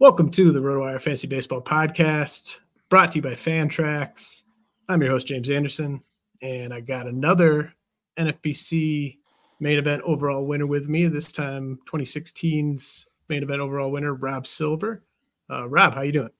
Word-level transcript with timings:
Welcome 0.00 0.28
to 0.32 0.50
the 0.50 0.58
RotoWire 0.58 1.00
Fantasy 1.00 1.28
Baseball 1.28 1.62
Podcast, 1.62 2.58
brought 2.88 3.12
to 3.12 3.18
you 3.18 3.22
by 3.22 3.34
Fantrax. 3.34 4.42
I'm 4.88 5.00
your 5.00 5.12
host, 5.12 5.28
James 5.28 5.48
Anderson, 5.48 6.02
and 6.42 6.74
I 6.74 6.80
got 6.80 7.06
another 7.06 7.72
NFBC 8.18 9.18
main 9.60 9.78
event 9.78 10.02
overall 10.04 10.48
winner 10.48 10.66
with 10.66 10.88
me. 10.88 11.06
This 11.06 11.30
time, 11.30 11.78
2016's 11.86 13.06
main 13.28 13.44
event 13.44 13.60
overall 13.60 13.92
winner, 13.92 14.14
Rob 14.14 14.48
Silver. 14.48 15.04
Uh, 15.48 15.68
Rob, 15.68 15.94
how 15.94 16.02
you 16.02 16.10
doing? 16.10 16.30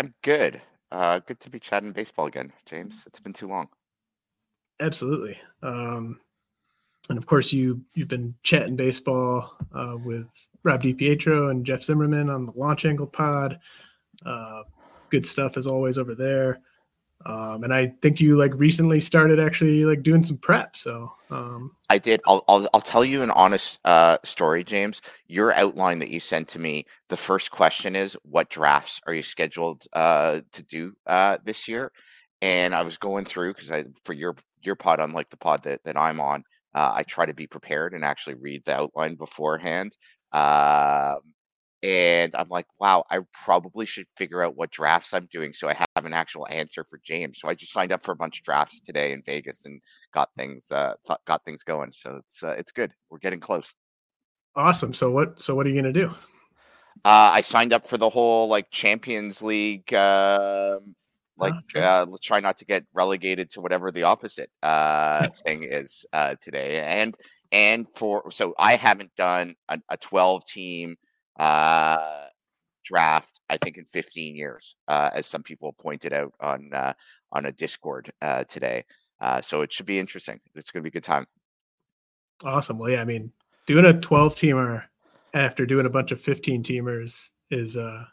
I'm 0.00 0.14
good. 0.22 0.62
Uh, 0.90 1.18
good 1.18 1.38
to 1.40 1.50
be 1.50 1.60
chatting 1.60 1.92
baseball 1.92 2.24
again, 2.24 2.50
James. 2.64 3.04
It's 3.06 3.20
been 3.20 3.34
too 3.34 3.46
long. 3.46 3.68
Absolutely. 4.80 5.38
Um, 5.62 6.18
and 7.10 7.18
of 7.18 7.26
course, 7.26 7.52
you 7.52 7.82
you've 7.92 8.08
been 8.08 8.34
chatting 8.42 8.74
baseball 8.74 9.54
uh, 9.74 9.98
with 10.02 10.28
Rob 10.66 10.82
DiPietro 10.82 11.50
and 11.50 11.64
Jeff 11.64 11.84
Zimmerman 11.84 12.28
on 12.28 12.44
the 12.44 12.52
Launch 12.56 12.84
Angle 12.84 13.06
Pod. 13.06 13.58
Uh, 14.24 14.62
good 15.10 15.24
stuff 15.24 15.56
as 15.56 15.66
always 15.66 15.96
over 15.96 16.14
there. 16.14 16.60
Um, 17.24 17.64
and 17.64 17.72
I 17.72 17.88
think 18.02 18.20
you 18.20 18.36
like 18.36 18.52
recently 18.54 19.00
started 19.00 19.40
actually 19.40 19.84
like 19.84 20.02
doing 20.02 20.22
some 20.22 20.36
prep. 20.36 20.76
So 20.76 21.12
um, 21.30 21.72
I 21.88 21.98
did. 21.98 22.20
I'll, 22.26 22.44
I'll 22.46 22.68
I'll 22.74 22.80
tell 22.80 23.04
you 23.04 23.22
an 23.22 23.30
honest 23.30 23.80
uh, 23.84 24.18
story, 24.22 24.62
James. 24.62 25.02
Your 25.26 25.52
outline 25.54 25.98
that 26.00 26.10
you 26.10 26.20
sent 26.20 26.46
to 26.48 26.60
me. 26.60 26.84
The 27.08 27.16
first 27.16 27.50
question 27.50 27.96
is, 27.96 28.16
what 28.22 28.50
drafts 28.50 29.00
are 29.06 29.14
you 29.14 29.22
scheduled 29.22 29.86
uh, 29.92 30.40
to 30.52 30.62
do 30.62 30.94
uh, 31.06 31.38
this 31.44 31.66
year? 31.66 31.90
And 32.42 32.74
I 32.74 32.82
was 32.82 32.96
going 32.96 33.24
through 33.24 33.54
because 33.54 33.70
I 33.72 33.84
for 34.04 34.12
your 34.12 34.36
your 34.62 34.76
pod, 34.76 35.00
unlike 35.00 35.30
the 35.30 35.36
pod 35.36 35.62
that 35.64 35.82
that 35.84 35.96
I'm 35.96 36.20
on, 36.20 36.44
uh, 36.74 36.92
I 36.94 37.02
try 37.02 37.26
to 37.26 37.34
be 37.34 37.46
prepared 37.46 37.94
and 37.94 38.04
actually 38.04 38.34
read 38.34 38.62
the 38.64 38.76
outline 38.76 39.14
beforehand. 39.14 39.96
Um, 40.36 41.20
and 41.82 42.34
I'm 42.34 42.48
like, 42.48 42.66
wow, 42.78 43.04
I 43.10 43.20
probably 43.32 43.86
should 43.86 44.06
figure 44.16 44.42
out 44.42 44.56
what 44.56 44.70
drafts 44.70 45.14
I'm 45.14 45.26
doing 45.26 45.52
so 45.52 45.68
I 45.68 45.74
have 45.74 46.04
an 46.04 46.12
actual 46.12 46.46
answer 46.50 46.84
for 46.84 47.00
James. 47.04 47.38
So 47.40 47.48
I 47.48 47.54
just 47.54 47.72
signed 47.72 47.92
up 47.92 48.02
for 48.02 48.12
a 48.12 48.16
bunch 48.16 48.38
of 48.38 48.44
drafts 48.44 48.80
today 48.80 49.12
in 49.12 49.22
Vegas 49.24 49.64
and 49.64 49.80
got 50.12 50.30
things 50.36 50.70
uh, 50.72 50.94
got 51.26 51.44
things 51.44 51.62
going. 51.62 51.92
So 51.92 52.16
it's 52.16 52.42
uh, 52.42 52.54
it's 52.58 52.72
good. 52.72 52.92
We're 53.10 53.18
getting 53.18 53.40
close. 53.40 53.72
Awesome. 54.56 54.92
So 54.94 55.10
what 55.10 55.40
so 55.40 55.54
what 55.54 55.66
are 55.66 55.70
you 55.70 55.80
gonna 55.80 55.92
do? 55.92 56.08
Uh, 57.04 57.30
I 57.34 57.40
signed 57.40 57.72
up 57.72 57.86
for 57.86 57.96
the 57.96 58.10
whole 58.10 58.48
like 58.48 58.70
Champions 58.70 59.42
League. 59.42 59.92
Uh, 59.92 60.80
like, 61.38 61.54
oh, 61.76 61.80
uh, 61.80 62.06
let's 62.08 62.24
try 62.24 62.40
not 62.40 62.56
to 62.56 62.64
get 62.64 62.84
relegated 62.94 63.50
to 63.50 63.60
whatever 63.60 63.90
the 63.90 64.04
opposite 64.04 64.50
uh, 64.62 65.28
thing 65.44 65.64
is 65.64 66.06
uh, 66.12 66.34
today. 66.40 66.80
And 66.80 67.14
and 67.56 67.88
for 67.88 68.30
so 68.30 68.54
I 68.58 68.76
haven't 68.76 69.14
done 69.16 69.54
a, 69.70 69.80
a 69.88 69.96
12 69.96 70.44
team 70.44 70.96
uh, 71.40 72.26
draft, 72.84 73.40
I 73.48 73.56
think, 73.56 73.78
in 73.78 73.84
15 73.84 74.36
years, 74.36 74.76
uh, 74.88 75.10
as 75.14 75.26
some 75.26 75.42
people 75.42 75.72
pointed 75.72 76.12
out 76.12 76.34
on 76.40 76.70
uh, 76.74 76.92
on 77.32 77.46
a 77.46 77.52
Discord 77.52 78.10
uh, 78.20 78.44
today. 78.44 78.84
Uh, 79.20 79.40
so 79.40 79.62
it 79.62 79.72
should 79.72 79.86
be 79.86 79.98
interesting. 79.98 80.38
It's 80.54 80.70
going 80.70 80.82
to 80.82 80.90
be 80.90 80.94
a 80.94 80.98
good 80.98 81.04
time. 81.04 81.26
Awesome. 82.44 82.78
Well, 82.78 82.90
yeah, 82.90 83.00
I 83.00 83.06
mean, 83.06 83.32
doing 83.66 83.86
a 83.86 83.98
12 83.98 84.34
teamer 84.34 84.84
after 85.32 85.64
doing 85.64 85.86
a 85.86 85.90
bunch 85.90 86.12
of 86.12 86.20
15 86.20 86.62
teamers 86.62 87.30
is 87.50 87.76
uh 87.76 88.04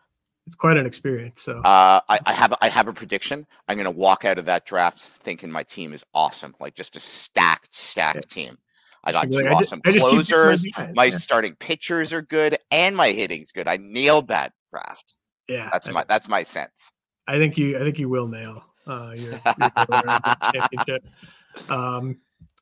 it's 0.45 0.55
quite 0.57 0.75
an 0.75 0.85
experience. 0.85 1.41
So 1.41 1.59
uh, 1.59 2.01
I, 2.09 2.19
I 2.25 2.33
have 2.33 2.53
I 2.61 2.67
have 2.67 2.87
a 2.87 2.93
prediction. 2.93 3.45
I'm 3.67 3.77
going 3.77 3.85
to 3.85 3.91
walk 3.91 4.25
out 4.25 4.37
of 4.37 4.45
that 4.45 4.65
draft 4.65 4.99
thinking 4.99 5.49
my 5.49 5.63
team 5.63 5.93
is 5.93 6.03
awesome, 6.13 6.53
like 6.59 6.75
just 6.75 6.95
a 6.97 6.99
stacked 6.99 7.73
stacked 7.73 8.35
yeah. 8.35 8.47
team. 8.47 8.57
I 9.03 9.11
got 9.11 9.31
two 9.31 9.45
I 9.45 9.51
awesome 9.51 9.81
just, 9.85 9.99
closers. 9.99 10.65
My, 10.77 10.91
my 10.95 11.05
yeah. 11.05 11.11
starting 11.11 11.55
pitchers 11.55 12.13
are 12.13 12.21
good, 12.21 12.57
and 12.71 12.95
my 12.95 13.09
hitting's 13.09 13.51
good. 13.51 13.67
I 13.67 13.77
nailed 13.77 14.29
that 14.29 14.53
draft. 14.71 15.15
Yeah, 15.47 15.69
that's 15.71 15.89
my 15.89 16.05
that's 16.07 16.29
my 16.29 16.43
sense. 16.43 16.89
I 17.27 17.37
think 17.37 17.57
you 17.57 17.77
I 17.77 17.79
think 17.79 17.99
you 17.99 18.09
will 18.09 18.27
nail 18.27 18.63
uh, 18.87 19.13
your, 19.15 19.31
your 19.31 19.41
championship. 20.53 21.05
Um, 21.69 22.17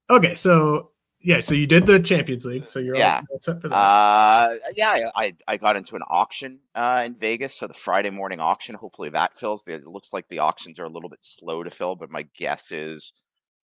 okay, 0.09 0.35
so 0.35 0.91
yeah, 1.23 1.39
so 1.39 1.53
you 1.53 1.67
did 1.67 1.85
the 1.85 1.99
Champions 1.99 2.45
League, 2.45 2.67
so 2.67 2.79
you're 2.79 2.95
yeah. 2.95 3.21
all 3.29 3.39
set 3.41 3.61
for 3.61 3.69
that. 3.69 3.75
Uh, 3.75 4.55
yeah, 4.75 5.11
I 5.15 5.35
I 5.47 5.57
got 5.57 5.75
into 5.75 5.95
an 5.95 6.01
auction 6.09 6.59
uh, 6.73 7.03
in 7.05 7.13
Vegas, 7.13 7.53
so 7.53 7.67
the 7.67 7.73
Friday 7.73 8.09
morning 8.09 8.39
auction. 8.39 8.73
Hopefully 8.73 9.09
that 9.09 9.35
fills. 9.35 9.63
It 9.67 9.85
looks 9.85 10.13
like 10.13 10.27
the 10.29 10.39
auctions 10.39 10.79
are 10.79 10.85
a 10.85 10.89
little 10.89 11.09
bit 11.09 11.23
slow 11.23 11.61
to 11.63 11.69
fill, 11.69 11.95
but 11.95 12.09
my 12.09 12.25
guess 12.35 12.71
is 12.71 13.13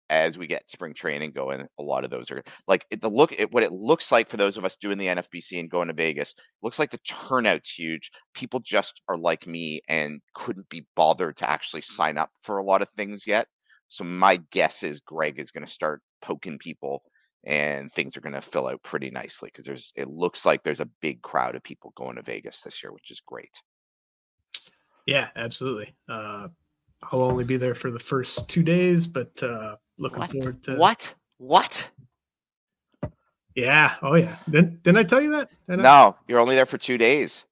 as 0.09 0.37
we 0.37 0.47
get 0.47 0.69
spring 0.69 0.93
training 0.93 1.31
going, 1.31 1.67
a 1.79 1.83
lot 1.83 2.03
of 2.03 2.09
those 2.09 2.29
are 2.31 2.43
like 2.67 2.85
the 2.99 3.09
look 3.09 3.39
at 3.39 3.51
what 3.51 3.63
it 3.63 3.71
looks 3.71 4.11
like 4.11 4.27
for 4.27 4.37
those 4.37 4.57
of 4.57 4.65
us 4.65 4.75
doing 4.75 4.97
the 4.97 5.07
NFBC 5.07 5.59
and 5.59 5.69
going 5.69 5.87
to 5.87 5.93
Vegas. 5.93 6.35
Looks 6.61 6.79
like 6.79 6.91
the 6.91 6.99
turnout's 6.99 7.71
huge. 7.71 8.11
People 8.33 8.59
just 8.59 9.01
are 9.09 9.17
like 9.17 9.47
me 9.47 9.81
and 9.87 10.21
couldn't 10.33 10.69
be 10.69 10.85
bothered 10.95 11.37
to 11.37 11.49
actually 11.49 11.81
sign 11.81 12.17
up 12.17 12.29
for 12.41 12.57
a 12.57 12.63
lot 12.63 12.81
of 12.81 12.89
things 12.89 13.25
yet. 13.25 13.47
So 13.87 14.03
my 14.03 14.41
guess 14.51 14.83
is 14.83 14.99
Greg 14.99 15.39
is 15.39 15.51
going 15.51 15.65
to 15.65 15.71
start 15.71 16.01
poking 16.21 16.57
people 16.57 17.03
and 17.45 17.91
things 17.91 18.17
are 18.17 18.21
going 18.21 18.33
to 18.33 18.41
fill 18.41 18.67
out 18.67 18.81
pretty 18.83 19.11
nicely 19.11 19.49
because 19.49 19.65
there's 19.65 19.93
it 19.95 20.09
looks 20.09 20.45
like 20.45 20.63
there's 20.63 20.79
a 20.79 20.89
big 21.01 21.21
crowd 21.21 21.55
of 21.55 21.63
people 21.63 21.93
going 21.95 22.15
to 22.15 22.23
Vegas 22.23 22.61
this 22.61 22.83
year, 22.83 22.91
which 22.91 23.11
is 23.11 23.21
great. 23.25 23.61
Yeah, 25.05 25.29
absolutely. 25.35 25.95
Uh, 26.09 26.47
I'll 27.11 27.21
only 27.21 27.43
be 27.43 27.57
there 27.57 27.75
for 27.75 27.91
the 27.91 27.99
first 27.99 28.47
two 28.47 28.63
days, 28.63 29.07
but 29.07 29.31
uh, 29.41 29.75
looking 29.97 30.19
what? 30.19 30.31
forward 30.31 30.63
to 30.63 30.75
what? 30.75 31.15
What? 31.37 31.91
Yeah. 33.55 33.95
Oh 34.01 34.15
yeah. 34.15 34.35
Didn't 34.49 34.83
didn't 34.83 34.97
I 34.97 35.03
tell 35.03 35.21
you 35.21 35.31
that? 35.31 35.49
no, 35.67 35.89
I? 35.89 36.13
you're 36.27 36.39
only 36.39 36.55
there 36.55 36.65
for 36.65 36.77
two 36.77 36.97
days. 36.97 37.45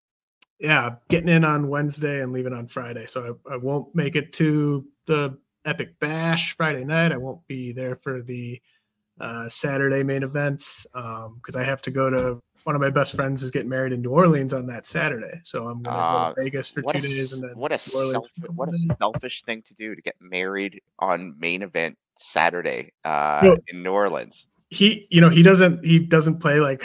Yeah, 0.60 0.96
getting 1.10 1.30
in 1.30 1.44
on 1.44 1.68
Wednesday 1.68 2.22
and 2.22 2.32
leaving 2.32 2.54
on 2.54 2.68
Friday, 2.68 3.06
so 3.06 3.38
I, 3.50 3.54
I 3.54 3.58
won't 3.58 3.94
make 3.94 4.16
it 4.16 4.32
to 4.34 4.86
the 5.08 5.38
Epic 5.66 6.00
Bash 6.00 6.56
Friday 6.56 6.86
night. 6.86 7.12
I 7.12 7.18
won't 7.18 7.46
be 7.48 7.74
there 7.74 7.96
for 7.96 8.22
the 8.22 8.62
uh, 9.20 9.50
Saturday 9.50 10.04
main 10.04 10.24
events 10.24 10.86
because 10.94 11.56
um, 11.56 11.62
I 11.62 11.64
have 11.64 11.82
to 11.84 11.92
go 11.92 12.10
to 12.10 12.40
one 12.64 12.76
of 12.76 12.82
my 12.82 12.90
best 12.90 13.16
friends 13.16 13.44
is 13.44 13.52
getting 13.52 13.70
married 13.70 13.94
in 13.94 14.02
New 14.02 14.12
Orleans 14.12 14.54
on 14.54 14.66
that 14.68 14.86
Saturday, 14.86 15.40
so 15.44 15.68
I'm 15.68 15.84
going 15.84 15.96
to 15.96 16.02
uh, 16.02 16.30
go 16.30 16.36
to 16.36 16.42
Vegas 16.44 16.72
for 16.72 16.82
two 16.82 16.90
a, 16.90 16.94
days 16.94 17.34
and 17.34 17.44
then 17.44 17.52
what 17.56 17.72
a 17.72 17.78
self, 17.78 18.28
what 18.56 18.70
a 18.70 18.78
selfish 18.78 19.44
thing 19.44 19.62
to 19.64 19.74
do 19.74 19.96
to 19.96 20.02
get 20.02 20.16
married 20.20 20.82
on 21.00 21.36
main 21.40 21.62
event 21.62 21.98
Saturday 22.18 22.94
uh, 23.06 23.56
in 23.68 23.84
New 23.84 23.92
Orleans. 23.92 24.48
He, 24.70 25.08
you 25.12 25.22
know, 25.22 25.30
he 25.30 25.44
doesn't 25.44 25.86
he 25.86 26.00
doesn't 26.00 26.40
play 26.40 26.60
like 26.60 26.84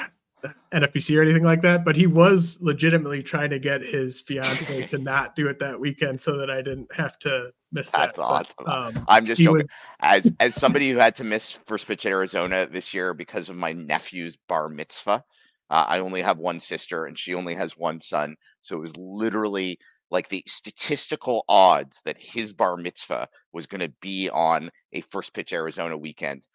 NFBC 0.73 1.17
or 1.17 1.23
anything 1.23 1.45
like 1.45 1.63
that, 1.63 1.85
but 1.85 1.97
he 1.97 2.07
was 2.07 2.59
legitimately 2.61 3.23
trying 3.23 3.51
to 3.51 3.59
get 3.59 3.81
his 3.81 4.21
fiance 4.21 4.87
to 4.89 4.99
not 4.99 5.35
do 5.35 5.49
it 5.49 5.59
that 5.59 5.79
weekend 5.79 6.21
so 6.21 6.37
that 6.37 6.51
I 6.51 6.57
didn't 6.57 6.89
have 6.95 7.19
to 7.21 7.51
miss 7.73 7.91
That's 7.91 8.17
that. 8.17 8.23
awesome. 8.23 8.55
But, 8.59 8.69
um, 8.69 9.05
I'm 9.09 9.25
just 9.25 9.41
joking. 9.41 9.63
Was... 9.63 9.69
as 10.01 10.33
as 10.41 10.55
somebody 10.55 10.91
who 10.91 10.99
had 10.99 11.15
to 11.17 11.25
miss 11.25 11.53
first 11.53 11.87
pitch 11.87 12.05
at 12.07 12.13
Arizona 12.13 12.67
this 12.71 12.93
year 12.93 13.15
because 13.15 13.49
of 13.49 13.57
my 13.57 13.73
nephew's 13.73 14.37
bar 14.49 14.69
mitzvah. 14.69 15.25
Uh, 15.71 15.85
I 15.89 15.99
only 16.01 16.23
have 16.23 16.39
one 16.39 16.61
sister 16.61 17.05
and 17.07 17.19
she 17.19 17.35
only 17.35 17.55
has 17.55 17.77
one 17.77 18.01
son, 18.01 18.37
so 18.61 18.77
it 18.77 18.81
was 18.81 18.97
literally 18.97 19.79
like 20.11 20.29
the 20.29 20.43
statistical 20.47 21.45
odds 21.49 22.01
that 22.05 22.17
his 22.19 22.53
bar 22.53 22.77
mitzvah 22.77 23.29
was 23.53 23.67
going 23.67 23.81
to 23.83 23.93
be 24.01 24.31
on 24.31 24.71
a 24.93 25.03
first 25.03 25.35
pitch 25.35 25.53
Arizona 25.53 25.97
weekend 25.99 26.47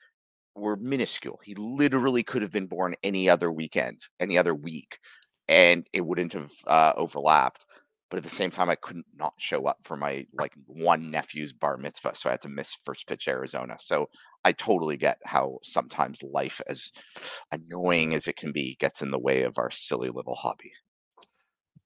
were 0.56 0.76
minuscule. 0.78 1.40
He 1.44 1.56
literally 1.56 2.24
could 2.24 2.42
have 2.42 2.52
been 2.52 2.68
born 2.68 2.96
any 3.04 3.30
other 3.30 3.52
weekend, 3.52 4.02
any 4.20 4.38
other 4.38 4.54
week. 4.56 4.98
and 5.50 5.88
it 5.94 6.02
wouldn't 6.02 6.34
have 6.34 6.52
uh, 6.68 6.94
overlapped. 6.96 7.66
But 8.10 8.18
at 8.18 8.24
the 8.24 8.30
same 8.30 8.52
time, 8.52 8.70
I 8.70 8.76
couldn't 8.76 9.08
not 9.16 9.34
show 9.38 9.66
up 9.66 9.78
for 9.84 9.98
my 9.98 10.26
like 10.34 10.54
one 10.68 11.10
nephew's 11.12 11.52
bar 11.54 11.78
mitzvah, 11.78 12.16
so 12.16 12.30
I 12.30 12.34
had 12.34 12.42
to 12.44 12.50
miss 12.50 12.78
first 12.86 13.08
pitch 13.08 13.28
Arizona. 13.28 13.76
So 13.80 14.10
I 14.46 14.52
totally 14.52 14.98
get 14.98 15.20
how 15.24 15.60
sometimes 15.64 16.24
life, 16.24 16.62
as 16.68 16.92
annoying 17.52 18.14
as 18.14 18.28
it 18.28 18.36
can 18.36 18.52
be, 18.52 18.76
gets 18.80 19.02
in 19.02 19.12
the 19.12 19.20
way 19.20 19.44
of 19.44 19.58
our 19.58 19.72
silly 19.72 20.10
little 20.10 20.36
hobby. 20.36 20.72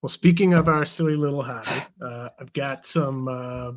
Well, 0.02 0.10
speaking 0.10 0.54
of 0.54 0.68
our 0.68 0.86
silly 0.86 1.16
little 1.16 1.42
hobby, 1.42 1.82
uh, 2.02 2.30
I've 2.40 2.54
got 2.54 2.86
some 2.86 3.28
uh, 3.28 3.72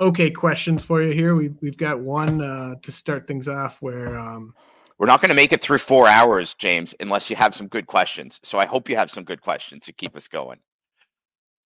okay 0.00 0.30
questions 0.30 0.84
for 0.84 1.02
you 1.02 1.12
here. 1.12 1.34
We've 1.34 1.56
we've 1.60 1.78
got 1.78 2.00
one 2.00 2.42
uh, 2.42 2.74
to 2.82 2.92
start 2.92 3.26
things 3.26 3.48
off 3.48 3.80
where 3.80 4.18
um, 4.18 4.54
we're 4.98 5.06
not 5.06 5.20
going 5.20 5.30
to 5.30 5.34
make 5.34 5.52
it 5.52 5.60
through 5.60 5.78
four 5.78 6.08
hours, 6.08 6.54
James, 6.54 6.94
unless 7.00 7.28
you 7.28 7.36
have 7.36 7.54
some 7.54 7.68
good 7.68 7.86
questions. 7.86 8.38
So 8.42 8.58
I 8.58 8.64
hope 8.64 8.88
you 8.88 8.96
have 8.96 9.10
some 9.10 9.24
good 9.24 9.40
questions 9.40 9.84
to 9.86 9.92
keep 9.92 10.16
us 10.16 10.28
going. 10.28 10.58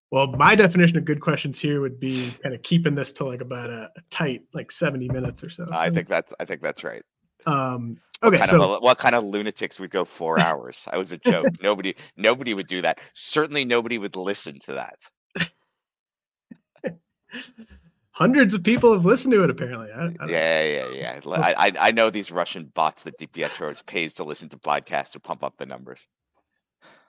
Well, 0.09 0.27
my 0.27 0.56
definition 0.56 0.98
of 0.98 1.06
good 1.06 1.19
questions 1.19 1.59
here 1.59 1.81
would 1.81 2.00
be 2.00 2.31
kind 2.42 2.56
of 2.56 2.63
keeping 2.63 2.95
this 2.95 3.12
to 3.13 3.25
like 3.25 3.42
about 3.42 3.69
a, 3.69 3.92
a 3.95 4.01
tight, 4.09 4.44
like 4.54 4.71
seventy 4.71 5.09
minutes 5.09 5.44
or 5.44 5.50
so. 5.50 5.65
I 5.71 5.89
think 5.89 6.07
that's 6.07 6.33
I 6.39 6.45
think 6.45 6.62
that's 6.62 6.83
right. 6.83 7.04
Um, 7.45 7.98
okay, 8.24 8.38
Kind 8.38 8.50
so 8.50 8.75
of 8.75 8.83
what 8.83 9.00
kind 9.00 9.15
of 9.15 9.24
lunatics 9.24 9.80
would 9.80 9.89
go 9.89 10.06
four 10.06 10.39
hours? 10.48 10.86
I 10.92 10.98
was 10.98 11.12
a 11.12 11.18
joke. 11.18 11.48
nobody, 11.62 11.95
nobody 12.15 12.54
would 12.54 12.68
do 12.68 12.81
that. 12.81 13.00
Certainly, 13.13 13.65
nobody 13.65 13.98
would 13.98 14.15
listen 14.15 14.59
to 14.59 14.74
that. 14.74 14.98
hundreds 18.12 18.54
of 18.54 18.63
people 18.63 18.94
have 18.94 19.06
listened 19.06 19.33
to 19.33 19.44
it. 19.44 19.50
Apparently, 19.50 19.92
I, 19.92 20.06
I 20.06 20.27
Yeah, 20.27 20.88
yeah, 20.94 21.19
yeah. 21.24 21.74
I 21.80 21.92
know 21.92 22.09
these 22.09 22.31
Russian 22.31 22.71
bots 22.74 23.04
that 23.04 23.18
DiPietro 23.18 23.86
pays 23.86 24.13
to 24.15 24.24
listen 24.24 24.50
to 24.50 24.57
podcasts 24.57 25.12
to 25.12 25.19
pump 25.19 25.44
up 25.44 25.56
the 25.57 25.65
numbers. 25.65 26.07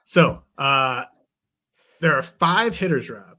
So 0.04 0.42
uh, 0.56 1.04
there 2.00 2.14
are 2.14 2.22
five 2.22 2.74
hitters, 2.74 3.10
Rob, 3.10 3.38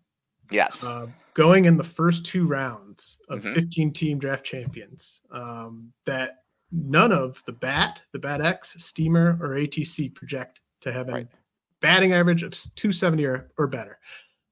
Yes. 0.52 0.84
uh, 0.84 1.08
going 1.34 1.66
in 1.66 1.78
the 1.78 1.84
first 1.84 2.26
two 2.26 2.46
rounds 2.46 3.20
of 3.30 3.42
Mhm. 3.42 3.54
15 3.54 3.94
team 3.94 4.20
draft 4.20 4.44
champions 4.46 5.22
um, 5.32 5.92
that 6.06 6.44
none 6.72 7.12
of 7.12 7.44
the 7.46 7.54
BAT, 7.54 8.04
the 8.12 8.20
BAT 8.20 8.42
X, 8.42 8.76
Steamer, 8.78 9.38
or 9.42 9.56
ATC 9.58 10.10
project 10.14 10.60
to 10.82 10.92
have 10.92 11.10
a 11.10 11.14
Right. 11.14 11.28
batting 11.82 12.14
average 12.14 12.44
of 12.44 12.54
s- 12.54 12.70
270 12.76 13.26
or, 13.26 13.52
or 13.58 13.68
better. 13.68 14.00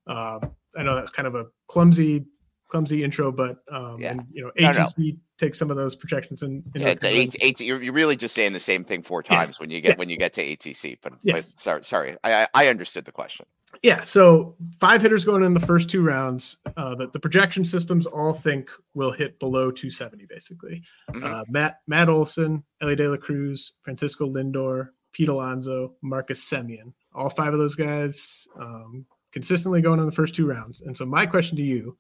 Um, 0.08 0.56
I 0.76 0.84
know 0.84 0.96
that's 0.96 1.12
kind 1.12 1.28
of 1.28 1.36
a 1.36 1.48
clumsy, 1.68 2.26
clumsy 2.68 3.04
intro, 3.04 3.32
but 3.32 3.58
um, 3.72 4.00
Yeah. 4.00 4.12
and, 4.12 4.26
you 4.32 4.44
know 4.44 4.52
No, 4.60 4.72
no. 4.72 4.80
ATC 4.86 5.18
takes 5.38 5.58
some 5.58 5.70
of 5.70 5.78
those 5.78 5.96
projections 5.96 6.44
in 6.44 6.64
Yeah, 6.76 6.90
account. 6.90 7.36
AT, 7.44 7.60
you're, 7.62 7.82
you're 7.82 7.94
really 7.94 8.16
just 8.16 8.34
saying 8.36 8.54
the 8.54 8.60
same 8.60 8.84
thing 8.84 9.02
four 9.02 9.22
Yes, 9.22 9.28
times 9.28 9.60
when 9.60 9.70
you 9.70 9.82
get 9.82 9.90
yes. 9.90 9.98
when 9.98 10.10
you 10.10 10.18
get 10.18 10.34
to 10.34 10.44
ATC. 10.44 10.98
But, 11.02 11.14
Yes. 11.22 11.52
but 11.54 11.62
sorry, 11.62 11.84
sorry, 11.84 12.16
I, 12.24 12.48
I 12.54 12.68
understood 12.68 13.06
the 13.06 13.12
question. 13.12 13.46
Yeah, 13.84 14.04
so 14.04 14.56
five 14.80 15.02
hitters 15.02 15.26
going 15.26 15.44
in 15.44 15.54
the 15.54 15.60
first 15.60 15.90
two 15.90 16.02
rounds 16.02 16.58
uh, 16.78 16.96
that 16.96 17.14
the 17.14 17.20
projection 17.20 17.64
systems 17.66 18.06
all 18.06 18.34
think 18.34 18.70
will 18.94 19.12
hit 19.12 19.38
below 19.40 19.72
270, 19.72 20.26
basically. 20.26 20.82
Mhm. 21.12 21.24
Uh, 21.24 21.44
Matt 21.50 21.82
Matt 21.86 22.10
Olson, 22.10 22.64
Elly 22.82 22.96
De 22.96 23.08
La 23.08 23.18
Cruz, 23.18 23.74
Francisco 23.84 24.26
Lindor, 24.26 24.90
Pete 25.12 25.30
Alonso, 25.30 25.94
Marcus 26.02 26.44
Semien. 26.44 26.94
All 27.14 27.30
five 27.30 27.54
of 27.54 27.60
those 27.60 27.76
guys 27.76 28.48
um, 28.60 29.06
consistently 29.34 29.82
going 29.82 30.00
in 30.00 30.06
the 30.06 30.12
first 30.12 30.34
two 30.34 30.48
rounds. 30.48 30.82
And 30.82 30.96
so 30.98 31.06
my 31.06 31.26
question 31.26 31.58
to 31.58 31.64
you 31.64 31.98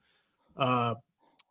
uh, 0.57 0.95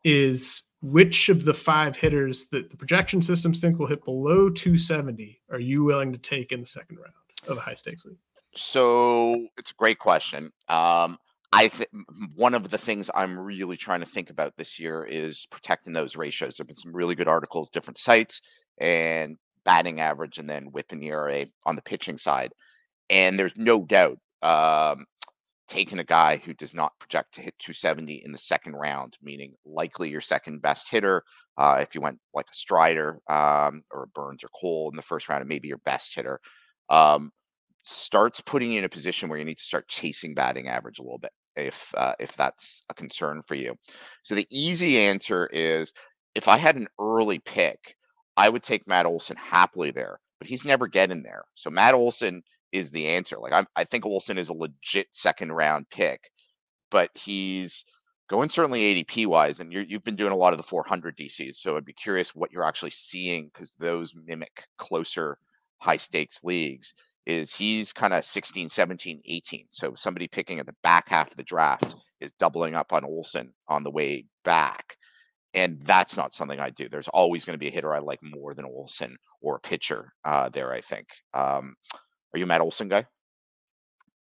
is 0.05 0.63
which 0.83 1.29
of 1.29 1.45
the 1.45 1.55
five 1.55 1.97
hitters 1.97 2.47
that 2.49 2.71
the 2.71 2.77
projection 2.77 3.23
systems 3.23 3.61
think 3.61 3.79
will 3.79 3.87
hit 3.87 4.05
below 4.05 4.49
270 4.49 5.41
are 5.51 5.59
you 5.59 5.85
willing 5.85 6.13
to 6.13 6.19
take 6.19 6.53
in 6.53 6.61
the 6.61 6.67
second 6.67 6.99
round 6.99 7.13
of 7.49 7.57
a 7.57 7.61
high 7.61 7.75
stakes 7.75 8.05
league? 8.05 8.19
So 8.55 9.47
it's 9.59 9.73
a 9.73 9.75
great 9.75 9.99
question. 9.99 10.51
Um, 10.69 11.19
I 11.53 11.69
think 11.69 11.91
one 12.35 12.55
of 12.55 12.71
the 12.71 12.79
things 12.79 13.11
I'm 13.15 13.39
really 13.39 13.77
trying 13.77 14.01
to 14.01 14.07
think 14.07 14.31
about 14.31 14.57
this 14.57 14.79
year 14.79 15.05
is 15.05 15.47
protecting 15.51 15.93
those 15.93 16.17
ratios. 16.17 16.57
There've 16.57 16.67
been 16.67 16.77
some 16.77 16.95
really 16.95 17.15
good 17.15 17.29
articles, 17.29 17.71
different 17.71 17.99
sites, 17.99 18.41
and 18.79 19.37
batting 19.65 20.01
average, 20.01 20.39
and 20.39 20.49
then 20.49 20.73
whip 20.73 20.87
and 20.91 21.03
ERA 21.03 21.47
on 21.65 21.77
the 21.77 21.83
pitching 21.83 22.19
side. 22.19 22.53
And 23.09 23.39
there's 23.39 23.57
no 23.57 23.85
doubt 23.85 24.19
um, 24.43 25.07
taking 25.69 25.99
a 25.99 26.05
guy 26.05 26.37
who 26.37 26.55
does 26.55 26.75
not 26.75 26.99
project 26.99 27.35
to 27.35 27.43
hit 27.43 27.55
270 27.59 28.23
in 28.25 28.33
the 28.33 28.39
second 28.39 28.75
round, 28.75 29.17
meaning 29.23 29.55
likely 29.65 30.09
your 30.09 30.21
second 30.21 30.63
best 30.63 30.91
hitter. 30.91 31.23
Uh, 31.57 31.79
if 31.81 31.95
you 31.95 32.01
went 32.01 32.19
like 32.35 32.47
a 32.51 32.55
Strider 32.55 33.19
um, 33.29 33.83
or 33.91 34.05
a 34.05 34.09
Burnes 34.09 34.45
or 34.45 34.49
Cole 34.59 34.91
in 34.91 34.97
the 34.97 35.03
first 35.03 35.29
round, 35.29 35.41
and 35.41 35.49
maybe 35.49 35.69
your 35.69 35.81
best 35.85 36.15
hitter. 36.15 36.41
Um, 36.89 37.33
starts 37.83 38.41
putting 38.41 38.73
you 38.73 38.79
in 38.79 38.85
a 38.85 38.89
position 38.89 39.29
where 39.29 39.39
you 39.39 39.45
need 39.45 39.59
to 39.59 39.65
start 39.65 39.89
chasing 39.89 40.35
batting 40.35 40.69
average 40.69 40.99
a 40.99 41.03
little 41.03 41.19
bit 41.19 41.31
if 41.55 41.95
uh, 41.97 42.15
if 42.19 42.37
that's 42.37 42.85
a 42.91 42.95
concern 42.95 43.43
for 43.43 43.55
you. 43.55 43.75
So 44.23 44.35
the 44.35 44.47
easy 44.51 44.99
answer 44.99 45.49
is 45.53 45.93
if 46.35 46.49
I 46.49 46.59
had 46.59 46.77
an 46.77 46.89
early 47.01 47.39
pick, 47.39 47.97
I 48.37 48.49
would 48.49 48.63
take 48.63 48.87
Matt 48.87 49.07
Olson 49.07 49.37
happily 49.37 49.91
there, 49.91 50.19
but 50.39 50.49
he's 50.49 50.65
never 50.65 50.87
getting 50.87 51.23
there. 51.23 51.45
So 51.55 51.71
Matt 51.71 51.95
Olson 51.95 52.43
is 52.73 52.91
the 52.91 53.07
answer. 53.07 53.37
Like 53.39 53.53
I'm, 53.53 53.67
I 53.77 53.85
think 53.85 54.07
Olson 54.07 54.39
is 54.39 54.49
a 54.49 54.55
legit 54.55 55.09
second 55.13 55.53
round 55.53 55.89
pick, 55.91 56.31
but 56.91 57.11
he's 57.15 57.85
going 58.29 58.51
certainly 58.51 59.05
ADP 59.05 59.27
wise, 59.27 59.61
and 59.61 59.73
you're, 59.73 59.85
you've 59.85 60.05
been 60.05 60.17
doing 60.17 60.33
a 60.33 60.37
lot 60.37 60.53
of 60.53 60.59
the 60.59 60.63
400 60.63 61.17
DCs. 61.17 61.57
So 61.57 61.77
I'd 61.77 61.85
be 61.85 61.93
curious 61.93 62.35
what 62.35 62.53
you're 62.53 62.67
actually 62.67 62.91
seeing 62.91 63.51
because 63.53 63.73
those 63.79 64.15
mimic 64.27 64.65
closer 64.79 65.39
high 65.79 65.97
stakes 65.97 66.43
leagues 66.43 66.95
is 67.27 67.55
he's 67.55 67.93
kind 67.93 68.15
of 68.15 68.25
16, 68.25 68.69
17, 68.69 69.21
18. 69.25 69.67
So 69.73 69.95
somebody 69.95 70.29
picking 70.29 70.61
at 70.61 70.67
the 70.67 70.77
back 70.83 71.09
half 71.09 71.33
of 71.33 71.37
the 71.37 71.43
draft 71.43 71.97
is 72.21 72.33
doubling 72.33 72.75
up 72.75 72.93
on 72.93 73.05
Olson 73.05 73.53
on 73.69 73.83
the 73.83 73.91
way 73.91 74.27
back. 74.45 74.97
And 75.53 75.81
that's 75.83 76.17
not 76.17 76.35
something 76.35 76.61
I 76.61 76.71
do. 76.71 76.89
There's 76.89 77.09
always 77.09 77.45
going 77.45 77.55
to 77.55 77.59
be 77.59 77.69
a 77.69 77.73
hitter 77.73 77.95
I 77.95 77.99
like 77.99 78.21
more 78.23 78.55
than 78.55 78.65
Olson 78.65 79.17
or 79.41 79.57
a 79.57 79.61
pitcher 79.61 80.13
uh, 80.25 80.51
there, 80.51 80.73
I 80.73 80.81
think. 80.81 81.09
Um, 81.35 81.75
are 82.37 82.39
you 82.39 82.45
a 82.45 82.49
Matt 82.49 82.61
Olson 82.61 82.89
guy? 82.89 83.07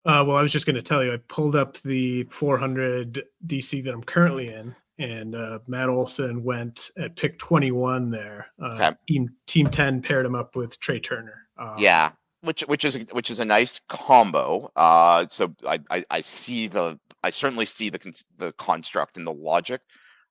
Uh, 0.06 0.24
well, 0.26 0.36
I 0.36 0.42
was 0.42 0.52
just 0.52 0.64
going 0.64 0.76
to 0.76 0.82
tell 0.82 1.04
you, 1.04 1.12
I 1.12 1.18
pulled 1.28 1.54
up 1.54 1.76
the 1.82 2.24
400 2.30 3.24
DC 3.46 3.84
that 3.84 3.92
I'm 3.92 4.02
currently 4.04 4.54
in, 4.54 4.74
and 4.98 5.34
uh, 5.34 5.58
Matt 5.66 5.90
Olson 5.90 6.42
went 6.42 6.90
at 6.96 7.14
pick 7.16 7.38
21 7.38 8.10
there. 8.10 8.46
Uh, 8.62 8.74
Okay. 8.76 8.96
Team 9.08 9.28
Team 9.46 9.68
10 9.68 10.00
paired 10.00 10.24
him 10.24 10.34
up 10.34 10.56
with 10.56 10.78
Trea 10.80 10.98
Turner. 11.00 11.46
Um, 11.58 11.74
yeah, 11.78 12.12
which 12.40 12.62
which 12.62 12.84
is 12.86 12.96
a, 12.96 13.00
which 13.12 13.30
is 13.30 13.40
a 13.40 13.44
nice 13.44 13.80
combo. 13.88 14.70
Uh, 14.76 15.26
so 15.28 15.54
I, 15.66 15.78
I 15.90 16.04
I 16.10 16.20
see 16.22 16.68
the 16.68 16.98
I 17.22 17.30
certainly 17.30 17.66
see 17.66 17.90
the 17.90 17.98
the 18.38 18.52
construct 18.52 19.18
and 19.18 19.26
the 19.26 19.34
logic 19.34 19.82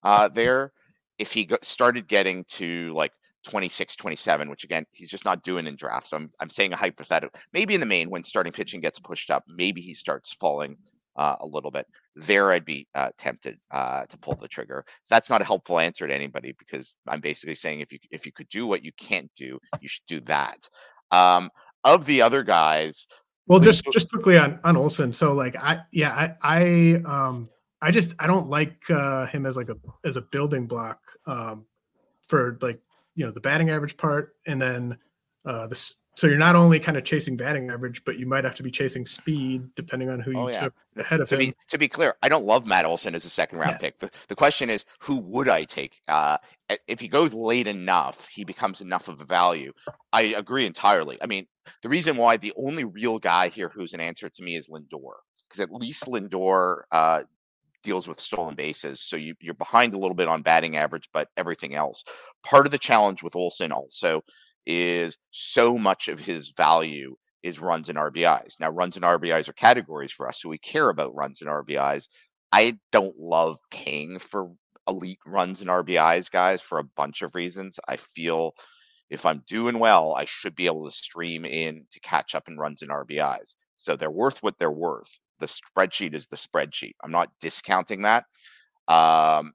uh, 0.04 0.28
there. 0.30 0.72
If 1.20 1.34
he 1.34 1.50
started 1.62 2.08
getting 2.08 2.46
to 2.46 2.94
like 2.94 3.12
26, 3.46 3.96
27, 3.96 4.50
which 4.50 4.64
again 4.64 4.86
he's 4.92 5.10
just 5.10 5.26
not 5.26 5.44
doing 5.44 5.68
in 5.68 5.76
drafts. 5.76 6.10
So 6.10 6.18
I'm 6.18 6.32
I'm 6.40 6.50
saying 6.50 6.74
a 6.74 6.78
hypothetical. 6.78 7.40
Maybe 7.54 7.74
in 7.74 7.80
the 7.80 7.86
main 7.86 8.10
when 8.10 8.24
starting 8.24 8.52
pitching 8.52 8.82
gets 8.82 9.00
pushed 9.00 9.32
up, 9.32 9.44
maybe 9.48 9.82
he 9.82 9.94
starts 9.94 10.34
falling. 10.34 10.78
Uh, 11.18 11.38
a 11.40 11.46
little 11.46 11.72
bit 11.72 11.88
there, 12.18 12.52
I'd 12.52 12.66
be 12.66 12.90
uh, 12.94 13.10
tempted 13.18 13.58
uh, 13.72 14.06
to 14.08 14.18
pull 14.18 14.36
the 14.36 14.50
trigger. 14.50 14.84
That's 15.10 15.30
not 15.30 15.40
a 15.40 15.46
helpful 15.46 15.80
answer 15.80 16.06
to 16.06 16.14
anybody 16.14 16.54
because 16.60 16.98
I'm 17.08 17.22
basically 17.22 17.56
saying 17.56 17.80
if 17.80 17.94
you 17.94 18.00
if 18.12 18.26
you 18.26 18.34
could 18.34 18.50
do 18.50 18.68
what 18.68 18.84
you 18.84 18.92
can't 19.00 19.32
do, 19.38 19.58
you 19.80 19.88
should 19.88 20.06
do 20.08 20.20
that. 20.22 20.68
Um, 21.12 21.52
of 21.86 22.06
the 22.06 22.22
other 22.22 22.44
guys, 22.44 23.08
Well, 23.48 23.60
just 23.60 23.86
just 23.94 24.10
quickly 24.10 24.38
on 24.38 24.60
on 24.66 24.76
Olson. 24.76 25.14
So 25.14 25.34
like 25.34 25.56
I 25.56 25.84
yeah 25.94 26.12
I 26.12 26.36
I 26.42 27.02
um 27.06 27.48
I 27.82 27.92
just 27.92 28.14
I 28.20 28.28
don't 28.28 28.50
like 28.50 28.78
uh, 28.90 29.28
him 29.28 29.46
as 29.46 29.56
like 29.56 29.70
a 29.70 29.78
as 30.04 30.18
a 30.18 30.22
building 30.22 30.68
block 30.68 31.00
um 31.28 31.66
for 32.28 32.58
like 32.62 32.82
you 33.16 33.26
know 33.26 33.32
the 33.32 33.42
batting 33.42 33.70
average 33.70 33.98
part 33.98 34.36
and 34.46 34.62
then 34.62 34.98
uh 35.46 35.68
this 35.68 35.94
so 36.18 36.28
you're 36.28 36.38
not 36.38 36.56
only 36.56 36.80
kind 36.80 36.98
of 36.98 37.04
chasing 37.04 37.36
batting 37.36 37.70
average 37.70 38.02
but 38.06 38.18
you 38.18 38.26
might 38.26 38.44
have 38.46 38.56
to 38.56 38.64
be 38.64 38.72
chasing 38.72 39.06
speed 39.06 39.64
depending 39.76 40.10
on 40.10 40.20
who 40.22 40.32
you 40.32 40.40
Oh, 40.40 40.48
yeah. 40.50 40.64
took 40.64 40.74
ahead 40.98 41.20
of 41.20 41.28
to 41.30 41.36
him. 41.36 41.40
be 41.40 41.54
to 41.70 41.78
be 41.78 41.88
clear, 41.90 42.16
I 42.24 42.30
don't 42.30 42.46
love 42.46 42.66
Matt 42.66 42.86
Olson 42.86 43.16
as 43.16 43.26
a 43.26 43.30
second 43.30 43.58
round 43.60 43.74
Yeah. 43.74 43.78
pick. 43.90 44.00
The, 44.00 44.10
the 44.30 44.36
question 44.36 44.70
is, 44.70 44.86
who 45.00 45.20
would 45.20 45.50
I 45.50 45.64
take? 45.66 46.00
Uh, 46.08 46.38
if 46.88 47.02
he 47.02 47.10
goes 47.10 47.34
late 47.34 47.68
enough, 47.68 48.28
he 48.30 48.46
becomes 48.46 48.80
enough 48.80 49.10
of 49.10 49.20
a 49.20 49.26
value. 49.26 49.74
I 50.14 50.22
agree 50.38 50.66
entirely. 50.66 51.18
I 51.22 51.26
mean, 51.26 51.48
the 51.84 51.90
reason 51.90 52.16
why 52.16 52.38
the 52.38 52.54
only 52.56 52.86
real 52.86 53.20
guy 53.20 53.50
here 53.50 53.68
who's 53.70 53.94
an 53.94 54.00
answer 54.00 54.30
to 54.30 54.42
me 54.44 54.56
is 54.56 54.70
Lindor, 54.70 55.16
because 55.50 55.60
at 55.60 55.70
least 55.72 56.06
Lindor 56.06 56.84
uh, 56.94 57.24
deals 57.86 58.08
with 58.08 58.20
stolen 58.20 58.56
bases, 58.56 59.02
so 59.02 59.16
you, 59.16 59.36
you're 59.40 59.54
behind 59.54 59.94
a 59.94 59.98
little 59.98 60.16
bit 60.16 60.28
on 60.28 60.42
batting 60.42 60.76
average, 60.76 61.08
but 61.14 61.30
everything 61.38 61.76
else. 61.76 62.04
Part 62.44 62.66
of 62.66 62.72
the 62.72 62.78
challenge 62.78 63.24
with 63.24 63.36
Olson 63.36 63.72
also 63.72 64.22
is 64.66 65.18
so 65.32 65.78
much 65.78 66.08
of 66.08 66.20
his 66.20 66.50
value 66.58 67.16
is 67.44 67.60
runs 67.60 67.90
and 67.90 67.98
RBIs. 67.98 68.60
Now, 68.60 68.72
runs 68.72 68.96
and 68.96 69.06
RBIs 69.06 69.48
are 69.48 69.54
categories 69.54 70.12
for 70.12 70.28
us, 70.28 70.42
so 70.42 70.50
we 70.50 70.58
care 70.58 70.90
about 70.90 71.16
runs 71.16 71.42
and 71.42 71.50
RBIs. 71.50 72.08
I 72.52 72.78
don't 72.92 73.18
love 73.18 73.58
paying 73.70 74.18
for 74.18 74.52
elite 74.88 75.20
runs 75.26 75.62
and 75.62 75.70
RBIs, 75.70 76.32
guys, 76.32 76.62
for 76.62 76.80
a 76.80 76.90
bunch 76.98 77.22
of 77.22 77.36
reasons. 77.36 77.80
I 77.88 77.98
feel 77.98 78.54
if 79.10 79.26
I'm 79.26 79.44
doing 79.48 79.80
well, 79.80 80.16
I 80.16 80.26
should 80.26 80.56
be 80.56 80.66
able 80.66 80.86
to 80.86 80.92
stream 80.92 81.46
in 81.46 81.86
to 81.92 82.00
catch 82.00 82.34
up 82.34 82.48
in 82.48 82.58
runs 82.58 82.82
and 82.82 82.92
RBIs. 82.92 83.56
So 83.78 83.96
they're 83.96 84.10
worth 84.12 84.42
what 84.42 84.58
they're 84.58 84.72
worth. 84.72 85.20
The 85.40 85.48
spreadsheet 85.48 86.14
is 86.14 86.28
the 86.28 86.36
spreadsheet. 86.36 86.94
I'm 87.04 87.12
not 87.12 87.30
discounting 87.40 88.04
that. 88.04 88.26
Um, 88.88 89.54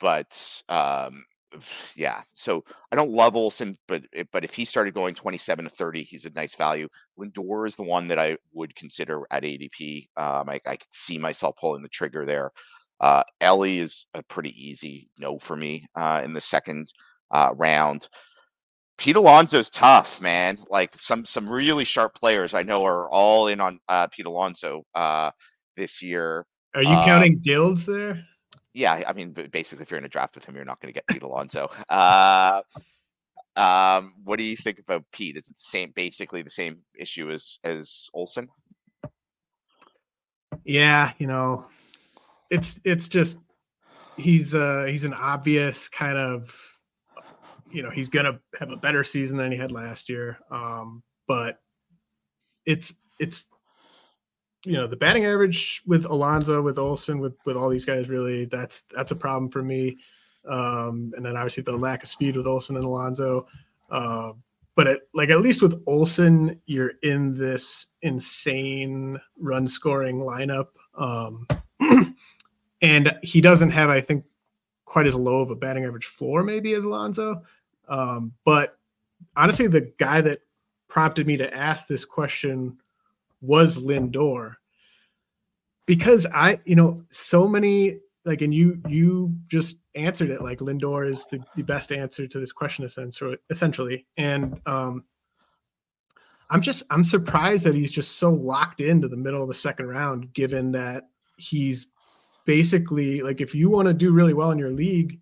but 0.00 0.62
um, 0.68 1.24
yeah, 1.96 2.22
so 2.34 2.64
I 2.92 2.96
don't 2.96 3.10
love 3.10 3.36
Olson, 3.36 3.76
but 3.88 4.02
but 4.32 4.44
if 4.44 4.54
he 4.54 4.64
started 4.64 4.94
going 4.94 5.14
27 5.14 5.64
to 5.64 5.70
30, 5.70 6.02
he's 6.02 6.24
a 6.24 6.30
nice 6.30 6.54
value. 6.54 6.88
Lindor 7.18 7.66
is 7.66 7.76
the 7.76 7.82
one 7.82 8.08
that 8.08 8.18
I 8.18 8.36
would 8.52 8.74
consider 8.74 9.22
at 9.30 9.42
ADP. 9.42 10.08
Um, 10.16 10.48
I, 10.48 10.60
I 10.66 10.76
could 10.76 10.92
see 10.92 11.18
myself 11.18 11.56
pulling 11.60 11.82
the 11.82 11.88
trigger 11.88 12.24
there. 12.24 12.50
Uh, 13.00 13.22
Elly 13.40 13.78
is 13.78 14.06
a 14.14 14.22
pretty 14.22 14.54
easy 14.56 15.08
no 15.18 15.38
for 15.38 15.56
me 15.56 15.86
uh, 15.96 16.20
in 16.24 16.32
the 16.32 16.40
second 16.40 16.92
uh, 17.30 17.50
round. 17.56 18.08
Pete 18.96 19.16
Alonso's 19.16 19.70
tough, 19.70 20.20
man. 20.20 20.58
Like 20.70 20.94
some 20.94 21.24
some 21.24 21.48
really 21.48 21.84
sharp 21.84 22.14
players 22.14 22.54
I 22.54 22.62
know 22.62 22.84
are 22.84 23.08
all 23.10 23.48
in 23.48 23.60
on 23.60 23.80
uh, 23.88 24.06
Pete 24.08 24.26
Alonso 24.26 24.84
uh, 24.94 25.30
this 25.76 26.02
year. 26.02 26.46
Are 26.74 26.82
you 26.82 26.88
um, 26.88 27.04
counting 27.04 27.40
guilds 27.40 27.86
there? 27.86 28.24
Yeah, 28.72 29.02
I 29.06 29.12
mean, 29.12 29.32
basically, 29.52 29.84
if 29.84 29.90
you're 29.90 29.98
in 29.98 30.04
a 30.04 30.08
draft 30.08 30.34
with 30.34 30.44
him, 30.44 30.56
you're 30.56 30.64
not 30.64 30.80
going 30.80 30.92
to 30.92 30.94
get 30.94 31.06
Pete 31.06 31.22
Alonso. 31.22 31.70
Uh, 31.88 32.62
um, 33.56 34.14
what 34.24 34.38
do 34.38 34.44
you 34.44 34.56
think 34.56 34.80
about 34.80 35.04
Pete? 35.12 35.36
Is 35.36 35.46
it 35.48 35.54
the 35.54 35.60
same, 35.60 35.92
basically 35.94 36.42
the 36.42 36.50
same 36.50 36.78
issue 36.98 37.30
as 37.30 37.58
as 37.62 38.08
Olson? 38.14 38.48
Yeah, 40.64 41.12
you 41.18 41.26
know, 41.26 41.66
it's 42.50 42.80
it's 42.84 43.08
just 43.08 43.38
he's 44.16 44.54
uh 44.54 44.86
he's 44.88 45.04
an 45.04 45.14
obvious 45.14 45.88
kind 45.88 46.16
of 46.16 46.73
you 47.74 47.82
know 47.82 47.90
he's 47.90 48.08
gonna 48.08 48.38
have 48.58 48.70
a 48.70 48.76
better 48.76 49.02
season 49.02 49.36
than 49.36 49.50
he 49.50 49.58
had 49.58 49.72
last 49.72 50.08
year. 50.08 50.38
Um, 50.50 51.02
but 51.26 51.58
it's 52.64 52.94
it's 53.18 53.44
you 54.64 54.74
know 54.74 54.86
the 54.86 54.96
batting 54.96 55.26
average 55.26 55.82
with 55.84 56.04
Alonso, 56.06 56.62
with 56.62 56.78
Olson, 56.78 57.18
with 57.18 57.34
with 57.44 57.56
all 57.56 57.68
these 57.68 57.84
guys 57.84 58.08
really 58.08 58.44
that's 58.46 58.84
that's 58.94 59.12
a 59.12 59.16
problem 59.16 59.50
for 59.50 59.62
me. 59.62 59.98
Um, 60.48 61.12
and 61.16 61.26
then 61.26 61.36
obviously 61.36 61.62
the 61.64 61.76
lack 61.76 62.02
of 62.02 62.08
speed 62.08 62.36
with 62.36 62.46
Olson 62.46 62.76
and 62.76 62.84
Alonso. 62.84 63.46
Uh, 63.90 64.32
but 64.76 65.02
like 65.12 65.30
at 65.30 65.40
least 65.40 65.62
with 65.62 65.82
Olson, 65.86 66.60
you're 66.66 66.92
in 67.02 67.36
this 67.36 67.88
insane 68.02 69.20
run 69.38 69.66
scoring 69.68 70.18
lineup. 70.18 70.68
Um, 70.96 71.46
and 72.82 73.16
he 73.22 73.40
doesn't 73.40 73.70
have, 73.70 73.88
I 73.88 74.00
think, 74.00 74.24
quite 74.84 75.06
as 75.06 75.14
low 75.14 75.40
of 75.40 75.50
a 75.50 75.56
batting 75.56 75.84
average 75.84 76.06
floor 76.06 76.42
maybe 76.42 76.74
as 76.74 76.84
Alonso. 76.84 77.42
Um, 77.88 78.32
but 78.44 78.78
honestly, 79.36 79.66
the 79.66 79.92
guy 79.98 80.20
that 80.20 80.40
prompted 80.88 81.26
me 81.26 81.36
to 81.36 81.54
ask 81.54 81.86
this 81.86 82.04
question 82.04 82.78
was 83.40 83.78
Lindor. 83.78 84.54
Because 85.86 86.26
I, 86.26 86.60
you 86.64 86.76
know, 86.76 87.02
so 87.10 87.46
many 87.46 87.98
like, 88.24 88.40
and 88.40 88.54
you 88.54 88.80
you 88.88 89.34
just 89.48 89.76
answered 89.94 90.30
it 90.30 90.40
like 90.40 90.58
Lindor 90.58 91.06
is 91.06 91.26
the, 91.30 91.44
the 91.56 91.62
best 91.62 91.92
answer 91.92 92.26
to 92.26 92.40
this 92.40 92.52
question 92.52 92.84
essentially, 93.50 94.06
and 94.16 94.60
um, 94.64 95.04
I'm 96.50 96.60
just 96.60 96.84
I'm 96.90 97.04
surprised 97.04 97.66
that 97.66 97.74
he's 97.74 97.92
just 97.92 98.18
so 98.18 98.32
locked 98.32 98.80
into 98.80 99.08
the 99.08 99.16
middle 99.16 99.42
of 99.42 99.48
the 99.48 99.54
second 99.54 99.88
round, 99.88 100.32
given 100.32 100.72
that 100.72 101.08
he's 101.36 101.88
basically 102.46 103.20
like 103.20 103.40
if 103.40 103.54
you 103.54 103.68
want 103.68 103.88
to 103.88 103.94
do 103.94 104.12
really 104.12 104.34
well 104.34 104.52
in 104.52 104.58
your 104.58 104.70
league, 104.70 105.18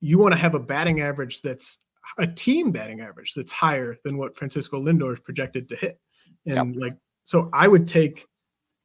you 0.00 0.18
want 0.18 0.32
to 0.32 0.38
have 0.38 0.54
a 0.54 0.60
batting 0.60 1.00
average 1.00 1.42
that's 1.42 1.78
a 2.18 2.26
team 2.26 2.70
batting 2.70 3.00
average 3.00 3.34
that's 3.34 3.52
higher 3.52 3.96
than 4.04 4.16
what 4.16 4.36
Francisco 4.36 4.78
Lindor 4.78 5.12
is 5.12 5.20
projected 5.20 5.68
to 5.68 5.76
hit. 5.76 6.00
And 6.46 6.74
yep. 6.74 6.82
like, 6.82 6.96
so 7.24 7.50
I 7.52 7.68
would 7.68 7.86
take, 7.86 8.26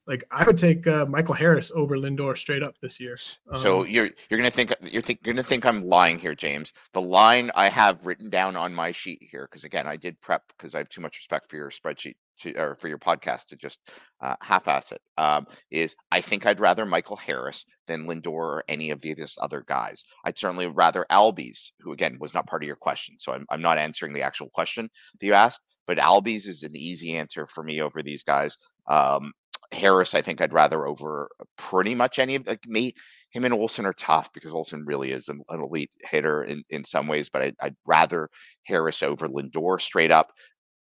like, 0.07 0.23
I 0.29 0.43
would 0.43 0.57
take 0.57 0.85
uh, 0.85 1.05
Michael 1.07 1.33
Harris 1.33 1.71
over 1.73 1.97
Lindor 1.97 2.37
straight 2.37 2.61
up 2.61 2.75
this 2.81 2.99
year. 2.99 3.17
Um, 3.51 3.57
so 3.57 3.83
you're 3.85 4.09
you're 4.29 4.37
gonna 4.37 4.51
think 4.51 4.73
you're, 4.83 5.01
think, 5.01 5.21
you're 5.23 5.33
gonna 5.33 5.43
think 5.43 5.65
I'm 5.65 5.81
lying 5.81 6.19
here, 6.19 6.35
James. 6.35 6.73
The 6.93 7.01
line 7.01 7.49
I 7.55 7.69
have 7.69 8.05
written 8.05 8.29
down 8.29 8.55
on 8.55 8.75
my 8.75 8.91
sheet 8.91 9.19
here, 9.21 9.47
because 9.49 9.63
again, 9.63 9.87
I 9.87 9.95
did 9.95 10.19
prep 10.21 10.43
because 10.49 10.75
I 10.75 10.79
have 10.79 10.89
too 10.89 11.01
much 11.01 11.17
respect 11.17 11.49
for 11.49 11.55
your 11.55 11.71
spreadsheet 11.71 12.15
to 12.39 12.53
or 12.55 12.75
for 12.75 12.87
your 12.87 12.97
podcast 12.97 13.47
to 13.47 13.55
just 13.55 13.79
uh, 14.21 14.35
half-ass 14.41 14.91
it. 14.91 15.01
Um, 15.17 15.45
is 15.71 15.95
I 16.11 16.21
think 16.21 16.45
I'd 16.45 16.59
rather 16.59 16.85
Michael 16.85 17.17
Harris 17.17 17.65
than 17.87 18.07
Lindor 18.07 18.31
or 18.31 18.63
any 18.67 18.91
of 18.91 19.01
these 19.01 19.37
other 19.41 19.63
guys. 19.67 20.03
I'd 20.23 20.37
certainly 20.37 20.67
rather 20.67 21.05
Albies, 21.11 21.71
who 21.79 21.91
again 21.91 22.17
was 22.19 22.33
not 22.33 22.47
part 22.47 22.63
of 22.63 22.67
your 22.67 22.75
question, 22.75 23.15
so 23.19 23.33
I'm 23.33 23.45
I'm 23.49 23.61
not 23.61 23.77
answering 23.77 24.13
the 24.13 24.23
actual 24.23 24.49
question 24.49 24.89
that 25.19 25.25
you 25.25 25.33
asked. 25.33 25.61
But 25.87 25.99
Albies 25.99 26.47
is 26.47 26.63
an 26.63 26.75
easy 26.75 27.15
answer 27.15 27.45
for 27.45 27.63
me 27.63 27.79
over 27.79 28.01
these 28.01 28.23
guys. 28.23 28.57
Um, 28.87 29.33
Harris, 29.71 30.13
I 30.13 30.21
think 30.21 30.41
I'd 30.41 30.53
rather 30.53 30.87
over 30.87 31.29
pretty 31.57 31.95
much 31.95 32.19
any 32.19 32.35
of 32.35 32.47
like 32.47 32.65
me. 32.67 32.93
Him 33.31 33.43
and 33.43 33.53
Olson 33.53 33.85
are 33.85 33.93
tough 33.93 34.31
because 34.33 34.53
Olson 34.53 34.85
really 34.85 35.11
is 35.11 35.27
an, 35.27 35.41
an 35.49 35.61
elite 35.61 35.91
hitter 36.01 36.43
in, 36.43 36.63
in 36.69 36.85
some 36.85 37.07
ways, 37.07 37.29
but 37.29 37.41
I, 37.41 37.65
would 37.65 37.75
rather 37.85 38.29
Harris 38.63 39.03
over 39.03 39.27
Lindor 39.27 39.81
straight 39.81 40.11
up 40.11 40.31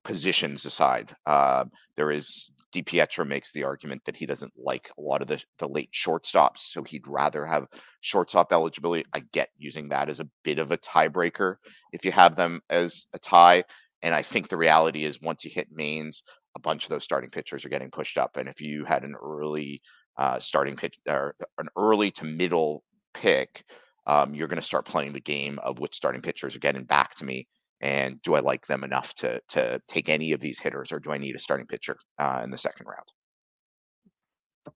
positions 0.03 0.65
aside. 0.65 1.15
Uh, 1.25 1.65
there 1.95 2.11
is 2.11 2.51
DiPietro 2.73 3.27
makes 3.27 3.51
the 3.51 3.63
argument 3.63 4.03
that 4.05 4.15
he 4.15 4.25
doesn't 4.25 4.53
like 4.57 4.89
a 4.97 5.01
lot 5.01 5.21
of 5.21 5.27
the, 5.27 5.43
the 5.59 5.67
late 5.67 5.91
shortstops, 5.91 6.59
so 6.59 6.83
he'd 6.83 7.07
rather 7.07 7.45
have 7.45 7.67
shortstop 7.99 8.53
eligibility. 8.53 9.05
I 9.13 9.23
get 9.31 9.49
using 9.57 9.89
that 9.89 10.09
as 10.09 10.19
a 10.19 10.29
bit 10.43 10.57
of 10.57 10.71
a 10.71 10.77
tiebreaker 10.77 11.55
if 11.91 12.05
you 12.05 12.11
have 12.11 12.35
them 12.35 12.61
as 12.69 13.07
a 13.13 13.19
tie. 13.19 13.63
And 14.01 14.15
I 14.15 14.21
think 14.21 14.47
the 14.47 14.57
reality 14.57 15.03
is 15.03 15.21
once 15.21 15.43
you 15.43 15.51
hit 15.51 15.67
mains, 15.71 16.23
a 16.55 16.59
bunch 16.59 16.85
of 16.85 16.89
those 16.89 17.03
starting 17.03 17.29
pitchers 17.29 17.65
are 17.65 17.69
getting 17.69 17.91
pushed 17.91 18.17
up. 18.17 18.37
And 18.37 18.47
if 18.47 18.61
you 18.61 18.85
had 18.85 19.03
an 19.03 19.15
early 19.21 19.81
uh, 20.17 20.39
starting 20.39 20.75
pitch 20.75 20.97
or 21.07 21.35
an 21.57 21.67
early 21.77 22.11
to 22.11 22.25
middle 22.25 22.83
pick, 23.13 23.63
um, 24.07 24.33
you're 24.33 24.47
going 24.47 24.57
to 24.57 24.61
start 24.61 24.85
playing 24.85 25.13
the 25.13 25.19
game 25.19 25.59
of 25.59 25.79
which 25.79 25.95
starting 25.95 26.21
pitchers 26.21 26.55
are 26.55 26.59
getting 26.59 26.83
back 26.83 27.15
to 27.15 27.25
me 27.25 27.47
and 27.81 28.21
do 28.21 28.35
I 28.35 28.39
like 28.39 28.67
them 28.67 28.83
enough 28.83 29.13
to 29.15 29.41
to 29.49 29.81
take 29.87 30.07
any 30.07 30.31
of 30.31 30.39
these 30.39 30.59
hitters, 30.59 30.91
or 30.91 30.99
do 30.99 31.11
I 31.11 31.17
need 31.17 31.35
a 31.35 31.39
starting 31.39 31.67
pitcher 31.67 31.97
uh, 32.19 32.41
in 32.43 32.51
the 32.51 32.57
second 32.57 32.85
round? 32.85 33.07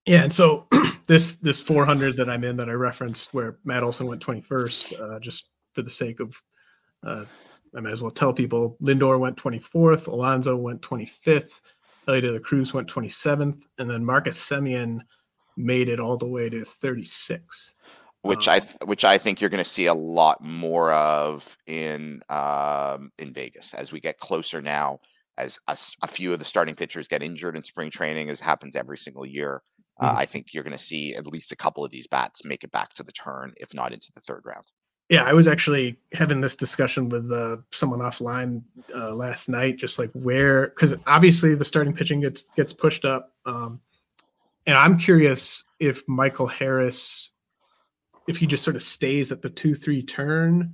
Yeah, 0.05 0.23
and 0.23 0.33
so 0.33 0.67
this 1.07 1.35
this 1.35 1.61
400 1.61 2.17
that 2.17 2.29
I'm 2.29 2.43
in 2.43 2.57
that 2.57 2.69
I 2.69 2.73
referenced, 2.73 3.33
where 3.33 3.57
Matt 3.63 3.83
Olson 3.83 4.07
went 4.07 4.25
21st, 4.25 4.99
uh, 4.99 5.19
just 5.19 5.45
for 5.73 5.83
the 5.83 5.89
sake 5.89 6.19
of, 6.19 6.35
uh, 7.05 7.25
I 7.75 7.79
might 7.79 7.91
as 7.91 8.01
well 8.01 8.11
tell 8.11 8.33
people 8.33 8.77
Lindor 8.81 9.19
went 9.19 9.37
24th, 9.37 10.07
Alonso 10.07 10.55
went 10.55 10.81
25th, 10.81 11.61
Elly 12.07 12.21
De 12.21 12.31
La 12.31 12.39
Cruz 12.39 12.73
went 12.73 12.87
27th, 12.87 13.61
and 13.77 13.89
then 13.89 14.03
Marcus 14.03 14.43
Semien 14.43 15.01
made 15.57 15.89
it 15.89 15.99
all 15.99 16.17
the 16.17 16.27
way 16.27 16.49
to 16.49 16.65
36 16.65 17.74
which 18.25 18.47
I 18.47 18.57
um, 18.57 18.63
which 18.85 19.05
I 19.05 19.17
think 19.17 19.39
you're 19.39 19.49
going 19.49 19.63
to 19.63 19.69
see 19.69 19.85
a 19.85 19.93
lot 19.93 20.43
more 20.43 20.91
of 20.91 21.57
in 21.67 22.21
um, 22.29 23.11
in 23.19 23.33
Vegas 23.33 23.73
as 23.73 23.91
we 23.91 23.99
get 23.99 24.19
closer 24.19 24.61
now. 24.61 24.99
As 25.37 25.59
a, 25.67 25.77
a, 26.01 26.07
few 26.07 26.31
of 26.31 26.39
the 26.39 26.45
starting 26.45 26.75
pitchers 26.75 27.09
get 27.09 27.21
injured 27.21 27.57
in 27.57 27.63
spring 27.63 27.91
training, 27.91 28.29
as 28.29 28.39
happens 28.39 28.77
every 28.77 28.97
single 28.97 29.25
year, 29.25 29.61
uh, 29.99 30.07
mm-hmm. 30.07 30.17
I 30.19 30.25
think 30.25 30.53
you're 30.53 30.63
going 30.63 30.71
to 30.71 30.77
see 30.77 31.13
at 31.13 31.27
least 31.27 31.51
a 31.51 31.57
couple 31.57 31.83
of 31.83 31.91
these 31.91 32.07
bats 32.07 32.45
make 32.45 32.63
it 32.63 32.71
back 32.71 32.93
to 32.93 33.03
the 33.03 33.11
turn, 33.11 33.51
if 33.57 33.73
not 33.73 33.91
into 33.91 34.13
the 34.15 34.21
third 34.21 34.43
round. 34.45 34.63
Yeah, 35.09 35.23
I 35.23 35.33
was 35.33 35.47
actually 35.47 35.99
having 36.13 36.39
this 36.39 36.55
discussion 36.55 37.09
with 37.09 37.29
uh, 37.31 37.57
someone 37.71 37.99
offline 37.99 38.63
uh, 38.95 39.13
last 39.13 39.49
night, 39.49 39.75
just 39.75 39.99
like 39.99 40.09
where, 40.13 40.69
because 40.69 40.95
obviously 41.05 41.53
the 41.53 41.65
starting 41.65 41.93
pitching 41.93 42.21
gets 42.21 42.49
gets 42.55 42.71
pushed 42.71 43.03
up, 43.03 43.33
um, 43.45 43.81
and 44.65 44.77
I'm 44.77 44.97
curious 44.97 45.65
if 45.79 46.01
Michael 46.07 46.47
Harris 46.47 47.31
if 48.27 48.37
he 48.37 48.47
just 48.47 48.63
sort 48.63 48.75
of 48.75 48.81
stays 48.81 49.31
at 49.31 49.41
the 49.41 49.49
two 49.49 49.75
three 49.75 50.03
turn, 50.03 50.73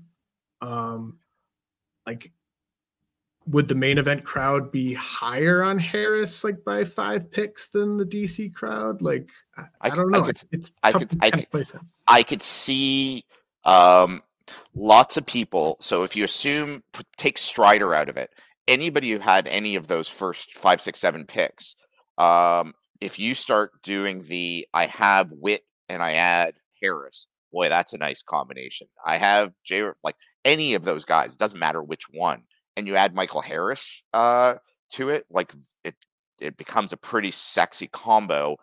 um, 0.61 1.17
like 2.05 2.31
would 3.47 3.67
the 3.67 3.75
main 3.75 3.97
event 3.97 4.23
crowd 4.23 4.71
be 4.71 4.93
higher 4.93 5.63
on 5.63 5.79
Harris 5.79 6.43
like 6.43 6.63
by 6.63 6.83
five 6.83 7.31
picks 7.31 7.69
than 7.69 7.97
the 7.97 8.05
DC 8.05 8.53
crowd? 8.53 9.01
Like 9.01 9.27
I, 9.57 9.61
I, 9.61 9.67
I 9.81 9.89
don't 9.89 10.11
know. 10.11 10.23
I 10.23 10.27
could, 10.27 10.41
it's 10.51 10.73
I 10.83 10.91
could 10.91 11.17
I 11.21 11.31
could, 11.31 11.47
I 12.07 12.23
could 12.23 12.41
see 12.41 13.25
um, 13.65 14.21
lots 14.75 15.17
of 15.17 15.25
people. 15.25 15.77
So 15.79 16.03
if 16.03 16.15
you 16.15 16.23
assume 16.23 16.83
take 17.17 17.37
Strider 17.37 17.93
out 17.93 18.09
of 18.09 18.17
it, 18.17 18.31
anybody 18.67 19.11
who 19.11 19.19
had 19.19 19.47
any 19.47 19.75
of 19.75 19.87
those 19.87 20.07
first 20.07 20.53
five, 20.53 20.79
six, 20.79 20.99
seven 20.99 21.25
picks, 21.25 21.75
um, 22.17 22.73
if 22.99 23.17
you 23.17 23.33
start 23.33 23.71
doing 23.81 24.21
the 24.21 24.67
I 24.73 24.85
have 24.85 25.31
Witt 25.31 25.63
and 25.89 26.03
I 26.03 26.13
add 26.13 26.53
Harris, 26.79 27.27
boy, 27.51 27.69
that's 27.69 27.93
a 27.93 27.97
nice 27.97 28.23
combination. 28.23 28.87
I 29.05 29.17
have 29.17 29.53
Jay, 29.63 29.83
like 30.03 30.15
any 30.45 30.73
of 30.73 30.83
those 30.83 31.05
guys, 31.05 31.33
it 31.33 31.39
doesn't 31.39 31.59
matter 31.59 31.83
which 31.83 32.05
one, 32.11 32.43
and 32.75 32.87
you 32.87 32.95
add 32.95 33.15
Michael 33.15 33.41
Harris 33.41 34.03
uh, 34.13 34.55
to 34.93 35.09
it, 35.09 35.25
like 35.29 35.53
it, 35.83 35.95
it 36.39 36.57
becomes 36.57 36.93
a 36.93 36.97
pretty 36.97 37.31
sexy 37.31 37.87
combo. 37.87 38.57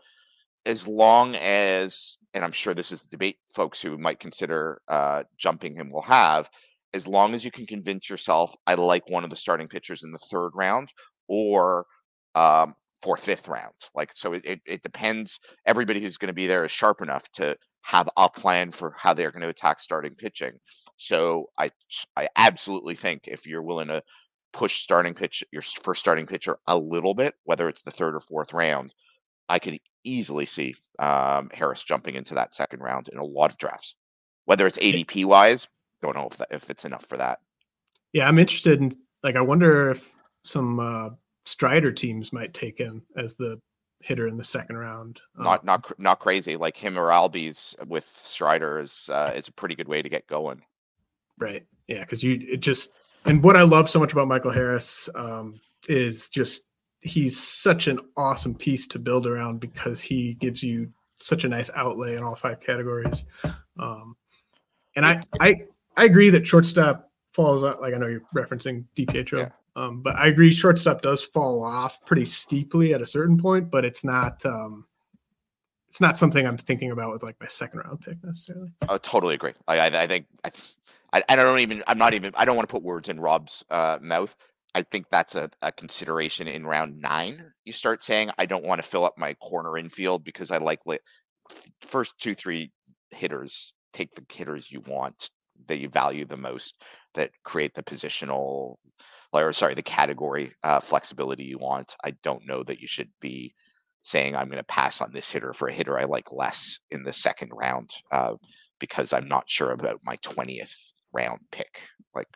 As 0.67 0.87
long 0.87 1.35
as, 1.37 2.19
and 2.35 2.45
I'm 2.45 2.53
sure 2.53 2.75
this 2.75 2.93
is 2.93 3.03
the 3.03 3.09
debate 3.09 3.39
folks 3.55 3.81
who 3.81 3.97
might 3.97 4.21
consider 4.21 4.83
uh, 4.89 5.23
jumping 5.39 5.75
him 5.75 5.91
will 5.91 6.03
have, 6.03 6.51
as 6.95 7.07
long 7.07 7.35
as 7.35 7.45
you 7.45 7.51
can 7.51 7.67
convince 7.67 8.11
yourself, 8.11 8.55
I 8.67 8.75
like 8.75 9.09
one 9.09 9.25
of 9.25 9.31
the 9.31 9.37
starting 9.37 9.69
pitchers 9.69 10.03
in 10.03 10.13
the 10.13 10.19
third 10.19 10.51
round, 10.55 10.93
or 11.29 11.87
um, 12.35 12.75
fourth, 13.03 13.25
fifth 13.25 13.49
round. 13.49 13.75
Like 13.95 14.11
so, 14.13 14.33
it 14.33 14.45
it, 14.45 14.61
it 14.67 14.83
depends. 14.83 15.39
Everybody 15.67 16.01
who's 16.01 16.17
going 16.17 16.29
to 16.29 16.35
be 16.35 16.47
there 16.47 16.65
is 16.65 16.71
sharp 16.71 17.03
enough 17.03 17.31
to 17.33 17.57
have 17.83 18.09
a 18.17 18.29
plan 18.29 18.71
for 18.71 18.95
how 18.97 19.15
they're 19.15 19.31
going 19.31 19.43
to 19.43 19.49
attack 19.49 19.81
starting 19.81 20.15
pitching. 20.15 20.59
So 20.97 21.47
I 21.57 21.71
I 22.17 22.29
absolutely 22.37 22.95
think 22.95 23.29
if 23.29 23.47
you're 23.47 23.63
willing 23.63 23.89
to 23.89 24.03
push 24.53 24.81
starting 24.81 25.15
pitch 25.15 25.45
your 25.53 25.63
first 25.63 26.01
starting 26.01 26.27
pitcher 26.27 26.59
a 26.67 26.77
little 26.77 27.15
bit, 27.15 27.35
whether 27.45 27.69
it's 27.69 27.83
the 27.83 27.91
third 27.91 28.15
or 28.15 28.21
fourth 28.21 28.53
round, 28.53 28.93
I 29.49 29.59
could 29.59 29.79
easily 30.05 30.47
see 30.47 30.75
um, 30.99 31.51
Harris 31.53 31.85
jumping 31.85 32.15
into 32.15 32.35
that 32.35 32.55
second 32.55 32.81
round 32.81 33.09
in 33.09 33.19
a 33.19 33.25
lot 33.25 33.51
of 33.51 33.59
drafts. 33.59 33.95
Whether 34.47 34.67
it's 34.67 34.79
ADP 34.79 35.25
wise, 35.27 35.69
don't 36.03 36.17
know 36.17 36.29
if 36.31 36.39
that, 36.39 36.49
if 36.51 36.71
it's 36.71 36.85
enough 36.85 37.05
for 37.07 37.17
that. 37.19 37.39
Yeah, 38.13 38.27
I'm 38.27 38.39
interested 38.39 38.81
in 38.81 38.97
like 39.23 39.37
I 39.37 39.43
wonder 39.43 39.91
if 39.91 40.11
some 40.45 40.81
uh, 40.81 41.11
Strider 41.47 41.93
teams 41.93 42.33
might 42.33 42.55
take 42.55 42.79
him 42.79 43.03
as 43.17 43.35
the 43.35 43.61
hitter 44.01 44.29
in 44.29 44.37
the 44.37 44.45
second 44.45 44.77
round. 44.77 45.21
Not 45.37 45.61
um, 45.61 45.67
not 45.67 45.99
not 45.99 46.19
crazy 46.21 46.57
like 46.57 46.77
him 46.77 46.99
or 46.99 47.09
Albies 47.11 47.75
with 47.87 48.07
Strider 48.07 48.79
is 48.79 49.11
uh, 49.13 49.33
is 49.35 49.49
a 49.49 49.53
pretty 49.53 49.75
good 49.75 49.89
way 49.89 50.03
to 50.03 50.09
get 50.09 50.27
going. 50.27 50.63
Right. 51.39 51.65
Yeah, 51.87 52.01
because 52.01 52.23
you 52.23 52.41
it 52.49 52.61
just 52.61 52.91
and 53.25 53.43
what 53.43 53.57
I 53.57 53.63
love 53.63 53.89
so 53.89 53.99
much 53.99 54.13
about 54.13 54.29
Michael 54.29 54.51
Harris 54.51 55.09
um, 55.15 55.61
is 55.89 56.29
just 56.29 56.63
he's 57.01 57.39
such 57.39 57.89
an 57.89 57.99
awesome 58.17 58.55
piece 58.55 58.87
to 58.89 58.99
build 58.99 59.27
around 59.27 59.61
because 59.61 60.01
he 60.01 60.35
gives 60.35 60.63
you 60.63 60.93
such 61.17 61.45
a 61.45 61.49
nice 61.49 61.71
outlay 61.75 62.17
in 62.17 62.23
all 62.23 62.37
five 62.37 62.61
categories. 62.61 63.25
Um, 63.79 64.17
and 64.97 65.07
I, 65.07 65.21
I 65.41 65.63
I 65.97 66.05
agree 66.05 66.31
that 66.31 66.47
shortstop 66.47 67.11
falls 67.33 67.65
out. 67.65 67.81
Like 67.81 67.95
I 67.95 67.99
know 67.99 68.07
you're 68.07 68.23
referencing 68.35 68.85
DiPietro, 68.97 69.39
yeah. 69.39 69.49
Um, 69.79 70.01
but 70.03 70.17
I 70.17 70.27
agree 70.27 70.53
shortstop 70.53 71.03
does 71.03 71.23
fall 71.23 71.63
off 71.63 72.05
pretty 72.05 72.25
steeply 72.25 72.95
at 72.95 73.01
a 73.01 73.07
certain 73.07 73.39
point, 73.39 73.71
but 73.71 73.85
it's 73.85 74.03
not. 74.03 74.45
Um, 74.45 74.87
it's 75.89 76.01
not 76.01 76.19
something 76.19 76.47
I'm 76.47 76.59
thinking 76.59 76.91
about 76.91 77.13
with 77.13 77.23
like 77.23 77.37
my 77.41 77.47
second 77.47 77.81
round 77.81 78.01
pick 78.01 78.23
necessarily. 78.23 78.71
I 78.83 78.99
totally 78.99 79.37
agree. 79.37 79.55
I, 79.69 79.79
I, 79.79 80.03
I 80.03 80.07
think 80.07 80.27
I, 80.45 81.23
I, 81.29 81.37
don't 81.37 81.61
even. 81.61 81.85
I'm 81.87 81.97
not 81.97 82.13
even. 82.13 82.33
I 82.37 82.45
don't 82.45 82.57
want 82.57 82.69
to 82.69 82.73
put 82.73 82.83
words 82.83 83.09
in 83.09 83.21
Rob's 83.21 83.65
uh, 83.71 83.99
mouth. 84.03 84.35
I 84.75 84.83
think 84.83 85.07
that's 85.11 85.35
a, 85.37 85.49
a 85.63 85.71
consideration 85.71 86.49
in 86.49 86.67
round 86.67 87.01
nine. 87.01 87.43
You 87.65 87.73
start 87.73 88.05
saying, 88.05 88.31
I 88.37 88.47
don't 88.47 88.65
want 88.65 88.83
to 88.83 88.89
fill 88.89 89.05
up 89.05 89.17
my 89.17 89.33
corner 89.35 89.79
infield 89.79 90.25
because 90.25 90.51
I 90.51 90.59
like 90.59 90.81
li- 90.85 90.99
first 91.81 92.19
two, 92.19 92.35
three 92.35 92.73
hitters. 93.11 93.73
Take 93.93 94.15
the 94.15 94.25
hitters 94.31 94.71
you 94.71 94.81
want 94.81 95.31
that 95.67 95.79
you 95.79 95.89
value 95.89 96.25
the 96.25 96.37
most 96.37 96.83
that 97.15 97.31
create 97.45 97.75
the 97.75 97.83
positional 97.83 98.77
or 99.33 99.53
sorry 99.53 99.75
the 99.75 99.83
category 99.83 100.53
uh, 100.65 100.81
flexibility 100.81 101.45
you 101.45 101.59
want? 101.59 101.95
I 102.05 102.13
don't 102.23 102.47
know 102.47 102.63
that 102.63 102.81
you 102.81 102.87
should 102.87 103.11
be 103.21 103.55
saying 104.09 104.35
i'm 104.35 104.49
going 104.49 104.57
to 104.57 104.65
pass 104.65 105.01
on 105.01 105.13
this 105.13 105.31
hitter 105.31 105.53
for 105.53 105.69
a 105.69 105.73
hitter 105.73 105.99
i 105.99 106.05
like 106.05 106.33
less 106.33 106.79
in 106.91 107.03
the 107.03 107.13
second 107.13 107.51
round 107.53 107.91
uh, 108.11 108.35
because 108.79 109.13
i'm 109.13 109.29
not 109.29 109.49
sure 109.49 109.73
about 109.73 110.01
my 110.03 110.17
20th 110.19 110.73
round 111.13 111.41
pick. 111.51 111.81
Like 112.15 112.29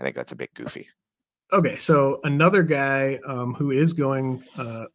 i 0.00 0.04
think 0.04 0.16
that's 0.16 0.32
a 0.32 0.36
bit 0.36 0.54
goofy. 0.54 0.88
Okay 1.52 1.76
so 1.76 2.20
another 2.24 2.62
guy 2.62 3.18
um, 3.26 3.54
who 3.54 3.70
is 3.70 3.92
going 3.92 4.42
uh, 4.56 4.86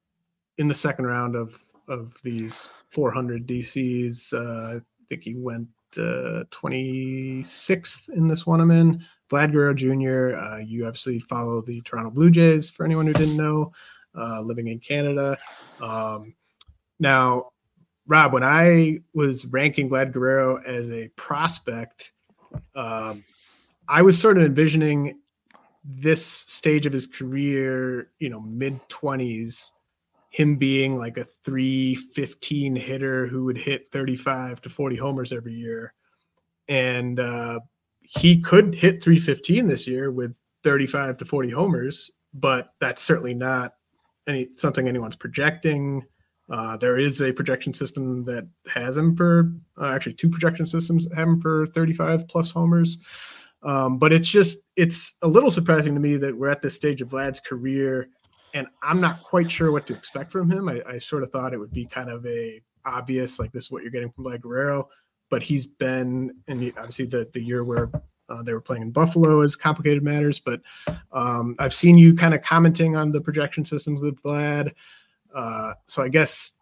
in 0.57 0.67
the 0.67 0.75
second 0.75 1.05
round 1.05 1.35
of 1.35 1.55
of 1.87 2.13
these 2.23 2.69
400 2.89 3.47
dcs 3.47 4.33
uh, 4.33 4.77
i 4.77 4.81
think 5.09 5.23
he 5.23 5.35
went 5.35 5.67
uh, 5.97 6.43
26th 6.51 8.09
in 8.09 8.27
this 8.27 8.45
one 8.45 8.61
I'm 8.61 8.71
in. 8.71 9.03
Vlad 9.29 9.51
Guerrero 9.51 9.73
Jr. 9.73 10.37
Uh, 10.37 10.57
you 10.59 10.85
obviously 10.85 11.19
follow 11.19 11.61
the 11.61 11.81
Toronto 11.81 12.11
Blue 12.11 12.31
Jays 12.31 12.69
for 12.69 12.85
anyone 12.85 13.07
who 13.07 13.13
didn't 13.13 13.37
know, 13.37 13.71
uh, 14.15 14.41
living 14.41 14.67
in 14.67 14.79
Canada. 14.79 15.37
Um, 15.81 16.33
now, 16.99 17.51
Rob, 18.07 18.31
when 18.31 18.43
I 18.43 18.99
was 19.13 19.45
ranking 19.45 19.89
Vlad 19.89 20.13
Guerrero 20.13 20.61
as 20.65 20.89
a 20.91 21.09
prospect, 21.09 22.13
um, 22.73 23.23
I 23.89 24.01
was 24.01 24.19
sort 24.19 24.37
of 24.37 24.43
envisioning 24.43 25.19
this 25.83 26.25
stage 26.25 26.85
of 26.85 26.93
his 26.93 27.07
career, 27.07 28.09
you 28.19 28.29
know, 28.29 28.41
mid 28.41 28.79
20s, 28.89 29.71
him 30.29 30.57
being 30.57 30.97
like 30.97 31.17
a 31.17 31.25
315 31.45 32.75
hitter 32.75 33.27
who 33.27 33.45
would 33.45 33.57
hit 33.57 33.91
35 33.91 34.61
to 34.61 34.69
40 34.69 34.95
homers 34.97 35.31
every 35.31 35.53
year. 35.53 35.93
And 36.67 37.19
uh, 37.19 37.59
he 38.01 38.41
could 38.41 38.75
hit 38.75 39.03
315 39.03 39.67
this 39.67 39.87
year 39.87 40.11
with 40.11 40.37
35 40.63 41.17
to 41.17 41.25
40 41.25 41.49
homers, 41.51 42.11
but 42.33 42.73
that's 42.79 43.01
certainly 43.01 43.33
not 43.33 43.73
any 44.27 44.49
something 44.55 44.87
anyone's 44.87 45.15
projecting. 45.15 46.03
Uh, 46.49 46.77
there 46.77 46.97
is 46.97 47.21
a 47.21 47.31
projection 47.31 47.73
system 47.73 48.23
that 48.23 48.47
has 48.67 48.95
him 48.95 49.15
for 49.15 49.51
uh, 49.81 49.87
actually 49.87 50.13
two 50.13 50.29
projection 50.29 50.65
systems 50.65 51.07
have 51.15 51.27
him 51.27 51.41
for 51.41 51.67
35 51.67 52.27
plus 52.27 52.51
homers. 52.51 52.97
Um, 53.63 53.97
but 53.97 54.13
it's 54.13 54.29
just 54.29 54.59
it's 54.75 55.15
a 55.23 55.27
little 55.27 55.51
surprising 55.51 55.93
to 55.93 55.99
me 55.99 56.15
that 56.17 56.37
we're 56.37 56.49
at 56.49 56.61
this 56.61 56.75
stage 56.75 57.01
of 57.01 57.09
Vlad's 57.09 57.39
career 57.39 58.07
and 58.53 58.67
I'm 58.81 59.01
not 59.01 59.21
quite 59.23 59.51
sure 59.51 59.71
what 59.71 59.87
to 59.87 59.93
expect 59.93 60.31
from 60.31 60.49
him. 60.49 60.69
I, 60.69 60.81
I, 60.87 60.99
sort 60.99 61.23
of 61.23 61.31
thought 61.31 61.53
it 61.53 61.57
would 61.57 61.71
be 61.71 61.85
kind 61.85 62.09
of 62.09 62.25
a 62.25 62.61
obvious, 62.85 63.39
like 63.39 63.51
this 63.51 63.65
is 63.65 63.71
what 63.71 63.83
you're 63.83 63.91
getting 63.91 64.11
from 64.11 64.25
Vlad 64.25 64.41
Guerrero, 64.41 64.87
but 65.29 65.43
he's 65.43 65.67
been, 65.67 66.35
and 66.47 66.71
obviously 66.77 67.05
the 67.05 67.29
the 67.33 67.41
year 67.41 67.63
where 67.63 67.89
uh, 68.29 68.41
they 68.41 68.53
were 68.53 68.61
playing 68.61 68.83
in 68.83 68.91
Buffalo 68.91 69.41
is 69.41 69.55
complicated 69.55 70.03
matters, 70.03 70.39
but 70.39 70.61
um, 71.11 71.55
I've 71.59 71.73
seen 71.73 71.97
you 71.97 72.13
kind 72.15 72.33
of 72.33 72.41
commenting 72.41 72.95
on 72.95 73.11
the 73.11 73.21
projection 73.21 73.65
systems 73.65 74.01
with 74.01 74.21
Vlad. 74.21 74.73
Uh, 75.33 75.73
so 75.87 76.01
I 76.01 76.09
guess, 76.09 76.53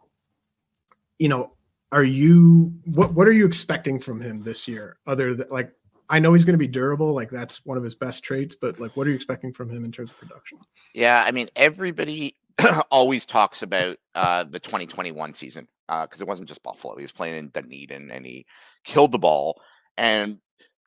you 1.18 1.30
know, 1.30 1.54
are 1.92 2.04
you 2.04 2.74
what 2.86 3.14
what 3.14 3.28
are 3.28 3.32
you 3.32 3.46
expecting 3.46 4.00
from 4.00 4.20
him 4.22 4.44
this 4.44 4.68
year? 4.68 4.98
Other 5.08 5.34
than 5.34 5.48
like 5.50 5.72
I 6.10 6.20
know 6.20 6.34
he's 6.34 6.46
going 6.46 6.54
to 6.54 6.60
be 6.60 6.68
durable. 6.68 7.14
Like 7.14 7.30
that's 7.30 7.66
one 7.66 7.78
of 7.78 7.84
his 7.84 7.96
best 7.96 8.24
traits. 8.24 8.56
But 8.56 8.80
like, 8.80 8.96
what 8.96 9.08
are 9.08 9.10
you 9.10 9.16
expecting 9.16 9.54
from 9.54 9.70
him 9.70 9.86
in 9.86 9.92
terms 9.92 10.12
of 10.12 10.18
production? 10.18 10.60
Yeah, 10.94 11.24
I 11.26 11.32
mean, 11.32 11.50
everybody 11.56 12.36
always 12.92 13.26
talks 13.26 13.62
about 13.64 13.98
uh, 14.14 14.44
the 14.44 14.60
2021 14.60 15.34
season 15.34 15.68
because 15.88 16.22
uh, 16.22 16.24
it 16.24 16.28
wasn't 16.28 16.48
just 16.48 16.64
Buffalo. 16.64 16.96
He 16.96 17.04
was 17.04 17.12
playing 17.12 17.36
in 17.36 17.50
Dunedin 17.50 18.12
and 18.12 18.26
he 18.26 18.46
killed 18.84 19.12
the 19.12 19.20
ball. 19.20 19.62
And 19.98 20.40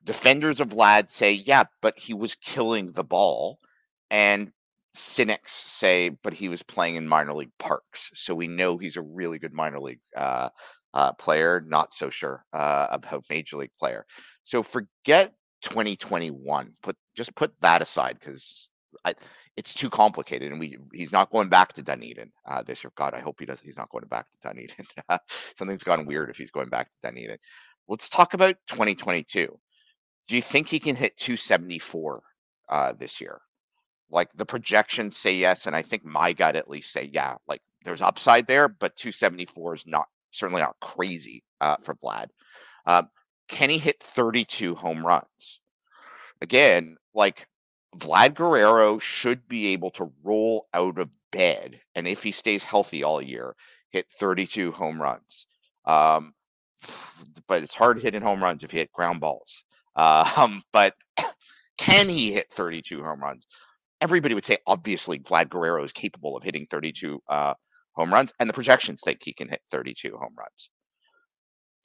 defenders 0.03 0.59
of 0.59 0.69
Vlad 0.69 1.09
say, 1.09 1.31
yeah, 1.33 1.63
but 1.81 1.97
he 1.97 2.13
was 2.13 2.35
killing 2.35 2.91
the 2.91 3.03
ball. 3.03 3.59
And 4.11 4.51
cynics 4.93 5.51
say, 5.51 6.09
but 6.09 6.33
he 6.33 6.47
was 6.49 6.63
playing 6.63 6.95
in 6.95 7.07
minor 7.07 7.33
league 7.33 7.51
parks. 7.59 8.11
So 8.15 8.33
we 8.35 8.47
know 8.47 8.77
he's 8.77 8.97
a 8.97 9.01
really 9.01 9.39
good 9.39 9.53
minor 9.53 9.79
league 9.79 10.01
uh, 10.15 10.49
uh, 10.93 11.13
player. 11.13 11.63
Not 11.65 11.93
so 11.93 12.09
sure 12.09 12.45
uh, 12.53 12.87
about 12.89 13.25
major 13.29 13.57
league 13.57 13.75
player. 13.77 14.05
So 14.43 14.63
forget 14.63 15.33
2021. 15.63 16.73
Put 16.81 16.97
just 17.15 17.35
put 17.35 17.59
that 17.61 17.81
aside 17.81 18.17
because 18.19 18.69
it's 19.59 19.73
too 19.73 19.89
complicated, 19.89 20.51
and 20.53 20.59
we 20.59 20.77
he's 20.93 21.11
not 21.11 21.29
going 21.31 21.49
back 21.49 21.73
to 21.73 21.81
Dunedin 21.83 22.31
uh, 22.45 22.63
this 22.63 22.81
year. 22.81 22.93
God, 22.95 23.13
I 23.13 23.19
hope 23.19 23.41
he 23.41 23.45
does. 23.45 23.59
He's 23.59 23.77
not 23.77 23.89
going 23.89 24.07
back 24.07 24.31
to 24.31 24.37
Dunedin. 24.41 24.85
Something's 25.27 25.83
gone 25.83 26.05
weird 26.05 26.29
if 26.29 26.37
he's 26.37 26.49
going 26.49 26.69
back 26.69 26.87
to 26.87 26.95
Dunedin. 27.03 27.37
Let's 27.89 28.07
talk 28.07 28.33
about 28.33 28.55
2022. 28.69 29.49
Do 30.29 30.35
you 30.35 30.41
think 30.41 30.69
he 30.69 30.79
can 30.79 30.95
hit 30.95 31.17
274 31.17 32.21
uh, 32.69 32.93
this 32.93 33.19
year? 33.19 33.41
Like 34.09 34.29
the 34.33 34.45
projections 34.45 35.17
say 35.17 35.35
yes, 35.35 35.67
and 35.67 35.75
I 35.75 35.81
think 35.81 36.05
my 36.05 36.31
gut 36.31 36.55
at 36.55 36.69
least 36.69 36.93
say 36.93 37.09
yeah. 37.11 37.35
Like 37.45 37.61
there's 37.83 38.01
upside 38.01 38.47
there, 38.47 38.69
but 38.69 38.95
274 38.95 39.73
is 39.73 39.83
not 39.85 40.07
certainly 40.31 40.61
not 40.61 40.77
crazy 40.79 41.43
uh, 41.59 41.75
for 41.83 41.95
Vlad. 41.95 42.27
Um, 42.85 43.09
can 43.49 43.69
he 43.69 43.77
hit 43.77 44.01
32 44.01 44.73
home 44.75 45.05
runs? 45.05 45.59
Again, 46.41 46.95
like 47.13 47.45
Vlad 47.97 48.35
Guerrero 48.35 48.99
should 48.99 49.47
be 49.47 49.67
able 49.67 49.91
to 49.91 50.11
roll 50.23 50.67
out 50.73 50.99
of 50.99 51.09
bed, 51.31 51.81
and 51.95 52.07
if 52.07 52.23
he 52.23 52.31
stays 52.31 52.63
healthy 52.63 53.03
all 53.03 53.21
year, 53.21 53.55
hit 53.89 54.07
32 54.09 54.71
home 54.71 55.01
runs. 55.01 55.47
Um, 55.85 56.33
but 57.47 57.63
it's 57.63 57.75
hard 57.75 58.01
hitting 58.01 58.21
home 58.21 58.43
runs 58.43 58.63
if 58.63 58.71
he 58.71 58.79
hit 58.79 58.91
ground 58.91 59.19
balls. 59.19 59.63
Um, 59.97 60.61
but 60.71 60.95
can 61.77 62.07
he 62.07 62.31
hit 62.31 62.53
32 62.53 63.03
home 63.03 63.19
runs? 63.19 63.45
Everybody 63.99 64.33
would 64.33 64.45
say, 64.45 64.59
obviously, 64.65 65.19
Vlad 65.19 65.49
Guerrero 65.49 65.83
is 65.83 65.91
capable 65.91 66.37
of 66.37 66.43
hitting 66.43 66.65
32 66.67 67.21
uh, 67.27 67.53
home 67.93 68.13
runs, 68.13 68.31
and 68.39 68.49
the 68.49 68.53
projections 68.53 69.01
think 69.03 69.19
he 69.21 69.33
can 69.33 69.49
hit 69.49 69.61
32 69.71 70.15
home 70.15 70.35
runs. 70.37 70.69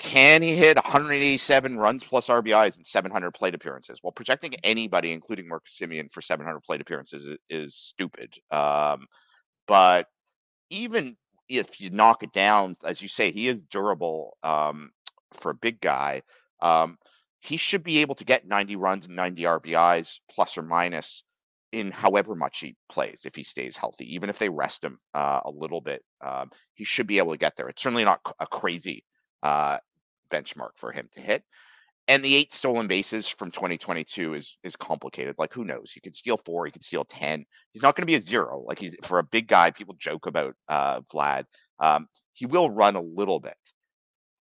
Can 0.05 0.43
he 0.43 0.55
hit 0.55 0.77
187 0.77 1.79
runs 1.79 2.05
plus 2.05 2.29
RBIs 2.29 2.77
and 2.77 2.87
700 2.87 3.31
plate 3.33 3.55
appearances? 3.55 4.01
Well, 4.03 4.13
projecting 4.13 4.55
anybody, 4.63 5.13
including 5.13 5.49
Marcus 5.49 5.79
Semien, 5.81 6.13
for 6.13 6.21
700 6.21 6.61
plate 6.61 6.83
appearances 6.83 7.25
is, 7.25 7.39
is 7.49 7.75
stupid. 7.75 8.35
Um, 8.51 9.07
but 9.67 10.07
even 10.69 11.17
if 11.49 11.81
you 11.81 11.89
knock 11.89 12.23
it 12.23 12.33
down, 12.33 12.77
as 12.85 13.01
you 13.01 13.09
say, 13.09 13.33
he 13.33 13.49
is 13.49 13.59
durable 13.71 14.37
um, 14.43 14.91
for 15.33 15.51
a 15.51 15.57
big 15.57 15.81
guy. 15.81 16.21
Um, 16.61 16.99
he 17.41 17.57
should 17.57 17.83
be 17.83 17.99
able 17.99 18.15
to 18.17 18.27
get 18.27 18.47
90 18.47 18.77
runs 18.77 19.07
and 19.07 19.17
90 19.17 19.43
RBIs 19.43 20.19
plus 20.31 20.59
or 20.59 20.63
minus 20.63 21.25
in 21.73 21.91
however 21.91 22.35
much 22.35 22.59
he 22.59 22.77
plays 22.91 23.23
if 23.25 23.35
he 23.35 23.43
stays 23.43 23.75
healthy. 23.75 24.15
Even 24.15 24.29
if 24.29 24.39
they 24.39 24.51
rest 24.51 24.85
him 24.85 24.99
uh, 25.15 25.41
a 25.47 25.51
little 25.51 25.81
bit, 25.81 26.03
um, 26.21 26.51
he 26.75 26.85
should 26.85 27.07
be 27.07 27.19
able 27.19 27.33
to 27.33 27.39
get 27.39 27.57
there. 27.57 27.69
It's 27.69 27.83
certainly 27.83 28.05
not 28.05 28.21
a 28.39 28.47
crazy 28.47 29.03
uh, 29.43 29.79
benchmark 30.35 30.71
for 30.77 30.93
him 30.93 31.09
to 31.13 31.21
hit. 31.21 31.43
And 32.07 32.23
the 32.23 32.35
eight 32.35 32.53
stolen 32.53 32.87
bases 32.87 33.29
from 33.29 33.51
2022 33.51 34.35
is 34.35 34.59
is 34.63 34.77
complicated. 34.77 35.37
Like 35.39 35.55
who 35.55 35.65
knows? 35.65 35.91
He 35.93 36.01
could 36.01 36.17
steal 36.17 36.37
four, 36.37 36.67
he 36.67 36.73
could 36.73 36.85
steal 36.85 37.05
ten. 37.05 37.45
He's 37.73 37.83
not 37.83 37.97
going 37.97 38.03
to 38.03 38.07
be 38.07 38.17
a 38.17 38.21
zero. 38.21 38.63
Like 38.67 38.79
he's 38.79 38.95
for 39.03 39.19
a 39.19 39.25
big 39.25 39.49
guy. 39.49 39.71
People 39.71 39.97
joke 39.99 40.27
about 40.27 40.55
uh, 40.69 41.01
Vlad. 41.13 41.45
Um, 41.81 42.09
he 42.35 42.47
will 42.47 42.71
run 42.71 42.97
a 42.97 43.01
little 43.01 43.41
bit. 43.41 43.57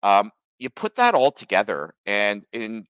Um, 0.04 0.32
you 0.60 0.70
put 0.70 0.96
that 0.96 1.16
all 1.16 1.32
together, 1.32 1.94
and 2.06 2.44
in 2.52 2.86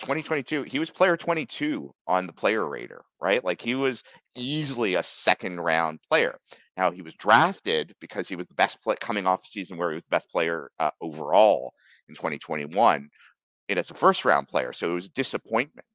2022, 0.00 0.64
he 0.64 0.78
was 0.78 0.90
player 0.90 1.16
22 1.16 1.92
on 2.06 2.26
the 2.26 2.32
player 2.32 2.68
rater, 2.68 3.02
right? 3.20 3.44
Like 3.44 3.60
he 3.60 3.74
was 3.74 4.02
easily 4.36 4.94
a 4.94 5.02
second 5.02 5.60
round 5.60 6.00
player. 6.10 6.38
Now 6.78 6.92
he 6.92 7.02
was 7.02 7.14
drafted 7.14 7.94
because 8.00 8.28
he 8.28 8.36
was 8.36 8.46
the 8.46 8.54
best 8.54 8.80
play 8.82 8.94
coming 9.00 9.26
off 9.26 9.42
a 9.44 9.48
season 9.48 9.76
where 9.76 9.90
he 9.90 9.96
was 9.96 10.04
the 10.04 10.10
best 10.10 10.30
player 10.30 10.70
uh, 10.78 10.92
overall 11.00 11.74
in 12.08 12.14
2021 12.14 13.08
and 13.68 13.78
as 13.78 13.90
a 13.90 13.94
first 13.94 14.24
round 14.24 14.46
player. 14.46 14.72
So 14.72 14.92
it 14.92 14.94
was 14.94 15.06
a 15.06 15.10
disappointment. 15.10 15.86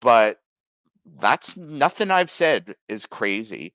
But 0.00 0.38
that's 1.18 1.56
nothing 1.56 2.10
I've 2.10 2.30
said 2.30 2.72
is 2.88 3.04
crazy. 3.04 3.74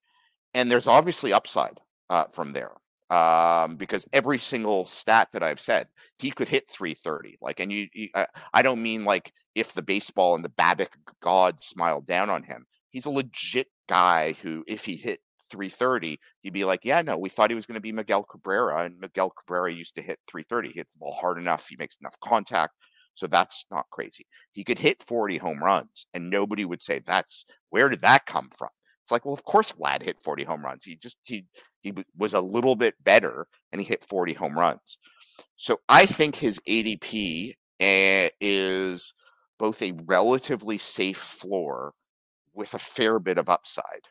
And 0.55 0.69
there's 0.69 0.87
obviously 0.87 1.31
upside 1.31 1.77
uh, 2.09 2.25
from 2.25 2.53
there 2.53 2.71
um, 3.11 3.75
because 3.75 4.07
every 4.11 4.39
single 4.39 4.85
stat 4.87 5.29
that 5.33 5.43
I've 5.43 5.59
said, 5.59 5.87
he 6.17 6.31
could 6.31 6.49
hit 6.49 6.69
330. 6.69 7.37
Like, 7.39 7.59
and 7.59 7.71
you, 7.71 7.87
you 7.93 8.09
I, 8.15 8.25
I, 8.53 8.61
don't 8.63 8.81
mean 8.81 9.05
like 9.05 9.31
if 9.53 9.73
the 9.73 9.81
baseball 9.81 10.35
and 10.35 10.43
the 10.43 10.49
BABIP 10.49 10.89
god 11.21 11.63
smiled 11.63 12.07
down 12.07 12.29
on 12.29 12.43
him. 12.43 12.65
He's 12.89 13.05
a 13.05 13.11
legit 13.11 13.67
guy 13.87 14.33
who, 14.41 14.63
if 14.67 14.83
he 14.83 14.95
hit 14.95 15.19
330, 15.51 16.19
you'd 16.43 16.53
be 16.53 16.65
like, 16.65 16.85
yeah, 16.85 17.01
no, 17.01 17.17
we 17.17 17.29
thought 17.29 17.51
he 17.51 17.55
was 17.55 17.65
going 17.65 17.75
to 17.75 17.81
be 17.81 17.91
Miguel 17.91 18.23
Cabrera, 18.23 18.85
and 18.85 18.99
Miguel 18.99 19.31
Cabrera 19.31 19.71
used 19.73 19.95
to 19.95 20.01
hit 20.01 20.19
330. 20.27 20.69
He 20.69 20.79
hits 20.79 20.93
the 20.93 20.99
ball 20.99 21.13
hard 21.19 21.37
enough, 21.37 21.67
he 21.67 21.75
makes 21.77 21.97
enough 22.01 22.19
contact. 22.23 22.73
So 23.15 23.27
that's 23.27 23.65
not 23.69 23.85
crazy. 23.91 24.25
He 24.53 24.63
could 24.63 24.79
hit 24.79 25.03
40 25.03 25.37
home 25.37 25.63
runs, 25.63 26.07
and 26.13 26.29
nobody 26.29 26.65
would 26.65 26.81
say 26.81 26.99
that's 27.05 27.45
where 27.69 27.89
did 27.89 28.01
that 28.01 28.25
come 28.25 28.49
from? 28.57 28.69
It's 29.03 29.11
like, 29.11 29.25
well, 29.25 29.33
of 29.33 29.43
course 29.43 29.73
Vlad 29.73 30.01
hit 30.03 30.21
40 30.23 30.43
home 30.43 30.63
runs. 30.63 30.85
He 30.85 30.95
just 30.95 31.17
he 31.23 31.45
he 31.81 31.93
was 32.17 32.33
a 32.33 32.41
little 32.41 32.75
bit 32.75 32.95
better 33.03 33.47
and 33.71 33.81
he 33.81 33.87
hit 33.87 34.03
40 34.03 34.33
home 34.33 34.57
runs. 34.57 34.99
So 35.55 35.79
I 35.89 36.05
think 36.05 36.35
his 36.35 36.59
ADP 36.67 37.55
eh, 37.79 38.29
is 38.39 39.13
both 39.59 39.81
a 39.81 39.93
relatively 40.05 40.77
safe 40.77 41.17
floor 41.17 41.93
with 42.53 42.73
a 42.73 42.79
fair 42.79 43.19
bit 43.19 43.37
of 43.37 43.49
upside. 43.49 44.07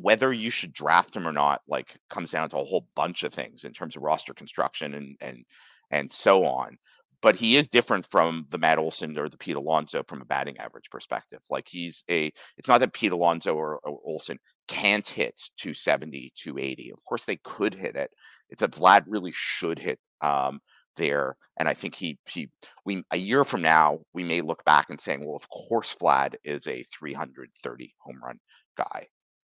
Whether 0.00 0.32
you 0.32 0.50
should 0.50 0.72
draft 0.72 1.14
him 1.14 1.26
or 1.26 1.32
not, 1.32 1.62
like, 1.68 1.96
comes 2.08 2.30
down 2.30 2.50
to 2.50 2.58
a 2.58 2.64
whole 2.64 2.86
bunch 2.94 3.22
of 3.22 3.34
things 3.34 3.64
in 3.64 3.72
terms 3.72 3.96
of 3.96 4.02
roster 4.02 4.34
construction 4.34 4.94
and 4.94 5.16
and 5.20 5.44
and 5.90 6.12
so 6.12 6.44
on. 6.44 6.78
But 7.22 7.36
he 7.36 7.56
is 7.56 7.68
different 7.68 8.06
from 8.06 8.46
the 8.48 8.58
Matt 8.58 8.78
Olson 8.78 9.18
or 9.18 9.28
the 9.28 9.36
Pete 9.36 9.56
Alonso 9.56 10.02
from 10.08 10.22
a 10.22 10.24
batting 10.24 10.56
average 10.58 10.88
perspective. 10.90 11.40
Like 11.50 11.68
he's 11.68 12.02
a, 12.10 12.32
it's 12.56 12.68
not 12.68 12.78
that 12.78 12.94
Pete 12.94 13.12
Alonso 13.12 13.54
or, 13.54 13.78
or 13.84 14.00
Olson 14.04 14.38
can't 14.68 15.06
hit 15.06 15.38
270, 15.58 16.32
280. 16.34 16.90
Of 16.92 17.04
course, 17.04 17.26
they 17.26 17.36
could 17.44 17.74
hit 17.74 17.94
it. 17.94 18.10
It's 18.48 18.60
that 18.60 18.70
Vlad 18.72 19.04
really 19.06 19.32
should 19.34 19.78
hit 19.78 19.98
um, 20.22 20.60
there. 20.96 21.36
And 21.58 21.68
I 21.68 21.74
think 21.74 21.94
he 21.94 22.18
he 22.26 22.48
we 22.86 23.04
a 23.10 23.16
year 23.18 23.44
from 23.44 23.60
now 23.62 23.98
we 24.14 24.24
may 24.24 24.40
look 24.40 24.64
back 24.64 24.88
and 24.88 25.00
saying, 25.00 25.24
well, 25.24 25.36
of 25.36 25.48
course 25.50 25.94
Vlad 26.00 26.34
is 26.44 26.66
a 26.66 26.82
330 26.84 27.94
home 27.98 28.20
run 28.24 28.38
guy. 28.78 29.06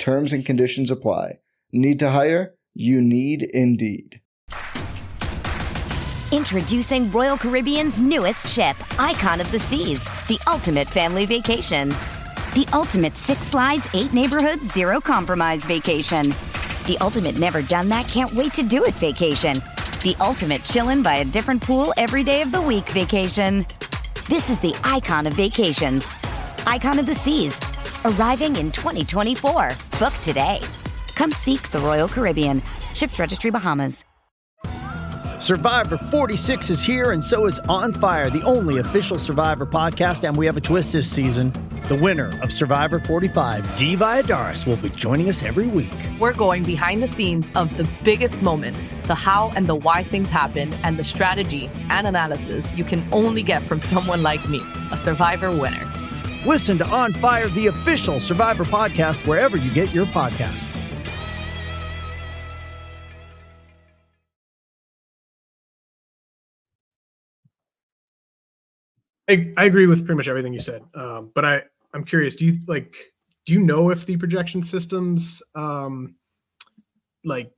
Terms 0.00 0.32
and 0.32 0.46
conditions 0.46 0.90
apply. 0.90 1.40
Need 1.72 1.98
to 1.98 2.08
hire? 2.08 2.54
You 2.72 3.02
need 3.02 3.42
Indeed. 3.42 4.22
Introducing 6.32 7.12
Royal 7.12 7.36
Caribbean's 7.36 8.00
newest 8.00 8.48
ship, 8.48 8.76
Icon 8.98 9.42
of 9.42 9.52
the 9.52 9.58
Seas, 9.58 10.02
the 10.26 10.40
ultimate 10.46 10.88
family 10.88 11.26
vacation. 11.26 11.90
The 12.54 12.66
ultimate 12.72 13.14
six 13.14 13.42
slides, 13.42 13.94
eight 13.94 14.14
neighborhoods, 14.14 14.72
zero 14.72 15.02
compromise 15.02 15.62
vacation. 15.64 16.30
The 16.86 16.96
ultimate 17.02 17.38
never 17.38 17.60
done 17.60 17.90
that, 17.90 18.08
can't 18.08 18.32
wait 18.32 18.54
to 18.54 18.62
do 18.62 18.84
it 18.84 18.94
vacation. 18.94 19.58
The 20.02 20.16
ultimate 20.18 20.62
chillin' 20.62 21.02
by 21.02 21.16
a 21.16 21.26
different 21.26 21.62
pool 21.62 21.92
every 21.98 22.22
day 22.22 22.40
of 22.40 22.52
the 22.52 22.62
week 22.62 22.88
vacation. 22.88 23.66
This 24.30 24.48
is 24.48 24.60
the 24.60 24.74
icon 24.82 25.26
of 25.26 25.34
vacations. 25.34 26.08
Icon 26.66 26.98
of 26.98 27.04
the 27.04 27.14
Seas, 27.14 27.60
arriving 28.04 28.56
in 28.56 28.70
2024. 28.70 29.70
Book 29.98 30.14
today. 30.22 30.60
Come 31.14 31.32
seek 31.32 31.70
the 31.70 31.78
Royal 31.78 32.08
Caribbean. 32.08 32.62
Ships 32.94 33.18
Registry 33.18 33.50
Bahamas. 33.50 34.04
Survivor 35.40 35.96
46 35.96 36.68
is 36.68 36.82
here, 36.82 37.12
and 37.12 37.24
so 37.24 37.46
is 37.46 37.58
On 37.60 37.94
Fire, 37.94 38.28
the 38.28 38.42
only 38.42 38.78
official 38.78 39.18
Survivor 39.18 39.64
podcast. 39.64 40.28
And 40.28 40.36
we 40.36 40.44
have 40.44 40.58
a 40.58 40.60
twist 40.60 40.92
this 40.92 41.10
season. 41.10 41.50
The 41.88 41.96
winner 41.96 42.38
of 42.42 42.52
Survivor 42.52 43.00
45, 43.00 43.74
Dee 43.74 43.96
Valladares, 43.96 44.66
will 44.66 44.76
be 44.76 44.90
joining 44.90 45.30
us 45.30 45.42
every 45.42 45.66
week. 45.66 45.96
We're 46.20 46.34
going 46.34 46.62
behind 46.62 47.02
the 47.02 47.06
scenes 47.06 47.50
of 47.56 47.74
the 47.78 47.88
biggest 48.04 48.42
moments, 48.42 48.86
the 49.04 49.14
how 49.14 49.50
and 49.56 49.66
the 49.66 49.74
why 49.74 50.02
things 50.04 50.28
happen, 50.28 50.74
and 50.84 50.98
the 50.98 51.04
strategy 51.04 51.70
and 51.88 52.06
analysis 52.06 52.76
you 52.76 52.84
can 52.84 53.08
only 53.10 53.42
get 53.42 53.66
from 53.66 53.80
someone 53.92 54.22
like 54.22 54.46
me, 54.48 54.60
a 54.92 54.96
Survivor 54.96 55.50
winner. 55.50 55.99
Listen 56.46 56.78
to 56.78 56.86
On 56.88 57.12
Fire, 57.12 57.48
the 57.48 57.66
official 57.66 58.18
Survivor 58.18 58.64
podcast, 58.64 59.26
wherever 59.26 59.58
you 59.58 59.70
get 59.72 59.92
your 59.92 60.06
podcast. 60.06 60.66
I, 69.28 69.52
I 69.56 69.66
agree 69.66 69.86
with 69.86 70.04
pretty 70.04 70.16
much 70.16 70.28
everything 70.28 70.52
you 70.52 70.60
said. 70.60 70.82
Um, 70.94 71.30
but 71.34 71.44
I, 71.44 71.62
I'm 71.94 72.04
curious, 72.04 72.34
do 72.34 72.46
you 72.46 72.58
like, 72.66 72.96
do 73.46 73.52
you 73.52 73.60
know 73.60 73.90
if 73.90 74.06
the 74.06 74.16
projection 74.16 74.62
systems, 74.62 75.42
um, 75.54 76.16
like, 77.24 77.52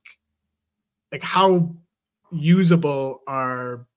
like 1.11 1.23
how 1.23 1.73
usable 2.31 3.21
are 3.27 3.87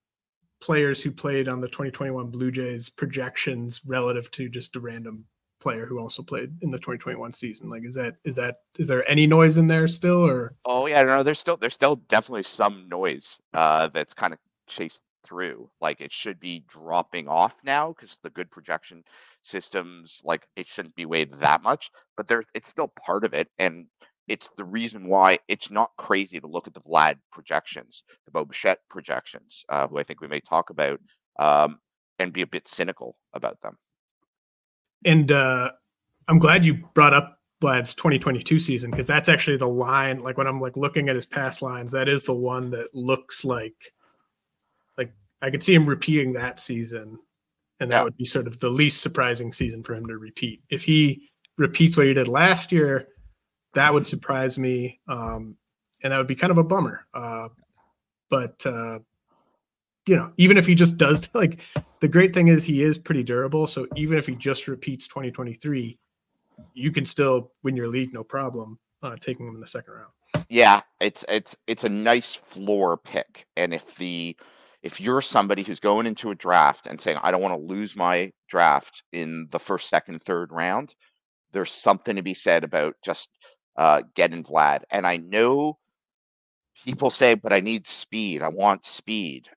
players 0.61 1.03
who 1.03 1.11
played 1.11 1.49
on 1.49 1.61
the 1.61 1.69
2021 1.69 2.31
Blue 2.31 2.51
Jays 2.51 2.89
projections 2.89 3.81
relative 3.85 4.31
to 4.33 4.49
just 4.49 4.77
a 4.77 4.81
random 4.81 5.25
player 5.61 5.87
who 5.87 5.99
also 5.99 6.23
played 6.23 6.51
in 6.63 6.71
the 6.71 6.79
2021 6.79 7.33
season? 7.33 7.69
Like, 7.69 7.85
is 7.85 7.95
that 7.95 8.17
is 8.25 8.37
that 8.37 8.61
is 8.79 8.89
there 8.89 9.09
any 9.09 9.27
noise 9.27 9.57
in 9.57 9.67
there 9.67 9.89
still, 9.89 10.27
or? 10.27 10.55
Oh 10.65 10.87
yeah, 10.87 11.03
no, 11.03 11.23
there's 11.23 11.39
still 11.39 11.57
there's 11.57 11.75
still 11.75 11.97
definitely 12.09 12.45
some 12.45 12.89
noise 12.89 13.39
uh, 13.55 13.89
that's 13.89 14.15
kind 14.15 14.33
of 14.33 14.39
chased 14.67 15.03
through. 15.25 15.69
Like 15.81 16.01
it 16.01 16.13
should 16.13 16.39
be 16.39 16.65
dropping 16.69 17.29
off 17.29 17.57
now 17.65 17.89
because 17.89 18.19
the 18.23 18.31
good 18.31 18.51
projection 18.51 19.03
systems, 19.43 20.23
like 20.25 20.47
it 20.57 20.67
shouldn't 20.67 20.95
be 20.95 21.07
weighed 21.07 21.33
that 21.41 21.63
much, 21.63 21.91
but 22.17 22.29
there's 22.29 22.47
it's 22.55 22.69
still 22.69 22.93
part 23.05 23.25
of 23.25 23.35
it. 23.35 23.49
And 23.59 23.87
it's 24.29 24.49
the 24.57 24.65
reason 24.65 25.07
why 25.07 25.39
it's 25.49 25.71
not 25.71 25.91
crazy 25.99 26.41
to 26.41 26.47
look 26.47 26.67
at 26.67 26.75
the 26.75 26.81
Vlad 26.81 27.17
projections, 27.33 28.03
the 28.25 28.31
Bo 28.31 28.45
Bichette 28.45 28.81
projections, 28.91 29.65
uh, 29.69 29.87
who 29.87 29.99
I 29.99 30.03
think 30.03 30.21
we 30.21 30.29
may 30.29 30.41
talk 30.41 30.71
about, 30.71 31.01
um, 31.39 31.79
and 32.19 32.33
be 32.33 32.43
a 32.43 32.47
bit 32.47 32.67
cynical 32.67 33.17
about 33.35 33.61
them. 33.63 33.79
And 35.05 35.31
uh, 35.31 35.71
I'm 36.29 36.39
glad 36.39 36.65
you 36.65 36.75
brought 36.95 37.15
up 37.15 37.39
Vlad's 37.63 37.95
2022 37.95 38.59
season 38.59 38.91
because 38.91 39.07
that's 39.07 39.29
actually 39.29 39.57
the 39.57 39.69
line. 39.69 40.23
Like 40.23 40.37
when 40.37 40.47
I'm 40.47 40.61
like 40.61 40.77
looking 40.77 41.09
at 41.09 41.15
his 41.15 41.27
past 41.27 41.63
lines, 41.63 41.93
that 41.93 42.09
is 42.09 42.25
the 42.25 42.35
one 42.35 42.71
that 42.71 42.95
looks 42.95 43.45
like 43.45 43.77
like 44.99 45.13
I 45.41 45.51
could 45.51 45.63
see 45.63 45.75
him 45.75 45.87
repeating 45.87 46.33
that 46.33 46.59
season, 46.61 47.19
and 47.81 47.91
that 47.93 47.99
Yeah. 47.99 48.03
would 48.05 48.17
be 48.17 48.25
sort 48.25 48.47
of 48.47 48.59
the 48.59 48.71
least 48.71 49.03
surprising 49.03 49.53
season 49.53 49.83
for 49.85 49.95
him 49.95 50.07
to 50.07 50.19
repeat. 50.19 50.63
If 50.71 50.83
he 50.83 51.29
repeats 51.57 51.97
what 51.97 52.07
he 52.07 52.15
did 52.15 52.29
last 52.29 52.73
year, 52.73 53.09
that 53.77 53.93
would 53.93 54.07
surprise 54.07 54.59
me, 54.59 54.99
um, 55.07 55.55
and 56.03 56.13
that 56.13 56.19
would 56.19 56.27
be 56.27 56.35
kind 56.35 56.51
of 56.51 56.57
a 56.57 56.65
bummer. 56.65 57.07
Uh, 57.13 57.49
but 58.31 58.65
uh, 58.65 58.99
you 60.07 60.17
know, 60.17 60.33
even 60.39 60.57
if 60.57 60.67
he 60.67 60.75
just 60.75 60.97
does 60.97 61.29
like 61.35 61.59
the 62.01 62.09
great 62.09 62.35
thing 62.35 62.49
is 62.49 62.65
he 62.65 62.83
is 62.83 62.99
pretty 62.99 63.23
durable. 63.23 63.67
So 63.67 63.87
even 63.95 64.19
if 64.19 64.27
he 64.27 64.35
just 64.35 64.67
repeats 64.67 65.07
2023, 65.07 65.99
you 66.73 66.91
can 66.91 67.05
still 67.05 67.53
win 67.63 67.77
your 67.77 67.89
league 67.89 68.15
no 68.15 68.25
problem 68.25 68.79
uh, 69.03 69.17
taking 69.21 69.47
him 69.47 69.55
in 69.55 69.61
the 69.61 69.67
second 69.67 69.93
round. 69.93 70.47
Yeah, 70.49 70.81
it's 71.01 71.25
it's 71.29 71.55
it's 71.67 71.85
a 71.85 71.89
nice 71.89 72.35
floor 72.35 72.97
pick. 72.97 73.47
And 73.59 73.75
if 73.75 73.95
the 73.97 74.37
if 74.83 75.01
you're 75.03 75.21
somebody 75.21 75.63
who's 75.63 75.81
going 75.81 76.07
into 76.07 76.31
a 76.31 76.35
draft 76.35 76.87
and 76.87 76.99
saying 76.99 77.19
I 77.23 77.31
don't 77.31 77.43
want 77.43 77.55
to 77.55 77.75
lose 77.75 77.95
my 77.95 78.33
draft 78.49 79.03
in 79.13 79.49
the 79.51 79.59
first, 79.59 79.91
second, 79.91 80.23
third 80.23 80.51
round, 80.51 80.95
there's 81.53 81.73
something 81.73 82.17
to 82.17 82.23
be 82.23 82.35
said 82.35 82.65
about 82.65 82.95
just 83.05 83.29
uh, 83.77 84.03
getting 84.15 84.45
Vlad. 84.45 84.83
And 84.91 85.07
I 85.07 85.17
know 85.19 85.79
people 86.85 87.11
say, 87.11 87.35
but 87.35 87.53
I 87.53 87.61
need 87.61 87.87
speed. 87.87 88.43
I 88.43 88.49
want 88.49 88.85
speed. 88.85 89.49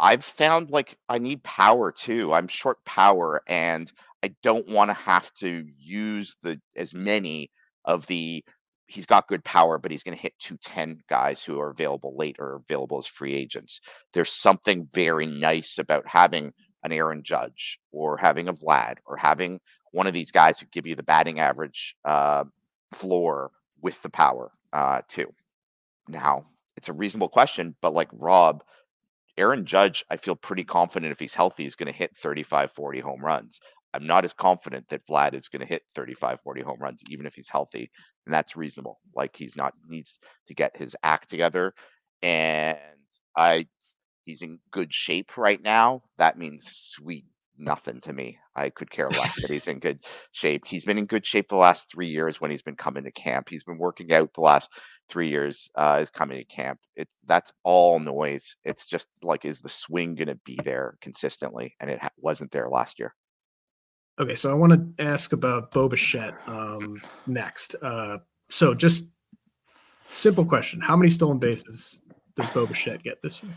I've 0.00 0.24
found 0.24 0.70
like 0.70 0.96
I 1.08 1.18
need 1.18 1.42
power 1.42 1.90
too. 1.90 2.32
I'm 2.32 2.48
short 2.48 2.84
power 2.84 3.42
and 3.46 3.90
I 4.22 4.34
don't 4.42 4.68
want 4.68 4.90
to 4.90 4.94
have 4.94 5.32
to 5.40 5.66
use 5.76 6.36
the 6.42 6.60
as 6.76 6.94
many 6.94 7.50
of 7.84 8.06
the 8.06 8.44
he's 8.86 9.06
got 9.06 9.28
good 9.28 9.44
power, 9.44 9.78
but 9.78 9.90
he's 9.90 10.02
going 10.02 10.16
to 10.16 10.22
hit 10.22 10.32
210 10.40 11.02
guys 11.08 11.42
who 11.42 11.60
are 11.60 11.70
available 11.70 12.16
late 12.16 12.36
or 12.38 12.62
available 12.68 12.98
as 12.98 13.06
free 13.06 13.34
agents. 13.34 13.80
There's 14.14 14.32
something 14.32 14.88
very 14.92 15.26
nice 15.26 15.78
about 15.78 16.06
having 16.06 16.52
an 16.84 16.92
Aaron 16.92 17.22
Judge 17.22 17.78
or 17.92 18.16
having 18.16 18.48
a 18.48 18.54
Vlad 18.54 18.96
or 19.04 19.16
having 19.16 19.60
one 19.92 20.06
of 20.06 20.14
these 20.14 20.30
guys 20.30 20.58
who 20.58 20.66
give 20.72 20.86
you 20.86 20.94
the 20.94 21.02
batting 21.02 21.38
average 21.38 21.96
uh, 22.04 22.44
floor 22.92 23.50
with 23.80 24.00
the 24.02 24.10
power 24.10 24.50
uh, 24.72 25.02
too. 25.08 25.32
Now, 26.08 26.46
it's 26.76 26.88
a 26.88 26.92
reasonable 26.92 27.28
question, 27.28 27.74
but 27.82 27.94
like 27.94 28.08
Rob, 28.12 28.62
Aaron 29.36 29.66
Judge, 29.66 30.04
I 30.10 30.16
feel 30.16 30.36
pretty 30.36 30.64
confident 30.64 31.12
if 31.12 31.18
he's 31.20 31.34
healthy, 31.34 31.64
he's 31.64 31.76
going 31.76 31.92
to 31.92 31.96
hit 31.98 32.16
35, 32.16 32.72
40 32.72 33.00
home 33.00 33.24
runs. 33.24 33.60
I'm 33.94 34.06
not 34.06 34.24
as 34.24 34.32
confident 34.32 34.88
that 34.90 35.06
Vlad 35.08 35.34
is 35.34 35.48
going 35.48 35.60
to 35.60 35.66
hit 35.66 35.82
35, 35.94 36.40
40 36.42 36.62
home 36.62 36.78
runs, 36.80 37.00
even 37.08 37.26
if 37.26 37.34
he's 37.34 37.48
healthy. 37.48 37.90
And 38.26 38.34
that's 38.34 38.56
reasonable. 38.56 39.00
Like 39.14 39.34
he's 39.36 39.56
not 39.56 39.74
needs 39.88 40.18
to 40.48 40.54
get 40.54 40.76
his 40.76 40.94
act 41.02 41.30
together. 41.30 41.72
And 42.22 42.78
I 43.36 43.66
he's 44.24 44.42
in 44.42 44.58
good 44.72 44.92
shape 44.92 45.36
right 45.38 45.62
now. 45.62 46.02
That 46.18 46.38
means 46.38 46.68
sweet 46.70 47.24
nothing 47.58 48.00
to 48.02 48.12
me. 48.12 48.38
I 48.54 48.70
could 48.70 48.90
care 48.90 49.08
less 49.08 49.40
that 49.40 49.50
he's 49.50 49.68
in 49.68 49.78
good 49.80 50.04
shape. 50.32 50.64
He's 50.66 50.84
been 50.84 50.98
in 50.98 51.06
good 51.06 51.26
shape 51.26 51.48
the 51.48 51.56
last 51.56 51.90
three 51.90 52.08
years 52.08 52.40
when 52.40 52.50
he's 52.50 52.62
been 52.62 52.76
coming 52.76 53.04
to 53.04 53.10
camp. 53.12 53.48
He's 53.48 53.64
been 53.64 53.78
working 53.78 54.12
out 54.12 54.32
the 54.34 54.40
last 54.40 54.70
three 55.08 55.28
years 55.28 55.70
uh, 55.74 55.98
is 56.00 56.10
coming 56.10 56.38
to 56.38 56.44
camp. 56.44 56.78
It's 56.96 57.12
that's 57.26 57.52
all 57.64 57.98
noise. 57.98 58.56
It's 58.64 58.86
just 58.86 59.08
like 59.22 59.44
is 59.44 59.60
the 59.60 59.68
swing 59.68 60.14
going 60.14 60.28
to 60.28 60.38
be 60.44 60.58
there 60.64 60.96
consistently, 61.00 61.74
and 61.80 61.90
it 61.90 62.00
ha- 62.00 62.10
wasn't 62.18 62.50
there 62.52 62.68
last 62.68 62.98
year. 62.98 63.14
Okay, 64.20 64.34
so 64.34 64.50
I 64.50 64.54
want 64.54 64.72
to 64.72 65.04
ask 65.04 65.32
about 65.32 65.70
Bo 65.70 65.88
Bichette 65.88 66.34
um, 66.46 67.00
next. 67.26 67.76
Uh, 67.80 68.18
so 68.50 68.74
just 68.74 69.06
simple 70.10 70.44
question: 70.44 70.80
How 70.80 70.96
many 70.96 71.10
stolen 71.10 71.38
bases 71.38 72.00
does 72.36 72.50
Bo 72.50 72.66
Bichette 72.66 73.02
get 73.02 73.22
this 73.22 73.42
year? 73.42 73.52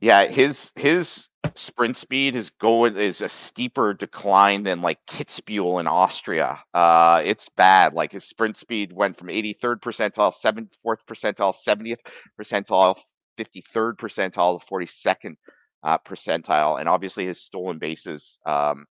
Yeah, 0.00 0.26
his 0.26 0.70
his 0.76 1.28
sprint 1.54 1.96
speed 1.96 2.34
is 2.34 2.50
going 2.50 2.96
is 2.96 3.20
a 3.20 3.28
steeper 3.28 3.94
decline 3.94 4.62
than 4.62 4.82
like 4.82 4.98
Kitzbühel 5.06 5.80
in 5.80 5.86
Austria. 5.86 6.58
Uh, 6.74 7.22
it's 7.24 7.48
bad. 7.48 7.94
Like 7.94 8.12
his 8.12 8.24
sprint 8.24 8.56
speed 8.56 8.92
went 8.92 9.16
from 9.16 9.28
83rd 9.28 9.80
percentile, 9.80 10.32
74th 10.32 10.98
percentile, 11.08 11.54
70th 11.54 11.98
percentile, 12.40 12.98
53rd 13.38 13.96
percentile, 13.96 14.60
to 14.60 14.66
42nd 14.66 15.36
uh, 15.82 15.98
percentile, 15.98 16.80
and 16.80 16.88
obviously 16.88 17.26
his 17.26 17.40
stolen 17.40 17.78
bases 17.78 18.38
um, 18.46 18.86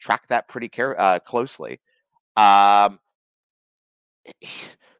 track 0.00 0.22
that 0.28 0.48
pretty 0.48 0.68
care 0.68 0.98
uh, 1.00 1.18
closely. 1.18 1.80
Um, 2.36 2.98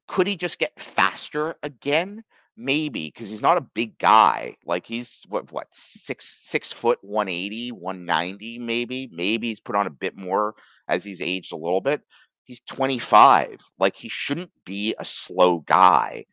could 0.09 0.27
he 0.27 0.37
just 0.37 0.59
get 0.59 0.73
faster 0.81 1.55
again? 1.63 2.25
Maybe 2.61 3.13
because 3.15 3.31
he's 3.31 3.43
not 3.43 3.57
a 3.57 3.69
big 3.75 3.99
guy. 3.99 4.57
Like 4.67 4.85
he's 4.85 5.25
what 5.29 5.53
what 5.53 5.69
six 5.73 6.41
six 6.45 6.73
foot 6.73 6.99
180, 7.03 7.71
190, 7.73 8.59
maybe. 8.59 9.09
Maybe 9.13 9.49
he's 9.49 9.61
put 9.61 9.77
on 9.77 9.87
a 9.87 9.91
bit 9.91 10.17
more 10.17 10.57
as 10.89 11.05
he's 11.05 11.23
aged 11.23 11.53
a 11.53 11.57
little 11.57 11.81
bit. 11.81 12.03
He's 12.45 12.61
25. 12.69 13.61
Like 13.79 13.97
he 13.97 14.09
shouldn't 14.09 14.51
be 14.67 14.95
a 14.99 15.05
slow 15.05 15.61
guy. 15.61 16.27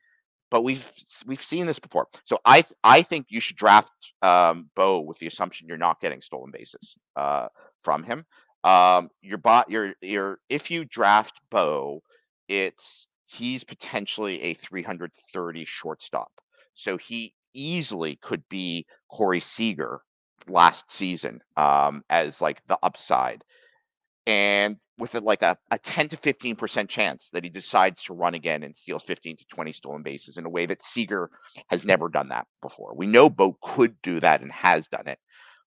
But 0.51 0.63
we've 0.63 0.91
we've 1.27 1.43
seen 1.43 1.65
this 1.67 1.79
before. 1.79 2.07
So 2.25 2.39
I 2.45 2.63
I 2.83 3.03
think 3.03 3.27
you 3.29 3.41
should 3.41 3.57
draft 3.57 3.91
um, 4.21 4.69
Bo 4.75 5.01
with 5.01 5.19
the 5.19 5.27
assumption 5.27 5.67
you're 5.67 5.77
not 5.77 6.01
getting 6.01 6.21
stolen 6.21 6.51
bases 6.51 6.95
uh, 7.15 7.49
from 7.83 8.03
him. 8.03 8.25
Um, 8.63 9.09
your 9.21 9.37
bot 9.39 9.69
your 9.69 9.93
your 10.01 10.39
if 10.49 10.71
you 10.71 10.85
draft 10.85 11.39
Bo, 11.51 12.01
it's 12.47 13.07
he's 13.25 13.63
potentially 13.63 14.41
a 14.41 14.53
330 14.53 15.65
shortstop. 15.65 16.31
So 16.73 16.97
he 16.97 17.33
easily 17.53 18.17
could 18.21 18.43
be 18.49 18.85
Corey 19.09 19.39
Seager 19.39 20.01
last 20.47 20.91
season 20.91 21.39
um, 21.57 22.03
as 22.09 22.41
like 22.41 22.61
the 22.67 22.77
upside. 22.83 23.43
And 24.27 24.77
with 24.97 25.15
a, 25.15 25.19
like 25.19 25.41
a, 25.41 25.57
a 25.71 25.77
10 25.77 26.09
to 26.09 26.17
15% 26.17 26.89
chance 26.89 27.29
that 27.33 27.43
he 27.43 27.49
decides 27.49 28.03
to 28.03 28.13
run 28.13 28.33
again 28.33 28.63
and 28.63 28.75
steals 28.75 29.03
15 29.03 29.37
to 29.37 29.45
20 29.53 29.71
stolen 29.73 30.03
bases 30.03 30.37
in 30.37 30.45
a 30.45 30.49
way 30.49 30.65
that 30.65 30.83
Seager 30.83 31.29
has 31.69 31.83
never 31.83 32.09
done 32.09 32.29
that 32.29 32.47
before. 32.61 32.93
We 32.95 33.07
know 33.07 33.29
Bo 33.29 33.57
could 33.61 34.01
do 34.01 34.19
that 34.21 34.41
and 34.41 34.51
has 34.51 34.87
done 34.87 35.07
it, 35.07 35.19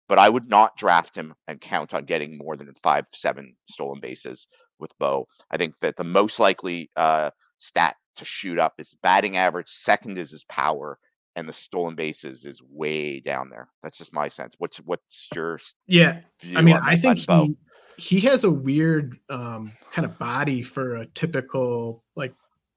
but 0.08 0.18
I 0.18 0.28
would 0.28 0.48
not 0.48 0.76
draft 0.76 1.14
him 1.14 1.34
and 1.46 1.60
count 1.60 1.94
on 1.94 2.04
getting 2.04 2.38
more 2.38 2.56
than 2.56 2.72
five, 2.82 3.06
seven 3.12 3.54
stolen 3.70 4.00
bases 4.00 4.48
with 4.78 4.92
Bo. 4.98 5.26
I 5.50 5.56
think 5.56 5.78
that 5.80 5.96
the 5.96 6.04
most 6.04 6.38
likely 6.38 6.90
uh, 6.96 7.30
stat 7.58 7.96
to 8.16 8.24
shoot 8.24 8.58
up 8.58 8.74
is 8.78 8.96
batting 9.02 9.36
average. 9.36 9.68
Second 9.68 10.18
is 10.18 10.30
his 10.30 10.44
power, 10.44 10.98
and 11.36 11.48
the 11.48 11.52
stolen 11.52 11.94
bases 11.94 12.44
is 12.44 12.60
way 12.70 13.20
down 13.20 13.50
there. 13.50 13.68
That's 13.82 13.98
just 13.98 14.12
my 14.12 14.28
sense. 14.28 14.54
What's 14.58 14.78
what's 14.78 15.28
your 15.34 15.60
Yeah, 15.86 16.20
I 16.56 16.62
mean, 16.62 16.78
I 16.82 16.96
think 16.96 17.18
he 17.18 17.56
he 17.96 18.20
has 18.20 18.44
a 18.44 18.50
weird 18.50 19.18
um, 19.28 19.72
kind 19.92 20.04
of 20.04 20.18
body 20.18 20.62
for 20.62 20.96
a 20.96 21.06
typical 21.06 22.04
like 22.14 22.32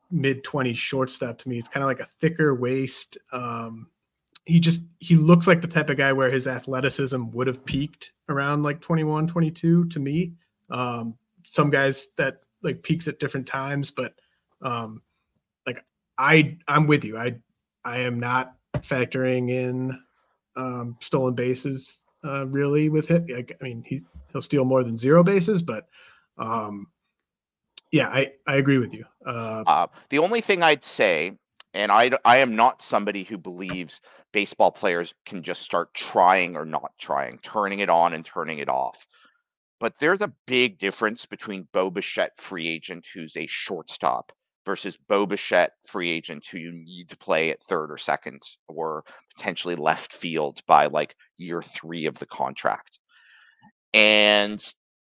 mid 0.10 0.44
20s 0.44 0.76
shortstop 0.76 1.38
to 1.40 1.50
me. 1.50 1.58
It's 1.58 1.70
kind 1.70 1.84
of 1.84 1.88
like 1.88 2.00
a 2.00 2.10
thicker 2.20 2.54
waist. 2.54 3.18
Um, 3.32 3.88
he 4.46 4.60
just 4.60 4.82
he 5.00 5.16
looks 5.16 5.48
like 5.48 5.62
the 5.62 5.68
type 5.68 5.90
of 5.90 5.98
guy 5.98 6.12
where 6.12 6.32
his 6.32 6.48
athleticism 6.48 7.30
would 7.32 7.48
have 7.48 7.64
peaked 7.64 8.12
around 8.30 8.64
like 8.64 8.82
21, 8.82 9.28
22 9.28 9.86
to 9.86 10.00
me. 10.00 10.34
Um, 10.70 11.18
some 11.44 11.70
guys 11.70 12.08
that 12.18 12.42
like 12.64 12.82
peaks 12.84 13.08
at 13.08 13.20
different 13.20 13.48
times, 13.48 13.92
but 13.92 14.14
um, 14.62 15.02
like 15.66 15.84
I 16.18 16.58
I'm 16.68 16.88
with 16.88 17.04
you. 17.04 17.18
I 17.18 17.36
I 17.84 18.00
am 18.00 18.20
not 18.20 18.56
factoring 18.78 19.50
in 19.50 20.00
um, 20.56 20.98
stolen 21.02 21.36
bases 21.36 22.06
uh, 22.24 22.48
really 22.48 22.90
with 22.90 23.12
it. 23.12 23.30
Like, 23.30 23.58
I 23.60 23.64
mean, 23.64 23.84
he's 23.86 24.04
he'll 24.32 24.42
steal 24.42 24.66
more 24.66 24.84
than 24.84 24.98
zero 24.98 25.24
bases, 25.24 25.62
but 25.62 25.88
um, 26.38 26.88
yeah, 27.92 28.08
I 28.08 28.34
I 28.48 28.56
agree 28.56 28.78
with 28.78 28.94
you. 28.94 29.06
Uh, 29.26 29.64
Uh, 29.66 29.88
the 30.10 30.20
only 30.20 30.42
thing 30.42 30.64
I'd 30.64 30.84
say, 30.84 31.38
and 31.74 31.92
I, 31.92 32.12
I 32.26 32.38
am 32.38 32.56
not 32.56 32.82
somebody 32.82 33.24
who 33.24 33.38
believes 33.38 34.02
baseball 34.32 34.72
players 34.72 35.14
can 35.26 35.44
just 35.44 35.62
start 35.62 35.94
trying 35.94 36.56
or 36.56 36.66
not 36.66 36.94
trying, 37.00 37.40
turning 37.40 37.80
it 37.80 37.90
on 37.90 38.14
and 38.14 38.26
turning 38.26 38.60
it 38.60 38.70
off. 38.70 39.06
But 39.80 39.96
there's 40.00 40.22
a 40.22 40.32
big 40.46 40.80
difference 40.80 41.26
between 41.26 41.68
Bo 41.74 41.90
Bichette 41.90 42.40
free 42.40 42.68
agent, 42.68 43.06
who's 43.14 43.36
a 43.36 43.48
shortstop, 43.48 44.32
versus 44.66 44.98
Bo 45.08 45.26
Bichette 45.26 45.74
free 45.86 46.10
agent, 46.10 46.46
who 46.48 46.58
you 46.58 46.72
need 46.72 47.10
to 47.10 47.18
play 47.18 47.50
at 47.50 47.64
third 47.64 47.92
or 47.92 47.98
second 47.98 48.42
or 48.68 49.04
potentially 49.36 49.76
left 49.76 50.14
field 50.14 50.62
by 50.68 50.88
like 50.88 51.16
year 51.38 51.62
three 51.62 52.06
of 52.06 52.18
the 52.20 52.26
contract. 52.26 53.00
And 53.94 54.64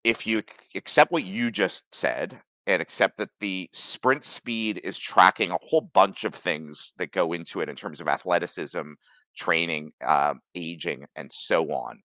if 0.03 0.25
you 0.25 0.43
accept 0.75 1.11
what 1.11 1.25
you 1.25 1.51
just 1.51 1.83
said 1.91 2.39
and 2.67 2.81
accept 2.81 3.17
that 3.17 3.29
the 3.39 3.69
sprint 3.73 4.23
speed 4.23 4.79
is 4.83 4.97
tracking 4.97 5.51
a 5.51 5.57
whole 5.61 5.89
bunch 5.93 6.23
of 6.23 6.35
things 6.35 6.93
that 6.97 7.11
go 7.11 7.33
into 7.33 7.61
it 7.61 7.69
in 7.69 7.75
terms 7.75 7.99
of 7.99 8.07
athleticism, 8.07 8.91
training, 9.35 9.91
um, 10.05 10.39
aging, 10.55 11.05
and 11.15 11.31
so 11.33 11.71
on, 11.71 11.99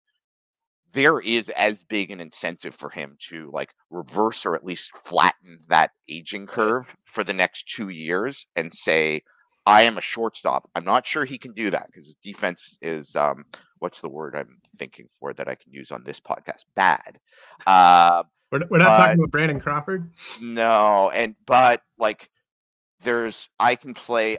there 0.94 1.20
is 1.20 1.50
as 1.50 1.82
big 1.82 2.10
an 2.10 2.20
incentive 2.20 2.74
for 2.74 2.88
him 2.88 3.16
to 3.28 3.50
like 3.52 3.74
reverse 3.90 4.46
or 4.46 4.54
at 4.54 4.64
least 4.64 4.92
flatten 5.04 5.58
that 5.68 5.90
aging 6.08 6.46
curve 6.46 6.94
for 7.04 7.24
the 7.24 7.32
next 7.32 7.68
two 7.68 7.88
years 7.88 8.46
and 8.56 8.72
say, 8.72 9.22
I 9.66 9.82
am 9.82 9.98
a 9.98 10.02
shortstop. 10.02 10.70
I'm 10.74 10.84
not 10.84 11.06
sure 11.06 11.24
he 11.24 11.38
can 11.38 11.52
do 11.52 11.70
that 11.70 11.86
because 11.86 12.06
his 12.06 12.16
defense 12.22 12.78
is 12.80 13.16
um, 13.16 13.44
what's 13.78 14.00
the 14.00 14.08
word 14.08 14.36
I'm 14.36 14.60
thinking 14.78 15.08
for 15.18 15.32
that 15.34 15.48
I 15.48 15.54
can 15.54 15.72
use 15.72 15.90
on 15.90 16.04
this 16.04 16.20
podcast? 16.20 16.64
Bad. 16.76 17.18
Uh, 17.66 18.22
we're, 18.52 18.60
we're 18.70 18.78
not 18.78 18.96
talking 18.96 19.18
about 19.18 19.30
Brandon 19.30 19.60
Crawford. 19.60 20.10
No, 20.40 21.10
and 21.10 21.34
but 21.46 21.82
like 21.98 22.28
there's 23.02 23.48
I 23.58 23.74
can 23.74 23.94
play 23.94 24.38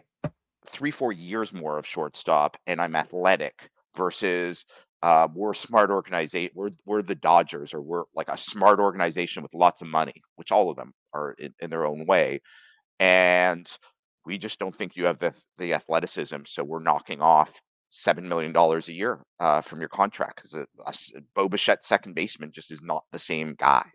three 0.67 0.91
four 0.91 1.11
years 1.11 1.51
more 1.51 1.77
of 1.77 1.85
shortstop 1.85 2.57
and 2.65 2.79
I'm 2.79 2.95
athletic 2.95 3.69
versus 3.95 4.65
uh, 5.05 5.27
we're 5.35 5.51
a 5.51 5.55
smart 5.55 5.91
organization. 5.91 6.51
We're 6.55 6.71
we're 6.83 7.03
the 7.03 7.13
Dodgers, 7.13 7.75
or 7.75 7.81
we're 7.81 8.05
like 8.15 8.27
a 8.27 8.37
smart 8.39 8.79
organization 8.79 9.43
with 9.43 9.53
lots 9.53 9.83
of 9.83 9.87
money, 9.87 10.23
which 10.35 10.51
all 10.51 10.71
of 10.71 10.77
them 10.77 10.93
are 11.13 11.33
in, 11.37 11.53
in 11.59 11.69
their 11.69 11.85
own 11.85 12.07
way. 12.07 12.41
And 12.99 13.69
we 14.25 14.39
just 14.39 14.57
don't 14.57 14.75
think 14.75 14.95
you 14.95 15.05
have 15.05 15.19
the 15.19 15.35
the 15.59 15.75
athleticism, 15.75 16.37
so 16.47 16.63
we're 16.63 16.81
knocking 16.81 17.21
off 17.21 17.53
seven 17.91 18.27
million 18.27 18.51
dollars 18.51 18.87
a 18.87 18.93
year 18.93 19.19
uh, 19.39 19.61
from 19.61 19.79
your 19.79 19.89
contract 19.89 20.41
because 20.41 20.55
a, 20.55 20.65
a 21.37 21.77
second 21.81 22.15
baseman 22.15 22.51
just 22.51 22.71
is 22.71 22.79
not 22.81 23.03
the 23.11 23.19
same 23.19 23.53
guy. 23.59 23.85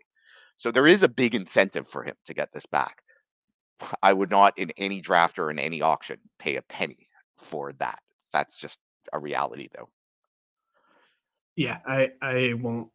So 0.55 0.71
there 0.71 0.87
is 0.87 1.03
a 1.03 1.09
big 1.09 1.35
incentive 1.35 1.89
for 1.89 2.03
him 2.03 2.15
to 2.25 2.33
get 2.33 2.53
this 2.53 2.65
back. 2.67 3.01
I 4.01 4.13
would 4.13 4.31
not 4.31 4.57
in 4.57 4.71
any 4.77 5.01
draft 5.01 5.39
or 5.39 5.51
in 5.51 5.59
any 5.59 5.81
auction 5.81 6.19
pay 6.39 6.55
a 6.55 6.61
penny 6.61 7.09
for 7.37 7.73
that. 7.79 7.99
That's 8.31 8.57
just 8.57 8.77
a 9.11 9.19
reality, 9.19 9.67
though. 9.75 9.89
Yeah, 11.61 11.79
I 11.85 12.11
I 12.21 12.53
won't 12.53 12.89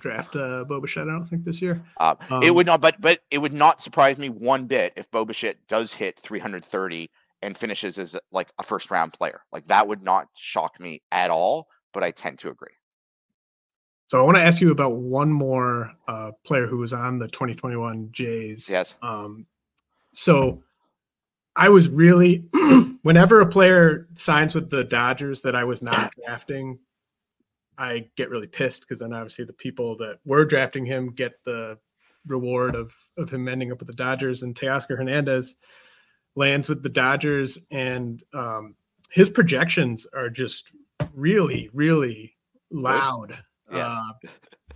draft 0.00 0.36
uh, 0.36 0.64
Bo 0.64 0.80
Bichette. 0.80 1.08
I 1.08 1.12
don't 1.12 1.24
think 1.24 1.44
this 1.44 1.62
year. 1.62 1.82
Uh, 1.98 2.14
um, 2.30 2.42
it 2.42 2.54
would 2.54 2.66
not, 2.66 2.80
but 2.80 3.00
but 3.00 3.20
it 3.30 3.38
would 3.38 3.52
not 3.52 3.82
surprise 3.82 4.18
me 4.18 4.28
one 4.28 4.66
bit 4.66 4.92
if 4.96 5.10
Bo 5.10 5.24
Bichette 5.24 5.56
does 5.68 5.92
hit 5.92 6.18
330 6.18 7.10
and 7.42 7.56
finishes 7.56 7.98
as 7.98 8.16
like 8.32 8.48
a 8.58 8.62
first 8.62 8.90
round 8.90 9.12
player. 9.12 9.42
Like 9.52 9.66
that 9.68 9.86
would 9.86 10.02
not 10.02 10.28
shock 10.36 10.80
me 10.80 11.02
at 11.12 11.30
all. 11.30 11.68
But 11.94 12.04
I 12.04 12.10
tend 12.10 12.38
to 12.40 12.50
agree. 12.50 12.68
So 14.08 14.18
I 14.18 14.22
want 14.22 14.36
to 14.36 14.42
ask 14.42 14.60
you 14.60 14.70
about 14.70 14.96
one 14.96 15.30
more 15.30 15.92
uh, 16.06 16.32
player 16.44 16.66
who 16.66 16.78
was 16.78 16.92
on 16.92 17.18
the 17.18 17.28
2021 17.28 18.08
Jays. 18.10 18.68
Yes. 18.68 18.96
Um, 19.02 19.46
so 20.14 20.62
I 21.56 21.68
was 21.68 21.88
really, 21.88 22.44
whenever 23.02 23.40
a 23.42 23.46
player 23.46 24.08
signs 24.14 24.54
with 24.54 24.70
the 24.70 24.84
Dodgers 24.84 25.42
that 25.42 25.54
I 25.54 25.64
was 25.64 25.82
not 25.82 26.14
drafting, 26.24 26.78
I 27.78 28.08
get 28.16 28.28
really 28.28 28.48
pissed 28.48 28.82
because 28.82 28.98
then 28.98 29.12
obviously 29.12 29.44
the 29.44 29.52
people 29.52 29.96
that 29.98 30.18
were 30.24 30.44
drafting 30.44 30.84
him 30.84 31.12
get 31.12 31.32
the 31.44 31.78
reward 32.26 32.74
of 32.74 32.92
of 33.16 33.30
him 33.30 33.48
ending 33.48 33.72
up 33.72 33.78
with 33.78 33.86
the 33.86 33.94
Dodgers 33.94 34.42
and 34.42 34.54
Teoscar 34.54 34.98
Hernandez 34.98 35.56
lands 36.34 36.68
with 36.68 36.82
the 36.82 36.88
Dodgers 36.88 37.58
and 37.70 38.22
um, 38.34 38.74
his 39.10 39.30
projections 39.30 40.06
are 40.12 40.28
just 40.28 40.72
really 41.14 41.70
really 41.72 42.36
loud. 42.70 43.38
Yes. 43.70 43.86
Uh, 43.86 44.28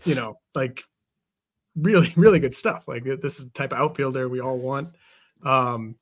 you 0.05 0.15
know, 0.15 0.37
like 0.55 0.83
really 1.77 2.13
really 2.17 2.39
good 2.39 2.55
stuff. 2.55 2.85
Like 2.87 3.05
this 3.05 3.41
is 3.41 3.47
the 3.47 3.53
type 3.53 3.73
of 3.73 3.79
outfielder 3.79 4.29
we 4.29 4.41
all 4.41 4.59
want. 4.59 4.95
Um, 5.45 5.97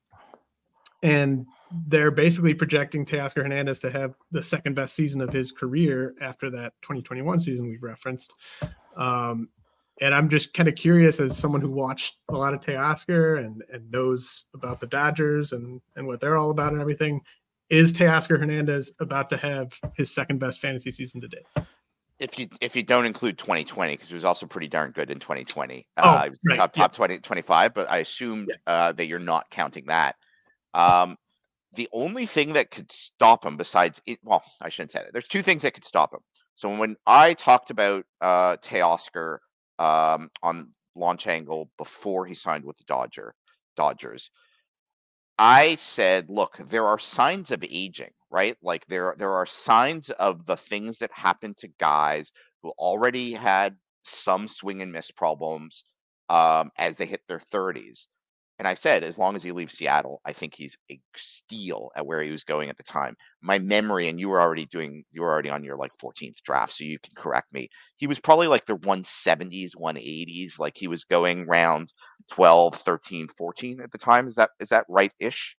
and 1.02 1.46
they're 1.86 2.10
basically 2.10 2.54
projecting 2.54 3.04
Teoscar 3.04 3.42
Hernandez 3.42 3.80
to 3.80 3.90
have 3.90 4.14
the 4.32 4.42
second 4.42 4.74
best 4.74 4.94
season 4.94 5.20
of 5.20 5.32
his 5.32 5.52
career 5.52 6.14
after 6.20 6.50
that 6.50 6.72
2021 6.82 7.40
season 7.40 7.68
we 7.68 7.76
referenced. 7.78 8.34
Um, 8.96 9.48
and 10.00 10.14
I'm 10.14 10.28
just 10.28 10.54
kind 10.54 10.68
of 10.68 10.74
curious 10.74 11.20
as 11.20 11.36
someone 11.36 11.60
who 11.60 11.70
watched 11.70 12.16
a 12.30 12.34
lot 12.34 12.54
of 12.54 12.60
Teoscar 12.60 13.44
and, 13.44 13.62
and 13.72 13.90
knows 13.90 14.44
about 14.54 14.80
the 14.80 14.86
Dodgers 14.86 15.52
and, 15.52 15.80
and 15.96 16.06
what 16.06 16.20
they're 16.20 16.36
all 16.36 16.50
about 16.50 16.72
and 16.72 16.80
everything. 16.80 17.20
Is 17.68 17.92
Teoscar 17.92 18.38
Hernandez 18.38 18.92
about 18.98 19.30
to 19.30 19.36
have 19.36 19.72
his 19.94 20.12
second 20.12 20.38
best 20.38 20.60
fantasy 20.60 20.90
season 20.90 21.20
to 21.20 21.28
date? 21.28 21.46
If 22.18 22.38
you 22.38 22.48
if 22.60 22.76
you 22.76 22.82
don't 22.82 23.06
include 23.06 23.38
2020, 23.38 23.94
because 23.94 24.08
he 24.08 24.14
was 24.14 24.24
also 24.26 24.44
pretty 24.44 24.68
darn 24.68 24.90
good 24.90 25.10
in 25.10 25.18
2020. 25.18 25.86
Oh, 25.96 26.02
uh, 26.02 26.28
right, 26.44 26.56
top 26.56 26.74
top 26.74 26.92
20 26.92 27.18
25, 27.20 27.72
but 27.72 27.90
I 27.90 27.98
assumed 27.98 28.50
yeah. 28.50 28.72
uh, 28.72 28.92
that 28.92 29.06
you're 29.06 29.18
not 29.18 29.48
counting 29.50 29.86
that. 29.86 30.16
Um, 30.74 31.16
the 31.74 31.88
only 31.92 32.26
thing 32.26 32.54
that 32.54 32.70
could 32.70 32.90
stop 32.92 33.44
him 33.44 33.56
besides 33.56 34.00
it, 34.06 34.18
well, 34.24 34.42
I 34.60 34.68
shouldn't 34.70 34.92
say 34.92 35.00
that. 35.00 35.12
There's 35.12 35.28
two 35.28 35.42
things 35.42 35.62
that 35.62 35.74
could 35.74 35.84
stop 35.84 36.12
him. 36.12 36.20
So 36.56 36.74
when 36.76 36.96
I 37.06 37.34
talked 37.34 37.70
about 37.70 38.04
uh 38.20 38.56
Teoscar 38.58 39.38
um 39.78 40.30
on 40.42 40.70
launch 40.96 41.26
angle 41.26 41.70
before 41.78 42.26
he 42.26 42.34
signed 42.34 42.64
with 42.64 42.76
the 42.78 42.84
Dodger 42.86 43.34
Dodgers, 43.76 44.30
I 45.38 45.76
said, 45.76 46.28
look, 46.30 46.58
there 46.68 46.86
are 46.86 46.98
signs 46.98 47.50
of 47.50 47.64
aging, 47.64 48.12
right? 48.30 48.56
Like 48.62 48.86
there 48.86 49.16
there 49.18 49.32
are 49.34 49.46
signs 49.46 50.10
of 50.10 50.46
the 50.46 50.56
things 50.56 50.98
that 50.98 51.10
happen 51.12 51.54
to 51.58 51.68
guys 51.80 52.32
who 52.62 52.70
already 52.78 53.32
had 53.34 53.76
some 54.04 54.48
swing 54.48 54.82
and 54.82 54.92
miss 54.92 55.10
problems 55.10 55.84
um, 56.28 56.70
as 56.78 56.98
they 56.98 57.06
hit 57.06 57.22
their 57.28 57.40
30s. 57.52 58.06
And 58.60 58.68
I 58.68 58.74
said, 58.74 59.04
as 59.04 59.16
long 59.16 59.36
as 59.36 59.42
he 59.42 59.52
leaves 59.52 59.72
Seattle, 59.72 60.20
I 60.26 60.34
think 60.34 60.54
he's 60.54 60.76
a 60.90 61.00
steal 61.16 61.90
at 61.96 62.04
where 62.04 62.22
he 62.22 62.30
was 62.30 62.44
going 62.44 62.68
at 62.68 62.76
the 62.76 62.82
time. 62.82 63.16
My 63.40 63.58
memory, 63.58 64.10
and 64.10 64.20
you 64.20 64.28
were 64.28 64.38
already 64.38 64.66
doing, 64.66 65.02
you 65.12 65.22
were 65.22 65.32
already 65.32 65.48
on 65.48 65.64
your 65.64 65.78
like 65.78 65.92
14th 65.96 66.42
draft, 66.44 66.76
so 66.76 66.84
you 66.84 66.98
can 66.98 67.14
correct 67.16 67.50
me. 67.54 67.70
He 67.96 68.06
was 68.06 68.20
probably 68.20 68.48
like 68.48 68.66
the 68.66 68.76
170s, 68.76 69.70
180s, 69.80 70.58
like 70.58 70.76
he 70.76 70.88
was 70.88 71.04
going 71.04 71.46
round 71.46 71.94
12, 72.32 72.74
13, 72.74 73.28
14 73.28 73.80
at 73.80 73.92
the 73.92 73.98
time. 73.98 74.28
Is 74.28 74.34
that 74.34 74.50
is 74.60 74.68
that 74.68 74.84
right 74.90 75.12
ish? 75.18 75.56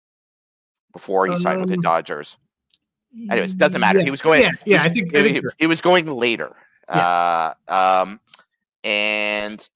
Before 0.94 1.26
he 1.26 1.36
signed 1.38 1.62
with 1.62 1.70
the 1.70 1.78
um, 1.78 1.82
Dodgers. 1.82 2.38
Anyways, 3.32 3.54
it 3.54 3.58
doesn't 3.58 3.82
matter. 3.82 3.98
Yeah, 3.98 4.06
he 4.06 4.12
was 4.12 4.22
going. 4.22 4.44
Yeah, 4.44 4.52
yeah 4.64 4.84
was, 4.84 4.92
I 4.92 4.94
think, 4.94 5.16
I 5.16 5.24
think 5.24 5.38
he, 5.38 5.42
he, 5.58 5.66
was 5.66 5.82
going 5.82 6.06
later. 6.06 6.56
Yeah. 6.88 7.54
Uh, 7.68 8.04
um, 8.04 8.20
and 8.84 9.68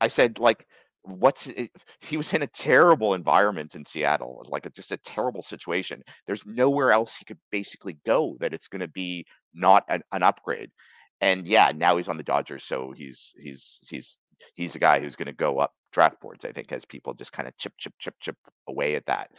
I 0.00 0.08
said 0.08 0.38
like 0.38 0.66
what's 1.02 1.46
it, 1.46 1.70
he 2.00 2.16
was 2.16 2.32
in 2.32 2.42
a 2.42 2.46
terrible 2.46 3.14
environment 3.14 3.74
in 3.74 3.84
Seattle, 3.84 4.44
like 4.48 4.66
a, 4.66 4.70
just 4.70 4.92
a 4.92 4.96
terrible 4.98 5.42
situation. 5.42 6.02
There's 6.26 6.44
nowhere 6.46 6.92
else 6.92 7.16
he 7.16 7.24
could 7.24 7.38
basically 7.50 7.98
go 8.06 8.36
that 8.40 8.52
it's 8.52 8.68
going 8.68 8.80
to 8.80 8.88
be 8.88 9.26
not 9.54 9.84
an, 9.88 10.02
an, 10.12 10.22
upgrade. 10.22 10.70
And 11.20 11.46
yeah, 11.46 11.72
now 11.74 11.96
he's 11.96 12.08
on 12.08 12.16
the 12.16 12.22
Dodgers, 12.22 12.64
so 12.64 12.92
he's 12.96 13.32
he's 13.38 13.78
he's 13.88 14.18
he's 14.54 14.74
a 14.74 14.78
guy 14.78 15.00
who's 15.00 15.16
going 15.16 15.26
to 15.26 15.32
go 15.32 15.58
up 15.58 15.72
draft 15.92 16.20
boards. 16.20 16.44
I 16.44 16.52
think 16.52 16.72
as 16.72 16.84
people 16.84 17.14
just 17.14 17.32
kind 17.32 17.48
of 17.48 17.56
chip 17.56 17.72
chip 17.78 17.94
chip 17.98 18.14
chip 18.20 18.36
away 18.68 18.94
at 18.94 19.06
that. 19.06 19.30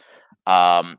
Um, 0.46 0.98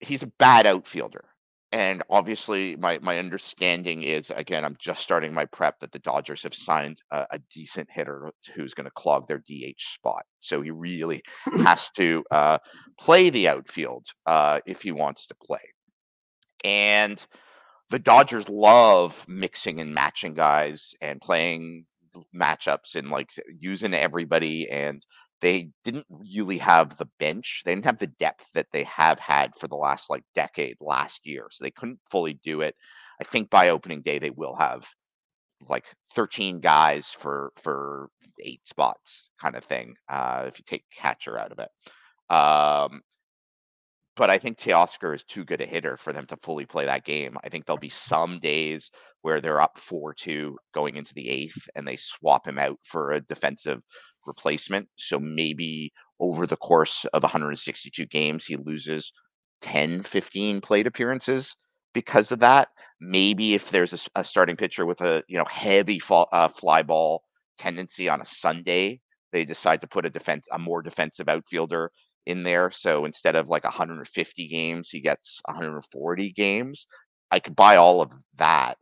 he's 0.00 0.22
a 0.22 0.32
bad 0.38 0.66
outfielder 0.66 1.29
and 1.72 2.02
obviously 2.10 2.76
my 2.76 2.98
my 3.00 3.18
understanding 3.18 4.02
is 4.02 4.30
again 4.34 4.64
i'm 4.64 4.76
just 4.78 5.02
starting 5.02 5.32
my 5.32 5.44
prep 5.46 5.78
that 5.80 5.92
the 5.92 5.98
dodgers 6.00 6.42
have 6.42 6.54
signed 6.54 7.00
a, 7.12 7.26
a 7.32 7.38
decent 7.52 7.88
hitter 7.90 8.30
who's 8.54 8.74
going 8.74 8.84
to 8.86 8.90
clog 8.92 9.28
their 9.28 9.38
dh 9.38 9.74
spot. 9.78 10.24
So 10.40 10.62
he 10.62 10.70
really 10.70 11.22
has 11.64 11.90
to 11.96 12.24
uh, 12.30 12.58
play 12.98 13.30
the 13.30 13.48
outfield 13.48 14.06
uh, 14.26 14.60
if 14.66 14.82
he 14.82 14.92
wants 14.92 15.26
to 15.26 15.34
play. 15.34 15.60
And 16.64 17.24
the 17.90 17.98
dodgers 17.98 18.48
love 18.48 19.24
mixing 19.28 19.80
and 19.80 19.94
matching 19.94 20.34
guys 20.34 20.94
and 21.00 21.20
playing 21.20 21.86
matchups 22.34 22.96
and 22.96 23.10
like 23.10 23.28
using 23.58 23.94
everybody 23.94 24.68
and 24.70 25.04
they 25.40 25.70
didn't 25.84 26.06
really 26.08 26.58
have 26.58 26.96
the 26.96 27.08
bench. 27.18 27.62
They 27.64 27.74
didn't 27.74 27.86
have 27.86 27.98
the 27.98 28.06
depth 28.06 28.46
that 28.54 28.66
they 28.72 28.84
have 28.84 29.18
had 29.18 29.54
for 29.56 29.68
the 29.68 29.76
last 29.76 30.10
like 30.10 30.22
decade 30.34 30.76
last 30.80 31.26
year. 31.26 31.46
So 31.50 31.64
they 31.64 31.70
couldn't 31.70 32.00
fully 32.10 32.34
do 32.44 32.60
it. 32.60 32.74
I 33.20 33.24
think 33.24 33.50
by 33.50 33.70
opening 33.70 34.02
day 34.02 34.18
they 34.18 34.30
will 34.30 34.54
have 34.56 34.86
like 35.68 35.84
13 36.14 36.60
guys 36.60 37.08
for 37.08 37.52
for 37.62 38.08
eight 38.42 38.66
spots 38.66 39.28
kind 39.40 39.54
of 39.54 39.64
thing 39.64 39.94
uh 40.08 40.44
if 40.46 40.58
you 40.58 40.64
take 40.66 40.84
catcher 40.94 41.38
out 41.38 41.52
of 41.52 41.58
it. 41.58 42.34
Um 42.34 43.02
but 44.16 44.28
I 44.28 44.38
think 44.38 44.58
Teoscar 44.58 45.14
is 45.14 45.24
too 45.24 45.44
good 45.44 45.62
a 45.62 45.66
hitter 45.66 45.96
for 45.96 46.12
them 46.12 46.26
to 46.26 46.36
fully 46.42 46.66
play 46.66 46.84
that 46.84 47.06
game. 47.06 47.38
I 47.42 47.48
think 47.48 47.64
there'll 47.64 47.78
be 47.78 47.88
some 47.88 48.38
days 48.38 48.90
where 49.22 49.40
they're 49.40 49.60
up 49.62 49.78
4-2 49.78 50.54
going 50.74 50.96
into 50.96 51.14
the 51.14 51.28
eighth 51.28 51.68
and 51.74 51.86
they 51.86 51.96
swap 51.96 52.46
him 52.46 52.58
out 52.58 52.78
for 52.84 53.12
a 53.12 53.20
defensive 53.20 53.80
replacement. 54.26 54.88
So 54.96 55.18
maybe 55.18 55.92
over 56.20 56.46
the 56.46 56.56
course 56.56 57.04
of 57.12 57.22
162 57.22 58.06
games, 58.06 58.44
he 58.46 58.56
loses 58.56 59.12
10, 59.60 60.02
15 60.02 60.60
plate 60.60 60.86
appearances 60.86 61.56
because 61.94 62.32
of 62.32 62.40
that. 62.40 62.68
Maybe 63.00 63.54
if 63.54 63.70
there's 63.70 63.92
a, 63.92 64.20
a 64.20 64.24
starting 64.24 64.56
pitcher 64.56 64.86
with 64.86 65.00
a 65.00 65.22
you 65.28 65.38
know 65.38 65.44
heavy 65.48 65.98
fall, 65.98 66.28
uh, 66.32 66.48
fly 66.48 66.82
ball 66.82 67.22
tendency 67.58 68.08
on 68.08 68.20
a 68.20 68.24
Sunday, 68.26 69.00
they 69.32 69.44
decide 69.44 69.80
to 69.82 69.86
put 69.86 70.06
a 70.06 70.10
defense 70.10 70.46
a 70.52 70.58
more 70.58 70.82
defensive 70.82 71.28
outfielder 71.28 71.90
in 72.26 72.42
there. 72.42 72.70
So 72.70 73.04
instead 73.04 73.36
of 73.36 73.48
like 73.48 73.64
150 73.64 74.48
games, 74.48 74.90
he 74.90 75.00
gets 75.00 75.40
140 75.44 76.32
games. 76.32 76.86
I 77.30 77.40
could 77.40 77.56
buy 77.56 77.76
all 77.76 78.00
of 78.02 78.12
that 78.36 78.76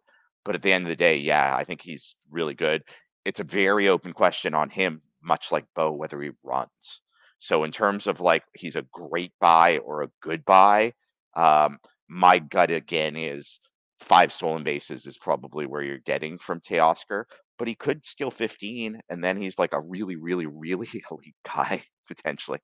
But 0.45 0.55
at 0.55 0.63
the 0.63 0.73
end 0.73 0.85
of 0.85 0.89
the 0.89 0.97
day, 0.97 1.17
yeah, 1.19 1.55
I 1.57 1.65
think 1.65 1.83
he's 1.83 2.17
really 2.31 2.55
good. 2.55 2.83
It's 3.25 3.41
a 3.41 3.45
very 3.45 3.89
open 3.89 4.13
question 4.13 4.55
on 4.55 4.71
him, 4.71 5.03
much 5.29 5.53
like 5.53 5.67
Bo, 5.77 5.93
whether 5.93 6.21
he 6.21 6.31
runs. 6.43 7.03
So 7.39 7.63
in 7.63 7.71
terms 7.71 8.07
of 8.09 8.21
like 8.21 8.43
he's 8.55 8.75
a 8.75 8.87
great 8.93 9.33
buy 9.41 9.79
or 9.79 10.03
a 10.03 10.11
good 10.23 10.45
buy, 10.45 10.93
um, 11.37 11.79
my 12.09 12.41
gut 12.41 12.71
again 12.71 13.15
is 13.15 13.61
five 14.01 14.33
stolen 14.33 14.65
bases 14.65 15.07
is 15.07 15.19
probably 15.19 15.67
where 15.67 15.83
you're 15.83 15.99
getting 15.99 16.39
from 16.39 16.61
Teoscar, 16.61 17.25
but 17.59 17.69
he 17.69 17.75
could 17.75 18.05
steal 18.05 18.31
15 18.31 18.99
and 19.09 19.23
then 19.23 19.41
he's 19.41 19.59
like 19.59 19.73
a 19.73 19.81
really, 19.81 20.17
really, 20.17 20.47
really 20.47 20.89
elite 21.11 21.35
guy 21.47 21.83
potentially. 22.09 22.59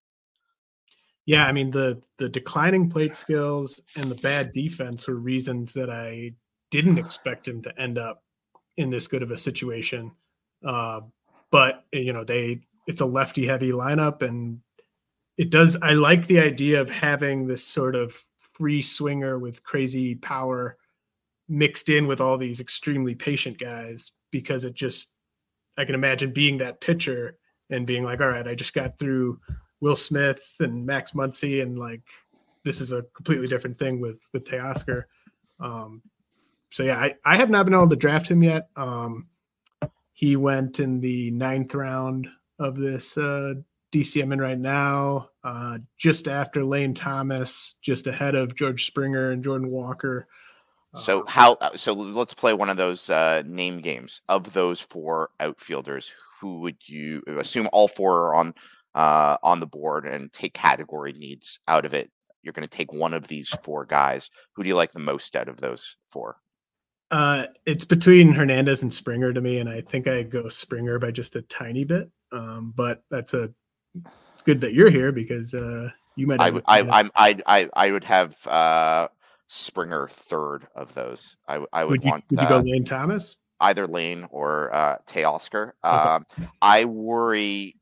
Yeah, 1.27 1.47
I 1.47 1.53
mean 1.53 1.71
the 1.71 2.03
the 2.19 2.29
declining 2.29 2.91
plate 2.91 3.15
skills 3.25 3.81
and 3.97 4.11
the 4.11 4.17
bad 4.17 4.53
defense 4.53 5.07
were 5.07 5.17
reasons 5.17 5.73
that 5.75 5.91
I 5.91 6.33
didn't 6.71 6.99
expect 7.05 7.47
him 7.47 7.63
to 7.63 7.81
end 7.81 7.99
up 7.99 8.23
in 8.77 8.91
this 8.91 9.07
good 9.07 9.23
of 9.23 9.31
a 9.31 9.37
situation. 9.37 10.11
Uh, 10.65 11.03
but 11.55 11.85
you 11.93 12.13
know, 12.13 12.25
they 12.25 12.59
it's 12.89 13.01
a 13.01 13.07
lefty 13.07 13.47
heavy 13.47 13.71
lineup 13.71 14.23
and 14.23 14.59
it 15.39 15.51
does 15.51 15.77
I 15.83 15.93
like 15.93 16.27
the 16.27 16.41
idea 16.41 16.81
of 16.81 16.91
having 16.91 17.47
this 17.47 17.63
sort 17.63 17.95
of 17.95 18.21
free 18.55 18.83
swinger 18.83 19.39
with 19.39 19.63
crazy 19.63 20.17
power 20.17 20.77
mixed 21.49 21.91
in 21.91 22.09
with 22.09 22.21
all 22.21 22.39
these 22.39 22.59
extremely 22.59 23.15
patient 23.15 23.57
guys 23.61 24.11
because 24.33 24.65
it 24.65 24.75
just 24.75 25.15
I 25.79 25.85
can 25.85 25.95
imagine 25.95 26.33
being 26.33 26.59
that 26.59 26.81
pitcher 26.81 27.37
and 27.71 27.87
being 27.87 28.03
like, 28.03 28.21
all 28.21 28.31
right, 28.31 28.49
I 28.49 28.57
just 28.57 28.75
got 28.75 28.99
through 28.99 29.39
Will 29.81 29.95
Smith 29.95 30.43
and 30.59 30.85
Max 30.85 31.13
Muncy, 31.13 31.63
and 31.63 31.79
like 31.79 32.03
this 32.65 32.81
is 32.81 32.91
a 32.91 33.05
completely 33.15 33.47
different 33.47 33.79
thing 33.79 34.01
with 34.01 34.19
with 34.33 34.43
Teoscar. 34.43 35.05
Um, 35.61 36.03
so 36.71 36.83
yeah, 36.83 36.99
I, 36.99 37.15
I 37.25 37.37
have 37.37 37.49
not 37.49 37.65
been 37.65 37.75
able 37.75 37.91
to 37.91 37.95
draft 37.95 38.27
him 38.27 38.43
yet. 38.43 38.71
Um, 38.75 39.29
he 40.15 40.37
went 40.37 40.81
in 40.81 41.01
the 41.01 41.31
ninth 41.33 41.75
round 41.75 42.29
of 42.61 42.77
this 42.77 43.19
uh, 43.19 43.55
DCM 43.93 44.33
in 44.33 44.41
right 44.41 44.59
now, 44.59 45.29
uh, 45.43 45.79
just 45.99 46.29
after 46.29 46.65
Lane 46.65 46.95
Thomas, 46.95 47.75
just 47.83 48.07
ahead 48.07 48.37
of 48.37 48.55
George 48.55 48.87
Springer 48.87 49.33
and 49.33 49.43
Jordan 49.45 49.71
Walker. 49.71 50.27
So 51.01 51.23
Uh, 51.23 51.27
how? 51.27 51.59
So 51.77 51.93
let's 51.93 52.33
play 52.33 52.55
one 52.55 52.71
of 52.71 52.77
those 52.77 53.11
uh, 53.11 53.43
name 53.45 53.81
games. 53.81 54.21
Of 54.29 54.53
those 54.53 54.81
four 54.81 55.31
outfielders, 55.41 56.11
who 56.41 56.61
would 56.61 56.77
you 56.87 57.23
assume 57.27 57.69
all 57.73 57.89
four 57.89 58.29
are 58.29 58.35
on 58.37 58.55
uh, 58.95 59.37
on 59.43 59.59
the 59.59 59.67
board 59.67 60.07
and 60.07 60.33
take 60.33 60.55
category 60.55 61.13
needs 61.13 61.59
out 61.67 61.85
of 61.85 61.93
it? 61.93 62.11
You're 62.45 62.53
going 62.53 62.69
to 62.69 62.77
take 62.77 62.93
one 62.93 63.15
of 63.15 63.27
these 63.27 63.49
four 63.65 63.85
guys. 63.85 64.31
Who 64.53 64.63
do 64.63 64.69
you 64.69 64.77
like 64.77 64.93
the 64.93 65.01
most 65.01 65.35
out 65.35 65.49
of 65.49 65.57
those 65.57 65.97
four? 66.13 66.37
Uh, 67.11 67.47
it's 67.67 67.85
between 67.85 68.33
Hernandez 68.33 68.83
and 68.83 68.93
Springer 68.93 69.33
to 69.33 69.41
me, 69.41 69.59
and 69.59 69.69
I 69.69 69.81
think 69.81 70.09
I 70.09 70.23
go 70.23 70.49
Springer 70.49 70.99
by 70.99 71.11
just 71.11 71.37
a 71.37 71.43
tiny 71.43 71.85
bit. 71.85 72.11
Um, 72.33 72.73
but 72.77 73.05
that's 73.11 73.35
a 73.35 73.53
it's 73.95 74.43
good 74.45 74.61
that 74.63 74.75
you're 74.75 74.91
here 74.91 75.13
because 75.13 75.55
uh, 75.55 75.91
you 76.17 76.27
might. 76.27 76.41
I 76.41 76.51
would. 76.51 76.65
I. 76.67 76.81
I'm. 76.81 77.11
I. 77.15 77.39
I. 77.47 77.69
I 77.75 77.91
would 77.93 78.05
have 78.05 78.47
uh, 78.47 79.09
Springer 79.49 80.09
third 80.09 80.67
of 80.75 80.93
those. 80.95 81.37
I 81.47 81.59
would, 81.59 81.69
would 81.73 82.05
you, 82.05 82.11
want 82.11 82.25
would 82.31 82.41
you 82.41 82.47
uh, 82.47 82.49
go 82.49 82.59
Lane 82.59 82.85
Thomas? 82.85 83.37
either 83.61 83.87
Lane 83.87 84.27
or 84.31 84.75
uh, 84.75 84.99
Teoscar. 85.07 85.73
Um, 85.83 86.27
I 86.61 86.85
worry. 86.85 87.77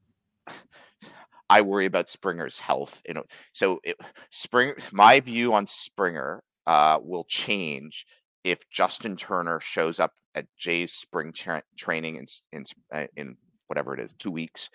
I 1.50 1.60
worry 1.60 1.86
about 1.86 2.08
Springer's 2.08 2.58
health. 2.58 3.02
You 3.06 3.14
know, 3.14 3.24
so 3.52 3.80
it, 3.84 3.96
Spring. 4.30 4.74
My 4.92 5.20
view 5.20 5.54
on 5.54 5.66
Springer 5.66 6.42
uh, 6.66 6.98
will 7.02 7.24
change 7.24 8.06
if 8.44 8.68
Justin 8.70 9.16
Turner 9.16 9.60
shows 9.60 10.00
up 10.00 10.12
at 10.34 10.46
Jay's 10.56 10.92
spring 10.92 11.32
tra- 11.32 11.62
training 11.76 12.16
in 12.16 12.26
in 12.52 12.64
uh, 12.92 13.06
in 13.16 13.36
whatever 13.66 13.94
it 13.94 14.00
is, 14.00 14.12
two 14.14 14.30
weeks, 14.30 14.70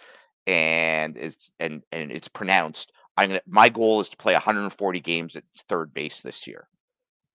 and 0.46 1.18
is 1.18 1.52
and 1.60 1.84
and 1.92 2.12
it's 2.12 2.28
pronounced. 2.28 2.92
I'm 3.18 3.30
gonna. 3.30 3.42
My 3.48 3.70
goal 3.70 4.02
is 4.02 4.10
to 4.10 4.18
play 4.18 4.34
140 4.34 5.00
games 5.00 5.36
at 5.36 5.44
third 5.68 5.94
base 5.94 6.22
this 6.22 6.48
year, 6.48 6.68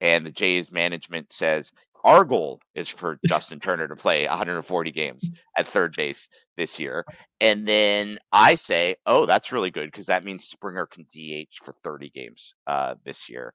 and 0.01 0.25
the 0.25 0.31
Jays 0.31 0.71
management 0.71 1.31
says 1.33 1.71
our 2.03 2.25
goal 2.25 2.59
is 2.75 2.89
for 2.89 3.17
Justin 3.25 3.59
Turner 3.59 3.87
to 3.87 3.95
play 3.95 4.27
140 4.27 4.91
games 4.91 5.29
at 5.57 5.67
third 5.67 5.95
base 5.95 6.27
this 6.57 6.77
year. 6.77 7.05
And 7.39 7.65
then 7.65 8.19
I 8.31 8.55
say, 8.55 8.97
oh, 9.05 9.25
that's 9.25 9.53
really 9.53 9.71
good 9.71 9.89
because 9.89 10.07
that 10.07 10.25
means 10.25 10.43
Springer 10.45 10.85
can 10.85 11.05
DH 11.13 11.63
for 11.63 11.73
30 11.83 12.09
games 12.09 12.55
uh, 12.67 12.95
this 13.05 13.29
year. 13.29 13.53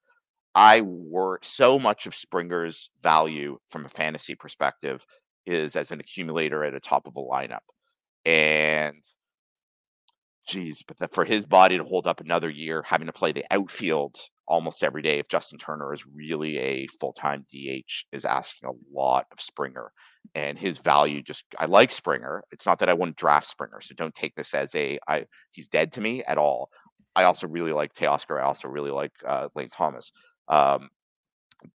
I 0.55 0.81
work 0.81 1.45
so 1.45 1.79
much 1.79 2.05
of 2.07 2.15
Springer's 2.15 2.89
value 3.01 3.57
from 3.69 3.85
a 3.85 3.89
fantasy 3.89 4.35
perspective 4.35 5.05
is 5.45 5.75
as 5.75 5.91
an 5.91 5.99
accumulator 5.99 6.63
at 6.63 6.73
the 6.73 6.79
top 6.79 7.07
of 7.07 7.15
a 7.15 7.21
lineup. 7.21 7.59
And 8.25 9.03
geez, 10.47 10.83
but 10.87 10.97
the, 10.97 11.07
for 11.07 11.25
his 11.25 11.45
body 11.45 11.77
to 11.77 11.83
hold 11.83 12.07
up 12.07 12.19
another 12.19 12.49
year, 12.49 12.83
having 12.83 13.07
to 13.07 13.13
play 13.13 13.31
the 13.31 13.45
outfield 13.51 14.17
almost 14.47 14.83
every 14.83 15.01
day, 15.01 15.19
if 15.19 15.29
Justin 15.29 15.59
Turner 15.59 15.93
is 15.93 16.03
really 16.05 16.57
a 16.57 16.87
full 16.99 17.13
time 17.13 17.45
DH, 17.53 18.05
is 18.11 18.25
asking 18.25 18.69
a 18.69 18.97
lot 18.97 19.27
of 19.31 19.39
Springer. 19.39 19.91
And 20.35 20.57
his 20.57 20.79
value 20.79 21.21
just, 21.21 21.43
I 21.57 21.65
like 21.65 21.91
Springer. 21.91 22.43
It's 22.51 22.65
not 22.65 22.79
that 22.79 22.89
I 22.89 22.93
wouldn't 22.93 23.17
draft 23.17 23.49
Springer, 23.49 23.81
so 23.81 23.95
don't 23.95 24.15
take 24.15 24.35
this 24.35 24.53
as 24.53 24.73
a, 24.75 24.99
I 25.07 25.25
he's 25.51 25.67
dead 25.67 25.93
to 25.93 26.01
me 26.01 26.23
at 26.23 26.37
all. 26.37 26.69
I 27.15 27.23
also 27.23 27.47
really 27.47 27.71
like 27.73 27.93
Teoscar. 27.93 28.39
I 28.39 28.45
also 28.45 28.67
really 28.67 28.91
like 28.91 29.11
uh, 29.27 29.49
Lane 29.55 29.69
Thomas. 29.69 30.11
Um, 30.49 30.89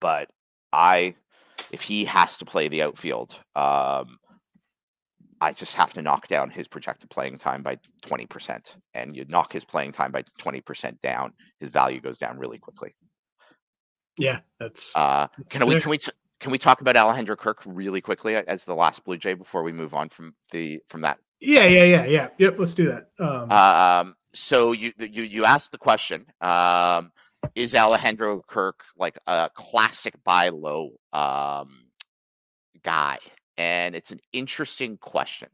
but 0.01 0.31
I, 0.73 1.15
if 1.71 1.83
he 1.83 2.05
has 2.07 2.37
to 2.39 2.45
play 2.45 2.69
the 2.69 2.83
outfield, 2.83 3.37
um, 3.55 4.19
I 5.41 5.53
just 5.53 5.75
have 5.75 5.93
to 5.95 6.03
knock 6.03 6.29
down 6.29 6.51
his 6.51 6.69
projected 6.69 7.11
playing 7.11 7.39
time 7.39 7.63
by 7.63 7.79
20%. 8.05 8.61
And 8.95 9.17
you 9.17 9.25
knock 9.29 9.53
his 9.53 9.65
playing 9.65 9.93
time 9.93 10.13
by 10.13 10.25
20% 10.41 11.01
down, 11.03 11.33
his 11.61 11.71
value 11.71 12.01
goes 12.01 12.19
down 12.19 12.39
really 12.39 12.59
quickly. 12.59 12.95
Yeah, 14.17 14.41
that's 14.61 14.95
Uh, 14.95 15.27
can 15.51 15.67
we 15.67 15.81
can 15.81 15.91
we 15.91 15.99
can 16.39 16.53
we 16.53 16.59
talk 16.59 16.81
about 16.81 16.97
Alejandro 16.97 17.35
Kirk 17.35 17.61
really 17.67 18.01
quickly 18.01 18.37
as 18.37 18.65
the 18.65 18.75
last 18.75 19.05
Blue 19.05 19.17
Jay 19.17 19.35
before 19.35 19.65
we 19.65 19.73
move 19.73 19.93
on 19.93 20.09
from 20.09 20.35
the 20.53 20.81
from 20.89 21.01
that 21.01 21.19
yeah, 21.41 21.65
yeah, 21.67 21.85
yeah, 21.85 22.05
yeah. 22.07 22.29
Yep, 22.39 22.59
let's 22.59 22.75
do 22.75 22.87
that. 22.89 23.09
Um, 23.19 23.51
Um, 23.51 24.17
so 24.35 24.73
you 24.73 24.93
you 24.99 25.23
you 25.23 25.45
asked 25.45 25.73
the 25.73 25.79
question: 25.79 26.27
um, 26.41 27.13
Is 27.55 27.75
Alejandro 27.75 28.43
Kirk 28.47 28.81
like 28.97 29.19
a 29.27 29.51
classic 29.55 30.15
buy 30.25 30.51
low 30.51 30.91
um, 31.13 31.87
guy? 32.83 33.19
And 33.57 33.95
it's 33.95 34.11
an 34.11 34.21
interesting 34.33 34.99
question 34.99 35.49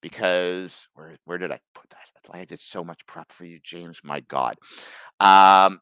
because 0.00 0.88
where 0.94 1.16
where 1.24 1.38
did 1.38 1.52
I 1.52 1.58
put 1.74 1.90
that? 1.90 1.96
I 2.32 2.44
did 2.44 2.60
so 2.60 2.84
much 2.84 3.04
prep 3.06 3.32
for 3.32 3.44
you, 3.44 3.58
James. 3.62 4.00
My 4.04 4.20
God. 4.20 4.56
Um, 5.18 5.80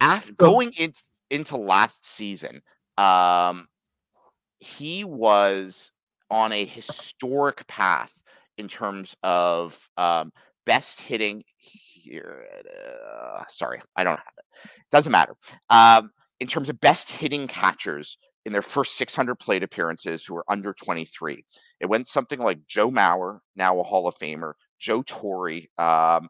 after 0.00 0.32
going 0.32 0.72
in, 0.72 0.92
into 1.30 1.56
last 1.56 2.06
season, 2.06 2.62
um, 2.96 3.68
he 4.58 5.04
was 5.04 5.90
on 6.30 6.52
a 6.52 6.64
historic 6.64 7.66
path 7.66 8.12
in 8.56 8.68
terms 8.68 9.14
of 9.22 9.78
um, 9.96 10.32
best 10.66 11.00
hitting 11.00 11.42
here. 12.08 12.46
Uh, 12.66 13.42
sorry, 13.48 13.80
I 13.96 14.04
don't 14.04 14.16
have 14.16 14.34
it. 14.38 14.70
Doesn't 14.90 15.12
matter. 15.12 15.34
Um, 15.70 16.10
in 16.40 16.46
terms 16.46 16.68
of 16.68 16.80
best 16.80 17.10
hitting 17.10 17.46
catchers 17.46 18.18
in 18.44 18.52
their 18.52 18.62
first 18.62 18.96
600 18.96 19.34
plate 19.36 19.62
appearances 19.62 20.24
who 20.24 20.36
are 20.36 20.44
under 20.48 20.72
23, 20.72 21.44
it 21.80 21.86
went 21.86 22.08
something 22.08 22.38
like 22.38 22.58
Joe 22.66 22.90
Mauer, 22.90 23.40
now 23.56 23.78
a 23.78 23.82
Hall 23.82 24.08
of 24.08 24.16
Famer, 24.18 24.52
Joe 24.80 25.02
Torre, 25.02 25.60
um, 25.78 26.28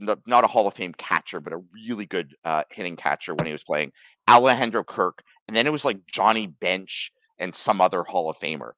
not 0.00 0.44
a 0.44 0.48
Hall 0.48 0.66
of 0.66 0.74
Fame 0.74 0.94
catcher, 0.94 1.40
but 1.40 1.52
a 1.52 1.62
really 1.72 2.06
good 2.06 2.34
uh, 2.44 2.64
hitting 2.70 2.96
catcher 2.96 3.34
when 3.34 3.46
he 3.46 3.52
was 3.52 3.62
playing, 3.62 3.92
Alejandro 4.28 4.82
Kirk, 4.84 5.22
and 5.46 5.56
then 5.56 5.66
it 5.66 5.72
was 5.72 5.84
like 5.84 5.98
Johnny 6.10 6.46
Bench 6.46 7.12
and 7.38 7.54
some 7.54 7.80
other 7.80 8.02
Hall 8.02 8.30
of 8.30 8.38
Famer. 8.38 8.72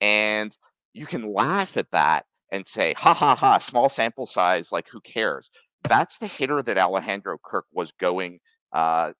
And 0.00 0.56
you 0.94 1.06
can 1.06 1.32
laugh 1.32 1.76
at 1.76 1.90
that 1.92 2.24
and 2.52 2.66
say, 2.66 2.94
ha 2.94 3.14
ha 3.14 3.34
ha, 3.34 3.58
small 3.58 3.88
sample 3.88 4.26
size, 4.26 4.72
like 4.72 4.86
who 4.88 5.00
cares? 5.00 5.50
That's 5.88 6.18
the 6.18 6.26
hitter 6.26 6.62
that 6.62 6.78
Alejandro 6.78 7.38
Kirk 7.42 7.66
was 7.72 7.92
going 7.92 8.40
uh, 8.72 9.12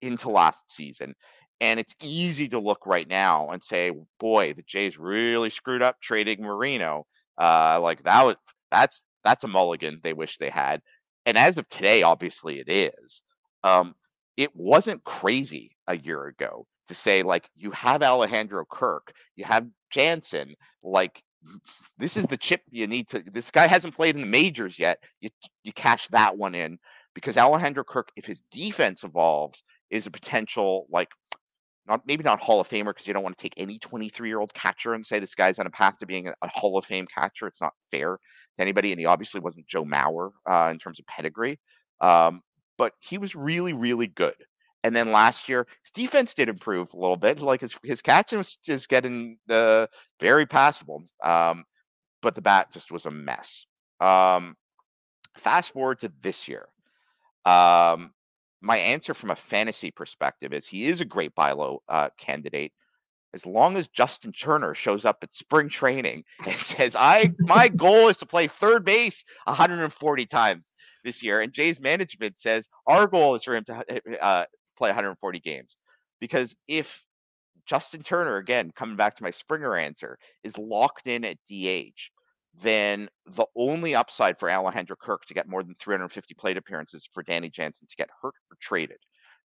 into 0.00 0.30
last 0.30 0.64
season. 0.70 1.14
And 1.60 1.80
it's 1.80 1.94
easy 2.02 2.48
to 2.50 2.60
look 2.60 2.86
right 2.86 3.08
now 3.08 3.48
and 3.48 3.62
say, 3.62 3.92
boy, 4.20 4.54
the 4.54 4.62
Jays 4.62 4.98
really 4.98 5.50
screwed 5.50 5.82
up 5.82 6.00
trading 6.00 6.42
Moreno. 6.42 7.06
Uh, 7.36 7.80
like 7.82 8.02
that 8.04 8.22
was 8.24 8.36
that's 8.70 9.02
that's 9.24 9.44
a 9.44 9.48
mulligan 9.48 10.00
they 10.02 10.12
wish 10.12 10.38
they 10.38 10.50
had. 10.50 10.80
And 11.26 11.36
as 11.36 11.58
of 11.58 11.68
today, 11.68 12.02
obviously 12.02 12.60
it 12.60 12.68
is. 12.70 13.22
Um, 13.64 13.94
it 14.36 14.54
wasn't 14.54 15.04
crazy 15.04 15.72
a 15.88 15.96
year 15.96 16.26
ago 16.26 16.66
to 16.86 16.94
say 16.94 17.22
like 17.22 17.48
you 17.56 17.70
have 17.72 18.02
Alejandro 18.02 18.64
Kirk, 18.70 19.12
you 19.36 19.44
have 19.44 19.66
Jansen, 19.90 20.54
like 20.82 21.22
this 21.98 22.16
is 22.16 22.26
the 22.26 22.36
chip 22.36 22.62
you 22.70 22.86
need 22.86 23.08
to. 23.08 23.22
This 23.32 23.50
guy 23.50 23.66
hasn't 23.66 23.94
played 23.94 24.14
in 24.14 24.20
the 24.20 24.26
majors 24.26 24.78
yet. 24.78 24.98
You 25.20 25.30
you 25.62 25.72
cash 25.72 26.08
that 26.08 26.36
one 26.36 26.54
in 26.54 26.78
because 27.14 27.36
Alejandro 27.36 27.84
Kirk, 27.84 28.08
if 28.16 28.26
his 28.26 28.40
defense 28.50 29.04
evolves, 29.04 29.62
is 29.90 30.06
a 30.06 30.10
potential 30.10 30.86
like 30.90 31.08
not 31.86 32.02
maybe 32.06 32.22
not 32.22 32.40
Hall 32.40 32.60
of 32.60 32.68
Famer 32.68 32.86
because 32.86 33.06
you 33.06 33.14
don't 33.14 33.22
want 33.22 33.36
to 33.36 33.42
take 33.42 33.54
any 33.56 33.78
23 33.78 34.28
year 34.28 34.38
old 34.38 34.52
catcher 34.54 34.94
and 34.94 35.04
say 35.04 35.18
this 35.18 35.34
guy's 35.34 35.58
on 35.58 35.66
a 35.66 35.70
path 35.70 35.98
to 35.98 36.06
being 36.06 36.28
a, 36.28 36.34
a, 36.42 36.48
Hall 36.48 36.76
of 36.76 36.84
Fame 36.84 37.06
catcher. 37.12 37.46
It's 37.46 37.60
not 37.60 37.72
fair 37.90 38.16
to 38.16 38.62
anybody, 38.62 38.92
and 38.92 39.00
he 39.00 39.06
obviously 39.06 39.40
wasn't 39.40 39.66
Joe 39.66 39.84
Mauer 39.84 40.30
uh, 40.48 40.68
in 40.70 40.78
terms 40.78 41.00
of 41.00 41.06
pedigree. 41.06 41.58
Um, 42.00 42.42
but 42.76 42.92
he 43.00 43.18
was 43.18 43.34
really, 43.34 43.72
really 43.72 44.06
good. 44.06 44.34
And 44.84 44.94
then 44.94 45.10
last 45.12 45.48
year, 45.48 45.66
his 45.82 45.90
defense 45.90 46.34
did 46.34 46.48
improve 46.48 46.92
a 46.92 46.96
little 46.96 47.16
bit. 47.16 47.40
Like 47.40 47.60
his 47.60 47.74
his 47.82 48.00
catching 48.00 48.38
was 48.38 48.56
just 48.64 48.88
getting 48.88 49.38
uh, 49.50 49.86
very 50.20 50.46
passable. 50.46 51.04
Um, 51.22 51.64
but 52.22 52.34
the 52.34 52.42
bat 52.42 52.72
just 52.72 52.90
was 52.90 53.06
a 53.06 53.10
mess. 53.10 53.66
Um, 54.00 54.56
fast 55.36 55.72
forward 55.72 56.00
to 56.00 56.12
this 56.22 56.48
year. 56.48 56.66
Um, 57.44 58.12
my 58.60 58.76
answer 58.76 59.14
from 59.14 59.30
a 59.30 59.36
fantasy 59.36 59.90
perspective 59.90 60.52
is 60.52 60.66
he 60.66 60.86
is 60.86 61.00
a 61.00 61.04
great 61.04 61.34
buy 61.34 61.52
low 61.52 61.82
uh, 61.88 62.10
candidate 62.18 62.72
as 63.34 63.44
long 63.44 63.76
as 63.76 63.88
Justin 63.88 64.32
Turner 64.32 64.74
shows 64.74 65.04
up 65.04 65.18
at 65.22 65.34
spring 65.34 65.68
training 65.68 66.24
and 66.46 66.54
says, 66.54 66.96
"I 66.96 67.32
my 67.40 67.68
goal 67.84 68.08
is 68.08 68.16
to 68.18 68.26
play 68.26 68.46
third 68.46 68.84
base 68.84 69.24
140 69.44 70.26
times 70.26 70.72
this 71.04 71.22
year," 71.22 71.40
and 71.40 71.52
Jay's 71.52 71.80
management 71.80 72.38
says 72.38 72.68
our 72.86 73.06
goal 73.06 73.34
is 73.34 73.44
for 73.44 73.56
him 73.56 73.64
to 73.64 74.24
uh, 74.24 74.46
play 74.78 74.88
140 74.90 75.40
games, 75.40 75.76
because 76.20 76.54
if 76.66 77.04
Justin 77.66 78.02
Turner, 78.02 78.36
again 78.36 78.72
coming 78.74 78.96
back 78.96 79.16
to 79.16 79.22
my 79.22 79.30
Springer 79.30 79.76
answer, 79.76 80.18
is 80.42 80.56
locked 80.56 81.06
in 81.06 81.24
at 81.24 81.38
DH, 81.50 82.10
then 82.62 83.08
the 83.26 83.46
only 83.56 83.94
upside 83.94 84.38
for 84.38 84.50
Alejandro 84.50 84.96
Kirk 84.96 85.24
to 85.26 85.34
get 85.34 85.48
more 85.48 85.62
than 85.62 85.74
350 85.78 86.34
plate 86.34 86.56
appearances 86.56 87.08
for 87.12 87.22
Danny 87.22 87.50
Jansen 87.50 87.86
to 87.88 87.96
get 87.96 88.08
hurt 88.22 88.34
or 88.50 88.56
traded. 88.60 88.98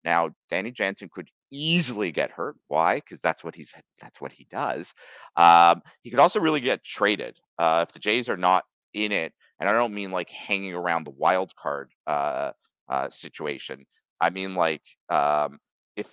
Now, 0.04 0.30
Danny 0.50 0.70
Jansen 0.70 1.10
could 1.12 1.28
easily 1.50 2.10
get 2.10 2.30
hurt. 2.30 2.56
Why? 2.68 2.96
Because 2.96 3.20
that's 3.20 3.44
what 3.44 3.54
he's 3.54 3.72
that's 4.00 4.20
what 4.20 4.32
he 4.32 4.46
does. 4.50 4.92
Um, 5.36 5.82
he 6.02 6.10
could 6.10 6.18
also 6.18 6.40
really 6.40 6.60
get 6.60 6.84
traded 6.84 7.38
uh, 7.58 7.84
if 7.86 7.92
the 7.92 8.00
Jays 8.00 8.28
are 8.28 8.36
not 8.36 8.64
in 8.94 9.12
it, 9.12 9.32
and 9.60 9.68
I 9.68 9.72
don't 9.72 9.94
mean 9.94 10.10
like 10.10 10.30
hanging 10.30 10.74
around 10.74 11.04
the 11.04 11.10
wild 11.10 11.54
card 11.54 11.90
uh, 12.06 12.52
uh, 12.88 13.10
situation. 13.10 13.86
I 14.22 14.30
mean 14.30 14.54
like 14.54 14.82
um, 15.10 15.58
if 15.96 16.08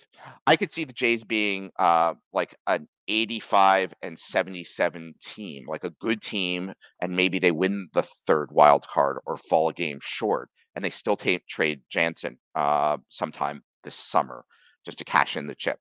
I 0.46 0.56
could 0.56 0.72
see 0.72 0.84
the 0.84 0.92
Jays 0.92 1.24
being 1.24 1.70
uh, 1.78 2.14
like 2.32 2.54
an 2.66 2.86
85 3.08 3.94
and 4.02 4.18
77 4.18 5.14
team, 5.22 5.64
like 5.68 5.84
a 5.84 5.94
good 6.00 6.20
team, 6.20 6.72
and 7.00 7.16
maybe 7.16 7.38
they 7.38 7.52
win 7.52 7.88
the 7.94 8.02
third 8.26 8.50
wild 8.52 8.86
card 8.88 9.18
or 9.26 9.36
fall 9.38 9.68
a 9.68 9.72
game 9.72 9.98
short, 10.02 10.50
and 10.74 10.84
they 10.84 10.90
still 10.90 11.16
t- 11.16 11.42
trade 11.48 11.80
Jansen 11.90 12.36
uh, 12.54 12.98
sometime 13.08 13.62
this 13.84 13.94
summer 13.94 14.44
just 14.84 14.98
to 14.98 15.04
cash 15.04 15.36
in 15.36 15.46
the 15.46 15.54
chip. 15.54 15.78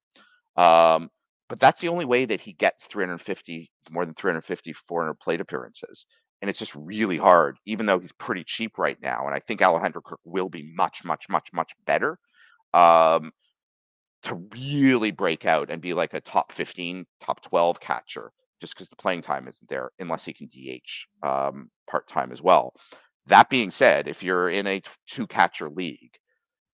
Um, 0.56 1.10
but 1.50 1.60
that's 1.60 1.82
the 1.82 1.90
only 1.90 2.06
way 2.06 2.26
that 2.26 2.42
he 2.42 2.54
gets 2.54 2.86
350, 2.86 3.72
more 3.90 4.06
than 4.06 4.14
350, 4.14 4.74
400 4.88 5.16
plate 5.16 5.42
appearances. 5.42 6.06
And 6.42 6.50
it's 6.50 6.60
just 6.60 6.76
really 6.76 7.18
hard, 7.18 7.58
even 7.66 7.86
though 7.86 8.00
he's 8.00 8.14
pretty 8.14 8.44
cheap 8.46 8.78
right 8.78 8.98
now. 9.02 9.26
And 9.26 9.36
I 9.36 9.40
think 9.40 9.62
Alejandro 9.62 10.02
Kirk 10.02 10.20
will 10.24 10.50
be 10.50 10.72
much, 10.76 11.04
much, 11.04 11.28
much, 11.30 11.50
much 11.54 11.74
better. 11.86 12.18
Um, 12.74 13.32
to 14.24 14.36
really 14.54 15.12
break 15.12 15.46
out 15.46 15.70
and 15.72 15.82
be 15.82 15.94
like 15.94 16.14
a 16.14 16.22
top 16.22 16.52
15, 16.52 17.06
top 17.22 17.42
12 17.42 17.80
catcher 17.80 18.32
just 18.60 18.74
because 18.74 18.90
the 18.90 18.96
playing 18.98 19.22
time 19.22 19.48
isn't 19.48 19.70
there 19.70 19.92
unless 20.00 20.26
he 20.26 20.34
can 20.34 20.48
DH 20.48 21.26
um, 21.26 21.70
part 21.90 22.08
time 22.08 22.32
as 22.32 22.42
well. 22.42 22.74
That 23.28 23.50
being 23.50 23.72
said, 23.72 24.08
if 24.08 24.22
you're 24.22 24.50
in 24.50 24.68
a 24.68 24.82
two 25.08 25.28
catcher 25.28 25.70
league, 25.70 26.12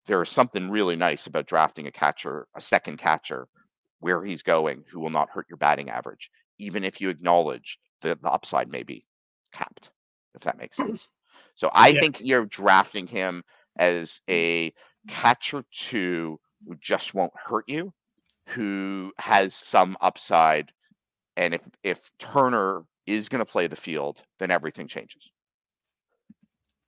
there 0.05 0.22
is 0.22 0.30
something 0.30 0.70
really 0.70 0.95
nice 0.95 1.28
about 1.28 1.47
drafting 1.47 1.88
a 1.88 1.91
catcher, 1.91 2.47
a 2.55 2.62
second 2.62 2.97
catcher, 2.97 3.47
where 3.99 4.24
he's 4.24 4.43
going, 4.43 4.84
who 4.91 4.99
will 4.99 5.09
not 5.09 5.30
hurt 5.30 5.45
your 5.49 5.57
batting 5.57 5.89
average, 5.89 6.30
even 6.59 6.84
if 6.84 6.99
you 6.99 7.09
acknowledge 7.09 7.78
that 8.01 8.22
the 8.22 8.32
upside 8.32 8.70
may 8.70 8.84
be 8.84 9.05
capped, 9.51 9.89
if 10.35 10.41
that 10.43 10.57
makes 10.57 10.77
sense. 10.77 11.07
So 11.55 11.69
I 11.73 11.89
yeah. 11.89 11.99
think 11.99 12.21
you're 12.21 12.45
drafting 12.45 13.07
him 13.07 13.43
as 13.77 14.21
a 14.29 14.73
catcher 15.07 15.63
two 15.71 16.39
who 16.67 16.75
just 16.75 17.13
won't 17.13 17.33
hurt 17.35 17.65
you, 17.67 17.93
who 18.49 19.11
has 19.17 19.53
some 19.53 19.97
upside. 20.01 20.71
And 21.37 21.53
if 21.53 21.61
if 21.83 22.11
Turner 22.19 22.83
is 23.07 23.29
going 23.29 23.39
to 23.39 23.51
play 23.51 23.67
the 23.67 23.75
field, 23.75 24.21
then 24.39 24.51
everything 24.51 24.87
changes. 24.87 25.29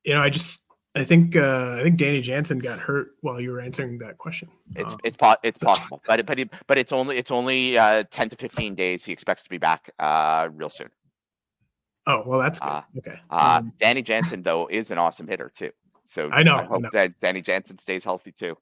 You 0.04 0.16
know, 0.16 0.22
I 0.22 0.30
just 0.30 0.64
I 0.96 1.04
think 1.04 1.36
uh, 1.36 1.78
I 1.80 1.84
think 1.84 1.98
Danny 1.98 2.22
Jansen 2.22 2.60
got 2.60 2.78
hurt 2.78 3.12
while 3.22 3.42
you 3.42 3.52
were 3.52 3.60
answering 3.60 3.98
that 4.00 4.18
question. 4.20 4.50
It's 4.76 4.94
um, 4.94 5.00
it's 5.04 5.18
po- 5.18 5.38
it's 5.42 5.64
possible, 5.64 6.04
but 6.06 6.24
but 6.26 6.40
but 6.68 6.78
it's 6.78 6.92
only 6.92 7.18
it's 7.18 7.32
only 7.32 7.78
uh, 7.78 8.04
ten 8.12 8.30
to 8.30 8.36
fifteen 8.36 8.76
days. 8.76 9.04
He 9.04 9.12
expects 9.12 9.42
to 9.44 9.50
be 9.50 9.58
back 9.58 9.90
uh, 9.98 10.50
real 10.54 10.70
soon. 10.70 10.90
Oh 12.06 12.24
well, 12.26 12.40
that's. 12.40 12.62
Uh, 12.62 12.82
okay. 12.98 13.20
Uh, 13.30 13.60
um, 13.60 13.74
Danny 13.80 14.02
Jansen 14.02 14.44
though 14.44 14.68
is 14.68 14.92
an 14.92 14.98
awesome 14.98 15.28
hitter 15.28 15.52
too. 15.56 15.72
So 16.06 16.30
I 16.32 16.44
know. 16.44 16.56
I 16.56 16.64
hope 16.64 16.78
I 16.78 16.82
know. 16.82 16.90
that 16.94 17.20
Danny 17.20 17.42
Jansen 17.42 17.78
stays 17.78 18.04
healthy 18.04 18.32
too 18.32 18.58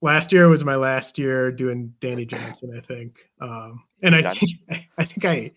last 0.00 0.32
year 0.32 0.48
was 0.48 0.64
my 0.64 0.76
last 0.76 1.18
year 1.18 1.50
doing 1.50 1.94
Danny 2.00 2.26
Jansen, 2.26 2.76
I 2.76 2.80
think. 2.80 3.18
Um, 3.40 3.84
and 4.02 4.14
I 4.14 4.34
think 4.34 4.52
I 4.98 5.04
think 5.04 5.24
I 5.24 5.52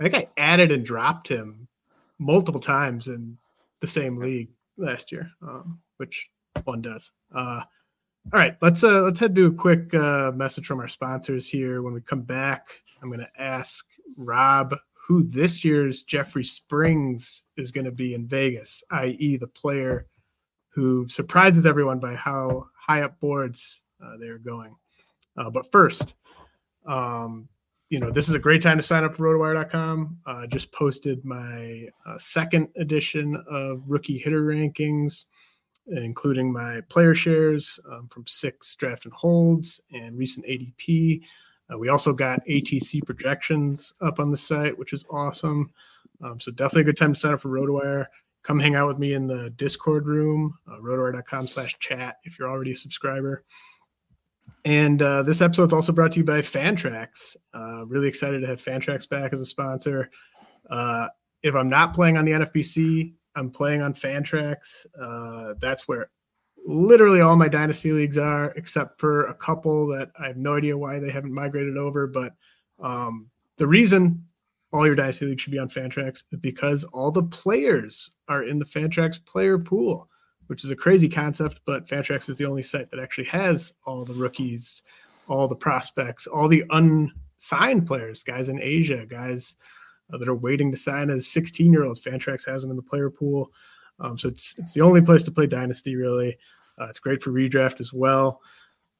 I 0.00 0.08
think 0.08 0.14
I 0.14 0.28
added 0.36 0.72
and 0.72 0.84
dropped 0.84 1.28
him 1.28 1.68
multiple 2.18 2.60
times 2.60 3.08
in 3.08 3.36
the 3.80 3.86
same 3.86 4.18
league 4.18 4.50
last 4.76 5.12
year, 5.12 5.30
um, 5.42 5.80
which 5.96 6.28
one 6.64 6.82
does. 6.82 7.10
Uh, 7.34 7.62
all 8.32 8.38
right, 8.38 8.56
let's 8.62 8.84
uh, 8.84 9.02
let's 9.02 9.20
head 9.20 9.34
to 9.34 9.46
a 9.46 9.52
quick 9.52 9.92
uh, 9.94 10.32
message 10.34 10.66
from 10.66 10.80
our 10.80 10.88
sponsors 10.88 11.48
here. 11.48 11.82
When 11.82 11.94
we 11.94 12.00
come 12.00 12.22
back, 12.22 12.68
I'm 13.02 13.08
going 13.08 13.20
to 13.20 13.40
ask 13.42 13.84
Rob 14.16 14.74
who 15.12 15.22
this 15.24 15.62
year's 15.62 16.02
Jeffrey 16.04 16.42
Springs 16.42 17.42
is 17.58 17.70
going 17.70 17.84
to 17.84 17.92
be 17.92 18.14
in 18.14 18.26
Vegas, 18.26 18.82
i.e., 18.92 19.36
the 19.36 19.46
player 19.46 20.06
who 20.70 21.06
surprises 21.06 21.66
everyone 21.66 21.98
by 21.98 22.14
how 22.14 22.64
high 22.74 23.02
up 23.02 23.20
boards 23.20 23.82
uh, 24.02 24.16
they're 24.18 24.38
going. 24.38 24.74
Uh, 25.36 25.50
but 25.50 25.70
first, 25.70 26.14
um, 26.86 27.46
you 27.90 27.98
know, 27.98 28.10
this 28.10 28.30
is 28.30 28.34
a 28.34 28.38
great 28.38 28.62
time 28.62 28.78
to 28.78 28.82
sign 28.82 29.04
up 29.04 29.14
for 29.14 29.24
rotowire.com. 29.24 30.16
Uh, 30.24 30.46
just 30.46 30.72
posted 30.72 31.22
my 31.26 31.86
uh, 32.06 32.16
second 32.16 32.68
edition 32.78 33.36
of 33.50 33.82
rookie 33.86 34.16
hitter 34.16 34.46
rankings, 34.46 35.26
including 35.88 36.50
my 36.50 36.80
player 36.88 37.14
shares 37.14 37.78
um, 37.92 38.08
from 38.08 38.26
six 38.26 38.74
draft 38.76 39.04
and 39.04 39.12
holds 39.12 39.78
and 39.92 40.16
recent 40.16 40.46
ADP. 40.46 41.20
Uh, 41.72 41.78
we 41.78 41.88
also 41.88 42.12
got 42.12 42.44
ATC 42.46 43.04
projections 43.04 43.92
up 44.00 44.18
on 44.18 44.30
the 44.30 44.36
site, 44.36 44.76
which 44.78 44.92
is 44.92 45.04
awesome. 45.10 45.70
Um, 46.22 46.38
so 46.40 46.50
definitely 46.52 46.82
a 46.82 46.84
good 46.84 46.96
time 46.96 47.14
to 47.14 47.18
sign 47.18 47.34
up 47.34 47.40
for 47.40 47.48
RotoWire 47.48 48.06
come 48.42 48.58
hang 48.58 48.74
out 48.74 48.88
with 48.88 48.98
me 48.98 49.14
in 49.14 49.26
the 49.26 49.50
Discord 49.50 50.06
room, 50.06 50.58
uh, 50.70 50.78
rotowire.com 50.78 51.46
slash 51.46 51.78
chat 51.78 52.16
if 52.24 52.38
you're 52.38 52.48
already 52.48 52.72
a 52.72 52.76
subscriber. 52.76 53.44
And 54.64 55.00
uh, 55.00 55.22
this 55.22 55.40
episode 55.40 55.68
is 55.68 55.72
also 55.72 55.92
brought 55.92 56.12
to 56.12 56.18
you 56.18 56.24
by 56.24 56.40
Fantrax. 56.40 57.36
Uh, 57.54 57.86
really 57.86 58.08
excited 58.08 58.40
to 58.40 58.46
have 58.46 58.62
Fantrax 58.62 59.08
back 59.08 59.32
as 59.32 59.40
a 59.40 59.46
sponsor. 59.46 60.10
Uh, 60.68 61.08
if 61.42 61.54
I'm 61.54 61.68
not 61.68 61.94
playing 61.94 62.16
on 62.16 62.24
the 62.24 62.32
NFBC, 62.32 63.12
I'm 63.36 63.50
playing 63.50 63.82
on 63.82 63.94
Fantrax. 63.94 64.86
Uh, 65.00 65.54
that's 65.60 65.86
where 65.86 66.10
literally 66.64 67.20
all 67.20 67.36
my 67.36 67.48
dynasty 67.48 67.92
leagues 67.92 68.18
are, 68.18 68.52
except 68.56 69.00
for 69.00 69.26
a 69.26 69.34
couple 69.34 69.86
that 69.88 70.10
I 70.18 70.26
have 70.28 70.36
no 70.36 70.56
idea 70.56 70.76
why 70.76 70.98
they 70.98 71.10
haven't 71.10 71.32
migrated 71.32 71.76
over. 71.76 72.06
But 72.06 72.34
um, 72.80 73.30
the 73.56 73.66
reason 73.66 74.24
all 74.72 74.86
your 74.86 74.94
dynasty 74.94 75.26
leagues 75.26 75.42
should 75.42 75.52
be 75.52 75.58
on 75.58 75.68
Fantrax 75.68 76.22
is 76.32 76.38
because 76.40 76.84
all 76.84 77.10
the 77.10 77.22
players 77.24 78.10
are 78.28 78.44
in 78.44 78.58
the 78.58 78.64
Fantrax 78.64 79.24
player 79.24 79.58
pool, 79.58 80.08
which 80.46 80.64
is 80.64 80.70
a 80.70 80.76
crazy 80.76 81.08
concept. 81.08 81.60
But 81.66 81.86
Fantrax 81.86 82.28
is 82.28 82.38
the 82.38 82.46
only 82.46 82.62
site 82.62 82.90
that 82.90 83.00
actually 83.00 83.26
has 83.26 83.72
all 83.84 84.04
the 84.04 84.14
rookies, 84.14 84.82
all 85.28 85.48
the 85.48 85.56
prospects, 85.56 86.26
all 86.26 86.48
the 86.48 86.64
unsigned 86.70 87.86
players, 87.86 88.24
guys 88.24 88.48
in 88.48 88.60
Asia, 88.62 89.04
guys 89.06 89.56
uh, 90.12 90.18
that 90.18 90.28
are 90.28 90.34
waiting 90.34 90.70
to 90.70 90.76
sign 90.76 91.10
as 91.10 91.26
16 91.26 91.72
year 91.72 91.84
olds. 91.84 92.00
Fantrax 92.00 92.46
has 92.46 92.62
them 92.62 92.70
in 92.70 92.76
the 92.76 92.82
player 92.82 93.10
pool. 93.10 93.50
Um, 94.00 94.18
so 94.18 94.28
it's 94.28 94.58
it's 94.58 94.72
the 94.72 94.80
only 94.80 95.00
place 95.00 95.22
to 95.24 95.30
play 95.30 95.46
Dynasty, 95.46 95.96
really. 95.96 96.36
Uh, 96.80 96.86
it's 96.88 97.00
great 97.00 97.22
for 97.22 97.30
redraft 97.30 97.80
as 97.80 97.92
well. 97.92 98.40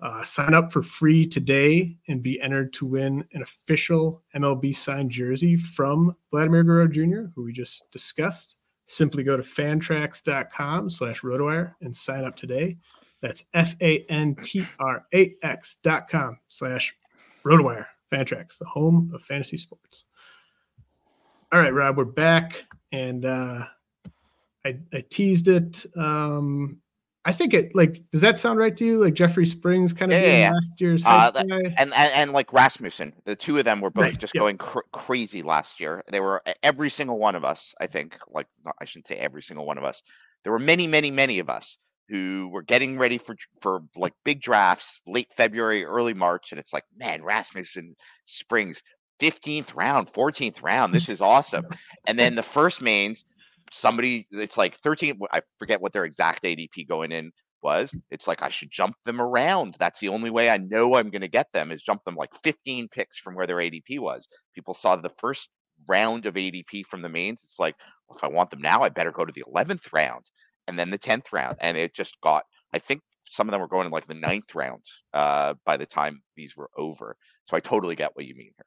Uh, 0.00 0.22
sign 0.24 0.52
up 0.52 0.72
for 0.72 0.82
free 0.82 1.26
today 1.26 1.96
and 2.08 2.22
be 2.22 2.40
entered 2.40 2.72
to 2.72 2.84
win 2.84 3.24
an 3.34 3.42
official 3.42 4.20
MLB 4.34 4.74
signed 4.74 5.10
jersey 5.10 5.56
from 5.56 6.16
Vladimir 6.32 6.64
Guerrero 6.64 6.88
Jr., 6.88 7.30
who 7.34 7.44
we 7.44 7.52
just 7.52 7.88
discussed. 7.92 8.56
Simply 8.86 9.22
go 9.22 9.36
to 9.36 9.44
fantrax.com 9.44 10.90
slash 10.90 11.20
rotowire 11.20 11.74
and 11.82 11.96
sign 11.96 12.24
up 12.24 12.34
today. 12.34 12.76
That's 13.20 13.44
F-A-N-T-R-A-X 13.54 14.16
dot 15.84 16.08
com 16.08 16.38
slash 16.48 16.92
rotowire. 17.44 17.86
Fantrax, 18.12 18.58
the 18.58 18.66
home 18.66 19.10
of 19.14 19.22
fantasy 19.22 19.56
sports. 19.56 20.04
All 21.52 21.60
right, 21.60 21.72
Rob, 21.72 21.96
we're 21.96 22.04
back. 22.04 22.64
And 22.90 23.24
uh, 23.24 23.66
I, 24.64 24.78
I 24.92 25.04
teased 25.10 25.48
it 25.48 25.84
um, 25.96 26.78
I 27.24 27.32
think 27.32 27.54
it 27.54 27.74
like 27.74 28.02
does 28.10 28.20
that 28.22 28.38
sound 28.38 28.58
right 28.58 28.76
to 28.76 28.84
you? 28.84 28.98
Like 28.98 29.14
Jeffrey 29.14 29.46
Springs 29.46 29.92
kind 29.92 30.12
of 30.12 30.20
Yeah, 30.20 30.38
yeah, 30.38 30.50
last 30.50 30.72
year's 30.78 31.04
Uh, 31.06 31.30
that- 31.30 31.46
and, 31.48 31.76
and 31.78 31.92
and 31.94 32.32
like 32.32 32.52
Rasmussen, 32.52 33.12
the 33.24 33.36
two 33.36 33.58
of 33.58 33.64
them 33.64 33.80
were 33.80 33.90
both 33.90 34.02
Right, 34.02 34.18
just 34.18 34.34
yeah. 34.34 34.40
going 34.40 34.58
cr- 34.58 34.80
crazy 34.92 35.42
last 35.42 35.78
year. 35.78 36.02
They 36.10 36.18
were 36.18 36.42
every 36.64 36.90
single 36.90 37.18
one 37.18 37.36
of 37.36 37.44
us. 37.44 37.74
I 37.80 37.86
think, 37.86 38.18
like 38.28 38.48
I 38.80 38.84
shouldn't 38.84 39.06
say 39.06 39.16
every 39.18 39.42
single 39.42 39.66
one 39.66 39.78
of 39.78 39.84
us. 39.84 40.02
There 40.42 40.52
were 40.52 40.58
many, 40.58 40.88
many, 40.88 41.12
many 41.12 41.38
of 41.38 41.48
us 41.48 41.78
who 42.08 42.48
were 42.52 42.62
getting 42.62 42.98
ready 42.98 43.18
for 43.18 43.36
for 43.60 43.82
like 43.94 44.14
big 44.24 44.40
drafts, 44.42 45.00
late 45.06 45.32
February, 45.36 45.84
early 45.84 46.14
March, 46.14 46.50
and 46.50 46.58
it's 46.58 46.72
like, 46.72 46.84
man, 46.96 47.22
Rasmussen 47.22 47.94
Springs, 48.24 48.82
fifteenth 49.20 49.76
round, 49.76 50.10
fourteenth 50.10 50.60
round, 50.60 50.92
this 50.92 51.08
is 51.08 51.20
awesome. 51.20 51.66
And 52.08 52.18
then 52.18 52.34
the 52.34 52.42
first 52.42 52.82
mains, 52.82 53.24
somebody, 53.72 54.26
it's 54.30 54.56
like 54.56 54.76
thirteen. 54.78 55.18
I 55.32 55.42
forget 55.58 55.80
what 55.80 55.92
their 55.92 56.04
exact 56.04 56.44
ADP 56.44 56.88
going 56.88 57.12
in 57.12 57.32
was 57.62 57.94
it's 58.10 58.26
like 58.26 58.42
I 58.42 58.50
should 58.50 58.70
jump 58.70 58.96
them 59.04 59.20
around. 59.20 59.76
That's 59.78 60.00
the 60.00 60.08
only 60.08 60.30
way 60.30 60.50
I 60.50 60.58
know 60.58 60.96
I'm 60.96 61.10
going 61.10 61.22
to 61.22 61.28
get 61.28 61.46
them 61.52 61.70
is 61.70 61.82
jump 61.82 62.04
them 62.04 62.16
like 62.16 62.30
15 62.42 62.88
picks 62.88 63.18
from 63.18 63.34
where 63.34 63.46
their 63.46 63.56
ADP 63.56 64.00
was. 64.00 64.26
People 64.54 64.74
saw 64.74 64.96
the 64.96 65.12
first 65.18 65.48
round 65.88 66.26
of 66.26 66.34
ADP 66.34 66.86
from 66.86 67.02
the 67.02 67.08
mains. 67.08 67.42
It's 67.44 67.58
like, 67.58 67.76
well, 68.08 68.18
if 68.18 68.24
I 68.24 68.28
want 68.28 68.50
them 68.50 68.60
now, 68.60 68.82
I 68.82 68.88
better 68.88 69.12
go 69.12 69.24
to 69.24 69.32
the 69.32 69.44
11th 69.44 69.92
round 69.92 70.24
and 70.66 70.78
then 70.78 70.90
the 70.90 70.98
10th 70.98 71.32
round. 71.32 71.56
And 71.60 71.76
it 71.76 71.94
just 71.94 72.16
got, 72.22 72.44
I 72.72 72.78
think 72.78 73.00
some 73.28 73.48
of 73.48 73.52
them 73.52 73.60
were 73.60 73.68
going 73.68 73.86
in 73.86 73.92
like 73.92 74.06
the 74.06 74.14
ninth 74.14 74.54
round 74.54 74.82
uh, 75.14 75.54
by 75.64 75.76
the 75.76 75.86
time 75.86 76.22
these 76.36 76.56
were 76.56 76.70
over. 76.76 77.16
So 77.46 77.56
I 77.56 77.60
totally 77.60 77.96
get 77.96 78.14
what 78.14 78.26
you 78.26 78.34
mean 78.34 78.52
here. 78.56 78.66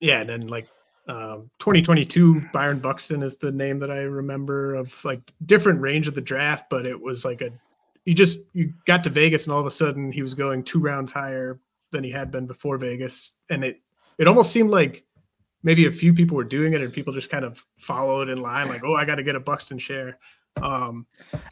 Yeah, 0.00 0.20
and 0.20 0.30
then 0.30 0.46
like 0.48 0.66
um 1.08 1.50
2022 1.58 2.42
Byron 2.52 2.78
Buxton 2.78 3.22
is 3.22 3.36
the 3.36 3.50
name 3.50 3.78
that 3.78 3.90
I 3.90 4.00
remember 4.00 4.74
of 4.74 4.92
like 5.04 5.20
different 5.46 5.80
range 5.80 6.06
of 6.06 6.14
the 6.14 6.20
draft, 6.20 6.66
but 6.70 6.86
it 6.86 7.00
was 7.00 7.24
like 7.24 7.40
a 7.40 7.50
you 8.04 8.14
just 8.14 8.38
you 8.52 8.72
got 8.86 9.04
to 9.04 9.10
Vegas 9.10 9.44
and 9.44 9.52
all 9.52 9.60
of 9.60 9.66
a 9.66 9.70
sudden 9.70 10.12
he 10.12 10.22
was 10.22 10.34
going 10.34 10.62
two 10.62 10.80
rounds 10.80 11.12
higher 11.12 11.60
than 11.90 12.04
he 12.04 12.10
had 12.10 12.30
been 12.30 12.46
before 12.46 12.78
Vegas. 12.78 13.32
And 13.50 13.64
it 13.64 13.80
it 14.18 14.28
almost 14.28 14.52
seemed 14.52 14.70
like 14.70 15.04
maybe 15.62 15.86
a 15.86 15.92
few 15.92 16.14
people 16.14 16.36
were 16.36 16.44
doing 16.44 16.72
it 16.72 16.80
and 16.80 16.92
people 16.92 17.12
just 17.12 17.30
kind 17.30 17.44
of 17.44 17.64
followed 17.76 18.28
in 18.28 18.40
line, 18.40 18.68
like, 18.68 18.82
oh, 18.84 18.94
I 18.94 19.04
gotta 19.04 19.22
get 19.22 19.36
a 19.36 19.40
Buxton 19.40 19.78
share. 19.78 20.18
Um 20.56 21.06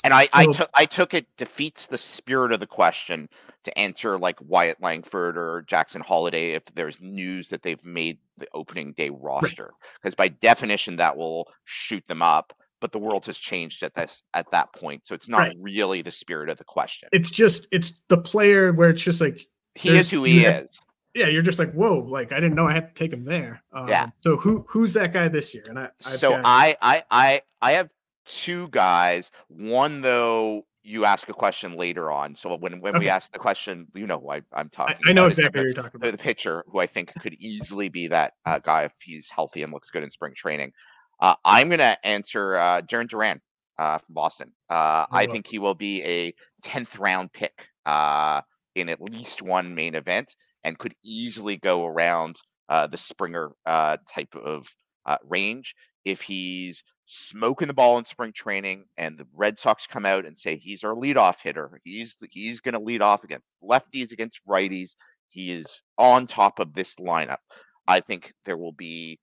And 0.05 0.12
I, 0.12 0.28
I 0.32 0.46
took 0.46 0.70
I 0.74 0.84
took 0.84 1.14
it 1.14 1.26
defeats 1.36 1.86
the 1.86 1.99
spirit 1.99 2.53
of 2.53 2.61
the 2.61 2.66
question 2.66 3.28
to 3.64 3.76
answer 3.78 4.18
like 4.18 4.36
Wyatt 4.40 4.80
Langford 4.80 5.36
or 5.36 5.62
Jackson 5.66 6.01
Holliday 6.01 6.53
if 6.53 6.64
there's 6.74 6.96
news 7.01 7.49
that 7.49 7.62
they've 7.62 7.84
made 7.84 8.18
the 8.38 8.46
opening 8.55 8.92
day 8.92 9.11
roster 9.11 9.72
because 10.01 10.14
by 10.14 10.28
definition 10.28 10.96
that 10.96 11.16
will 11.16 11.49
shoot 11.64 12.05
them 12.09 12.22
up. 12.22 12.53
But 12.80 12.92
the 12.92 12.99
world 13.01 13.26
has 13.26 13.36
changed 13.38 13.82
at 13.82 13.92
this 13.94 14.22
at 14.34 14.49
that 14.53 14.72
point, 14.72 15.05
so 15.05 15.12
it's 15.14 15.28
not 15.28 15.38
Right. 15.38 15.57
really 15.59 16.01
the 16.03 16.12
spirit 16.12 16.49
of 16.49 16.59
the 16.59 16.64
question. 16.64 17.09
it's 17.12 17.30
just 17.30 17.66
it's 17.72 18.03
the 18.09 18.18
player 18.18 18.72
where 18.72 18.90
it's 18.90 19.03
just 19.03 19.20
like 19.20 19.46
he 19.74 19.96
is 19.96 20.09
who 20.11 20.22
he 20.24 20.44
is. 20.44 20.70
yeah, 21.14 21.26
you're 21.26 21.42
just 21.42 21.59
like, 21.59 21.72
whoa, 21.72 21.99
like 21.99 22.30
I 22.30 22.36
didn't 22.38 22.55
know 22.55 22.68
I 22.68 22.72
had 22.72 22.94
to 22.94 22.94
take 22.94 23.12
him 23.12 23.24
there. 23.24 23.62
Um, 23.72 23.88
Yeah. 23.88 24.11
So 24.22 24.36
who 24.36 24.64
who's 24.68 24.92
that 24.92 25.12
guy 25.12 25.26
this 25.26 25.53
year? 25.55 25.64
And 25.68 25.76
I 25.76 25.88
I've 26.07 26.18
so 26.18 26.30
got- 26.30 26.42
I, 26.44 26.76
I 26.80 27.03
I 27.11 27.42
I 27.61 27.72
have 27.72 27.90
two 28.29 28.68
guys. 28.68 29.31
One 29.49 30.01
though 30.01 30.64
you 30.85 31.05
ask 31.05 31.29
a 31.29 31.35
question 31.35 31.76
later 31.76 32.11
on. 32.11 32.37
So 32.37 32.57
when 32.57 32.81
when 32.81 32.99
we 32.99 33.09
ask 33.09 33.33
the 33.33 33.39
question, 33.39 33.89
you 33.95 34.07
know 34.07 34.20
who 34.20 34.31
I, 34.31 34.37
I'm 34.53 34.70
I, 34.72 34.76
talking. 34.76 34.97
I 35.07 35.12
know 35.12 35.26
exactly 35.26 35.51
the- 35.51 35.59
what 35.59 35.64
you're 35.74 35.83
talking 35.83 36.01
about. 36.01 36.12
the 36.12 36.18
pitcher 36.18 36.64
who 36.68 36.79
I 36.79 36.87
think 36.87 37.12
could 37.20 37.35
easily 37.41 37.89
be 37.89 38.09
that 38.09 38.35
uh, 38.47 38.59
guy 38.59 38.85
if 38.85 38.93
he's 39.03 39.29
healthy 39.29 39.62
and 39.62 39.72
looks 39.72 39.91
good 39.91 40.03
in 40.03 40.11
spring 40.11 40.35
training. 40.37 40.72
Uh, 41.20 41.35
I'm 41.45 41.68
going 41.68 41.81
to 41.81 41.99
answer 42.07 42.55
uh, 42.57 42.81
Jarren 42.83 43.09
Duran 43.09 43.41
uh, 43.76 43.99
from 43.99 44.14
Boston. 44.14 44.53
Uh, 44.70 45.07
I 45.11 45.24
well. 45.24 45.33
think 45.33 45.47
he 45.49 45.59
will 45.59 45.74
be 45.74 46.03
a 46.05 46.35
10th 46.64 46.99
round 46.99 47.33
pick 47.33 47.66
uh, 47.87 48.41
in 48.76 48.89
at 48.89 49.01
least 49.01 49.43
one 49.43 49.74
main 49.74 49.95
event 49.97 50.35
and 50.64 50.79
could 50.79 50.95
easily 51.03 51.57
go 51.57 51.85
around 51.87 52.37
uh, 52.68 52.87
the 52.87 52.97
Springer 52.97 53.51
uh, 53.66 53.97
type 54.09 54.35
of 54.37 54.66
uh, 55.07 55.16
range 55.24 55.74
if 56.05 56.20
he's 56.22 56.83
smoking 57.09 57.68
the 57.68 57.74
ball 57.74 57.98
in 57.98 58.04
spring 58.04 58.32
training 58.34 58.84
and 58.98 59.16
the 59.16 59.26
Red 59.34 59.59
Sox 59.59 59.86
come 59.86 60.04
out 60.04 60.26
and 60.26 60.38
say 60.38 60.56
he's 60.56 60.84
our 60.84 60.94
leadoff 60.94 61.40
hitter. 61.42 61.80
He's 61.82 62.16
he's 62.30 62.61
going 62.61 62.74
to 62.74 62.80
lead 62.80 63.02
off 63.02 63.24
against 63.24 63.46
lefties 63.62 64.12
against 64.12 64.40
righties. 64.46 64.90
He 65.30 65.52
is 65.52 65.80
on 65.96 66.26
top 66.26 66.59
of 66.61 66.74
this 66.74 66.96
lineup. 66.96 67.38
I 67.86 68.00
think 68.00 68.34
there 68.44 68.59
will 68.59 68.72
be 68.72 69.18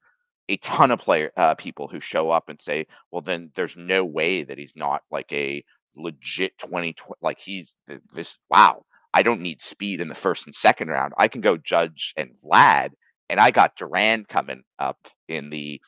a 0.50 0.58
ton 0.58 0.92
of 0.92 1.00
player 1.00 1.32
uh, 1.38 1.56
people 1.56 1.88
who 1.88 2.00
show 2.00 2.32
up 2.32 2.50
and 2.50 2.60
say, 2.62 2.88
"Well, 3.12 3.22
then 3.22 3.52
there's 3.56 3.78
no 3.78 4.04
way 4.04 4.44
that 4.44 4.58
he's 4.58 4.74
not 4.76 5.04
like 5.12 5.32
a 5.32 5.64
legit 5.96 6.58
20 6.58 6.96
like 7.22 7.40
he's 7.40 7.76
this 8.14 8.38
wow. 8.50 8.84
I 9.14 9.24
don't 9.24 9.42
need 9.42 9.62
speed 9.62 10.02
in 10.02 10.10
the 10.10 10.16
first 10.16 10.46
and 10.46 10.54
second 10.56 10.90
round. 10.90 11.14
I 11.18 11.28
can 11.28 11.42
go 11.42 11.56
Judge 11.56 12.14
and 12.18 12.32
Vlad 12.44 12.90
and 13.30 13.40
I 13.40 13.52
got 13.52 13.76
Duran 13.76 14.26
coming 14.26 14.64
up 14.80 14.98
in 15.28 15.50
the 15.50 15.80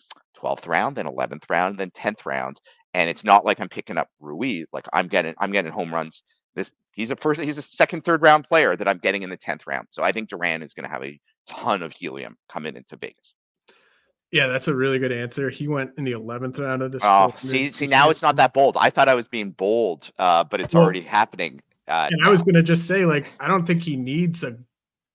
12th 0.42 0.68
round, 0.68 0.96
then 0.96 1.06
11th 1.06 1.44
round, 1.50 1.78
then 1.78 1.92
10th 1.92 2.26
round. 2.26 2.60
And 2.94 3.10
it's 3.10 3.24
not 3.24 3.46
like 3.46 3.60
I'm 3.60 3.70
picking 3.70 3.98
up 3.98 4.10
Ruiz. 4.20 4.66
Like 4.72 4.86
I'm 4.94 5.08
getting, 5.08 5.36
I'm 5.40 5.52
getting 5.52 5.72
home 5.72 5.94
runs. 5.94 6.24
This 6.56 6.72
he's 6.92 7.12
a 7.12 7.16
first, 7.16 7.42
he's 7.42 7.58
a 7.58 7.62
second, 7.62 8.04
third 8.04 8.22
round 8.22 8.46
player 8.46 8.76
that 8.76 8.88
I'm 8.88 8.98
getting 8.98 9.24
in 9.24 9.30
the 9.30 9.38
10th 9.38 9.68
round. 9.68 9.88
So 9.92 10.04
I 10.04 10.12
think 10.12 10.30
Duran 10.30 10.64
is 10.64 10.74
going 10.74 10.86
to 10.86 10.90
have 10.90 11.04
a 11.04 11.20
ton 11.48 11.84
of 11.84 11.94
helium 11.94 12.38
coming 12.50 12.76
into 12.76 12.96
Vegas. 12.98 13.34
Yeah, 14.32 14.48
that's 14.48 14.68
a 14.68 14.76
really 14.76 15.00
good 15.00 15.14
answer. 15.14 15.50
He 15.50 15.68
went 15.68 15.92
in 15.98 16.04
the 16.04 16.12
11th 16.12 16.60
round 16.60 16.82
of 16.82 16.92
this. 16.92 17.02
Oh, 17.06 17.34
see, 17.38 17.72
see, 17.72 17.88
now 17.88 18.10
it's 18.10 18.22
not 18.22 18.36
that 18.36 18.54
bold. 18.54 18.76
I 18.78 18.90
thought 18.90 19.08
I 19.08 19.16
was 19.16 19.28
being 19.28 19.52
bold, 19.52 20.12
uh, 20.20 20.44
but 20.44 20.60
it's 20.60 20.76
already 20.76 21.02
happening. 21.02 21.62
Uh, 21.88 22.10
And 22.12 22.26
I 22.26 22.30
was 22.30 22.44
gonna 22.44 22.62
just 22.64 22.86
say, 22.88 23.06
like, 23.06 23.28
I 23.40 23.48
don't 23.48 23.66
think 23.66 23.82
he 23.82 23.96
needs 23.96 24.44
a. 24.44 24.58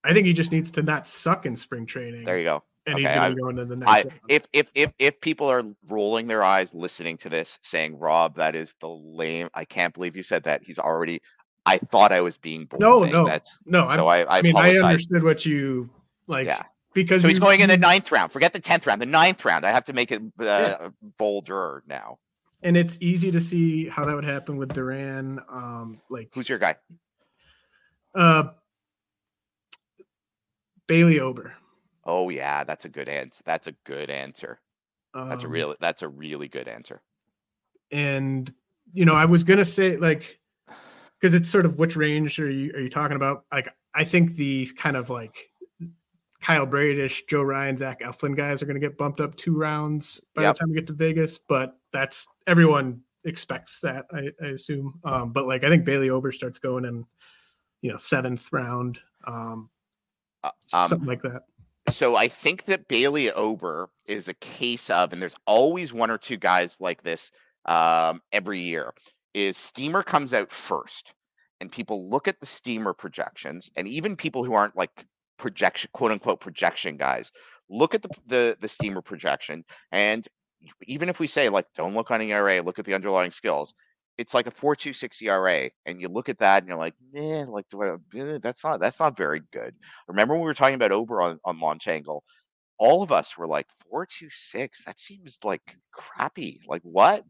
I 0.04 0.14
think 0.14 0.26
he 0.26 0.32
just 0.32 0.50
needs 0.50 0.70
to 0.72 0.82
not 0.82 1.06
suck 1.06 1.44
in 1.44 1.54
spring 1.56 1.84
training. 1.84 2.24
there 2.24 2.38
you 2.38 2.44
go. 2.44 2.62
And 2.86 2.98
he's 2.98 3.08
gonna 3.10 3.34
go 3.34 3.48
into 3.48 3.64
the 3.64 3.76
next. 3.76 3.90
I 3.90 3.98
round. 4.02 4.12
if 4.28 4.44
if 4.52 4.70
if 4.74 4.92
if 4.98 5.20
people 5.20 5.46
are 5.50 5.62
rolling 5.88 6.26
their 6.26 6.42
eyes 6.42 6.74
listening 6.74 7.16
to 7.18 7.28
this, 7.28 7.58
saying, 7.62 7.98
"Rob, 7.98 8.36
that 8.36 8.54
is 8.54 8.74
the 8.80 8.88
lame," 8.88 9.48
I 9.54 9.64
can't 9.64 9.94
believe 9.94 10.16
you 10.16 10.22
said 10.22 10.44
that. 10.44 10.62
He's 10.64 10.78
already. 10.78 11.20
I 11.64 11.78
thought 11.78 12.10
I 12.10 12.20
was 12.22 12.36
being 12.38 12.64
bold. 12.64 12.80
No, 12.80 13.04
no, 13.04 13.26
that. 13.26 13.46
no, 13.66 13.88
So 13.94 14.08
I, 14.08 14.22
I, 14.22 14.38
I 14.38 14.42
mean, 14.42 14.56
I 14.56 14.76
understood 14.78 15.22
what 15.22 15.46
you 15.46 15.88
like. 16.26 16.46
Yeah. 16.46 16.62
because 16.92 17.22
So 17.22 17.28
he's 17.28 17.36
you- 17.36 17.40
going 17.40 17.60
in 17.60 17.68
the 17.68 17.76
ninth 17.76 18.10
round. 18.10 18.32
Forget 18.32 18.52
the 18.52 18.58
tenth 18.58 18.84
round. 18.86 19.00
The 19.00 19.06
ninth 19.06 19.44
round. 19.44 19.64
I 19.64 19.70
have 19.70 19.84
to 19.84 19.92
make 19.92 20.10
it 20.10 20.20
uh, 20.40 20.44
Yeah. 20.44 20.88
bolder 21.18 21.84
now. 21.86 22.18
and 22.64 22.76
it's 22.76 22.98
easy 23.00 23.30
to 23.30 23.40
see 23.40 23.88
how 23.88 24.04
that 24.04 24.14
would 24.14 24.24
happen 24.24 24.56
with 24.56 24.72
Duran. 24.72 25.38
Um, 25.48 26.00
like 26.10 26.30
Who's 26.34 26.48
your 26.48 26.58
guy? 26.58 26.74
uh, 28.16 28.50
Bailey 30.88 31.20
Ober. 31.20 31.54
Oh 32.04 32.28
yeah, 32.30 32.64
that's 32.64 32.84
a 32.84 32.88
good 32.88 33.08
answer. 33.08 33.42
That's 33.44 33.66
a 33.68 33.72
good 33.84 34.10
answer. 34.10 34.60
That's 35.14 35.42
a 35.44 35.46
Um, 35.46 35.52
real. 35.52 35.74
That's 35.80 36.02
a 36.02 36.08
really 36.08 36.48
good 36.48 36.68
answer. 36.68 37.00
and 37.90 38.52
you 38.94 39.04
know 39.04 39.14
i 39.14 39.24
was 39.24 39.44
gonna 39.44 39.64
say 39.64 39.96
like 39.98 40.38
because 41.20 41.34
it's 41.34 41.48
sort 41.48 41.64
of 41.66 41.78
which 41.78 41.94
range 41.96 42.38
are 42.40 42.50
you 42.50 42.72
are 42.74 42.80
you 42.80 42.88
talking 42.88 43.16
about 43.16 43.44
like 43.52 43.68
i 43.94 44.02
think 44.04 44.34
the 44.36 44.66
kind 44.76 44.96
of 44.96 45.10
like 45.10 45.50
kyle 46.40 46.66
bradish 46.66 47.22
joe 47.28 47.42
ryan 47.42 47.76
zach 47.76 48.00
eflin 48.00 48.34
guys 48.36 48.62
are 48.62 48.66
gonna 48.66 48.80
get 48.80 48.96
bumped 48.98 49.20
up 49.20 49.34
two 49.36 49.54
rounds 49.56 50.20
by 50.34 50.42
Yep. 50.42 50.54
the 50.54 50.58
time 50.58 50.68
we 50.70 50.74
get 50.74 50.86
to 50.86 50.92
vegas 50.94 51.38
but 51.48 51.76
that's 51.92 52.26
everyone 52.46 53.00
expects 53.24 53.78
that 53.80 54.06
i, 54.12 54.30
I 54.42 54.48
assume 54.48 54.98
um 55.04 55.32
but 55.32 55.46
like 55.46 55.62
i 55.64 55.68
think 55.68 55.84
bailey 55.84 56.10
ober 56.10 56.32
starts 56.32 56.58
going 56.58 56.84
in 56.86 57.04
you 57.82 57.90
know 57.92 57.98
seventh 57.98 58.50
round 58.52 58.98
um 59.26 59.68
Uh, 60.42 60.50
something 60.60 61.00
um, 61.02 61.06
like 61.06 61.22
that 61.22 61.42
so 61.88 62.16
I 62.16 62.28
think 62.28 62.64
that 62.66 62.88
Bailey 62.88 63.30
Ober 63.32 63.90
is 64.06 64.28
a 64.28 64.34
case 64.34 64.90
of, 64.90 65.12
and 65.12 65.20
there's 65.20 65.34
always 65.46 65.92
one 65.92 66.10
or 66.10 66.18
two 66.18 66.36
guys 66.36 66.76
like 66.80 67.02
this 67.02 67.30
um, 67.66 68.22
every 68.32 68.60
year. 68.60 68.92
Is 69.34 69.56
Steamer 69.56 70.02
comes 70.02 70.34
out 70.34 70.52
first, 70.52 71.14
and 71.60 71.72
people 71.72 72.08
look 72.10 72.28
at 72.28 72.38
the 72.38 72.46
Steamer 72.46 72.92
projections, 72.92 73.70
and 73.76 73.88
even 73.88 74.16
people 74.16 74.44
who 74.44 74.52
aren't 74.52 74.76
like 74.76 74.90
projection, 75.38 75.90
quote 75.92 76.12
unquote 76.12 76.40
projection 76.40 76.96
guys, 76.96 77.32
look 77.70 77.94
at 77.94 78.02
the 78.02 78.10
the, 78.26 78.56
the 78.60 78.68
Steamer 78.68 79.00
projection, 79.00 79.64
and 79.90 80.28
even 80.86 81.08
if 81.08 81.18
we 81.18 81.26
say 81.26 81.48
like 81.48 81.66
don't 81.74 81.94
look 81.94 82.10
on 82.10 82.20
ERA, 82.20 82.62
look 82.62 82.78
at 82.78 82.84
the 82.84 82.94
underlying 82.94 83.30
skills. 83.30 83.74
It's 84.18 84.34
like 84.34 84.46
a 84.46 84.50
four 84.50 84.76
two 84.76 84.92
six 84.92 85.20
ERA, 85.22 85.70
and 85.86 86.00
you 86.00 86.08
look 86.08 86.28
at 86.28 86.38
that 86.38 86.62
and 86.62 86.68
you're 86.68 86.78
like, 86.78 86.94
man, 87.12 87.48
like 87.48 87.66
eh, 88.14 88.38
that's 88.42 88.64
not 88.64 88.80
that's 88.80 89.00
not 89.00 89.16
very 89.16 89.42
good. 89.52 89.74
Remember 90.08 90.34
when 90.34 90.42
we 90.42 90.46
were 90.46 90.54
talking 90.54 90.74
about 90.74 90.92
Ober 90.92 91.22
on, 91.22 91.38
on 91.44 91.60
launch 91.60 91.88
angle? 91.88 92.24
All 92.78 93.02
of 93.02 93.12
us 93.12 93.36
were 93.38 93.46
like, 93.48 93.66
426, 93.90 94.84
that 94.84 94.98
seems 94.98 95.38
like 95.44 95.62
crappy. 95.92 96.60
Like 96.66 96.82
what? 96.82 97.24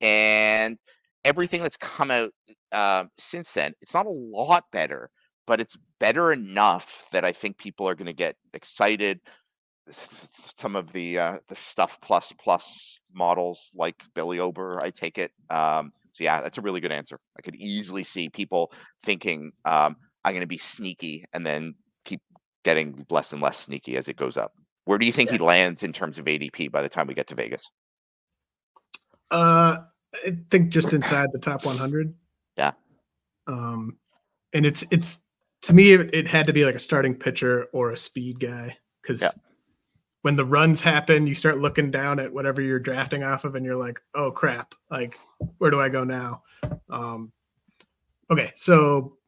And 0.00 0.78
everything 1.24 1.62
that's 1.62 1.76
come 1.76 2.10
out 2.10 2.32
um, 2.72 3.10
since 3.18 3.52
then, 3.52 3.74
it's 3.80 3.94
not 3.94 4.06
a 4.06 4.10
lot 4.10 4.64
better, 4.72 5.10
but 5.46 5.60
it's 5.60 5.76
better 6.00 6.32
enough 6.32 7.06
that 7.12 7.24
I 7.24 7.32
think 7.32 7.58
people 7.58 7.88
are 7.88 7.94
going 7.94 8.06
to 8.06 8.12
get 8.12 8.36
excited. 8.54 9.20
Some 9.90 10.76
of 10.76 10.92
the 10.92 11.18
uh, 11.18 11.38
the 11.48 11.56
stuff 11.56 11.98
plus 12.00 12.32
plus 12.40 12.98
models 13.12 13.70
like 13.74 13.96
Bailey 14.14 14.38
Ober, 14.40 14.80
I 14.82 14.90
take 14.90 15.18
it, 15.18 15.32
um, 15.50 15.92
So 16.14 16.24
yeah, 16.24 16.40
that's 16.40 16.58
a 16.58 16.62
really 16.62 16.80
good 16.80 16.92
answer. 16.92 17.18
I 17.38 17.42
could 17.42 17.56
easily 17.56 18.04
see 18.04 18.28
people 18.28 18.72
thinking 19.02 19.52
um, 19.64 19.96
I'm 20.24 20.32
going 20.32 20.40
to 20.40 20.46
be 20.46 20.58
sneaky, 20.58 21.24
and 21.32 21.44
then 21.44 21.74
keep 22.04 22.20
getting 22.64 23.04
less 23.10 23.32
and 23.32 23.42
less 23.42 23.58
sneaky 23.58 23.96
as 23.96 24.08
it 24.08 24.16
goes 24.16 24.36
up. 24.36 24.52
Where 24.86 24.98
do 24.98 25.06
you 25.06 25.12
think 25.12 25.30
he 25.30 25.38
lands 25.38 25.82
in 25.82 25.92
terms 25.92 26.18
of 26.18 26.26
ADP 26.26 26.70
by 26.70 26.82
the 26.82 26.88
time 26.88 27.06
we 27.06 27.14
get 27.14 27.26
to 27.28 27.34
Vegas? 27.34 27.68
Uh, 29.30 29.78
I 30.14 30.36
think 30.50 30.68
just 30.68 30.92
inside 30.92 31.30
the 31.32 31.38
top 31.38 31.64
100. 31.64 32.14
Yeah. 32.56 32.72
Um, 33.46 33.98
and 34.52 34.64
it's 34.64 34.84
it's 34.90 35.20
to 35.62 35.72
me 35.72 35.92
it, 35.92 36.14
it 36.14 36.28
had 36.28 36.46
to 36.46 36.52
be 36.52 36.64
like 36.64 36.74
a 36.74 36.80
starting 36.80 37.14
pitcher 37.14 37.66
or 37.72 37.90
a 37.90 37.96
speed 37.96 38.38
guy 38.40 38.76
because 39.02 39.22
Yeah. 39.22 39.30
When 40.24 40.36
the 40.36 40.44
runs 40.46 40.80
happen, 40.80 41.26
you 41.26 41.34
start 41.34 41.58
looking 41.58 41.90
down 41.90 42.18
at 42.18 42.32
whatever 42.32 42.62
you're 42.62 42.78
drafting 42.78 43.22
off 43.22 43.44
of, 43.44 43.56
and 43.56 43.64
you're 43.66 43.76
like, 43.76 44.00
oh 44.14 44.30
crap, 44.30 44.74
like 44.90 45.18
where 45.58 45.70
do 45.70 45.78
I 45.78 45.90
go 45.90 46.02
now? 46.02 46.42
Um, 46.88 47.30
okay, 48.30 48.50
so 48.54 49.18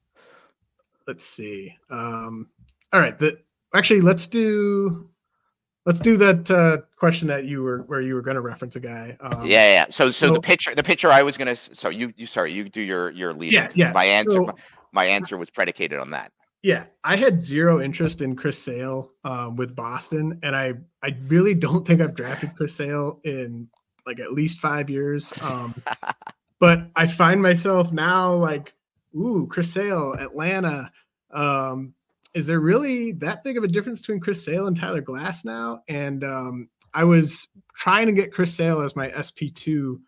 let's 1.06 1.22
see. 1.22 1.76
Um, 1.90 2.48
all 2.94 3.00
right, 3.00 3.18
the 3.18 3.38
actually 3.74 4.00
let's 4.00 4.26
do 4.26 5.10
let's 5.84 6.00
do 6.00 6.16
that 6.16 6.50
uh, 6.50 6.78
question 6.96 7.28
that 7.28 7.44
you 7.44 7.62
were 7.62 7.82
where 7.82 8.00
you 8.00 8.14
were 8.14 8.22
going 8.22 8.36
to 8.36 8.40
reference 8.40 8.74
a 8.76 8.80
guy. 8.80 9.18
Um, 9.20 9.44
yeah, 9.44 9.70
yeah. 9.70 9.84
So, 9.90 10.10
so 10.10 10.28
so- 10.28 10.32
the 10.32 10.40
pitcher, 10.40 10.74
the 10.74 10.82
pitcher 10.82 11.12
I 11.12 11.22
was 11.22 11.36
gonna. 11.36 11.56
So 11.56 11.90
you, 11.90 12.10
you, 12.16 12.24
sorry, 12.24 12.54
you 12.54 12.70
do 12.70 12.80
your 12.80 13.10
your 13.10 13.34
lead. 13.34 13.52
Yeah, 13.52 13.68
yeah. 13.74 13.92
My 13.92 14.06
answer, 14.06 14.36
So- 14.36 14.44
my, 14.46 14.52
my 14.92 15.04
answer 15.04 15.36
was 15.36 15.50
predicated 15.50 15.98
on 15.98 16.12
that. 16.12 16.32
Yeah, 16.62 16.84
I 17.04 17.16
had 17.16 17.40
zero 17.40 17.80
interest 17.80 18.22
in 18.22 18.34
Chris 18.34 18.58
Sale 18.58 19.12
um, 19.24 19.56
with 19.56 19.76
Boston, 19.76 20.38
and 20.42 20.56
I 20.56 20.74
I 21.02 21.16
really 21.28 21.54
don't 21.54 21.86
think 21.86 22.00
I've 22.00 22.14
drafted 22.16 22.56
Chris 22.56 22.74
Sale 22.74 23.20
in 23.24 23.68
like 24.06 24.20
at 24.20 24.32
least 24.32 24.60
five 24.60 24.88
years. 24.88 25.32
Um, 25.42 25.74
but 26.60 26.88
I 26.96 27.06
find 27.06 27.42
myself 27.42 27.92
now 27.92 28.32
like, 28.32 28.72
ooh, 29.14 29.46
Chris 29.50 29.72
Sale, 29.72 30.14
Atlanta. 30.14 30.90
Um, 31.30 31.94
is 32.34 32.46
there 32.46 32.60
really 32.60 33.12
that 33.12 33.44
big 33.44 33.56
of 33.56 33.64
a 33.64 33.68
difference 33.68 34.00
between 34.00 34.20
Chris 34.20 34.44
Sale 34.44 34.66
and 34.66 34.76
Tyler 34.76 35.02
Glasnow? 35.02 35.80
And 35.88 36.22
um, 36.22 36.68
I 36.94 37.04
was 37.04 37.48
trying 37.74 38.06
to 38.06 38.12
get 38.12 38.32
Chris 38.32 38.54
Sale 38.54 38.80
as 38.80 38.96
my 38.96 39.10
SP 39.12 39.52
two 39.54 40.00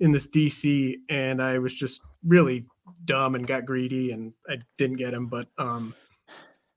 in 0.00 0.12
this 0.12 0.28
DC, 0.28 0.96
and 1.08 1.42
I 1.42 1.58
was 1.58 1.74
just 1.74 2.00
really 2.24 2.66
dumb 3.04 3.34
and 3.34 3.46
got 3.46 3.66
greedy, 3.66 4.12
and 4.12 4.32
I 4.48 4.56
didn't 4.78 4.96
get 4.96 5.14
him. 5.14 5.26
But 5.26 5.48
um, 5.58 5.94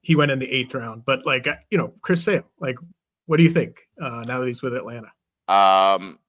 he 0.02 0.16
went 0.16 0.32
in 0.32 0.40
the 0.40 0.52
eighth 0.52 0.74
round. 0.74 1.04
But 1.06 1.26
like 1.26 1.48
you 1.70 1.78
know, 1.78 1.94
Chris 2.02 2.24
Sale, 2.24 2.50
like, 2.60 2.78
what 3.26 3.38
do 3.38 3.44
you 3.44 3.50
think 3.52 3.88
uh, 4.02 4.24
now 4.26 4.40
that 4.40 4.48
he's 4.48 4.62
with 4.62 4.76
Atlanta? 4.76 5.12
Um, 5.48 6.20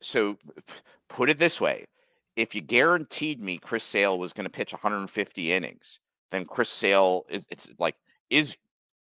so 0.00 0.36
put 1.08 1.30
it 1.30 1.38
this 1.38 1.60
way: 1.60 1.86
if 2.36 2.54
you 2.54 2.60
guaranteed 2.60 3.40
me 3.40 3.58
Chris 3.58 3.84
Sale 3.84 4.18
was 4.18 4.32
going 4.32 4.44
to 4.44 4.50
pitch 4.50 4.72
150 4.72 5.52
innings, 5.52 5.98
then 6.30 6.44
Chris 6.44 6.70
Sale 6.70 7.24
is 7.28 7.44
it's 7.50 7.68
like 7.78 7.96
is 8.30 8.56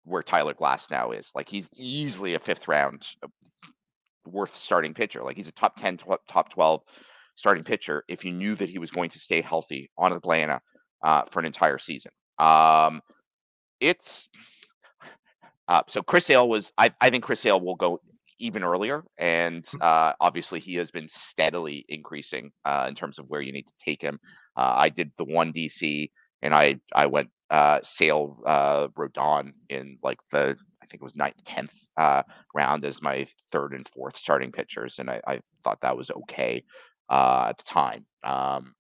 where 0.05 0.23
Tyler 0.23 0.55
Glasnow 0.55 1.19
is. 1.19 1.33
Like 1.35 1.49
he's 1.49 1.69
easily 1.75 2.35
a 2.35 2.39
fifth 2.39 2.69
round 2.69 3.07
uh, 3.23 3.29
worth 4.27 4.55
starting 4.55 4.95
pitcher. 4.95 5.23
Like 5.23 5.37
he's 5.37 5.49
a 5.49 5.53
top 5.53 5.81
10, 5.81 6.01
top 6.29 6.51
12 6.51 6.83
starting 7.35 7.65
pitcher 7.65 8.05
if 8.09 8.25
you 8.25 8.33
knew 8.33 8.55
that 8.55 8.69
he 8.69 8.79
was 8.79 8.91
going 8.91 9.11
to 9.11 9.19
stay 9.19 9.41
healthy 9.41 9.91
on 9.97 10.13
Atlanta 10.13 10.61
uh, 11.03 11.23
for 11.31 11.41
an 11.41 11.47
entire 11.47 11.79
season. 11.79 12.13
Um, 12.39 13.01
it's 13.81 14.29
uh, 15.69 15.83
so 15.89 16.03
Chris 16.03 16.27
Sale 16.27 16.49
was. 16.49 16.73
I, 16.79 16.93
I 17.01 17.11
think 17.11 17.25
Chris 17.25 17.41
Sale 17.41 17.61
will 17.61 17.77
go 17.77 18.01
even 18.39 18.65
earlier, 18.65 19.05
and 19.19 19.65
uh, 19.81 20.13
obviously 20.21 20.61
he 20.61 20.75
has 20.75 20.91
been 20.91 21.09
steadily 21.09 21.85
increasing 21.89 22.51
uh, 22.65 22.87
in 22.89 22.95
terms 22.95 23.19
of 23.19 23.27
where 23.29 23.41
you 23.41 23.53
need 23.53 23.67
to 23.67 23.85
take 23.85 24.03
him. 24.03 24.19
Uh, 24.57 24.75
I 24.77 24.89
did 24.89 25.13
the 25.17 25.25
one 25.25 25.53
DC, 25.53 26.11
and 26.43 26.55
I 26.55 26.81
I 26.95 27.07
went 27.07 27.31
uh, 27.51 27.81
Sale 27.83 28.43
uh, 28.47 28.89
Rodon 28.89 29.53
in 29.69 29.99
like 30.03 30.19
the 30.31 30.57
I 30.83 30.87
think 30.87 31.01
it 31.01 31.05
was 31.05 31.17
ninth, 31.17 31.43
tenth 31.45 31.75
uh, 31.97 32.23
round 32.55 32.85
as 32.85 33.01
my 33.01 33.27
third 33.53 33.73
and 33.73 33.89
fourth 33.89 34.17
starting 34.17 34.53
pitchers, 34.53 34.97
and 34.99 35.09
I, 35.09 35.21
I 35.27 35.41
thought 35.63 35.81
that 35.83 35.97
was 35.97 36.11
okay 36.11 36.65
uh, 37.13 37.49
at 37.51 37.59
the 37.59 37.65
time. 37.65 38.07
Um, 38.25 38.75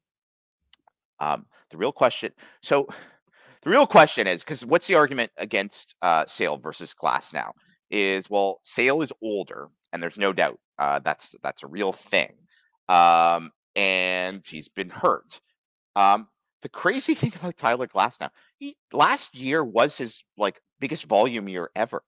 um, 1.20 1.46
the 1.70 1.78
real 1.78 1.92
question, 1.92 2.32
so 2.62 2.88
the 3.62 3.70
real 3.70 3.86
question 3.86 4.26
is 4.26 4.42
because 4.42 4.64
what's 4.64 4.88
the 4.88 4.96
argument 4.96 5.32
against 5.38 5.94
uh, 6.02 6.26
Sale 6.26 6.58
versus 6.58 6.94
Glasnow? 7.00 7.52
Is 7.90 8.30
well, 8.30 8.60
Sale 8.64 9.02
is 9.02 9.12
older, 9.22 9.68
and 9.92 10.02
there's 10.02 10.16
no 10.18 10.32
doubt 10.32 10.58
uh, 10.78 11.00
that's 11.00 11.34
that's 11.42 11.62
a 11.62 11.68
real 11.68 11.92
thing, 11.92 12.32
um, 12.88 13.50
and 13.76 14.42
he's 14.46 14.68
been 14.68 14.90
hurt. 14.90 15.40
Um, 15.96 16.28
the 16.62 16.70
crazy 16.70 17.14
thing 17.16 17.34
about 17.36 17.58
Tyler 17.58 17.86
Glasnow, 17.86 18.30
he 18.58 18.76
last 18.92 19.36
year 19.36 19.64
was 19.64 19.98
his 19.98 20.24
like 20.38 20.60
biggest 20.80 21.04
volume 21.04 21.48
year 21.48 21.70
ever, 21.76 22.02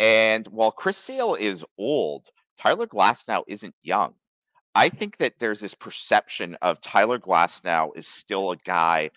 and 0.00 0.46
while 0.48 0.72
Chris 0.72 0.98
Sale 0.98 1.36
is 1.36 1.64
old, 1.78 2.28
Tyler 2.58 2.86
Glasnow 2.86 3.44
isn't 3.48 3.74
young. 3.82 4.14
I 4.74 4.88
think 4.88 5.18
that 5.18 5.34
there's 5.38 5.60
this 5.60 5.74
perception 5.74 6.56
of 6.60 6.80
Tyler 6.80 7.18
Glasnow 7.18 7.96
is 7.96 8.08
still 8.08 8.50
a 8.50 8.56
guy 8.56 9.10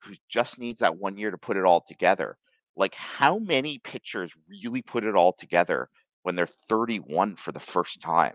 who 0.00 0.14
just 0.28 0.58
needs 0.58 0.80
that 0.80 0.96
one 0.96 1.16
year 1.16 1.30
to 1.30 1.38
put 1.38 1.56
it 1.56 1.64
all 1.64 1.80
together. 1.80 2.36
Like, 2.76 2.94
how 2.94 3.38
many 3.38 3.78
pitchers 3.78 4.32
really 4.48 4.82
put 4.82 5.04
it 5.04 5.14
all 5.14 5.32
together 5.32 5.90
when 6.22 6.34
they're 6.34 6.48
31 6.68 7.36
for 7.36 7.52
the 7.52 7.60
first 7.60 8.00
time? 8.00 8.34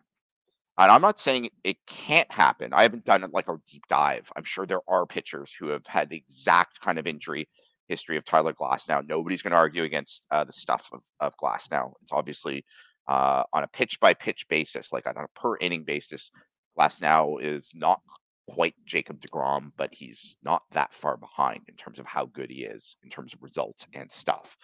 And 0.78 0.92
I'm 0.92 1.02
not 1.02 1.20
saying 1.20 1.50
it 1.64 1.78
can't 1.88 2.32
happen. 2.32 2.72
I 2.72 2.84
haven't 2.84 3.06
done 3.06 3.28
like 3.34 3.48
a 3.48 3.58
deep 3.70 3.84
dive. 3.90 4.32
I'm 4.36 4.44
sure 4.44 4.68
there 4.68 4.88
are 4.88 5.08
pitchers 5.08 5.52
who 5.60 5.70
have 5.70 5.88
had 5.88 6.10
the 6.10 6.18
exact 6.18 6.80
kind 6.82 7.00
of 7.00 7.08
injury 7.08 7.50
history 7.88 8.18
of 8.18 8.26
Tyler 8.26 8.54
Glass. 8.54 8.88
Now, 8.88 9.02
nobody's 9.02 9.42
going 9.42 9.52
to 9.52 9.58
argue 9.58 9.84
against 9.84 10.22
uh, 10.30 10.44
the 10.44 10.54
stuff 10.54 10.88
of, 10.94 11.02
of 11.20 11.36
Glass. 11.38 11.70
Now, 11.72 11.94
it's 12.04 12.12
obviously 12.12 12.64
uh, 13.08 13.44
on 13.54 13.64
a 13.64 13.68
pitch 13.68 14.00
by 14.00 14.14
pitch 14.14 14.46
basis, 14.50 14.92
like 14.92 15.08
on 15.08 15.18
a 15.18 15.40
per 15.40 15.58
inning 15.58 15.84
basis. 15.84 16.30
Glasnow 16.78 17.42
is 17.42 17.72
not 17.74 18.02
quite 18.48 18.76
Jacob 18.86 19.22
DeGrom, 19.22 19.72
but 19.78 19.94
he's 19.94 20.36
not 20.44 20.64
that 20.72 20.94
far 20.94 21.18
behind 21.18 21.62
in 21.68 21.76
terms 21.76 22.00
of 22.00 22.06
how 22.06 22.26
good 22.26 22.50
he 22.50 22.64
is 22.64 22.96
in 23.04 23.10
terms 23.10 23.34
of 23.34 23.44
results 23.44 23.86
and 23.94 24.12
stuff. 24.12 24.58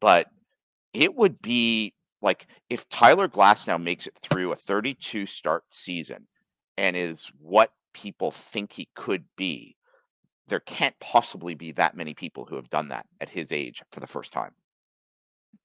But 0.00 0.28
it 0.92 1.14
would 1.14 1.40
be 1.40 1.94
like 2.20 2.46
if 2.70 2.88
Tyler 2.88 3.28
Glasnow 3.28 3.82
makes 3.82 4.06
it 4.06 4.16
through 4.22 4.52
a 4.52 4.56
32 4.56 5.26
start 5.26 5.64
season 5.70 6.26
and 6.78 6.96
is 6.96 7.30
what 7.38 7.72
people 7.92 8.30
think 8.30 8.72
he 8.72 8.88
could 8.94 9.24
be, 9.36 9.76
there 10.48 10.60
can't 10.60 10.98
possibly 11.00 11.54
be 11.54 11.72
that 11.72 11.96
many 11.96 12.14
people 12.14 12.44
who 12.44 12.56
have 12.56 12.70
done 12.70 12.88
that 12.88 13.06
at 13.20 13.28
his 13.28 13.52
age 13.52 13.82
for 13.92 14.00
the 14.00 14.06
first 14.06 14.32
time. 14.32 14.52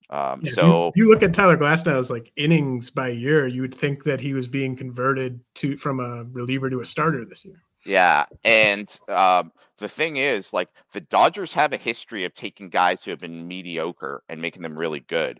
Um, 0.09 0.41
Yeah, 0.41 0.49
you- 0.49 0.55
so 0.55 0.87
if 0.87 0.95
you, 0.95 1.09
look 1.09 1.23
at 1.23 1.33
Tyler 1.33 1.57
Glasnow's 1.57 2.09
like 2.09 2.31
innings 2.37 2.89
by 2.89 3.09
year, 3.09 3.47
you 3.47 3.61
would 3.61 3.75
think 3.75 4.03
that 4.05 4.19
he 4.21 4.33
was 4.33 4.47
being 4.47 4.75
converted 4.75 5.39
to 5.55 5.77
from 5.77 5.99
a 5.99 6.25
reliever 6.31 6.69
to 6.69 6.79
a 6.81 6.85
starter 6.85 7.25
this 7.25 7.43
year. 7.43 7.61
Yeah, 7.85 8.25
and 8.43 8.89
um, 9.07 9.51
the 9.77 9.87
thing 9.89 10.17
is, 10.17 10.51
like 10.53 10.69
the 10.93 11.01
Dodgers 11.01 11.53
have 11.53 11.73
a 11.73 11.77
history 11.77 12.25
of 12.25 12.33
taking 12.33 12.69
guys 12.69 13.03
who 13.03 13.11
have 13.11 13.19
been 13.19 13.47
mediocre 13.47 14.23
and 14.29 14.41
making 14.41 14.61
them 14.61 14.77
really 14.77 15.01
good. 15.01 15.39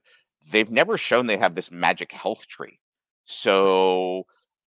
They've 0.52 0.70
never 0.72 0.98
shown 0.98 1.28
they 1.28 1.38
have 1.38 1.56
this 1.56 1.72
magic 1.72 2.12
health 2.12 2.48
tree. 2.48 2.80
So 3.26 4.26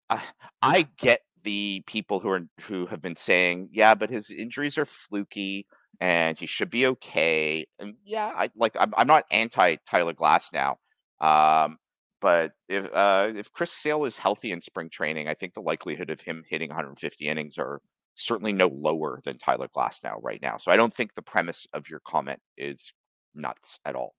I, 0.10 0.22
I 0.62 0.88
get 0.98 1.22
the 1.44 1.84
people 1.88 2.20
who 2.20 2.30
are 2.30 2.42
who 2.62 2.86
have 2.88 3.02
been 3.02 3.16
saying, 3.16 3.70
yeah, 3.72 3.96
but 3.96 4.10
his 4.10 4.30
injuries 4.30 4.78
are 4.78 4.86
fluky 4.86 5.66
and 6.00 6.38
he 6.38 6.46
should 6.46 6.70
be 6.70 6.88
okay. 6.88 7.68
And 7.80 7.96
yeah, 8.04 8.32
I 8.36 8.50
like 8.56 8.76
I'm, 8.80 8.94
I'm 8.98 9.08
not 9.08 9.26
anti 9.32 9.76
Tyler 9.88 10.14
Glasnow. 10.14 10.76
Um, 11.20 11.78
but 12.22 12.54
if 12.68 12.90
uh, 12.94 13.32
if 13.36 13.52
Chris 13.52 13.72
Sale 13.72 14.06
is 14.06 14.18
healthy 14.18 14.52
in 14.52 14.62
spring 14.62 14.90
training, 14.90 15.28
I 15.28 15.34
think 15.34 15.54
the 15.54 15.62
likelihood 15.62 16.10
of 16.10 16.20
him 16.22 16.44
hitting 16.48 16.70
150 16.70 17.26
innings 17.26 17.58
are 17.58 17.82
certainly 18.16 18.52
no 18.52 18.68
lower 18.68 19.22
than 19.24 19.38
Tyler 19.38 19.70
Glasnow 19.76 20.20
right 20.22 20.42
now. 20.42 20.58
So 20.58 20.72
I 20.72 20.78
don't 20.78 20.94
think 20.94 21.16
the 21.16 21.22
premise 21.22 21.66
of 21.74 21.90
your 21.90 22.02
comment 22.06 22.40
is 22.58 22.94
nuts 23.34 23.80
at 23.86 23.96
all. 23.96 24.16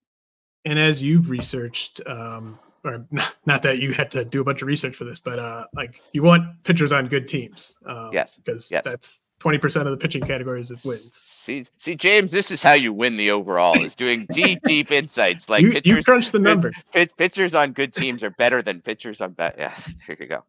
And 0.65 0.79
as 0.79 1.03
you've 1.03 1.29
researched, 1.29 2.01
um, 2.07 2.59
or 2.85 3.07
not, 3.11 3.35
not 3.47 3.63
that 3.63 3.79
you 3.79 3.93
had 3.93 4.11
to 4.13 4.25
do 4.25 4.41
a 4.41 4.45
bunch 4.45 4.63
of 4.63 4.69
research 4.69 4.97
for 4.97 5.05
this, 5.05 5.21
but 5.21 5.39
uh, 5.39 5.65
like 5.75 6.01
you 6.13 6.23
want 6.23 6.63
pitchers 6.65 6.93
on 6.93 7.09
good 7.09 7.29
teams. 7.29 7.77
Um, 7.87 8.11
Yes, 8.13 8.37
because 8.37 8.71
yes. 8.71 8.83
that's 8.85 9.21
20% 9.41 9.87
of 9.87 9.91
the 9.91 9.97
pitching 9.97 10.23
categories 10.23 10.71
is 10.71 10.85
wins. 10.85 11.27
See, 11.33 11.67
see, 11.79 11.97
James, 11.97 12.31
this 12.31 12.51
is 12.51 12.63
how 12.63 12.75
you 12.75 12.93
win 12.93 13.17
the 13.17 13.31
overall: 13.31 13.75
is 13.83 13.95
doing 13.95 14.27
deep, 14.33 14.61
deep 14.65 14.91
insights. 14.93 15.49
Like 15.49 15.63
you, 15.63 15.69
you 15.69 15.75
pitchers, 15.75 16.05
crunch 16.05 16.31
the 16.31 16.39
numbers. 16.39 16.77
pit- 16.93 17.17
pitchers 17.17 17.55
on 17.55 17.73
good 17.73 17.95
teams 17.95 18.23
are 18.23 18.31
better 18.31 18.61
than 18.61 18.83
pitchers 18.83 19.23
on 19.23 19.33
bad. 19.33 19.55
Yeah, 19.57 19.75
here 20.07 20.17
you 20.21 20.27
go. 20.27 20.45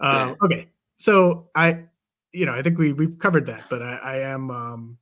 Um, 0.00 0.36
okay, 0.42 0.68
so 0.96 1.48
I, 1.54 1.84
you 2.32 2.44
know, 2.44 2.52
I 2.52 2.62
think 2.62 2.78
we 2.78 2.92
we've 2.92 3.18
covered 3.18 3.46
that, 3.46 3.64
but 3.70 3.80
I, 3.82 3.96
I 3.96 4.16
am, 4.18 4.50
um, 4.50 4.98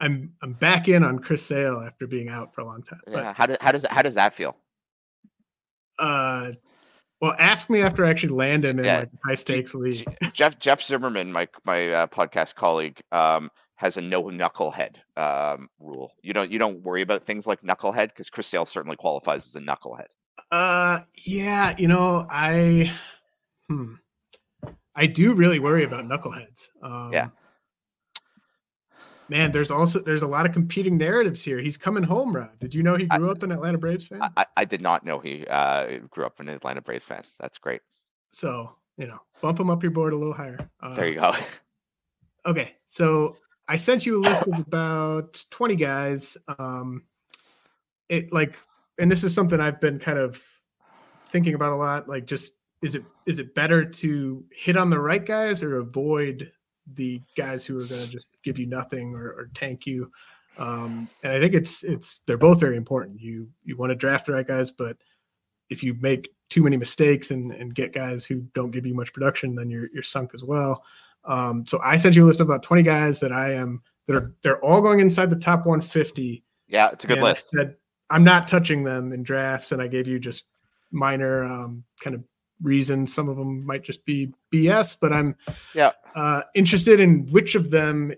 I'm 0.00 0.32
I'm 0.42 0.54
back 0.54 0.88
in 0.88 1.04
on 1.04 1.20
Chris 1.20 1.46
Sale 1.46 1.84
after 1.86 2.08
being 2.08 2.28
out 2.28 2.52
for 2.52 2.62
a 2.62 2.64
long 2.64 2.82
time. 2.82 3.00
Yeah, 3.08 3.32
how 3.32 3.46
does 3.46 3.56
how 3.60 3.70
does 3.70 3.86
how 3.88 4.02
does 4.02 4.14
that 4.14 4.34
feel? 4.34 4.56
Uh, 6.00 6.52
Well, 7.20 7.34
ask 7.38 7.68
me 7.68 7.82
after 7.82 8.04
I 8.04 8.10
actually 8.10 8.30
land 8.34 8.64
him 8.64 8.78
in 8.78 8.84
Yeah. 8.84 8.98
like 9.00 9.10
high 9.26 9.34
stakes 9.34 9.74
league. 9.74 10.04
Jeff 10.32 10.58
Jeff 10.58 10.82
Zimmerman, 10.82 11.30
my 11.32 11.48
my 11.64 11.90
uh, 11.90 12.06
podcast 12.06 12.54
colleague, 12.54 13.00
um, 13.12 13.50
has 13.76 13.96
a 13.96 14.00
no 14.00 14.22
knucklehead 14.24 14.96
um, 15.16 15.68
rule. 15.78 16.12
You 16.22 16.32
don't 16.32 16.50
you 16.50 16.58
don't 16.58 16.82
worry 16.82 17.02
about 17.02 17.26
things 17.26 17.46
like 17.46 17.60
knucklehead 17.62 18.08
because 18.08 18.30
Chris 18.30 18.46
Sale 18.46 18.66
certainly 18.66 18.96
qualifies 18.96 19.46
as 19.46 19.54
a 19.54 19.60
knucklehead. 19.60 20.06
Uh, 20.50 21.00
yeah, 21.16 21.74
you 21.78 21.86
know, 21.88 22.26
I, 22.30 22.90
hmm, 23.68 23.94
I 24.96 25.06
do 25.06 25.34
really 25.34 25.58
worry 25.58 25.84
about 25.84 26.06
knuckleheads. 26.06 26.68
Um, 26.82 27.12
Yeah. 27.12 27.28
Man, 29.30 29.52
there's 29.52 29.70
also 29.70 30.00
there's 30.00 30.22
a 30.22 30.26
lot 30.26 30.44
of 30.44 30.52
competing 30.52 30.98
narratives 30.98 31.42
here. 31.42 31.58
He's 31.60 31.76
coming 31.76 32.02
home, 32.02 32.34
Rod. 32.34 32.58
Did 32.58 32.74
you 32.74 32.82
know 32.82 32.96
he 32.96 33.06
I- 33.10 33.16
grew 33.18 33.30
up 33.30 33.42
an 33.42 33.52
Atlanta 33.52 33.78
Braves 33.78 34.08
fan? 34.08 34.20
I, 34.22 34.30
I, 34.36 34.46
I 34.58 34.64
did 34.64 34.82
not 34.82 35.04
know 35.04 35.20
he 35.20 35.46
uh, 35.46 35.98
grew 36.10 36.26
up 36.26 36.40
an 36.40 36.48
Atlanta 36.48 36.82
Braves 36.82 37.04
fan. 37.04 37.22
That's 37.38 37.56
great. 37.58 37.80
so 38.32 38.74
you 38.98 39.06
know, 39.06 39.18
bump 39.40 39.58
him 39.58 39.70
up 39.70 39.82
your 39.82 39.92
board 39.92 40.12
a 40.12 40.16
little 40.16 40.34
higher. 40.34 40.58
Uh, 40.82 40.94
There 40.94 41.08
you 41.08 41.14
go. 41.14 41.32
Okay, 42.44 42.72
so 42.84 43.36
I 43.68 43.76
sent 43.76 44.04
you 44.04 44.18
a 44.18 44.20
list 44.20 44.42
of 44.42 44.58
about 44.58 45.42
20 45.50 45.76
guys. 45.76 46.36
Um, 46.58 47.04
it 48.10 48.30
like, 48.32 48.58
and 48.98 49.10
this 49.10 49.24
is 49.24 49.32
something 49.32 49.58
I've 49.60 49.80
been 49.80 49.98
kind 49.98 50.18
of 50.18 50.42
thinking 51.30 51.54
about 51.54 51.72
a 51.72 51.76
lot. 51.76 52.08
Like, 52.08 52.26
just 52.26 52.54
is 52.82 52.94
it 52.94 53.04
is 53.26 53.38
it 53.38 53.54
better 53.54 53.84
to 53.84 54.44
hit 54.52 54.76
on 54.76 54.90
the 54.90 54.98
right 54.98 55.24
guys 55.24 55.62
or 55.62 55.78
avoid 55.78 56.50
the 56.94 57.22
guys 57.36 57.64
who 57.64 57.80
are 57.80 57.86
going 57.86 58.02
to 58.02 58.08
just 58.08 58.38
give 58.42 58.58
you 58.58 58.66
nothing 58.66 59.14
or, 59.14 59.28
or 59.30 59.50
tank 59.54 59.86
you? 59.86 60.10
Um, 60.58 61.08
and 61.22 61.32
I 61.32 61.40
think 61.40 61.54
it's 61.54 61.84
it's 61.84 62.20
they're 62.26 62.36
both 62.36 62.60
very 62.60 62.76
important. 62.76 63.20
You 63.20 63.48
you 63.64 63.76
want 63.76 63.90
to 63.90 63.96
draft 63.96 64.26
the 64.26 64.32
right 64.32 64.46
guys, 64.46 64.70
but 64.70 64.96
if 65.70 65.82
you 65.82 65.94
make 66.00 66.28
too 66.48 66.62
many 66.62 66.76
mistakes 66.76 67.30
and, 67.30 67.52
and 67.52 67.74
get 67.74 67.94
guys 67.94 68.24
who 68.24 68.40
don't 68.54 68.72
give 68.72 68.84
you 68.84 68.94
much 68.94 69.12
production, 69.12 69.54
then 69.54 69.70
you're 69.70 69.88
you're 69.92 70.02
sunk 70.02 70.32
as 70.34 70.44
well. 70.44 70.84
Um, 71.24 71.64
so 71.66 71.80
I 71.82 71.96
sent 71.96 72.16
you 72.16 72.24
a 72.24 72.26
list 72.26 72.40
of 72.40 72.48
about 72.48 72.62
20 72.62 72.82
guys 72.82 73.20
that 73.20 73.32
I 73.32 73.52
am 73.52 73.82
that 74.06 74.16
are 74.16 74.34
they're 74.42 74.62
all 74.64 74.80
going 74.80 75.00
inside 75.00 75.30
the 75.30 75.36
top 75.36 75.66
150. 75.66 76.42
Yeah, 76.66 76.90
it's 76.90 77.04
a 77.04 77.06
good 77.06 77.18
I 77.18 77.22
list. 77.22 77.48
said, 77.54 77.76
I'm 78.10 78.24
not 78.24 78.48
touching 78.48 78.82
them 78.82 79.12
in 79.12 79.22
drafts, 79.22 79.72
and 79.72 79.80
I 79.80 79.86
gave 79.86 80.06
you 80.06 80.18
just 80.18 80.44
minor 80.90 81.44
um, 81.44 81.84
kind 82.02 82.16
of 82.16 82.24
reasons. 82.62 83.14
Some 83.14 83.28
of 83.28 83.36
them 83.36 83.64
might 83.64 83.82
just 83.82 84.04
be 84.04 84.32
BS, 84.52 84.96
but 85.00 85.12
I'm 85.12 85.36
Yeah. 85.74 85.92
uh, 86.14 86.42
interested 86.54 87.00
in 87.00 87.26
which 87.30 87.54
of 87.54 87.70
them 87.70 88.12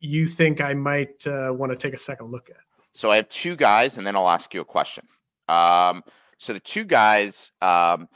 you 0.00 0.26
think 0.26 0.60
I 0.60 0.74
might 0.74 1.26
uh, 1.26 1.52
want 1.52 1.70
to 1.72 1.76
take 1.76 1.94
a 1.94 1.98
second 1.98 2.30
look 2.30 2.50
at. 2.50 2.56
So 2.94 3.10
I 3.10 3.16
have 3.16 3.28
two 3.28 3.56
guys, 3.56 3.96
and 3.96 4.06
then 4.06 4.16
I'll 4.16 4.28
ask 4.28 4.52
you 4.52 4.60
a 4.60 4.64
question. 4.64 5.06
Um, 5.48 6.02
so 6.38 6.52
the 6.52 6.60
two 6.60 6.84
guys, 6.84 7.52
um, 7.62 8.08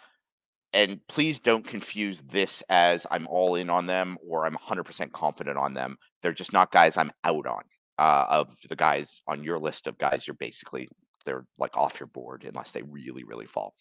and 0.73 1.01
please 1.07 1.39
don't 1.39 1.67
confuse 1.67 2.23
this 2.31 2.63
as 2.69 3.07
I'm 3.11 3.27
all 3.29 3.55
in 3.55 3.71
on 3.71 3.87
them 3.87 4.19
or 4.27 4.45
I'm 4.45 4.57
100% 4.57 5.13
confident 5.13 5.57
on 5.57 5.73
them. 5.75 5.97
They're 6.23 6.33
just 6.33 6.53
not 6.53 6.73
guys 6.73 6.97
I'm 6.97 7.11
out 7.25 7.47
on. 7.47 7.63
Uh, 7.99 8.27
of 8.29 8.49
the 8.69 8.77
guys 8.77 9.23
on 9.27 9.43
your 9.43 9.59
list 9.59 9.87
of 9.87 9.97
guys, 9.97 10.27
you're 10.27 10.35
basically 10.35 10.87
they're 11.25 11.47
like 11.59 11.75
off 11.77 11.99
your 11.99 12.09
board 12.09 12.45
unless 12.47 12.71
they 12.71 12.83
really, 12.83 13.25
really 13.25 13.47
fall. 13.47 13.75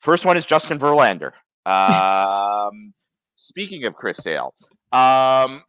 First 0.00 0.24
one 0.24 0.36
is 0.36 0.46
Justin 0.46 0.78
Verlander. 0.78 1.32
Um, 1.66 2.94
speaking 3.36 3.84
of 3.84 3.94
Chris 3.94 4.16
Sale, 4.16 4.54
um, 4.92 5.62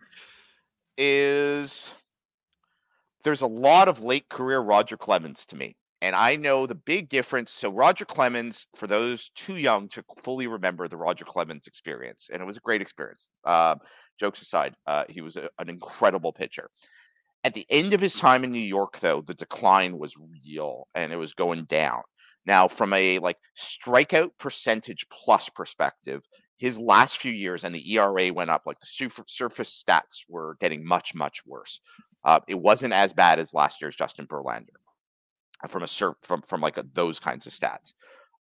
is 0.98 1.92
there's 3.26 3.42
a 3.42 3.48
lot 3.48 3.90
of 3.90 4.02
late 4.02 4.30
career 4.30 4.62
Roger 4.62 4.96
Clemens 4.96 5.46
to 5.48 5.58
me. 5.58 5.76
And 6.02 6.16
I 6.16 6.38
know 6.38 6.66
the 6.66 6.76
big 6.76 7.10
difference. 7.10 7.52
So, 7.52 7.70
Roger 7.70 8.06
Clemens, 8.06 8.66
for 8.76 8.88
those 8.88 9.30
too 9.36 9.58
young 9.58 9.90
to 9.90 10.04
fully 10.24 10.48
remember 10.48 10.88
the 10.88 10.98
Roger 10.98 11.26
Clemens 11.26 11.68
experience, 11.68 12.30
and 12.32 12.42
it 12.42 12.46
was 12.46 12.58
a 12.58 12.62
great 12.62 12.82
experience. 12.82 13.28
Um, 13.44 13.80
jokes 14.20 14.42
aside, 14.42 14.74
uh, 14.88 15.04
he 15.10 15.22
was 15.22 15.36
a, 15.36 15.50
an 15.60 15.70
incredible 15.70 16.34
pitcher. 16.34 16.70
At 17.44 17.54
the 17.54 17.66
end 17.70 17.94
of 17.94 18.00
his 18.00 18.16
time 18.16 18.44
in 18.44 18.52
New 18.52 18.60
York, 18.60 19.00
though, 19.00 19.22
the 19.22 19.34
decline 19.34 19.98
was 19.98 20.16
real 20.46 20.88
and 20.96 21.12
it 21.12 21.18
was 21.18 21.34
going 21.34 21.66
down. 21.66 22.02
Now, 22.46 22.68
from 22.68 22.94
a 22.94 23.20
like 23.20 23.38
strikeout 23.58 24.32
percentage 24.40 25.06
plus 25.10 25.50
perspective, 25.50 26.24
his 26.58 26.78
last 26.78 27.18
few 27.18 27.32
years 27.32 27.64
and 27.64 27.74
the 27.74 27.94
ERA 27.94 28.32
went 28.32 28.50
up. 28.50 28.64
Like 28.66 28.80
the 28.80 28.86
surf- 28.86 29.24
surface 29.28 29.84
stats 29.84 30.24
were 30.28 30.58
getting 30.60 30.86
much, 30.86 31.16
much 31.16 31.46
worse. 31.46 31.80
Uh, 32.24 32.40
it 32.48 32.56
wasn't 32.56 32.94
as 32.94 33.14
bad 33.14 33.40
as 33.40 33.54
last 33.54 33.82
year's 33.82 33.96
Justin 33.96 34.28
Verlander 34.28 34.70
from 35.68 35.84
a 35.84 35.88
sur- 35.88 36.18
from 36.22 36.42
from 36.42 36.62
like 36.62 36.78
a, 36.78 36.86
those 36.94 37.20
kinds 37.20 37.48
of 37.48 37.54
stats. 37.54 37.94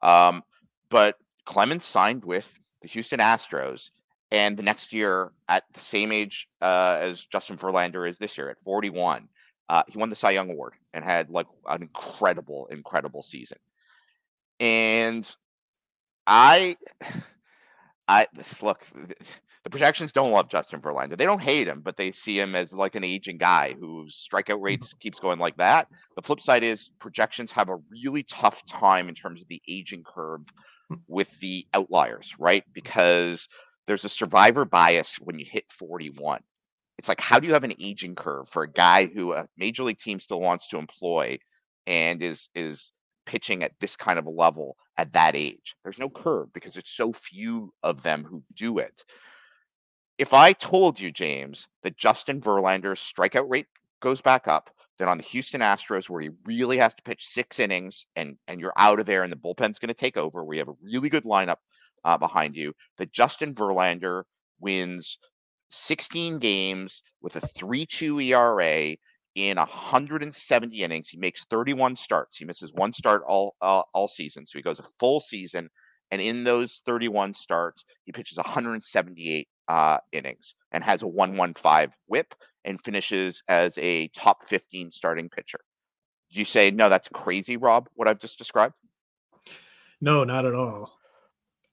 Um, 0.03 0.42
but 0.88 1.16
Clemens 1.44 1.84
signed 1.84 2.24
with 2.24 2.53
the 2.82 2.88
Houston 2.88 3.20
Astros, 3.20 3.90
and 4.30 4.57
the 4.57 4.62
next 4.62 4.92
year 4.92 5.32
at 5.48 5.64
the 5.72 5.80
same 5.80 6.12
age 6.12 6.48
uh, 6.62 6.98
as 7.01 7.24
Justin 7.24 7.57
Verlander 7.57 8.09
is 8.09 8.18
this 8.18 8.38
year 8.38 8.51
at 8.51 8.62
41, 8.64 9.28
uh, 9.68 9.82
he 9.88 9.98
won 9.98 10.09
the 10.09 10.16
Cy 10.16 10.30
Young 10.30 10.51
Award 10.51 10.74
and 10.94 11.05
had 11.05 11.30
like 11.30 11.46
an 11.68 11.82
incredible, 11.82 12.68
incredible 12.70 13.22
season. 13.22 13.59
And 14.61 15.28
I, 16.26 16.76
I 18.06 18.26
look. 18.62 18.86
The 19.62 19.70
projections 19.70 20.12
don't 20.12 20.30
love 20.30 20.48
Justin 20.48 20.80
Verlander. 20.80 21.18
They 21.18 21.26
don't 21.26 21.42
hate 21.42 21.68
him, 21.68 21.80
but 21.82 21.96
they 21.96 22.12
see 22.12 22.38
him 22.38 22.54
as 22.54 22.72
like 22.72 22.94
an 22.94 23.04
aging 23.04 23.36
guy 23.36 23.74
whose 23.78 24.26
strikeout 24.32 24.54
mm-hmm. 24.54 24.64
rates 24.64 24.94
keeps 24.94 25.20
going 25.20 25.38
like 25.38 25.56
that. 25.58 25.88
The 26.16 26.22
flip 26.22 26.40
side 26.40 26.62
is 26.62 26.90
projections 26.98 27.50
have 27.52 27.68
a 27.68 27.76
really 27.90 28.22
tough 28.22 28.64
time 28.66 29.08
in 29.08 29.14
terms 29.14 29.42
of 29.42 29.48
the 29.48 29.61
aging 29.68 30.04
curve 30.04 30.42
hmm. 30.88 30.96
with 31.08 31.38
the 31.40 31.66
outliers, 31.74 32.34
right? 32.38 32.64
Because 32.72 33.48
there's 33.86 34.04
a 34.04 34.08
survivor 34.08 34.64
bias 34.64 35.16
when 35.16 35.38
you 35.38 35.44
hit 35.48 35.64
41. 35.70 36.40
It's 36.98 37.08
like, 37.08 37.20
how 37.20 37.38
do 37.38 37.46
you 37.46 37.54
have 37.54 37.64
an 37.64 37.74
aging 37.78 38.14
curve 38.14 38.48
for 38.48 38.62
a 38.62 38.70
guy 38.70 39.06
who 39.06 39.32
a 39.32 39.46
major 39.56 39.82
league 39.82 39.98
team 39.98 40.20
still 40.20 40.40
wants 40.40 40.68
to 40.68 40.78
employ 40.78 41.38
and 41.86 42.22
is 42.22 42.48
is 42.54 42.92
pitching 43.31 43.62
at 43.62 43.78
this 43.78 43.95
kind 43.95 44.18
of 44.18 44.26
a 44.26 44.31
level 44.31 44.76
at 44.97 45.12
that 45.12 45.37
age? 45.37 45.76
There's 45.85 45.99
no 45.99 46.11
curve 46.11 46.53
because 46.53 46.76
it's 46.76 46.91
so 46.91 47.12
few 47.12 47.72
of 47.85 48.03
them 48.03 48.24
who 48.24 48.43
do 48.57 48.78
it. 48.78 49.05
If 50.18 50.35
I 50.35 50.53
told 50.53 50.99
you, 50.99 51.12
James, 51.12 51.68
that 51.85 51.97
Justin 51.97 52.41
Verlander's 52.41 52.99
strikeout 52.99 53.49
rate 53.49 53.68
goes 54.01 54.20
back 54.20 54.49
up, 54.49 54.68
then 54.99 55.09
on 55.09 55.18
the 55.18 55.24
Houston 55.24 55.61
Astros, 55.61 56.11
where 56.11 56.20
he 56.20 56.31
really 56.45 56.76
has 56.78 56.93
to 56.97 57.03
pitch 57.05 57.28
six 57.28 57.61
innings 57.61 58.05
and 58.16 58.37
and 58.49 58.61
you're 58.61 58.72
out 58.76 58.99
of 58.99 59.07
there 59.07 59.22
and 59.22 59.33
the 59.33 59.37
bullpen's 59.37 59.78
going 59.78 59.89
to 59.89 59.95
take 59.95 60.16
over, 60.16 60.45
where 60.45 60.57
you 60.57 60.61
have 60.61 60.68
a 60.68 60.83
really 60.83 61.09
good 61.09 61.24
lineup 61.24 61.57
uh, 62.05 62.18
behind 62.18 62.57
you, 62.57 62.74
that 62.99 63.12
Justin 63.12 63.55
Verlander 63.55 64.24
wins 64.59 65.18
16 65.70 66.41
games 66.41 67.03
with 67.22 67.37
a 67.37 67.41
3-2 67.41 68.24
ERA 68.24 68.97
in 69.35 69.57
170 69.57 70.83
innings. 70.83 71.09
He 71.09 71.18
makes 71.18 71.45
31 71.51 71.97
starts. 71.97 72.39
He 72.39 72.45
misses 72.45 72.72
one 72.72 72.93
start 72.93 73.22
all 73.26 73.57
uh, 73.61 73.83
all 73.95 74.09
season, 74.09 74.47
so 74.47 74.59
he 74.59 74.62
goes 74.62 74.78
a 74.78 74.85
full 74.99 75.20
season. 75.20 75.68
And 76.11 76.20
in 76.20 76.43
those 76.43 76.81
31 76.87 77.35
starts, 77.35 77.85
he 78.05 78.11
pitches 78.12 78.37
178 78.37 79.49
uh, 79.68 79.99
innings 80.12 80.55
and 80.72 80.83
has 80.83 81.03
a 81.03 81.07
115 81.07 81.95
whip 82.07 82.35
and 82.64 82.81
finishes 82.83 83.43
as 83.49 83.78
a 83.78 84.09
top 84.09 84.45
15 84.49 84.91
starting 84.91 85.28
pitcher. 85.28 85.61
Do 86.33 86.39
you 86.39 86.45
say, 86.45 86.70
no, 86.70 86.89
that's 86.89 87.09
crazy, 87.09 87.57
Rob, 87.57 87.89
what 87.95 88.09
I've 88.09 88.20
just 88.20 88.39
described? 88.39 88.74
No, 90.01 90.24
not 90.24 90.47
at 90.47 90.55
all. 90.55 90.93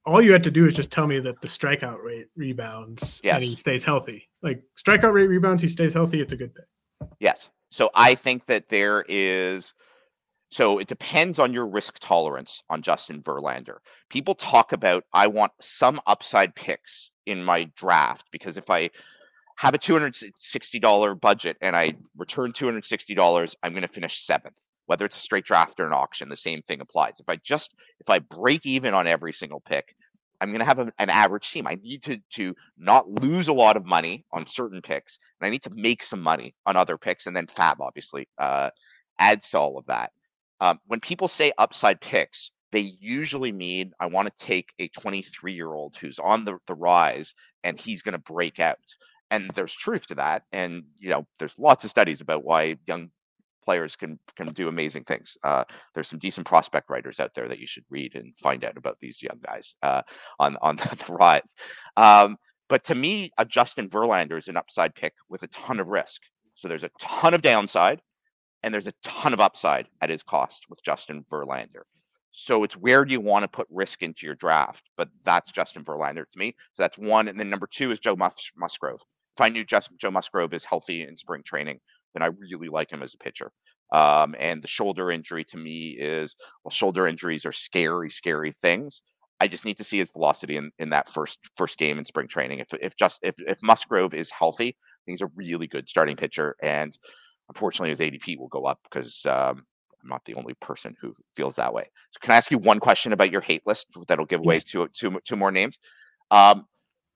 All 0.05 0.21
you 0.21 0.31
had 0.31 0.43
to 0.43 0.51
do 0.51 0.65
is 0.65 0.73
just 0.73 0.91
tell 0.91 1.07
me 1.07 1.19
that 1.19 1.41
the 1.41 1.47
strikeout 1.47 2.01
rate 2.03 2.27
rebounds 2.35 3.19
and 3.35 3.43
he 3.43 3.55
stays 3.55 3.83
healthy. 3.83 4.29
Like 4.41 4.63
strikeout 4.77 5.13
rate 5.13 5.27
rebounds, 5.27 5.61
he 5.61 5.69
stays 5.69 5.93
healthy. 5.93 6.21
It's 6.21 6.33
a 6.33 6.37
good 6.37 6.55
pick. 6.55 6.65
Yes. 7.19 7.49
So 7.71 7.89
I 7.95 8.15
think 8.15 8.45
that 8.45 8.69
there 8.69 9.05
is. 9.07 9.73
So 10.49 10.79
it 10.79 10.87
depends 10.87 11.39
on 11.39 11.51
your 11.53 11.67
risk 11.67 11.97
tolerance 11.99 12.63
on 12.69 12.81
Justin 12.81 13.21
Verlander. 13.21 13.79
People 14.09 14.33
talk 14.33 14.71
about 14.71 15.03
I 15.13 15.27
want 15.27 15.51
some 15.59 15.99
upside 16.07 16.55
picks 16.55 17.11
in 17.25 17.43
my 17.43 17.65
draft 17.75 18.27
because 18.31 18.55
if 18.55 18.69
I 18.69 18.89
have 19.57 19.73
a 19.73 19.79
$260 19.79 21.19
budget 21.19 21.57
and 21.61 21.75
I 21.75 21.95
return 22.15 22.53
$260, 22.53 23.55
I'm 23.63 23.71
going 23.73 23.81
to 23.81 23.87
finish 23.87 24.23
seventh. 24.25 24.55
Whether 24.85 25.03
it's 25.05 25.17
a 25.17 25.19
straight 25.19 25.43
draft 25.43 25.81
or 25.81 25.85
an 25.85 25.91
auction, 25.91 26.29
the 26.29 26.37
same 26.37 26.61
thing 26.61 26.79
applies. 26.79 27.19
If 27.19 27.27
I 27.27 27.35
just 27.37 27.73
if 27.99 28.09
I 28.09 28.19
break 28.19 28.65
even 28.65 28.93
on 28.93 29.05
every 29.05 29.33
single 29.33 29.59
pick, 29.59 29.95
I'm 30.39 30.49
going 30.49 30.59
to 30.59 30.65
have 30.65 30.79
a, 30.79 30.91
an 30.99 31.09
average 31.09 31.51
team. 31.51 31.67
I 31.67 31.75
need 31.75 32.03
to 32.03 32.17
to 32.35 32.55
not 32.77 33.09
lose 33.09 33.47
a 33.47 33.53
lot 33.53 33.77
of 33.77 33.85
money 33.85 34.25
on 34.31 34.45
certain 34.45 34.81
picks, 34.81 35.19
and 35.39 35.47
I 35.47 35.49
need 35.49 35.63
to 35.63 35.71
make 35.73 36.03
some 36.03 36.21
money 36.21 36.55
on 36.65 36.75
other 36.75 36.97
picks. 36.97 37.25
And 37.25 37.35
then 37.35 37.47
FAAB 37.47 37.77
obviously 37.79 38.27
uh, 38.37 38.69
adds 39.19 39.49
to 39.49 39.59
all 39.59 39.77
of 39.77 39.85
that. 39.87 40.11
Um, 40.59 40.79
when 40.87 40.99
people 40.99 41.27
say 41.27 41.51
upside 41.57 42.01
picks, 42.01 42.51
they 42.71 42.95
usually 42.99 43.51
mean 43.51 43.91
I 43.99 44.07
want 44.07 44.27
to 44.27 44.45
take 44.45 44.71
a 44.79 44.87
23 44.89 45.53
year 45.53 45.73
old 45.73 45.95
who's 45.95 46.19
on 46.19 46.45
the, 46.45 46.57
the 46.67 46.73
rise 46.73 47.33
and 47.63 47.79
he's 47.79 48.01
going 48.01 48.13
to 48.13 48.33
break 48.33 48.59
out. 48.59 48.77
And 49.29 49.51
there's 49.55 49.73
truth 49.73 50.07
to 50.07 50.15
that. 50.15 50.43
And 50.51 50.83
you 50.99 51.09
know, 51.09 51.27
there's 51.39 51.57
lots 51.57 51.83
of 51.83 51.89
studies 51.89 52.21
about 52.21 52.43
why 52.43 52.77
young 52.85 53.09
players 53.67 53.97
can 53.97 54.17
can 54.37 54.53
do 54.53 54.69
amazing 54.69 55.03
things. 55.03 55.37
Uh, 55.43 55.65
there's 55.93 56.07
some 56.07 56.19
decent 56.19 56.47
prospect 56.47 56.89
writers 56.89 57.19
out 57.19 57.33
there 57.35 57.49
that 57.49 57.59
you 57.59 57.67
should 57.67 57.83
read 57.89 58.15
and 58.15 58.33
find 58.37 58.63
out 58.63 58.77
about 58.77 58.97
these 59.01 59.21
young 59.21 59.39
guys 59.45 59.75
uh, 59.83 60.01
on 60.39 60.55
on 60.61 60.77
the 61.07 61.13
rise. 61.13 61.53
Um, 61.97 62.37
but 62.69 62.85
to 62.85 62.95
me, 62.95 63.31
a 63.37 63.43
Justin 63.45 63.89
Verlander 63.89 64.37
is 64.37 64.47
an 64.47 64.55
upside 64.55 64.95
pick 64.95 65.13
with 65.29 65.43
a 65.43 65.47
ton 65.47 65.81
of 65.81 65.87
risk. 65.87 66.21
So 66.55 66.69
there's 66.69 66.85
a 66.85 66.91
ton 67.01 67.33
of 67.33 67.41
downside, 67.41 68.01
and 68.63 68.73
there's 68.73 68.87
a 68.87 68.93
ton 69.03 69.33
of 69.33 69.41
upside 69.41 69.87
at 70.01 70.09
his 70.09 70.23
cost 70.23 70.63
with 70.69 70.81
Justin 70.81 71.25
Verlander. 71.29 71.83
So 72.31 72.63
it's 72.63 72.77
where 72.77 73.03
do 73.03 73.11
you 73.11 73.19
want 73.19 73.43
to 73.43 73.49
put 73.49 73.67
risk 73.69 74.01
into 74.01 74.25
your 74.25 74.35
draft? 74.35 74.83
But 74.95 75.09
that's 75.25 75.51
Justin 75.51 75.83
Verlander 75.83 76.23
to 76.31 76.39
me. 76.39 76.55
So 76.73 76.83
that's 76.83 76.97
one. 76.97 77.27
And 77.27 77.37
then 77.37 77.49
number 77.49 77.67
two 77.67 77.91
is 77.91 77.99
Joe 77.99 78.15
Mus- 78.15 78.51
Musgrove. 78.55 79.01
If 79.35 79.41
I 79.41 79.49
knew 79.49 79.65
Joe 79.65 80.11
Musgrove 80.11 80.53
is 80.53 80.63
healthy 80.63 81.03
in 81.03 81.17
spring 81.17 81.43
training, 81.45 81.79
then 82.17 82.23
I 82.27 82.33
really 82.51 82.69
like 82.69 82.91
him 82.91 83.03
as 83.03 83.13
a 83.13 83.17
pitcher. 83.17 83.51
Um, 83.93 84.35
and 84.37 84.61
the 84.61 84.67
shoulder 84.67 85.11
injury 85.11 85.45
to 85.45 85.57
me 85.57 85.95
is 85.97 86.35
well, 86.63 86.71
shoulder 86.71 87.07
injuries 87.07 87.45
are 87.45 87.51
scary, 87.51 88.09
scary 88.09 88.53
things. 88.61 89.01
I 89.39 89.47
just 89.47 89.65
need 89.65 89.77
to 89.77 89.83
see 89.83 89.99
his 89.99 90.11
velocity 90.11 90.57
in, 90.57 90.71
in 90.79 90.89
that 90.89 91.09
first 91.09 91.39
first 91.55 91.77
game 91.77 91.99
in 91.99 92.05
spring 92.05 92.27
training. 92.27 92.59
If 92.59 92.67
if 92.81 92.97
just 92.97 93.19
if 93.21 93.35
if 93.39 93.59
Musgrove 93.61 94.13
is 94.13 94.31
healthy, 94.31 94.75
he's 95.05 95.21
a 95.21 95.29
really 95.35 95.67
good 95.67 95.87
starting 95.87 96.17
pitcher. 96.17 96.55
And 96.61 96.97
unfortunately, 97.49 97.89
his 97.89 97.99
ADP 97.99 98.37
will 98.39 98.49
go 98.49 98.65
up 98.65 98.79
because 98.83 99.25
um, 99.25 99.63
I'm 100.01 100.09
not 100.09 100.25
the 100.25 100.33
only 100.33 100.55
person 100.55 100.95
who 100.99 101.13
feels 101.35 101.55
that 101.55 101.73
way. 101.73 101.85
So, 102.11 102.19
can 102.21 102.31
I 102.31 102.37
ask 102.37 102.49
you 102.51 102.57
one 102.57 102.79
question 102.79 103.13
about 103.13 103.31
your 103.31 103.41
hate 103.41 103.61
list 103.65 103.85
that'll 104.07 104.25
give 104.25 104.39
away 104.39 104.59
two, 104.59 104.89
two, 104.93 105.19
two 105.23 105.35
more 105.35 105.51
names? 105.51 105.77
Um, 106.31 106.65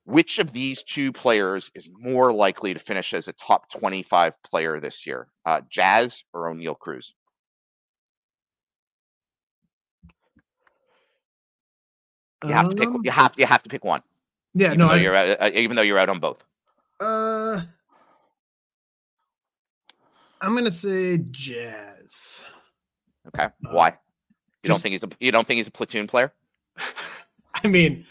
which 0.06 0.39
of 0.39 0.52
these 0.52 0.84
two 0.84 1.12
players 1.12 1.72
is 1.76 1.89
more 1.91 2.34
likely 2.34 2.74
to 2.74 2.80
finish 2.80 3.14
as 3.14 3.28
a 3.28 3.34
top 3.34 3.72
25 3.72 4.41
player 4.43 4.80
this 4.80 5.06
year, 5.06 5.28
uh, 5.45 5.62
Jazz 5.70 6.24
or 6.34 6.52
Oneil 6.52 6.78
Cruz? 6.78 7.14
You 12.43 12.54
have 12.54 12.66
um, 12.66 12.72
to 12.72 12.78
pick. 12.78 12.88
Um 12.88 13.02
you 13.04 13.12
have. 13.12 13.36
You 13.38 13.45
have 13.45 13.64
to 13.64 13.70
pick 13.70 13.84
one. 13.84 14.02
Yeah. 14.56 14.68
Even 14.68 14.80
no. 14.80 14.88
Though 14.88 14.93
I, 14.95 14.97
you're 14.97 15.16
out, 15.16 15.38
uh, 15.39 15.52
even 15.54 15.76
though 15.76 15.84
you're 15.84 15.99
out 15.99 16.10
on 16.10 16.20
both. 16.20 16.43
Uh, 16.99 17.62
I'm 20.41 20.56
gonna 20.56 20.72
say 20.72 21.20
Jazz. 21.30 22.43
Okay. 23.28 23.43
Uh, 23.43 23.49
Why? 23.72 23.89
You 23.89 24.68
just, 24.68 24.78
don't 24.78 24.82
think 24.82 24.93
he's 24.93 25.04
a 25.04 25.10
you 25.20 25.32
don't 25.32 25.45
think 25.45 25.58
he's 25.58 25.68
a 25.68 25.72
platoon 25.72 26.08
player? 26.08 26.34
I 27.64 27.68
mean, 27.68 28.06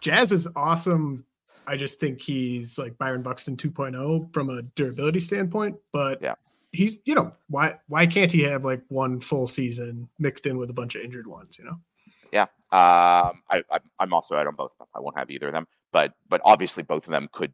Jazz 0.00 0.32
is 0.32 0.48
awesome. 0.56 1.24
I 1.66 1.76
just 1.76 1.98
think 1.98 2.20
he's 2.20 2.78
like 2.78 2.96
Byron 2.98 3.22
Buxton 3.22 3.56
2.0 3.56 4.32
from 4.32 4.50
a 4.50 4.62
durability 4.62 5.20
standpoint, 5.20 5.76
but 5.92 6.20
yeah. 6.22 6.34
He's, 6.72 6.96
you 7.04 7.14
know, 7.14 7.32
why 7.48 7.76
why 7.88 8.06
can't 8.06 8.30
he 8.30 8.42
have 8.42 8.64
like 8.64 8.82
one 8.88 9.18
full 9.20 9.48
season 9.48 10.08
mixed 10.18 10.44
in 10.44 10.58
with 10.58 10.68
a 10.68 10.74
bunch 10.74 10.94
of 10.94 11.02
injured 11.02 11.26
ones, 11.26 11.58
you 11.58 11.64
know? 11.64 11.78
Yeah. 12.32 12.42
Um 12.70 13.40
I, 13.48 13.62
I 13.70 13.78
I'm 13.98 14.12
also 14.12 14.36
out 14.36 14.46
on 14.46 14.54
both. 14.56 14.72
I 14.94 15.00
won't 15.00 15.16
have 15.16 15.30
either 15.30 15.46
of 15.46 15.52
them, 15.54 15.66
but 15.92 16.12
but 16.28 16.42
obviously 16.44 16.82
both 16.82 17.06
of 17.06 17.12
them 17.12 17.30
could 17.32 17.52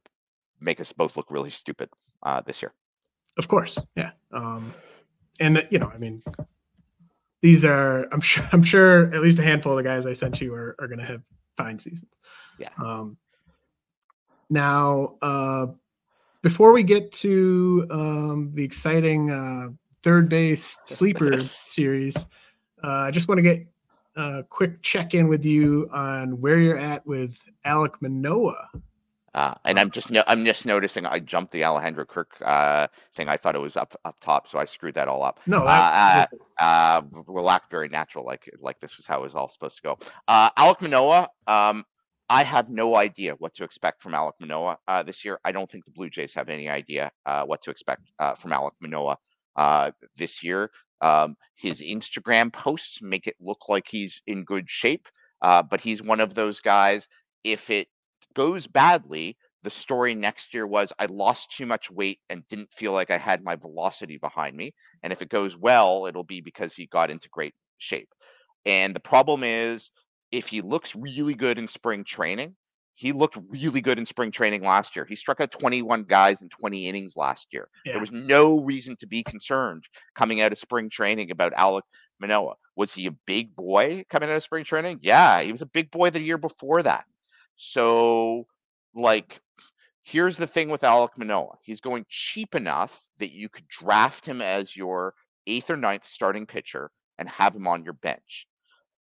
make 0.60 0.80
us 0.80 0.92
both 0.92 1.16
look 1.16 1.30
really 1.30 1.50
stupid 1.50 1.88
uh 2.24 2.40
this 2.40 2.62
year. 2.62 2.72
Of 3.38 3.46
course. 3.46 3.78
Yeah. 3.94 4.10
Um 4.32 4.74
and 5.38 5.64
you 5.70 5.78
know, 5.78 5.92
I 5.94 5.98
mean, 5.98 6.22
these 7.42 7.64
are 7.64 8.08
I'm 8.12 8.20
sure 8.20 8.48
I'm 8.50 8.64
sure 8.64 9.14
at 9.14 9.22
least 9.22 9.38
a 9.38 9.44
handful 9.44 9.72
of 9.72 9.76
the 9.76 9.84
guys 9.84 10.04
I 10.04 10.14
sent 10.14 10.40
you 10.40 10.52
are, 10.52 10.74
are 10.80 10.88
gonna 10.88 11.06
have 11.06 11.22
fine 11.57 11.78
seasons. 11.78 12.11
Yeah. 12.59 12.70
Um 12.82 13.16
now 14.50 15.16
uh 15.22 15.66
before 16.42 16.72
we 16.72 16.82
get 16.82 17.12
to 17.12 17.86
um 17.90 18.50
the 18.55 18.64
exciting 18.64 19.30
uh 19.30 19.68
third 20.03 20.28
base 20.28 20.78
sleeper 20.84 21.42
series, 21.64 22.16
uh, 22.82 23.07
I 23.07 23.11
just 23.11 23.28
want 23.28 23.38
to 23.38 23.42
get 23.42 23.66
a 24.16 24.44
quick 24.48 24.82
check 24.82 25.14
in 25.14 25.28
with 25.28 25.44
you 25.44 25.88
on 25.92 26.40
where 26.40 26.59
you're 26.59 26.78
at 26.78 27.07
with 27.07 27.38
Alek 27.66 27.94
Manoah. 28.00 28.68
Uh, 29.34 29.54
and 29.64 29.78
I'm 29.78 29.90
just 29.90 30.10
no, 30.10 30.22
I'm 30.26 30.44
just 30.44 30.66
noticing 30.66 31.06
I 31.06 31.18
jumped 31.18 31.52
the 31.52 31.64
Alejandro 31.64 32.04
Kirk 32.04 32.30
uh, 32.44 32.86
thing. 33.16 33.28
I 33.28 33.38
thought 33.38 33.54
it 33.54 33.60
was 33.60 33.76
up 33.76 33.98
up 34.04 34.16
top, 34.20 34.46
so 34.46 34.58
I 34.58 34.66
screwed 34.66 34.94
that 34.96 35.08
all 35.08 35.22
up. 35.22 35.40
No, 35.46 35.64
that, 35.64 36.28
uh, 36.58 36.62
uh, 36.62 37.02
will 37.26 37.48
act 37.48 37.70
very 37.70 37.88
natural, 37.88 38.26
like 38.26 38.50
like 38.60 38.78
this 38.80 38.98
was 38.98 39.06
how 39.06 39.20
it 39.20 39.22
was 39.22 39.34
all 39.34 39.48
supposed 39.48 39.76
to 39.76 39.82
go. 39.82 39.98
Uh, 40.28 40.50
Alek 40.50 40.82
Manoah, 40.82 41.30
um, 41.46 41.84
I 42.28 42.44
have 42.44 42.68
no 42.68 42.96
idea 42.96 43.34
what 43.38 43.54
to 43.54 43.64
expect 43.64 44.02
from 44.02 44.12
Alek 44.12 44.32
Manoah 44.38 44.78
uh, 44.86 45.02
this 45.02 45.24
year. 45.24 45.40
I 45.44 45.52
don't 45.52 45.70
think 45.70 45.86
the 45.86 45.90
Blue 45.90 46.10
Jays 46.10 46.34
have 46.34 46.50
any 46.50 46.68
idea 46.68 47.10
uh, 47.24 47.44
what 47.44 47.62
to 47.62 47.70
expect 47.70 48.02
uh, 48.18 48.34
from 48.34 48.50
Alek 48.50 48.72
Manoah 48.80 49.16
uh, 49.56 49.92
this 50.16 50.42
year. 50.42 50.70
Um, 51.00 51.36
his 51.56 51.80
Instagram 51.80 52.52
posts 52.52 53.00
make 53.02 53.26
it 53.26 53.36
look 53.40 53.68
like 53.68 53.86
he's 53.88 54.22
in 54.26 54.44
good 54.44 54.68
shape, 54.68 55.08
uh, 55.40 55.62
but 55.62 55.80
he's 55.80 56.02
one 56.02 56.20
of 56.20 56.34
those 56.34 56.60
guys. 56.60 57.08
If 57.44 57.70
it 57.70 57.88
goes 58.34 58.66
badly, 58.66 59.36
the 59.62 59.70
story 59.70 60.14
next 60.14 60.54
year 60.54 60.66
was 60.66 60.92
I 60.98 61.06
lost 61.06 61.52
too 61.52 61.66
much 61.66 61.90
weight 61.90 62.18
and 62.28 62.46
didn't 62.48 62.72
feel 62.72 62.92
like 62.92 63.10
I 63.10 63.18
had 63.18 63.44
my 63.44 63.56
velocity 63.56 64.18
behind 64.18 64.56
me. 64.56 64.74
And 65.02 65.12
if 65.12 65.22
it 65.22 65.28
goes 65.28 65.56
well, 65.56 66.06
it'll 66.06 66.24
be 66.24 66.40
because 66.40 66.74
he 66.74 66.86
got 66.86 67.10
into 67.10 67.28
great 67.28 67.54
shape. 67.78 68.08
And 68.66 68.94
the 68.94 69.00
problem 69.00 69.44
is, 69.44 69.90
if 70.30 70.48
he 70.48 70.62
looks 70.62 70.96
really 70.96 71.34
good 71.34 71.58
in 71.58 71.68
spring 71.68 72.04
training, 72.04 72.56
he 72.94 73.12
looked 73.12 73.38
really 73.48 73.80
good 73.80 73.98
in 73.98 74.06
spring 74.06 74.30
training 74.30 74.62
last 74.62 74.94
year. 74.94 75.04
He 75.04 75.16
struck 75.16 75.40
out 75.40 75.50
21 75.50 76.04
guys 76.04 76.42
in 76.42 76.48
20 76.48 76.88
innings 76.88 77.16
last 77.16 77.48
year. 77.52 77.68
Yeah. 77.84 77.92
There 77.92 78.00
was 78.00 78.12
no 78.12 78.60
reason 78.60 78.96
to 79.00 79.06
be 79.06 79.22
concerned 79.22 79.84
coming 80.14 80.40
out 80.40 80.52
of 80.52 80.58
spring 80.58 80.90
training 80.90 81.30
about 81.30 81.54
Alek 81.54 81.82
Manoah. 82.20 82.54
Was 82.76 82.94
he 82.94 83.06
a 83.06 83.16
big 83.26 83.54
boy 83.54 84.04
coming 84.10 84.30
out 84.30 84.36
of 84.36 84.42
spring 84.42 84.64
training? 84.64 85.00
Yeah, 85.02 85.42
he 85.42 85.52
was 85.52 85.62
a 85.62 85.66
big 85.66 85.90
boy 85.90 86.10
the 86.10 86.20
year 86.20 86.38
before 86.38 86.82
that. 86.82 87.04
So, 87.64 88.48
like, 88.92 89.40
here's 90.02 90.36
the 90.36 90.48
thing 90.48 90.68
with 90.68 90.80
Alek 90.80 91.16
Manoah. 91.16 91.58
He's 91.62 91.80
going 91.80 92.04
cheap 92.08 92.56
enough 92.56 93.06
that 93.18 93.30
you 93.30 93.48
could 93.48 93.68
draft 93.68 94.26
him 94.26 94.42
as 94.42 94.76
your 94.76 95.14
eighth 95.46 95.70
or 95.70 95.76
ninth 95.76 96.04
starting 96.04 96.44
pitcher 96.44 96.90
and 97.18 97.28
have 97.28 97.54
him 97.54 97.68
on 97.68 97.84
your 97.84 97.92
bench. 97.92 98.48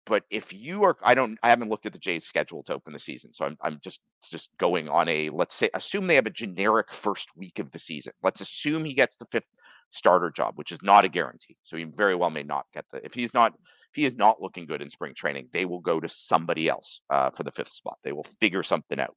But 0.07 0.25
if 0.31 0.55
you 0.55 0.85
are, 0.85 0.97
I 1.03 1.15
don't, 1.15 1.37
I 1.43 1.51
haven't 1.51 1.69
looked 1.69 1.85
at 1.85 1.93
the 1.93 1.99
Jays' 1.99 2.25
schedule 2.25 2.63
to 2.63 2.73
open 2.73 2.95
the 2.95 2.99
season, 2.99 3.35
so 3.35 3.45
I'm, 3.45 3.59
I'm 3.61 3.79
just, 3.83 4.01
just 4.31 4.49
going 4.59 4.89
on 4.89 5.07
a, 5.09 5.29
let's 5.29 5.55
say, 5.55 5.69
assume 5.75 6.07
they 6.07 6.15
have 6.15 6.27
a 6.27 6.31
generic 6.31 6.95
first 6.95 7.29
week 7.37 7.59
of 7.59 7.71
the 7.73 7.79
season. 7.79 8.15
Let's 8.23 8.41
assume 8.41 8.87
he 8.87 8.95
gets 8.95 9.17
the 9.17 9.27
fifth 9.31 9.49
starter 9.91 10.31
job, 10.31 10.55
which 10.57 10.73
is 10.73 10.79
not 10.83 11.05
a 11.05 11.11
guarantee. 11.11 11.59
So 11.65 11.77
he 11.77 11.85
very 11.85 12.15
well 12.15 12.31
may 12.31 12.43
not 12.43 12.65
get 12.73 12.87
the. 12.91 13.05
If 13.05 13.13
he's 13.13 13.35
not, 13.35 13.53
he 13.97 14.07
is 14.07 14.15
not 14.15 14.41
looking 14.41 14.67
good 14.67 14.83
in 14.83 14.91
spring 14.91 15.15
training, 15.15 15.49
they 15.53 15.65
will 15.65 15.81
go 15.81 15.99
to 15.99 16.09
somebody 16.09 16.69
else 16.69 17.01
uh, 17.11 17.31
for 17.31 17.43
the 17.43 17.51
fifth 17.51 17.73
spot. 17.73 17.99
They 18.05 18.13
will 18.13 18.27
figure 18.41 18.63
something 18.63 19.01
out. 19.01 19.17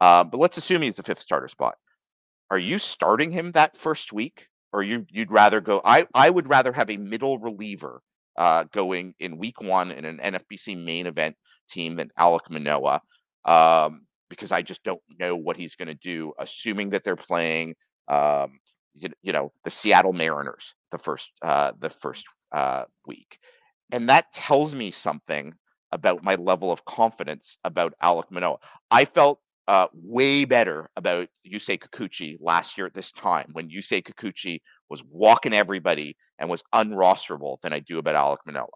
Uh, 0.00 0.24
but 0.24 0.38
let's 0.38 0.56
assume 0.56 0.82
he's 0.82 0.96
the 0.96 1.02
fifth 1.02 1.20
starter 1.20 1.48
spot. 1.48 1.74
Are 2.50 2.58
you 2.58 2.78
starting 2.78 3.30
him 3.30 3.52
that 3.52 3.76
first 3.76 4.12
week, 4.12 4.46
or 4.72 4.82
you 4.82 5.06
you'd 5.10 5.30
rather 5.30 5.60
go? 5.60 5.80
I 5.84 6.06
I 6.14 6.28
would 6.28 6.48
rather 6.48 6.72
have 6.72 6.90
a 6.90 6.96
middle 6.96 7.38
reliever 7.38 8.02
uh, 8.36 8.64
going 8.72 9.14
in 9.20 9.38
week 9.38 9.60
one 9.60 9.90
in 9.90 10.04
an 10.04 10.18
NFBC 10.18 10.82
main 10.82 11.06
event 11.06 11.36
team 11.70 11.96
than 11.96 12.10
Alek 12.18 12.50
Manoah, 12.50 13.00
Um, 13.44 14.06
because 14.28 14.52
I 14.52 14.62
just 14.62 14.82
don't 14.82 15.00
know 15.18 15.36
what 15.36 15.56
he's 15.56 15.76
going 15.76 15.88
to 15.88 15.94
do, 15.94 16.32
assuming 16.38 16.90
that 16.90 17.04
they're 17.04 17.16
playing, 17.16 17.74
um, 18.08 18.58
you, 18.94 19.10
you, 19.22 19.32
know, 19.32 19.52
the 19.64 19.70
Seattle 19.70 20.12
Mariners 20.12 20.74
the 20.90 20.98
first 20.98 21.30
uh, 21.42 21.72
the 21.78 21.90
first 21.90 22.24
uh, 22.52 22.84
week. 23.06 23.38
And 23.92 24.08
that 24.08 24.32
tells 24.32 24.74
me 24.74 24.90
something 24.90 25.54
about 25.92 26.24
my 26.24 26.34
level 26.36 26.72
of 26.72 26.84
confidence 26.86 27.58
about 27.64 27.92
Alek 28.02 28.30
Manoah. 28.30 28.56
I 28.90 29.04
felt 29.04 29.38
uh, 29.68 29.86
way 29.92 30.44
better 30.46 30.90
about 30.96 31.28
Yusei 31.46 31.78
Kikuchi 31.78 32.36
last 32.40 32.76
year 32.76 32.86
at 32.86 32.94
this 32.94 33.12
time 33.12 33.50
when 33.52 33.68
Yusei 33.68 34.02
Kikuchi 34.02 34.60
was 34.88 35.04
walking 35.08 35.52
everybody 35.52 36.16
and 36.38 36.50
was 36.50 36.62
unrosterable 36.74 37.58
than 37.62 37.74
I 37.74 37.80
do 37.80 37.98
about 37.98 38.14
Alek 38.14 38.38
Manoah. 38.46 38.66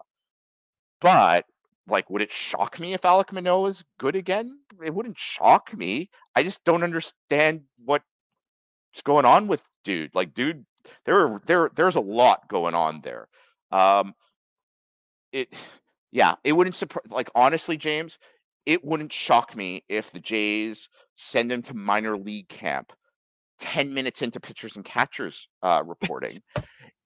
But 1.00 1.46
like, 1.88 2.10
would 2.10 2.22
it 2.22 2.30
shock 2.30 2.78
me 2.78 2.92
if 2.92 3.02
Alek 3.02 3.32
Manoah 3.32 3.70
is 3.70 3.84
good 3.98 4.16
again? 4.16 4.58
It 4.84 4.94
wouldn't 4.94 5.18
shock 5.18 5.74
me. 5.76 6.10
I 6.34 6.42
just 6.42 6.62
don't 6.64 6.82
understand 6.82 7.62
what's 7.84 8.04
going 9.04 9.24
on 9.24 9.46
with 9.48 9.62
dude. 9.84 10.14
Like, 10.14 10.34
dude, 10.34 10.66
there 11.06 11.40
there 11.46 11.70
there's 11.74 11.96
a 11.96 12.00
lot 12.00 12.48
going 12.48 12.74
on 12.74 13.00
there. 13.02 13.28
Um, 13.72 14.14
it 15.32 15.52
yeah, 16.12 16.34
it 16.44 16.52
wouldn't 16.52 16.76
surprise 16.76 17.04
like 17.10 17.30
honestly, 17.34 17.76
James, 17.76 18.18
it 18.64 18.84
wouldn't 18.84 19.12
shock 19.12 19.56
me 19.56 19.84
if 19.88 20.10
the 20.10 20.20
Jays 20.20 20.88
send 21.16 21.50
him 21.50 21.62
to 21.62 21.74
minor 21.74 22.16
league 22.16 22.48
camp 22.48 22.92
10 23.60 23.92
minutes 23.92 24.22
into 24.22 24.40
pitchers 24.40 24.76
and 24.76 24.84
catchers 24.84 25.48
uh, 25.62 25.82
reporting. 25.86 26.42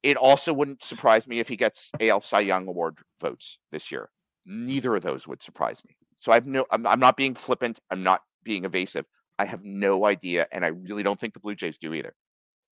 it 0.03 0.17
also 0.17 0.53
wouldn't 0.53 0.83
surprise 0.83 1.27
me 1.27 1.39
if 1.39 1.49
he 1.49 1.57
gets 1.57 1.91
AL 2.01 2.23
Cy 2.23 2.41
Young 2.41 2.67
Award 2.67 2.99
votes 3.21 3.59
this 3.71 3.93
year. 3.93 4.09
Neither 4.47 4.97
of 4.97 5.03
those 5.03 5.29
would 5.29 5.43
surprise 5.43 5.83
me. 5.87 5.95
So 6.19 6.33
I've 6.33 6.47
no 6.47 6.67
I'm, 6.71 6.87
I'm 6.87 7.01
not 7.01 7.17
being 7.17 7.35
flippant, 7.35 7.81
I'm 7.91 8.03
not 8.03 8.23
being 8.43 8.65
evasive. 8.65 9.07
I 9.39 9.45
have 9.45 9.65
no 9.65 10.07
idea 10.07 10.47
and 10.53 10.65
I 10.65 10.69
really 10.69 11.03
don't 11.03 11.19
think 11.19 11.35
the 11.35 11.41
Blue 11.41 11.55
Jays 11.55 11.79
do 11.79 11.95
either. 11.95 12.15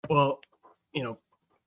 Well, 0.10 0.40
you 0.94 1.04
know, 1.04 1.18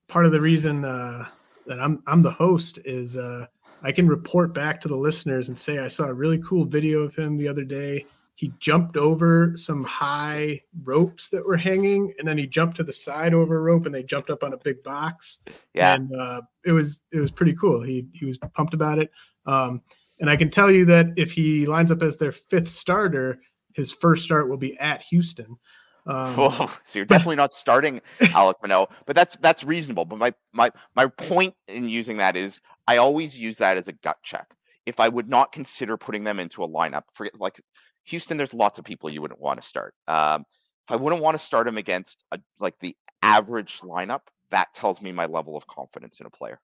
part 0.07 0.25
of 0.25 0.31
the 0.31 0.41
reason 0.41 0.83
uh, 0.83 1.25
that 1.65 1.79
I'm 1.79 2.03
I'm 2.07 2.21
the 2.21 2.31
host 2.31 2.79
is 2.85 3.17
uh, 3.17 3.45
I 3.83 3.91
can 3.91 4.07
report 4.07 4.53
back 4.53 4.81
to 4.81 4.87
the 4.87 4.95
listeners 4.95 5.47
and 5.47 5.57
say 5.57 5.79
I 5.79 5.87
saw 5.87 6.05
a 6.05 6.13
really 6.13 6.39
cool 6.39 6.65
video 6.65 6.99
of 6.99 7.15
him 7.15 7.37
the 7.37 7.47
other 7.47 7.63
day. 7.63 8.05
He 8.35 8.53
jumped 8.59 8.97
over 8.97 9.53
some 9.55 9.83
high 9.83 10.61
ropes 10.83 11.29
that 11.29 11.45
were 11.45 11.57
hanging, 11.57 12.13
and 12.17 12.27
then 12.27 12.37
he 12.37 12.47
jumped 12.47 12.77
to 12.77 12.83
the 12.83 12.93
side 12.93 13.33
over 13.33 13.57
a 13.57 13.61
rope, 13.61 13.85
and 13.85 13.93
they 13.93 14.03
jumped 14.03 14.29
up 14.29 14.43
on 14.43 14.53
a 14.53 14.57
big 14.57 14.81
box. 14.83 15.39
Yeah. 15.73 15.95
and 15.95 16.11
uh, 16.15 16.41
it 16.65 16.71
was 16.71 17.01
it 17.11 17.19
was 17.19 17.31
pretty 17.31 17.53
cool. 17.53 17.81
He 17.81 18.07
he 18.13 18.25
was 18.25 18.37
pumped 18.37 18.73
about 18.73 18.99
it. 18.99 19.11
Um, 19.45 19.81
and 20.19 20.29
I 20.29 20.35
can 20.35 20.49
tell 20.49 20.71
you 20.71 20.85
that 20.85 21.07
if 21.17 21.31
he 21.31 21.65
lines 21.65 21.91
up 21.91 22.01
as 22.01 22.17
their 22.17 22.31
fifth 22.31 22.69
starter, 22.69 23.39
his 23.73 23.91
first 23.91 24.23
start 24.23 24.49
will 24.49 24.57
be 24.57 24.77
at 24.79 25.01
Houston. 25.03 25.57
Um, 26.05 26.35
Whoa, 26.35 26.69
so 26.85 26.99
you're 26.99 27.05
definitely 27.05 27.35
not 27.35 27.53
starting 27.53 28.01
Alek 28.21 28.55
Manoah, 28.61 28.87
but 29.05 29.15
that's 29.15 29.35
that's 29.41 29.63
reasonable. 29.63 30.05
But 30.05 30.17
my 30.17 30.33
my 30.53 30.71
my 30.95 31.07
point 31.07 31.53
in 31.67 31.89
using 31.89 32.17
that 32.17 32.35
is 32.35 32.61
I 32.91 32.97
always 32.97 33.37
use 33.37 33.57
that 33.59 33.77
as 33.77 33.87
a 33.87 33.93
gut 33.93 34.17
check. 34.21 34.47
If 34.85 34.99
I 34.99 35.07
would 35.07 35.29
not 35.29 35.53
consider 35.53 35.95
putting 35.95 36.25
them 36.25 36.41
into 36.41 36.61
a 36.61 36.67
lineup, 36.67 37.03
for 37.13 37.29
like 37.39 37.61
Houston, 38.05 38.35
there's 38.35 38.53
lots 38.53 38.79
of 38.79 38.83
people 38.83 39.09
you 39.09 39.21
wouldn't 39.21 39.39
want 39.39 39.61
to 39.61 39.65
start. 39.65 39.93
Um, 40.09 40.45
if 40.85 40.91
I 40.91 40.97
wouldn't 40.97 41.21
want 41.21 41.39
to 41.39 41.43
start 41.43 41.67
them 41.67 41.77
against 41.77 42.25
a, 42.33 42.39
like 42.59 42.77
the 42.81 42.93
average 43.21 43.79
lineup, 43.79 44.21
that 44.49 44.73
tells 44.73 45.01
me 45.01 45.13
my 45.13 45.25
level 45.25 45.55
of 45.55 45.65
confidence 45.67 46.19
in 46.19 46.25
a 46.25 46.29
player. 46.29 46.59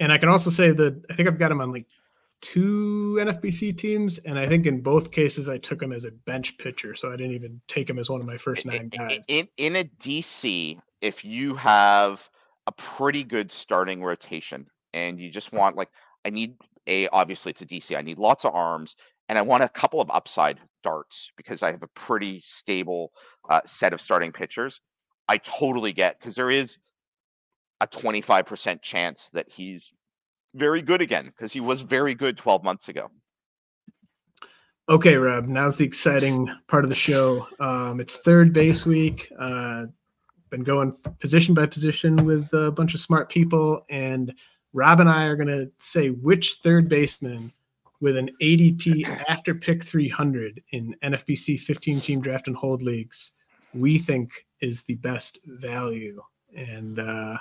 And 0.00 0.12
I 0.12 0.18
can 0.18 0.28
also 0.28 0.50
say 0.50 0.70
that 0.72 1.02
I 1.08 1.14
think 1.14 1.28
I've 1.28 1.38
got 1.38 1.50
him 1.50 1.62
on 1.62 1.72
like 1.72 1.86
two 2.42 3.16
NFBC 3.18 3.78
teams, 3.78 4.18
and 4.18 4.38
I 4.38 4.46
think 4.46 4.66
in 4.66 4.82
both 4.82 5.12
cases 5.12 5.48
I 5.48 5.56
took 5.56 5.80
him 5.80 5.92
as 5.92 6.04
a 6.04 6.10
bench 6.10 6.58
pitcher, 6.58 6.94
so 6.94 7.08
I 7.08 7.16
didn't 7.16 7.32
even 7.32 7.58
take 7.68 7.88
him 7.88 7.98
as 7.98 8.10
one 8.10 8.20
of 8.20 8.26
my 8.26 8.36
first 8.36 8.66
nine 8.66 8.90
guys. 8.90 9.24
In 9.28 9.48
in 9.56 9.76
a 9.76 9.84
DC, 9.84 10.78
if 11.00 11.24
you 11.24 11.54
have 11.54 12.28
a 12.66 12.72
pretty 12.72 13.24
good 13.24 13.50
starting 13.50 14.02
rotation 14.04 14.66
and 14.94 15.20
you 15.20 15.30
just 15.30 15.52
want 15.52 15.76
like 15.76 15.88
I 16.24 16.30
need 16.30 16.56
a 16.86 17.08
obviously 17.08 17.50
it's 17.50 17.62
a 17.62 17.66
DC, 17.66 17.96
I 17.96 18.02
need 18.02 18.18
lots 18.18 18.44
of 18.44 18.54
arms 18.54 18.96
and 19.28 19.38
I 19.38 19.42
want 19.42 19.62
a 19.62 19.68
couple 19.68 20.00
of 20.00 20.10
upside 20.10 20.58
darts 20.82 21.30
because 21.36 21.62
I 21.62 21.70
have 21.70 21.82
a 21.82 21.88
pretty 21.88 22.40
stable 22.44 23.12
uh, 23.48 23.60
set 23.64 23.92
of 23.92 24.00
starting 24.00 24.32
pitchers. 24.32 24.80
I 25.28 25.38
totally 25.38 25.92
get 25.92 26.18
because 26.18 26.34
there 26.34 26.50
is 26.50 26.76
a 27.80 27.86
25% 27.86 28.82
chance 28.82 29.30
that 29.32 29.46
he's 29.48 29.92
very 30.54 30.82
good 30.82 31.00
again 31.00 31.26
because 31.26 31.52
he 31.52 31.60
was 31.60 31.80
very 31.80 32.14
good 32.14 32.36
12 32.36 32.62
months 32.62 32.88
ago. 32.88 33.10
Okay, 34.88 35.16
Rob. 35.16 35.46
Now's 35.46 35.78
the 35.78 35.84
exciting 35.84 36.54
part 36.68 36.84
of 36.84 36.90
the 36.90 36.96
show. 36.96 37.46
Um, 37.60 38.00
it's 38.00 38.18
third 38.18 38.52
base 38.52 38.84
week. 38.84 39.32
Uh, 39.38 39.86
been 40.50 40.62
going 40.64 40.94
position 41.18 41.54
by 41.54 41.66
position 41.66 42.26
with 42.26 42.52
a 42.52 42.70
bunch 42.70 42.92
of 42.92 43.00
smart 43.00 43.30
people, 43.30 43.86
and 43.88 44.34
Rob 44.72 45.00
and 45.00 45.08
I 45.08 45.24
are 45.24 45.36
going 45.36 45.48
to 45.48 45.70
say 45.78 46.08
which 46.10 46.54
third 46.62 46.88
baseman 46.88 47.52
with 48.00 48.16
an 48.16 48.30
ADP 48.40 49.24
after 49.28 49.54
pick 49.54 49.84
300 49.84 50.62
in 50.70 50.96
NFBC 51.02 51.60
15 51.60 52.00
team 52.00 52.20
draft 52.20 52.48
and 52.48 52.56
hold 52.56 52.82
leagues 52.82 53.32
we 53.74 53.98
think 53.98 54.46
is 54.60 54.82
the 54.84 54.96
best 54.96 55.38
value, 55.46 56.22
and 56.56 56.98
uh, 56.98 57.36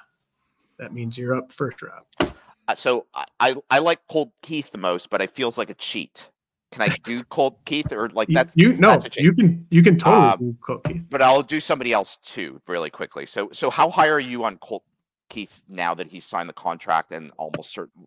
that 0.79 0.93
means 0.93 1.17
you're 1.17 1.36
up 1.36 1.51
first, 1.51 1.82
Rob. 1.82 2.34
Uh, 2.67 2.75
so 2.75 3.05
I, 3.13 3.25
I 3.39 3.55
I 3.69 3.79
like 3.79 3.99
Colt 4.07 4.32
Keith 4.41 4.71
the 4.71 4.77
most, 4.77 5.09
but 5.09 5.21
it 5.21 5.32
feels 5.32 5.57
like 5.57 5.69
a 5.69 5.73
cheat. 5.75 6.27
Can 6.71 6.84
I 6.84 6.88
do 7.03 7.23
Colt 7.29 7.59
Keith 7.65 7.91
or 7.91 8.09
like 8.09 8.29
that's 8.29 8.53
you 8.55 8.77
no, 8.77 8.97
that's 8.97 9.17
you 9.17 9.34
can 9.34 9.65
you 9.69 9.84
can 9.84 9.97
totally 9.97 10.27
Um, 10.27 10.39
do 10.39 10.57
Colt 10.65 10.84
Keith. 10.86 11.05
but 11.09 11.21
I'll 11.21 11.43
do 11.43 11.59
somebody 11.59 11.91
else 11.91 12.17
too, 12.23 12.61
really 12.67 12.89
quickly. 12.89 13.25
So, 13.25 13.49
so 13.51 13.69
how 13.69 13.89
high 13.89 14.07
are 14.07 14.19
you 14.19 14.43
on 14.43 14.57
Colt 14.59 14.84
Keith 15.32 15.63
now 15.67 15.95
that 15.95 16.07
he's 16.07 16.25
signed 16.25 16.49
the 16.49 16.53
contract 16.53 17.11
and 17.11 17.32
almost 17.38 17.73
certain, 17.73 18.05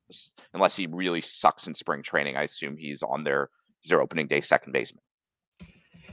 unless 0.52 0.76
he 0.76 0.86
really 0.86 1.20
sucks 1.20 1.66
in 1.66 1.74
spring 1.74 2.02
training, 2.02 2.36
I 2.36 2.42
assume 2.42 2.76
he's 2.76 3.02
on 3.02 3.24
their 3.24 3.50
he's 3.80 3.90
their 3.90 4.02
opening 4.02 4.28
day 4.28 4.40
second 4.40 4.72
baseman. 4.72 5.02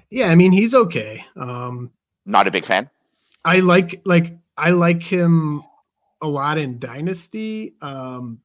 Yeah, 0.10 0.28
I 0.28 0.36
mean 0.36 0.52
he's 0.52 0.74
okay. 0.74 1.24
Um, 1.36 1.92
Not 2.26 2.48
a 2.48 2.52
big 2.52 2.66
fan. 2.66 2.90
I 3.46 3.60
like 3.60 4.02
like 4.06 4.38
I 4.58 4.72
like 4.72 5.04
him 5.04 5.64
a 6.22 6.28
lot 6.28 6.58
in 6.58 6.80
Dynasty. 6.80 7.76
Um, 7.82 8.40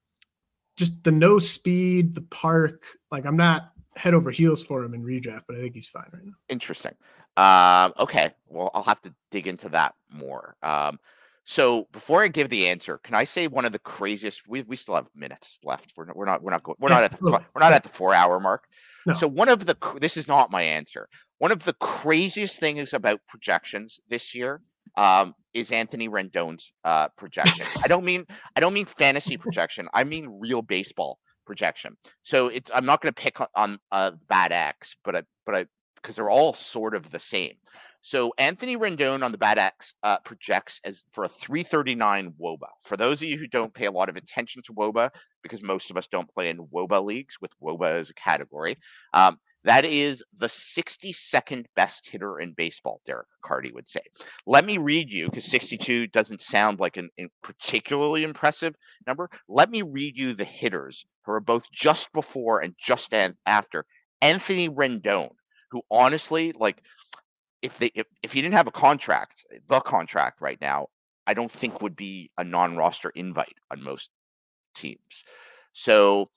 just 0.77 1.03
the 1.05 1.13
no 1.13 1.39
speed, 1.39 2.15
the 2.15 2.23
park. 2.23 2.83
Like 3.11 3.27
I'm 3.27 3.37
not 3.37 3.73
head 3.97 4.15
over 4.15 4.31
heels 4.31 4.63
for 4.63 4.85
him 4.85 4.93
in 4.93 5.03
redraft, 5.03 5.43
but 5.47 5.57
I 5.57 5.61
think 5.61 5.75
he's 5.75 5.89
fine 5.89 6.09
right 6.13 6.25
now. 6.25 6.35
Interesting. 6.49 6.95
Um, 7.37 7.93
okay, 7.99 8.33
well, 8.49 8.71
I'll 8.75 8.83
have 8.83 9.03
to 9.03 9.15
dig 9.31 9.47
into 9.47 9.69
that 9.71 9.95
more. 10.11 10.57
Um, 10.63 10.99
so 11.47 11.87
before 11.93 12.25
I 12.25 12.29
give 12.29 12.51
the 12.51 12.67
answer, 12.67 12.99
can 12.99 13.15
I 13.15 13.25
say 13.25 13.47
one 13.47 13.65
of 13.65 13.73
the 13.73 13.79
craziest? 13.79 14.49
We, 14.49 14.63
we 14.63 14.75
still 14.77 14.97
have 14.97 15.07
minutes 15.15 15.61
left. 15.65 15.93
We're 15.97 16.07
not 16.07 16.17
we're 16.17 16.27
not 16.27 16.43
we're 16.43 16.51
not 16.51 16.65
going. 16.65 16.77
We're 16.81 16.89
Yeah, 16.89 16.97
not 16.97 17.05
at 17.05 17.13
the 17.13 17.19
we're 17.55 17.61
not 17.61 17.73
at 17.73 17.85
the 17.85 17.89
four 17.89 18.13
hour 18.13 18.41
mark. 18.41 18.65
No. 19.07 19.15
So 19.15 19.29
one 19.29 19.49
of 19.49 19.65
the 19.65 19.77
this 20.01 20.17
is 20.17 20.27
not 20.27 20.51
my 20.51 20.63
answer. 20.63 21.09
One 21.39 21.53
of 21.53 21.63
the 21.63 21.75
craziest 21.75 22.59
things 22.59 22.95
about 22.95 23.21
projections 23.29 24.01
this 24.09 24.35
year 24.35 24.61
um, 24.97 25.35
is 25.55 25.71
Anthony 25.71 26.09
Rendon's 26.09 26.73
uh, 26.85 27.09
projection. 27.17 27.71
I 27.85 27.87
don't 27.87 28.05
mean 28.05 28.27
I 28.57 28.61
don't 28.61 28.75
mean 28.75 28.87
fantasy 28.87 29.37
projection. 29.39 29.89
I 29.95 30.03
mean 30.03 30.41
real 30.41 30.63
baseball 30.63 31.21
projection. 31.47 31.97
So 32.23 32.49
it's 32.49 32.73
I'm 32.75 32.87
not 32.87 33.01
going 33.03 33.15
to 33.15 33.23
pick 33.23 33.41
on, 33.41 33.49
on 33.55 33.79
uh, 33.93 34.11
BAT 34.29 34.51
X, 34.51 34.97
but 35.05 35.15
I 35.15 35.23
but 35.47 35.55
I 35.55 35.67
because 35.95 36.17
they're 36.17 36.31
all 36.31 36.55
sort 36.55 36.97
of 36.97 37.09
the 37.13 37.21
same. 37.21 37.55
So 38.07 38.33
Anthony 38.39 38.77
Rendon 38.77 39.25
on 39.25 39.33
the 39.33 39.37
BAT 39.37 39.59
X 39.59 39.95
uh, 40.05 40.21
projects 40.21 40.81
as 40.85 41.03
for 41.11 41.25
a 41.25 41.29
339 41.29 42.35
WOBA. 42.41 42.69
For 42.85 42.97
those 42.97 43.21
of 43.21 43.27
you 43.27 43.37
who 43.37 43.49
don't 43.49 43.75
pay 43.75 43.87
a 43.87 43.91
lot 43.91 44.09
of 44.09 44.15
attention 44.15 44.63
to 44.67 44.73
WOBA, 44.75 45.11
because 45.43 45.61
most 45.61 45.91
of 45.91 45.97
us 45.97 46.07
don't 46.07 46.33
play 46.33 46.49
in 46.49 46.69
WOBA 46.69 47.05
leagues 47.05 47.35
with 47.41 47.51
WOBA 47.61 47.99
as 47.99 48.09
a 48.09 48.15
category, 48.15 48.79
um, 49.13 49.41
that 49.65 49.85
is 49.85 50.23
the 50.39 50.47
62nd 50.47 51.65
best 51.75 52.09
hitter 52.09 52.39
in 52.39 52.53
baseball. 52.53 53.01
Derek 53.07 53.27
Carty 53.45 53.73
would 53.73 53.89
say. 53.89 54.03
Let 54.47 54.65
me 54.65 54.79
read 54.79 55.11
you 55.11 55.29
because 55.29 55.51
62 55.51 56.07
doesn't 56.07 56.41
sound 56.41 56.79
like 56.79 56.99
an, 56.99 57.11
a 57.19 57.27
particularly 57.43 58.23
impressive 58.23 58.77
number. 59.09 59.29
Let 59.49 59.69
me 59.69 59.83
read 59.83 60.17
you 60.17 60.33
the 60.33 60.45
hitters 60.45 61.05
who 61.25 61.33
are 61.33 61.41
both 61.41 61.65
just 61.73 62.13
before 62.13 62.61
and 62.61 62.77
just 62.79 63.13
after 63.47 63.85
Anthony 64.23 64.69
Rendon, 64.69 65.31
who 65.73 65.83
honestly 65.91 66.53
like 66.57 66.81
if 67.63 67.79
they 67.79 67.91
if, 67.95 68.07
if 68.23 68.33
he 68.33 68.43
didn't 68.43 68.55
have 68.55 68.67
a 68.67 68.73
contract, 68.73 69.45
the 69.69 69.81
contract 69.81 70.41
right 70.41 70.61
now, 70.61 70.89
I 71.27 71.35
don't 71.35 71.51
think 71.51 71.83
would 71.83 71.97
be 71.97 72.31
a 72.39 72.45
non-roster 72.45 73.11
invite 73.11 73.57
on 73.71 73.83
most 73.83 74.11
teams. 74.75 75.25
So 75.73 76.31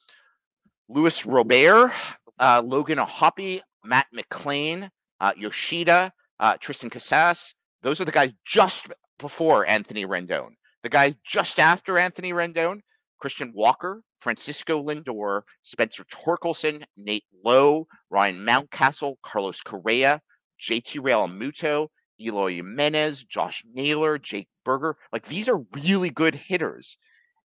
Luis 0.87 1.25
Robert, 1.25 1.91
uh, 2.39 2.61
Logan 2.65 2.99
O'Hoppe, 2.99 3.61
Matt 3.83 4.07
McLain, 4.15 4.89
uh, 5.19 5.33
Yoshida, 5.37 6.11
uh, 6.39 6.57
Triston 6.57 6.91
Casas, 6.91 7.53
those 7.81 8.01
are 8.01 8.05
the 8.05 8.11
guys 8.11 8.33
just 8.45 8.87
before 9.19 9.65
Anthony 9.67 10.05
Rendon. 10.05 10.49
The 10.83 10.89
guys 10.89 11.15
just 11.25 11.59
after 11.59 11.97
Anthony 11.97 12.31
Rendon, 12.31 12.79
Christian 13.19 13.51
Walker, 13.53 14.01
Francisco 14.19 14.81
Lindor, 14.83 15.41
Spencer 15.61 16.05
Torkelson, 16.05 16.83
Nate 16.97 17.25
Lowe, 17.43 17.87
Ryan 18.09 18.45
Mountcastle, 18.45 19.15
Carlos 19.23 19.61
Correa, 19.61 20.21
JT 20.61 20.99
Realmuto, 20.99 21.89
Eloy 22.19 22.55
Jimenez, 22.55 23.23
Josh 23.23 23.63
Naylor, 23.73 24.17
Jake 24.17 24.49
Burger. 24.65 24.97
Like 25.11 25.27
these 25.27 25.49
are 25.49 25.65
really 25.73 26.09
good 26.09 26.35
hitters. 26.35 26.97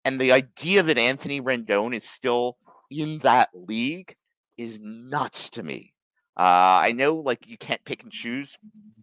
And 0.06 0.20
the 0.20 0.32
idea 0.32 0.84
that 0.84 0.98
Anthony 0.98 1.42
Rendon 1.42 1.96
is 1.96 2.08
still 2.08 2.58
in 2.90 3.20
that 3.20 3.50
league 3.54 4.16
is 4.58 4.80
nuts 4.82 5.50
to 5.52 5.64
me. 5.64 5.94
Uh, 6.38 6.80
I 6.84 6.94
know 6.94 7.16
like 7.16 7.48
you 7.48 7.58
can't 7.58 7.84
pick 7.84 8.04
and 8.04 8.12
choose 8.12 8.58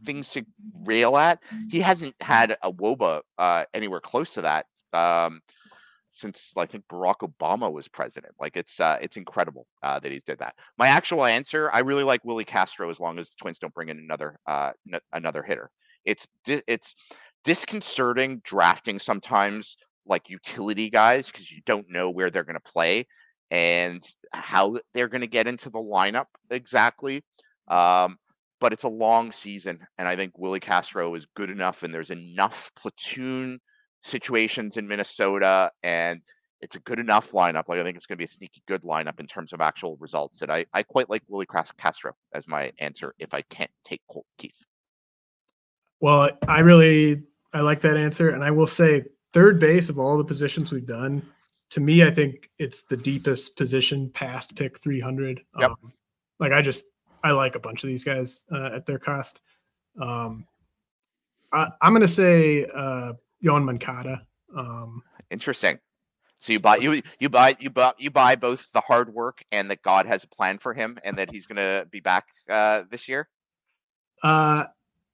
things 0.06 0.30
to 0.30 0.46
rail 0.84 1.16
at. 1.16 1.40
He 1.68 1.80
hasn't 1.80 2.14
had 2.20 2.56
a 2.62 2.72
WOBA 2.72 3.20
uh, 3.36 3.64
anywhere 3.74 4.00
close 4.00 4.30
to 4.30 4.42
that 4.42 4.66
um, 4.96 5.42
since 6.16 6.52
I 6.56 6.66
think 6.66 6.84
Barack 6.88 7.16
Obama 7.20 7.70
was 7.70 7.88
president. 7.88 8.34
Like 8.40 8.56
it's 8.56 8.80
uh, 8.80 8.98
it's 9.00 9.16
incredible 9.16 9.66
uh, 9.82 10.00
that 10.00 10.10
he's 10.10 10.24
did 10.24 10.38
that. 10.38 10.54
My 10.78 10.88
actual 10.88 11.24
answer, 11.24 11.70
I 11.72 11.80
really 11.80 12.04
like 12.04 12.24
Willi 12.24 12.44
Castro 12.44 12.90
as 12.90 12.98
long 12.98 13.18
as 13.18 13.28
the 13.28 13.36
Twins 13.38 13.58
don't 13.58 13.74
bring 13.74 13.90
in 13.90 13.98
another 13.98 14.38
uh, 14.46 14.72
n- 14.92 15.00
another 15.12 15.42
hitter. 15.42 15.70
It's 16.04 16.26
di- 16.44 16.62
it's 16.66 16.94
disconcerting 17.44 18.40
drafting 18.44 18.98
sometimes 18.98 19.76
like 20.06 20.30
utility 20.30 20.88
guys 20.88 21.30
because 21.30 21.50
you 21.50 21.60
don't 21.66 21.90
know 21.90 22.10
where 22.10 22.30
they're 22.30 22.44
going 22.44 22.54
to 22.54 22.72
play 22.72 23.06
and 23.50 24.02
how 24.32 24.76
they're 24.94 25.08
going 25.08 25.20
to 25.20 25.26
get 25.26 25.46
into 25.46 25.70
the 25.70 25.78
lineup 25.78 26.26
exactly. 26.50 27.22
Um, 27.68 28.18
but 28.58 28.72
it's 28.72 28.84
a 28.84 28.88
long 28.88 29.32
season, 29.32 29.80
and 29.98 30.08
I 30.08 30.16
think 30.16 30.38
Willi 30.38 30.60
Castro 30.60 31.14
is 31.14 31.26
good 31.36 31.50
enough, 31.50 31.82
and 31.82 31.92
there's 31.92 32.10
enough 32.10 32.70
platoon 32.74 33.60
situations 34.06 34.76
in 34.76 34.86
Minnesota, 34.86 35.70
and 35.82 36.20
it's 36.60 36.76
a 36.76 36.80
good 36.80 36.98
enough 36.98 37.32
lineup. 37.32 37.64
Like 37.68 37.78
I 37.78 37.82
think 37.82 37.96
it's 37.96 38.06
going 38.06 38.16
to 38.16 38.20
be 38.20 38.24
a 38.24 38.28
sneaky 38.28 38.62
good 38.66 38.82
lineup 38.82 39.20
in 39.20 39.26
terms 39.26 39.52
of 39.52 39.60
actual 39.60 39.96
results. 39.98 40.38
That 40.38 40.50
I 40.50 40.64
I 40.72 40.82
quite 40.82 41.10
like 41.10 41.22
Willi 41.28 41.46
Castro 41.78 42.12
as 42.34 42.48
my 42.48 42.72
answer 42.78 43.14
if 43.18 43.34
I 43.34 43.42
can't 43.42 43.70
take 43.84 44.02
Colt 44.10 44.26
Keith. 44.38 44.62
Well, 46.00 46.30
I 46.46 46.60
really 46.60 47.22
I 47.52 47.60
like 47.60 47.80
that 47.82 47.96
answer, 47.96 48.30
and 48.30 48.44
I 48.44 48.50
will 48.50 48.66
say 48.66 49.04
third 49.32 49.60
base 49.60 49.90
of 49.90 49.98
all 49.98 50.16
the 50.16 50.24
positions 50.24 50.72
we've 50.72 50.86
done, 50.86 51.22
to 51.70 51.80
me, 51.80 52.04
I 52.04 52.10
think 52.10 52.48
it's 52.58 52.84
the 52.84 52.96
deepest 52.96 53.56
position 53.56 54.10
past 54.10 54.54
pick 54.54 54.78
300. 54.78 55.42
Yep. 55.58 55.70
Um, 55.70 55.92
like 56.38 56.52
I 56.52 56.62
just, 56.62 56.84
I 57.24 57.32
like 57.32 57.54
a 57.54 57.60
bunch 57.60 57.82
of 57.82 57.88
these 57.88 58.04
guys 58.04 58.44
uh, 58.52 58.70
at 58.72 58.86
their 58.86 58.98
cost. 58.98 59.40
Um, 60.00 60.46
I, 61.52 61.68
I'm 61.82 61.92
going 61.92 62.02
to 62.02 62.08
say 62.08 62.66
uh, 62.74 63.14
Yoán 63.44 63.64
Moncada. 63.64 64.26
Um, 64.56 65.02
Interesting. 65.30 65.78
So 66.40 66.52
you 66.52 66.60
buy 66.60 66.76
you 66.76 67.02
you 67.18 67.28
buy 67.28 67.56
you 67.58 67.70
buy 67.70 67.92
you 67.98 68.10
buy 68.10 68.36
both 68.36 68.66
the 68.72 68.80
hard 68.80 69.12
work 69.12 69.42
and 69.50 69.70
that 69.70 69.82
God 69.82 70.06
has 70.06 70.22
a 70.22 70.28
plan 70.28 70.58
for 70.58 70.74
him 70.74 70.98
and 71.02 71.16
that 71.18 71.30
he's 71.30 71.46
gonna 71.46 71.86
be 71.90 72.00
back 72.00 72.24
uh, 72.50 72.82
this 72.90 73.08
year. 73.08 73.28
uh, 74.22 74.64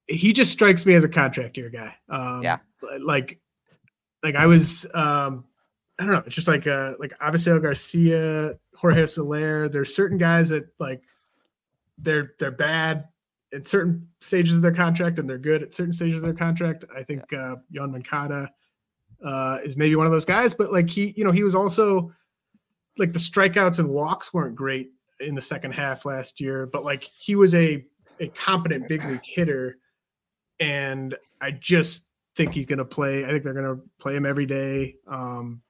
he 0.08 0.32
just 0.32 0.52
strikes 0.52 0.84
me 0.84 0.94
as 0.94 1.04
a 1.04 1.08
contract 1.08 1.56
year 1.56 1.70
guy. 1.70 1.94
Um, 2.08 2.42
Yeah. 2.42 2.58
Like, 3.00 3.38
like 4.22 4.34
I 4.34 4.46
was, 4.46 4.84
um, 4.94 5.44
I 5.98 6.04
don't 6.04 6.12
know. 6.12 6.22
It's 6.26 6.34
just 6.34 6.48
like, 6.48 6.66
uh, 6.66 6.94
like 6.98 7.12
Avisail 7.20 7.62
Garcia, 7.62 8.54
Jorge 8.74 9.06
Soler. 9.06 9.68
There's 9.68 9.94
certain 9.94 10.18
guys 10.18 10.48
that 10.48 10.64
like, 10.80 11.02
they're 11.98 12.34
they're 12.40 12.50
bad 12.50 13.04
at 13.52 13.68
certain 13.68 14.08
stages 14.20 14.56
of 14.56 14.62
their 14.62 14.74
contract 14.74 15.18
and 15.18 15.28
they're 15.28 15.38
good 15.38 15.62
at 15.62 15.74
certain 15.74 15.92
stages 15.92 16.16
of 16.16 16.24
their 16.24 16.34
contract. 16.34 16.84
I 16.96 17.02
think 17.02 17.22
uh, 17.32 17.56
Yoán 17.74 17.92
Moncada 17.92 18.50
uh, 19.24 19.58
is 19.64 19.76
maybe 19.76 19.94
one 19.96 20.06
of 20.06 20.12
those 20.12 20.24
guys, 20.24 20.54
but 20.54 20.72
like 20.72 20.88
he, 20.88 21.12
you 21.16 21.24
know, 21.24 21.32
he 21.32 21.42
was 21.42 21.54
also 21.54 22.12
like 22.98 23.12
the 23.12 23.18
strikeouts 23.18 23.78
and 23.78 23.88
walks 23.88 24.32
weren't 24.32 24.54
great 24.54 24.90
in 25.20 25.34
the 25.34 25.42
second 25.42 25.72
half 25.72 26.04
last 26.04 26.40
year, 26.40 26.66
but 26.66 26.84
like 26.84 27.04
he 27.18 27.36
was 27.36 27.54
a 27.54 27.84
a 28.20 28.28
competent 28.28 28.86
big 28.88 29.04
league 29.04 29.24
hitter, 29.24 29.78
and 30.60 31.16
I 31.40 31.52
just 31.52 32.06
think 32.36 32.52
he's 32.52 32.66
going 32.66 32.78
to 32.78 32.84
play. 32.84 33.24
I 33.24 33.28
think 33.28 33.42
they're 33.42 33.54
going 33.54 33.76
to 33.76 33.82
play 33.98 34.14
him 34.14 34.26
every 34.26 34.46
day. 34.46 34.96
Um, 35.06 35.62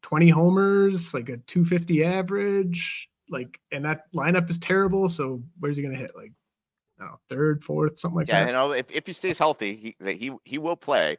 Twenty 0.00 0.28
homers, 0.28 1.12
like 1.12 1.28
a 1.28 1.36
two 1.38 1.64
fifty 1.64 2.04
average, 2.04 3.10
like, 3.28 3.60
and 3.72 3.84
that 3.84 4.10
lineup 4.14 4.48
is 4.48 4.58
terrible. 4.58 5.08
So 5.08 5.42
where's 5.58 5.76
he 5.76 5.82
going 5.82 5.94
to 5.94 6.00
hit? 6.00 6.12
Like, 6.16 6.32
know, 7.06 7.18
third, 7.28 7.62
fourth, 7.64 7.98
something 7.98 8.16
like 8.16 8.28
Yeah, 8.28 8.40
that. 8.40 8.46
you 8.48 8.52
know, 8.52 8.72
if, 8.72 8.90
if 8.90 9.06
he 9.06 9.12
stays 9.12 9.38
healthy, 9.38 9.76
he 9.76 10.12
he 10.12 10.32
he 10.44 10.58
will 10.58 10.76
play. 10.76 11.16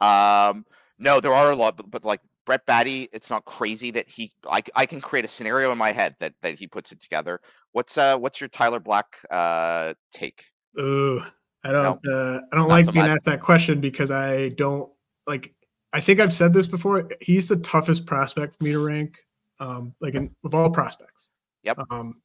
Um, 0.00 0.64
no, 0.98 1.20
there 1.20 1.32
are 1.32 1.50
a 1.50 1.56
lot, 1.56 1.76
but, 1.76 1.90
but 1.90 2.04
like 2.04 2.20
Brett 2.46 2.64
Baty, 2.66 3.08
it's 3.12 3.30
not 3.30 3.44
crazy 3.44 3.90
that 3.92 4.08
he. 4.08 4.32
I, 4.50 4.62
I 4.74 4.86
can 4.86 5.00
create 5.00 5.24
a 5.24 5.28
scenario 5.28 5.70
in 5.72 5.78
my 5.78 5.92
head 5.92 6.16
that 6.20 6.34
that 6.42 6.58
he 6.58 6.66
puts 6.66 6.92
it 6.92 7.00
together. 7.02 7.40
What's 7.72 7.98
uh 7.98 8.16
what's 8.16 8.40
your 8.40 8.48
Tyler 8.48 8.80
Black 8.80 9.06
uh 9.30 9.94
take? 10.12 10.42
Ooh, 10.80 11.22
I 11.64 11.72
don't. 11.72 12.00
Uh, 12.06 12.40
I 12.52 12.56
don't 12.56 12.68
like 12.68 12.86
so 12.86 12.92
being 12.92 13.04
much. 13.04 13.16
asked 13.16 13.24
that 13.24 13.42
question 13.42 13.80
because 13.80 14.10
I 14.10 14.50
don't 14.50 14.90
like. 15.26 15.54
I 15.92 16.00
think 16.00 16.20
I've 16.20 16.34
said 16.34 16.52
this 16.52 16.66
before. 16.66 17.10
He's 17.20 17.46
the 17.46 17.56
toughest 17.56 18.06
prospect 18.06 18.56
for 18.56 18.64
me 18.64 18.72
to 18.72 18.78
rank. 18.78 19.18
Um, 19.60 19.94
like 20.00 20.14
in, 20.14 20.30
of 20.44 20.54
all 20.54 20.70
prospects. 20.70 21.30
Yep. 21.64 21.78
Um, 21.90 22.22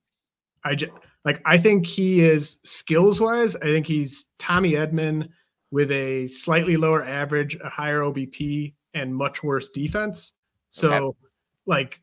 I 0.65 0.76
just 0.76 0.91
like. 1.26 1.41
I 1.45 1.57
think 1.57 1.85
he 1.85 2.22
is 2.22 2.60
skills 2.64 3.19
wise. 3.22 3.56
I 3.57 3.65
think 3.65 3.85
he's 3.88 4.26
Tommy 4.40 4.73
Edman 4.73 5.30
with 5.72 5.91
a 5.91 6.27
slightly 6.27 6.77
lower 6.77 7.03
average, 7.03 7.57
a 7.64 7.69
higher 7.69 8.02
OBP, 8.02 8.73
and 8.94 9.15
much 9.15 9.41
worse 9.44 9.69
defense. 9.69 10.34
So, 10.69 10.94
Okay. 10.94 11.18
like, 11.65 12.02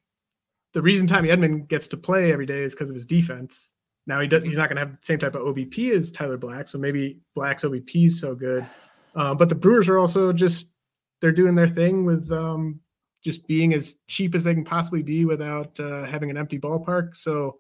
the 0.75 0.83
reason 0.83 1.07
Tommy 1.07 1.29
Edman 1.29 1.69
gets 1.69 1.87
to 1.89 1.97
play 1.97 2.33
every 2.33 2.47
day 2.47 2.63
is 2.63 2.75
because 2.75 2.91
of 2.91 2.95
his 2.95 3.07
defense. 3.07 3.75
Now 4.07 4.21
he 4.21 4.27
does, 4.27 4.43
he's 4.43 4.57
not 4.57 4.69
going 4.69 4.77
to 4.77 4.81
have 4.81 4.93
the 4.93 4.99
same 5.03 5.19
type 5.19 5.35
of 5.35 5.43
OBP 5.43 5.93
as 5.93 6.11
Tyler 6.11 6.37
Black, 6.37 6.67
so 6.67 6.79
maybe 6.79 7.19
Black's 7.37 7.63
OBP 7.63 8.07
is 8.07 8.21
so 8.21 8.35
good. 8.35 8.67
Um, 9.15 9.37
but 9.37 9.49
the 9.49 9.55
Brewers 9.55 9.89
are 9.89 9.99
also 9.99 10.33
just 10.33 10.73
they're 11.21 11.33
doing 11.33 11.55
their 11.55 11.69
thing 11.69 12.05
with 12.05 12.31
um, 12.33 12.81
just 13.23 13.47
being 13.47 13.75
as 13.75 13.97
cheap 14.09 14.35
as 14.35 14.43
they 14.43 14.55
can 14.55 14.65
possibly 14.65 15.03
be 15.03 15.25
without 15.27 15.79
uh, 15.79 16.05
having 16.05 16.31
an 16.31 16.37
empty 16.37 16.59
ballpark. 16.59 17.17
So, 17.17 17.59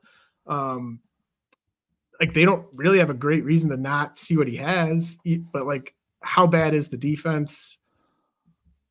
um, 0.50 1.00
like 2.18 2.34
they 2.34 2.44
don't 2.44 2.66
really 2.74 2.98
have 2.98 3.08
a 3.08 3.14
great 3.14 3.44
reason 3.44 3.70
to 3.70 3.76
not 3.78 4.18
see 4.18 4.36
what 4.36 4.48
he 4.48 4.56
has. 4.56 5.18
But 5.52 5.64
like, 5.64 5.94
how 6.22 6.46
bad 6.46 6.74
is 6.74 6.88
the 6.88 6.98
defense? 6.98 7.78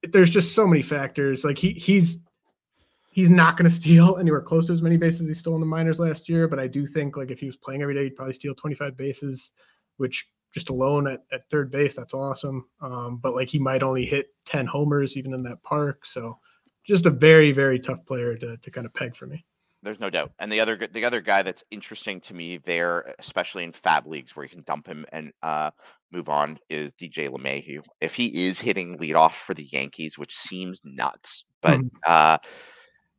There's 0.02 0.32
just 0.32 0.56
so 0.56 0.66
many 0.66 0.82
factors. 0.82 1.44
Like 1.44 1.60
he 1.60 1.74
he's 1.74 2.20
he's 3.12 3.30
not 3.30 3.58
going 3.58 3.70
to 3.70 3.76
steal 3.76 4.18
anywhere 4.18 4.42
close 4.42 4.66
to 4.68 4.74
as 4.74 4.82
many 4.82 4.98
bases 4.98 5.22
as 5.22 5.28
he 5.28 5.34
stole 5.36 5.56
in 5.56 5.62
the 5.62 5.68
minors 5.68 6.00
last 6.00 6.28
year. 6.28 6.48
But 6.48 6.60
I 6.60 6.66
do 6.66 6.88
think 6.88 7.18
like 7.18 7.30
if 7.30 7.40
he 7.40 7.46
was 7.46 7.58
playing 7.58 7.84
every 7.84 7.94
day, 7.94 8.06
he'd 8.06 8.16
probably 8.16 8.34
steal 8.34 8.56
25 8.56 8.98
bases, 8.98 9.52
which 9.98 10.28
just 10.52 10.70
alone 10.70 11.06
at, 11.06 11.24
at 11.32 11.48
third 11.50 11.70
base, 11.70 11.96
that's 11.96 12.16
awesome. 12.16 12.66
Um, 12.82 13.18
but 13.18 13.36
like 13.36 13.50
he 13.50 13.60
might 13.60 13.84
only 13.84 14.06
hit 14.06 14.30
10 14.46 14.66
homers 14.66 15.16
even 15.16 15.34
in 15.36 15.44
that 15.44 15.62
park. 15.62 16.06
So 16.06 16.40
just 16.84 17.06
a 17.06 17.12
very, 17.12 17.52
very 17.52 17.80
tough 17.80 18.04
player 18.08 18.36
to, 18.36 18.58
to 18.58 18.72
kind 18.72 18.88
of 18.88 18.94
peg 18.96 19.16
for 19.16 19.28
me. 19.28 19.46
There's 19.82 20.00
no 20.00 20.10
doubt. 20.10 20.32
And 20.40 20.52
the 20.52 20.60
other 20.60 20.78
the 20.92 21.06
other 21.06 21.22
guy 21.22 21.42
that's 21.42 21.64
interesting 21.72 22.20
to 22.22 22.34
me 22.34 22.58
there, 22.58 23.16
especially 23.20 23.64
in 23.64 23.72
FAAB 23.72 24.06
leagues 24.08 24.36
where 24.36 24.44
you 24.46 24.50
can 24.50 24.64
dump 24.64 24.88
him 24.88 25.06
and 25.14 25.32
uh 25.42 25.72
move 26.12 26.28
on, 26.30 26.58
is 26.70 26.94
DJ 26.94 27.30
LeMahieu. 27.30 27.82
If 28.02 28.14
he 28.16 28.48
is 28.48 28.60
hitting 28.60 28.98
leadoff 28.98 29.34
for 29.36 29.54
the 29.54 29.68
Yankees, 29.72 30.18
which 30.18 30.36
seems 30.36 30.82
nuts, 30.84 31.46
but 31.62 31.82
Mhm. 31.82 31.90
uh 32.06 32.38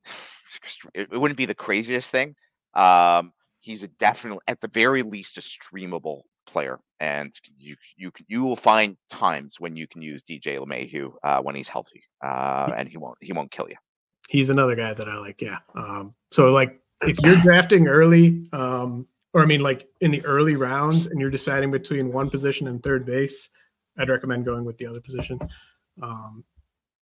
it, 0.94 1.08
it 1.12 1.18
wouldn't 1.18 1.38
be 1.38 1.46
the 1.46 1.54
craziest 1.54 2.10
thing. 2.10 2.34
Um 2.74 3.32
he's 3.60 3.82
a 3.82 3.88
definitely 3.88 4.40
at 4.46 4.60
the 4.60 4.68
very 4.68 5.02
least 5.02 5.38
a 5.38 5.40
streamable 5.40 6.22
player. 6.46 6.78
And 7.00 7.32
you 7.58 7.76
you 7.96 8.12
you 8.28 8.42
will 8.44 8.56
find 8.56 8.96
times 9.10 9.56
when 9.58 9.76
you 9.76 9.86
can 9.88 10.02
use 10.02 10.22
DJ 10.22 10.58
LeMahieu 10.58 11.12
uh 11.22 11.40
when 11.42 11.54
he's 11.56 11.68
healthy. 11.68 12.02
Uh 12.22 12.72
and 12.76 12.88
he 12.88 12.98
won't 12.98 13.16
he 13.20 13.32
won't 13.32 13.50
kill 13.50 13.68
you. 13.68 13.76
He's 14.30 14.48
another 14.48 14.76
guy 14.76 14.94
that 14.94 15.08
I 15.08 15.16
like. 15.16 15.42
Yeah. 15.42 15.58
Um, 15.74 16.14
so 16.30 16.52
like 16.52 16.80
if 17.02 17.18
you're 17.20 17.36
drafting 17.36 17.88
early, 17.88 18.46
um, 18.52 19.08
or 19.34 19.42
I 19.42 19.46
mean 19.46 19.60
like 19.60 19.88
in 20.00 20.12
the 20.12 20.24
early 20.24 20.54
rounds 20.54 21.06
and 21.06 21.20
you're 21.20 21.30
deciding 21.30 21.72
between 21.72 22.12
one 22.12 22.30
position 22.30 22.68
and 22.68 22.80
third 22.80 23.04
base, 23.04 23.50
I'd 23.98 24.08
recommend 24.08 24.44
going 24.44 24.64
with 24.64 24.78
the 24.78 24.86
other 24.86 25.00
position. 25.00 25.40
Um, 26.00 26.44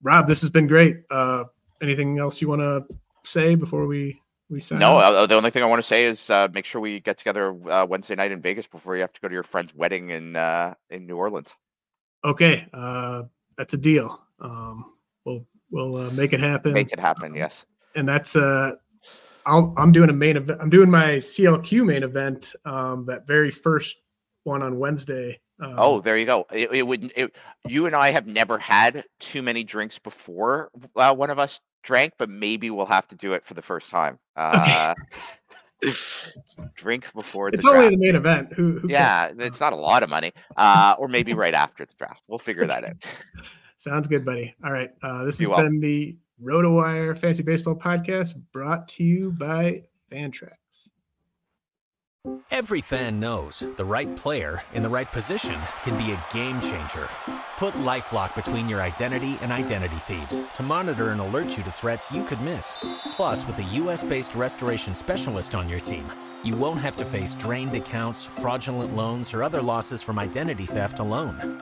Rob, 0.03 0.27
this 0.27 0.39
has 0.41 0.51
been 0.51 0.67
great. 0.67 0.97
Uh, 1.09 1.45
anything 1.81 2.19
else 2.19 2.41
you 2.41 2.47
want 2.47 2.61
to 2.61 2.85
say 3.23 3.55
before 3.55 3.87
we 3.87 4.21
we 4.49 4.59
sign? 4.59 4.77
No, 4.77 4.97
uh, 4.97 5.25
the 5.25 5.33
only 5.33 5.49
thing 5.49 5.63
I 5.63 5.65
want 5.65 5.81
to 5.81 5.87
say 5.87 6.05
is 6.05 6.29
uh, 6.29 6.47
make 6.53 6.65
sure 6.65 6.79
we 6.79 6.99
get 6.99 7.17
together 7.17 7.57
uh, 7.71 7.87
Wednesday 7.89 8.13
night 8.13 8.31
in 8.31 8.39
Vegas 8.39 8.67
before 8.67 8.95
you 8.95 9.01
have 9.01 9.13
to 9.13 9.21
go 9.21 9.27
to 9.27 9.33
your 9.33 9.41
friend's 9.41 9.73
wedding 9.73 10.11
in 10.11 10.35
uh, 10.35 10.75
in 10.91 11.07
New 11.07 11.17
Orleans. 11.17 11.49
Okay, 12.23 12.67
uh, 12.71 13.23
that's 13.57 13.73
a 13.73 13.77
deal. 13.77 14.21
Um, 14.39 14.93
we'll 15.25 15.47
we'll 15.71 15.95
uh, 15.95 16.11
make 16.11 16.33
it 16.33 16.39
happen. 16.39 16.73
Make 16.73 16.91
it 16.91 16.99
happen. 16.99 17.33
Yes. 17.35 17.65
and 17.95 18.07
that's 18.07 18.35
uh 18.35 18.71
I'll, 19.47 19.75
I'm 19.77 19.91
doing 19.91 20.09
a 20.09 20.13
main 20.13 20.37
event. 20.37 20.59
I'm 20.59 20.71
doing 20.71 20.89
my 20.89 21.17
CLQ 21.17 21.85
main 21.85 22.01
event. 22.01 22.55
Um, 22.65 23.05
that 23.05 23.27
very 23.27 23.51
first 23.51 23.95
one 24.43 24.63
on 24.63 24.79
Wednesday. 24.79 25.39
Um, 25.61 25.75
Oh, 25.77 26.01
there 26.01 26.17
you 26.17 26.25
go. 26.25 26.47
It, 26.51 26.71
it 26.71 26.81
would. 26.81 27.13
It, 27.15 27.35
you 27.67 27.85
and 27.85 27.95
I 27.95 28.09
have 28.09 28.25
never 28.25 28.57
had 28.57 29.03
too 29.19 29.43
many 29.43 29.63
drinks 29.63 29.99
before. 29.99 30.71
Uh, 30.95 31.13
one 31.13 31.29
of 31.29 31.37
us 31.37 31.59
drank, 31.83 32.13
but 32.17 32.27
maybe 32.27 32.71
we'll 32.71 32.87
have 32.87 33.07
to 33.09 33.15
do 33.15 33.33
it 33.33 33.45
for 33.45 33.53
the 33.53 33.61
first 33.61 33.91
time. 33.91 34.17
Uh, 34.35 34.95
drink 36.75 37.05
before 37.13 37.51
the 37.51 37.57
it's 37.57 37.65
only 37.65 37.81
draft. 37.81 37.91
the 37.91 37.97
main 37.99 38.15
event. 38.15 38.53
Who? 38.53 38.79
who 38.79 38.87
cares? 38.87 38.91
yeah, 38.91 39.31
it's 39.45 39.59
not 39.59 39.73
a 39.73 39.77
lot 39.77 40.01
of 40.03 40.09
money. 40.09 40.33
Uh, 40.57 40.95
or 40.97 41.07
maybe 41.07 41.33
right 41.33 41.53
after 41.53 41.85
the 41.85 41.93
draft. 41.97 42.21
We'll 42.27 42.39
figure 42.39 42.65
that 42.65 42.83
out. 42.83 42.95
Sounds 43.77 44.07
good, 44.07 44.25
buddy. 44.25 44.53
All 44.63 44.71
right. 44.71 44.91
Uh, 45.03 45.25
this 45.25 45.37
Be 45.37 45.45
has 45.45 45.49
well. 45.49 45.61
been 45.61 45.79
the 45.79 46.17
RotoWire 46.43 47.17
Fantasy 47.17 47.43
Baseball 47.43 47.75
Podcast, 47.75 48.35
brought 48.51 48.87
to 48.89 49.03
you 49.03 49.31
by 49.31 49.83
Fantrax. 50.11 50.89
Every 52.49 52.81
fan 52.81 53.19
knows 53.19 53.63
the 53.77 53.85
right 53.85 54.13
player 54.15 54.63
in 54.73 54.81
the 54.81 54.89
right 54.89 55.11
position 55.11 55.61
can 55.83 55.95
be 55.95 56.11
a 56.11 56.25
game 56.33 56.59
changer. 56.59 57.07
Put 57.57 57.75
LifeLock 57.75 58.33
between 58.33 58.67
your 58.67 58.81
identity 58.81 59.37
and 59.41 59.51
identity 59.51 59.97
thieves 59.97 60.41
to 60.55 60.63
monitor 60.63 61.09
and 61.09 61.21
alert 61.21 61.55
you 61.55 61.63
to 61.63 61.71
threats 61.71 62.11
you 62.11 62.23
could 62.23 62.41
miss. 62.41 62.77
Plus, 63.11 63.45
with 63.45 63.59
a 63.59 63.63
U.S.-based 63.63 64.35
restoration 64.35 64.95
specialist 64.95 65.53
on 65.53 65.69
your 65.69 65.79
team, 65.79 66.05
you 66.43 66.55
won't 66.55 66.81
have 66.81 66.97
to 66.97 67.05
face 67.05 67.35
drained 67.35 67.75
accounts, 67.75 68.25
fraudulent 68.25 68.95
loans, 68.95 69.33
or 69.33 69.43
other 69.43 69.61
losses 69.61 70.01
from 70.01 70.17
identity 70.17 70.65
theft 70.65 70.97
alone. 70.99 71.61